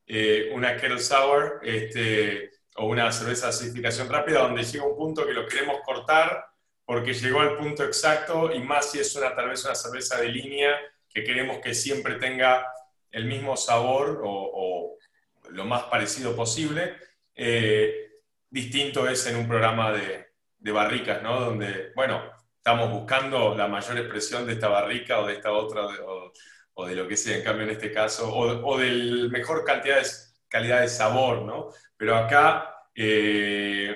eh, 0.07 0.49
una 0.55 0.75
kettle 0.75 1.01
sour 1.01 1.59
este, 1.61 2.49
o 2.77 2.85
una 2.85 3.11
cerveza 3.11 3.47
de 3.47 3.49
acidificación 3.49 4.09
rápida, 4.09 4.41
donde 4.41 4.63
llega 4.63 4.85
un 4.85 4.95
punto 4.95 5.25
que 5.25 5.33
lo 5.33 5.47
queremos 5.47 5.81
cortar 5.85 6.47
porque 6.87 7.13
llegó 7.13 7.41
al 7.41 7.57
punto 7.57 7.83
exacto 7.83 8.49
y 8.53 8.59
más 8.59 8.91
si 8.91 8.99
es 8.99 9.13
una 9.15 9.35
tal 9.35 9.49
vez 9.49 9.65
una 9.65 9.75
cerveza 9.75 10.21
de 10.21 10.29
línea 10.29 10.73
que 11.09 11.21
queremos 11.23 11.57
que 11.57 11.73
siempre 11.73 12.15
tenga 12.15 12.65
el 13.11 13.25
mismo 13.25 13.57
sabor 13.57 14.21
o, 14.23 14.97
lo 15.49 15.65
más 15.65 15.83
parecido 15.83 16.35
posible. 16.35 16.95
Eh, 17.35 18.21
distinto 18.49 19.07
es 19.07 19.25
en 19.27 19.35
un 19.37 19.47
programa 19.47 19.91
de, 19.91 20.27
barricas, 20.71 21.23
¿no? 21.23 21.39
Donde, 21.39 21.91
bueno, 21.95 22.21
estamos 22.57 22.91
buscando 22.91 23.55
la 23.55 23.67
mayor 23.67 23.97
expresión 23.97 24.45
de 24.45 24.53
esta 24.53 24.67
barrica 24.67 25.19
o 25.19 25.27
de 25.27 25.33
esta 25.33 25.53
otra, 25.53 25.87
o, 26.73 26.85
de 26.85 26.95
lo 26.95 27.07
que 27.07 27.17
sea, 27.17 27.37
en 27.37 27.43
cambio 27.43 27.63
en 27.63 27.71
este 27.71 27.91
caso, 27.91 28.33
o, 28.33 28.77
del 28.77 29.29
mejor 29.29 29.63
cantidad 29.63 29.95
de, 29.97 30.07
calidad 30.47 30.81
de 30.81 30.89
sabor, 30.89 31.41
¿no? 31.41 31.69
Pero 31.95 32.15
acá, 32.15 32.87
eh, 32.95 33.95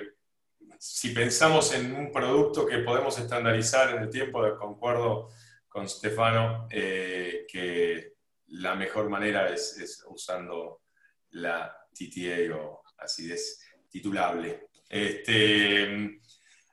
si 0.79 1.09
pensamos 1.11 1.73
en 1.73 1.93
un 1.95 2.11
producto 2.11 2.65
que 2.65 2.79
podemos 2.79 3.17
estandarizar 3.17 3.95
en 3.95 4.03
el 4.03 4.09
tiempo, 4.09 4.41
concuerdo 4.57 5.29
con 5.67 5.87
Stefano, 5.87 6.67
eh, 6.69 7.45
que 7.47 8.13
la 8.47 8.75
mejor 8.75 9.09
manera 9.09 9.47
es, 9.49 10.03
usando 10.07 10.81
la 11.31 11.73
TTA 11.93 12.55
o 12.55 12.83
acidez 12.97 13.59
titulable. 13.89 14.67
Este, 14.89 16.19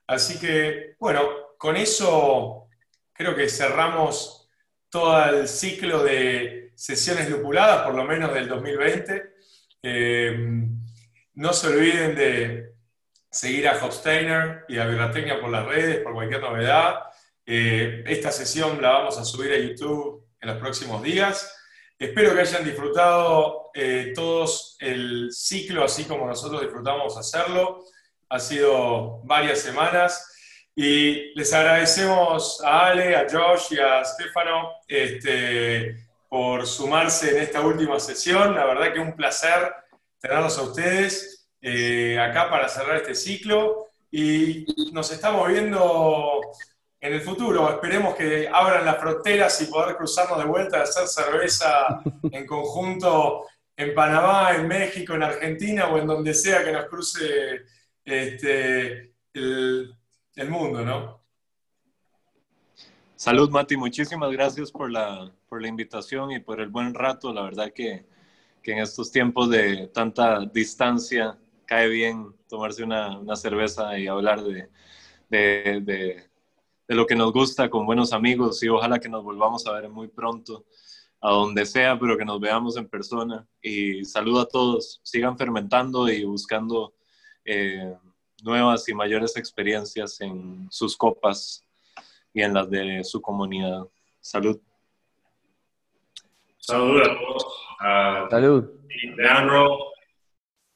así 0.06 0.38
que, 0.40 0.96
bueno, 0.98 1.56
con 1.56 1.76
eso 1.76 2.68
creo 3.12 3.34
que 3.34 3.48
cerramos 3.48 4.48
todo 4.88 5.24
el 5.24 5.46
ciclo 5.48 6.02
de 6.02 6.72
sesiones 6.74 7.28
lupuladas, 7.28 7.82
por 7.84 7.94
lo 7.94 8.04
menos 8.04 8.32
del 8.32 8.48
2020. 8.48 9.37
Eh, 9.82 10.36
no 11.34 11.52
se 11.52 11.68
olviden 11.68 12.14
de 12.14 12.72
seguir 13.30 13.68
a 13.68 13.84
Hofsteiner 13.84 14.64
y 14.68 14.78
a 14.78 14.86
Birratecnia 14.86 15.40
por 15.40 15.50
las 15.50 15.66
redes, 15.66 15.98
por 15.98 16.14
cualquier 16.14 16.40
novedad. 16.40 17.04
Eh, 17.46 18.02
esta 18.06 18.32
sesión 18.32 18.82
la 18.82 18.90
vamos 18.90 19.18
a 19.18 19.24
subir 19.24 19.52
a 19.52 19.58
YouTube 19.58 20.26
en 20.40 20.48
los 20.48 20.58
próximos 20.58 21.02
días. 21.02 21.54
Espero 21.98 22.34
que 22.34 22.40
hayan 22.40 22.64
disfrutado 22.64 23.70
eh, 23.74 24.12
todos 24.14 24.76
el 24.80 25.30
ciclo, 25.32 25.84
así 25.84 26.04
como 26.04 26.26
nosotros 26.26 26.60
disfrutamos 26.60 27.16
hacerlo. 27.16 27.84
Ha 28.28 28.38
sido 28.38 29.20
varias 29.24 29.60
semanas. 29.60 30.34
Y 30.74 31.34
les 31.36 31.52
agradecemos 31.52 32.62
a 32.64 32.86
Ale, 32.86 33.16
a 33.16 33.26
Josh 33.28 33.72
y 33.72 33.80
a 33.80 34.04
Stefano 34.04 34.74
este, 34.86 36.07
por 36.28 36.66
sumarse 36.66 37.30
en 37.30 37.42
esta 37.42 37.60
última 37.60 37.98
sesión. 37.98 38.54
La 38.54 38.66
verdad 38.66 38.92
que 38.92 39.00
un 39.00 39.16
placer 39.16 39.72
tenerlos 40.20 40.58
a 40.58 40.62
ustedes 40.62 41.48
eh, 41.60 42.18
acá 42.18 42.50
para 42.50 42.68
cerrar 42.68 42.96
este 42.96 43.14
ciclo. 43.14 43.86
Y 44.10 44.66
nos 44.92 45.10
estamos 45.12 45.48
viendo 45.48 46.40
en 47.00 47.12
el 47.12 47.20
futuro. 47.20 47.70
Esperemos 47.70 48.14
que 48.14 48.48
abran 48.48 48.84
las 48.84 48.98
fronteras 48.98 49.60
y 49.62 49.66
poder 49.66 49.96
cruzarnos 49.96 50.38
de 50.38 50.44
vuelta 50.44 50.82
hacer 50.82 51.06
cerveza 51.06 52.00
en 52.30 52.46
conjunto 52.46 53.46
en 53.76 53.94
Panamá, 53.94 54.56
en 54.56 54.66
México, 54.66 55.14
en 55.14 55.22
Argentina 55.22 55.86
o 55.88 55.98
en 55.98 56.06
donde 56.06 56.34
sea 56.34 56.64
que 56.64 56.72
nos 56.72 56.86
cruce 56.86 57.62
este, 58.04 59.14
el, 59.32 59.94
mundo, 60.48 60.84
¿no? 60.84 61.17
Salud, 63.18 63.50
Mati. 63.50 63.76
Muchísimas 63.76 64.30
gracias 64.30 64.70
por 64.70 64.92
la, 64.92 65.34
por 65.48 65.60
la 65.60 65.66
invitación 65.66 66.30
y 66.30 66.38
por 66.38 66.60
el 66.60 66.68
buen 66.68 66.94
rato. 66.94 67.32
La 67.32 67.42
verdad 67.42 67.72
que, 67.74 68.06
que 68.62 68.70
en 68.70 68.78
estos 68.78 69.10
tiempos 69.10 69.50
de 69.50 69.88
tanta 69.88 70.46
distancia 70.46 71.36
cae 71.66 71.88
bien 71.88 72.32
tomarse 72.48 72.84
una, 72.84 73.18
una 73.18 73.34
cerveza 73.34 73.98
y 73.98 74.06
hablar 74.06 74.44
de, 74.44 74.70
de 75.30 76.30
lo 76.86 77.06
que 77.06 77.16
nos 77.16 77.32
gusta 77.32 77.68
con 77.68 77.86
buenos 77.86 78.12
amigos 78.12 78.62
y 78.62 78.68
ojalá 78.68 79.00
que 79.00 79.08
nos 79.08 79.24
volvamos 79.24 79.66
a 79.66 79.72
ver 79.72 79.88
muy 79.88 80.06
pronto, 80.06 80.64
a 81.20 81.32
donde 81.32 81.66
sea, 81.66 81.98
pero 81.98 82.16
que 82.16 82.24
nos 82.24 82.38
veamos 82.38 82.76
en 82.76 82.88
persona. 82.88 83.44
Y 83.60 84.04
saludo 84.04 84.42
a 84.42 84.48
todos, 84.48 85.00
sigan 85.02 85.36
fermentando 85.36 86.08
y 86.08 86.22
buscando 86.22 86.94
eh, 87.44 87.96
nuevas 88.44 88.88
y 88.88 88.94
mayores 88.94 89.36
experiencias 89.36 90.20
en 90.20 90.68
sus 90.70 90.96
copas 90.96 91.67
y 92.38 92.42
en 92.42 92.54
las 92.54 92.70
de 92.70 93.02
su 93.02 93.20
comunidad. 93.20 93.82
Salud. 94.20 94.60
Salud 96.58 97.00
a 97.00 97.18
todos. 97.18 97.44
Uh, 97.80 98.30
Salud. 98.30 98.70
Leandro, 99.16 99.92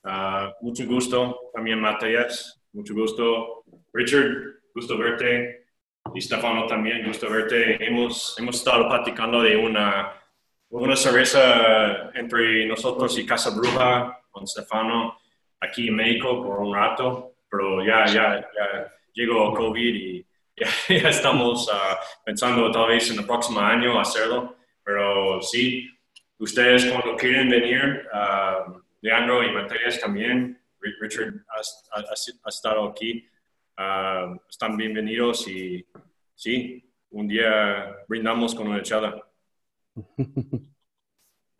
uh, 0.05 0.51
mucho 0.61 0.85
gusto. 0.87 1.51
También 1.55 1.81
Matías, 1.81 2.61
mucho 2.73 2.95
gusto. 2.95 3.65
Richard, 3.93 4.63
gusto 4.75 4.99
verte. 4.99 5.67
Y 6.15 6.21
Stefano 6.21 6.67
también, 6.67 7.07
gusto 7.07 7.31
verte. 7.31 7.85
Hemos, 7.85 8.37
hemos 8.39 8.57
estado 8.57 8.89
platicando 8.89 9.41
de 9.43 9.57
una, 9.57 10.13
una 10.71 10.97
cerveza 10.97 12.11
entre 12.15 12.67
nosotros 12.67 13.17
y 13.19 13.25
Casa 13.25 13.51
Bruja 13.51 14.21
con 14.31 14.47
Stefano 14.47 15.17
aquí 15.61 15.89
en 15.89 15.95
México 15.95 16.43
por 16.43 16.59
un 16.59 16.75
rato, 16.75 17.35
pero 17.49 17.85
ya, 17.85 18.05
ya, 18.07 18.41
ya 18.41 18.93
llegó 19.13 19.55
COVID 19.55 19.95
y 19.95 20.27
ya, 20.89 21.09
estamos 21.09 21.69
ah, 21.73 21.99
pensando 22.25 22.71
tal 22.71 22.89
vez 22.89 23.11
en 23.11 23.21
el 23.21 23.27
próximo 23.27 23.61
año 23.61 23.99
hacerlo, 23.99 24.57
pero 24.85 25.41
sí, 25.43 25.89
ustedes 26.39 26.87
cuando 26.87 27.17
quieren 27.17 27.49
venir, 27.49 28.07
uh, 28.13 28.81
Leandro 29.01 29.43
y 29.43 29.53
Matías 29.53 30.01
también, 30.01 30.61
Richard 31.01 31.35
ha, 31.49 32.01
ha 32.01 32.49
estado 32.49 32.89
aquí, 32.89 33.29
Ah, 33.77 34.37
están 34.49 34.77
bienvenidos 34.77 35.49
y 35.49 35.85
sí, 36.35 36.85
un 37.11 37.27
día 37.27 37.97
brindamos 38.07 38.55
con 38.55 38.69
una 38.69 38.79
echada. 38.79 39.21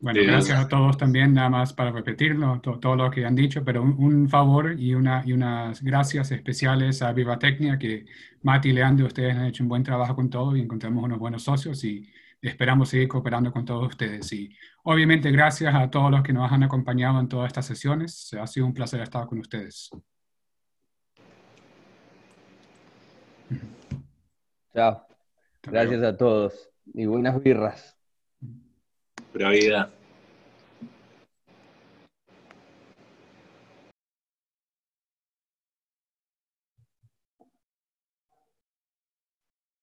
Bueno, 0.03 0.21
gracias 0.25 0.59
a 0.59 0.67
todos 0.67 0.99
también, 0.99 1.33
nada 1.33 1.49
más 1.49 1.73
para 1.73 1.93
repetirlo, 1.93 2.61
todo 2.61 2.97
lo 2.97 3.09
que 3.09 3.25
han 3.25 3.37
dicho, 3.37 3.65
pero 3.65 3.85
un, 3.85 4.29
favor 4.29 4.75
y, 4.77 4.97
una, 4.97 5.23
y 5.25 5.33
unas 5.33 5.81
gracias 5.81 6.33
especiales 6.33 7.03
a 7.03 7.13
Viva 7.13 7.39
Tecnia, 7.39 7.79
que 7.79 8.07
Mati 8.43 8.71
y 8.71 8.73
Leandro, 8.73 9.07
ustedes 9.07 9.37
han 9.37 9.47
hecho 9.47 9.63
un 9.63 9.69
buen 9.69 9.85
trabajo 9.85 10.17
con 10.17 10.29
todo 10.29 10.57
y 10.57 10.61
encontramos 10.61 11.05
unos 11.05 11.21
buenos 11.21 11.45
socios 11.45 11.85
y 11.85 12.11
esperamos 12.41 12.89
seguir 12.89 13.07
cooperando 13.07 13.53
con 13.53 13.65
todos 13.65 13.87
ustedes. 13.87 14.33
Y 14.33 14.51
obviamente 14.83 15.31
gracias 15.31 15.73
a 15.73 15.89
todos 15.89 16.11
los 16.11 16.25
que 16.25 16.33
nos 16.33 16.51
han 16.51 16.65
acompañado 16.65 17.21
en 17.21 17.29
todas 17.29 17.47
estas 17.47 17.67
sesiones, 17.67 18.35
ha 18.35 18.49
sido 18.49 18.67
un 18.67 18.75
placer 18.75 19.01
estar 19.03 19.25
con 19.29 19.39
ustedes. 19.39 19.89
Chao. 24.75 25.07
Gracias 25.63 26.03
a 26.03 26.17
todos 26.17 26.71
y 26.93 27.07
buenas 27.07 27.41
birras. 27.41 28.02
Pura 29.33 29.51
vida. 29.51 29.91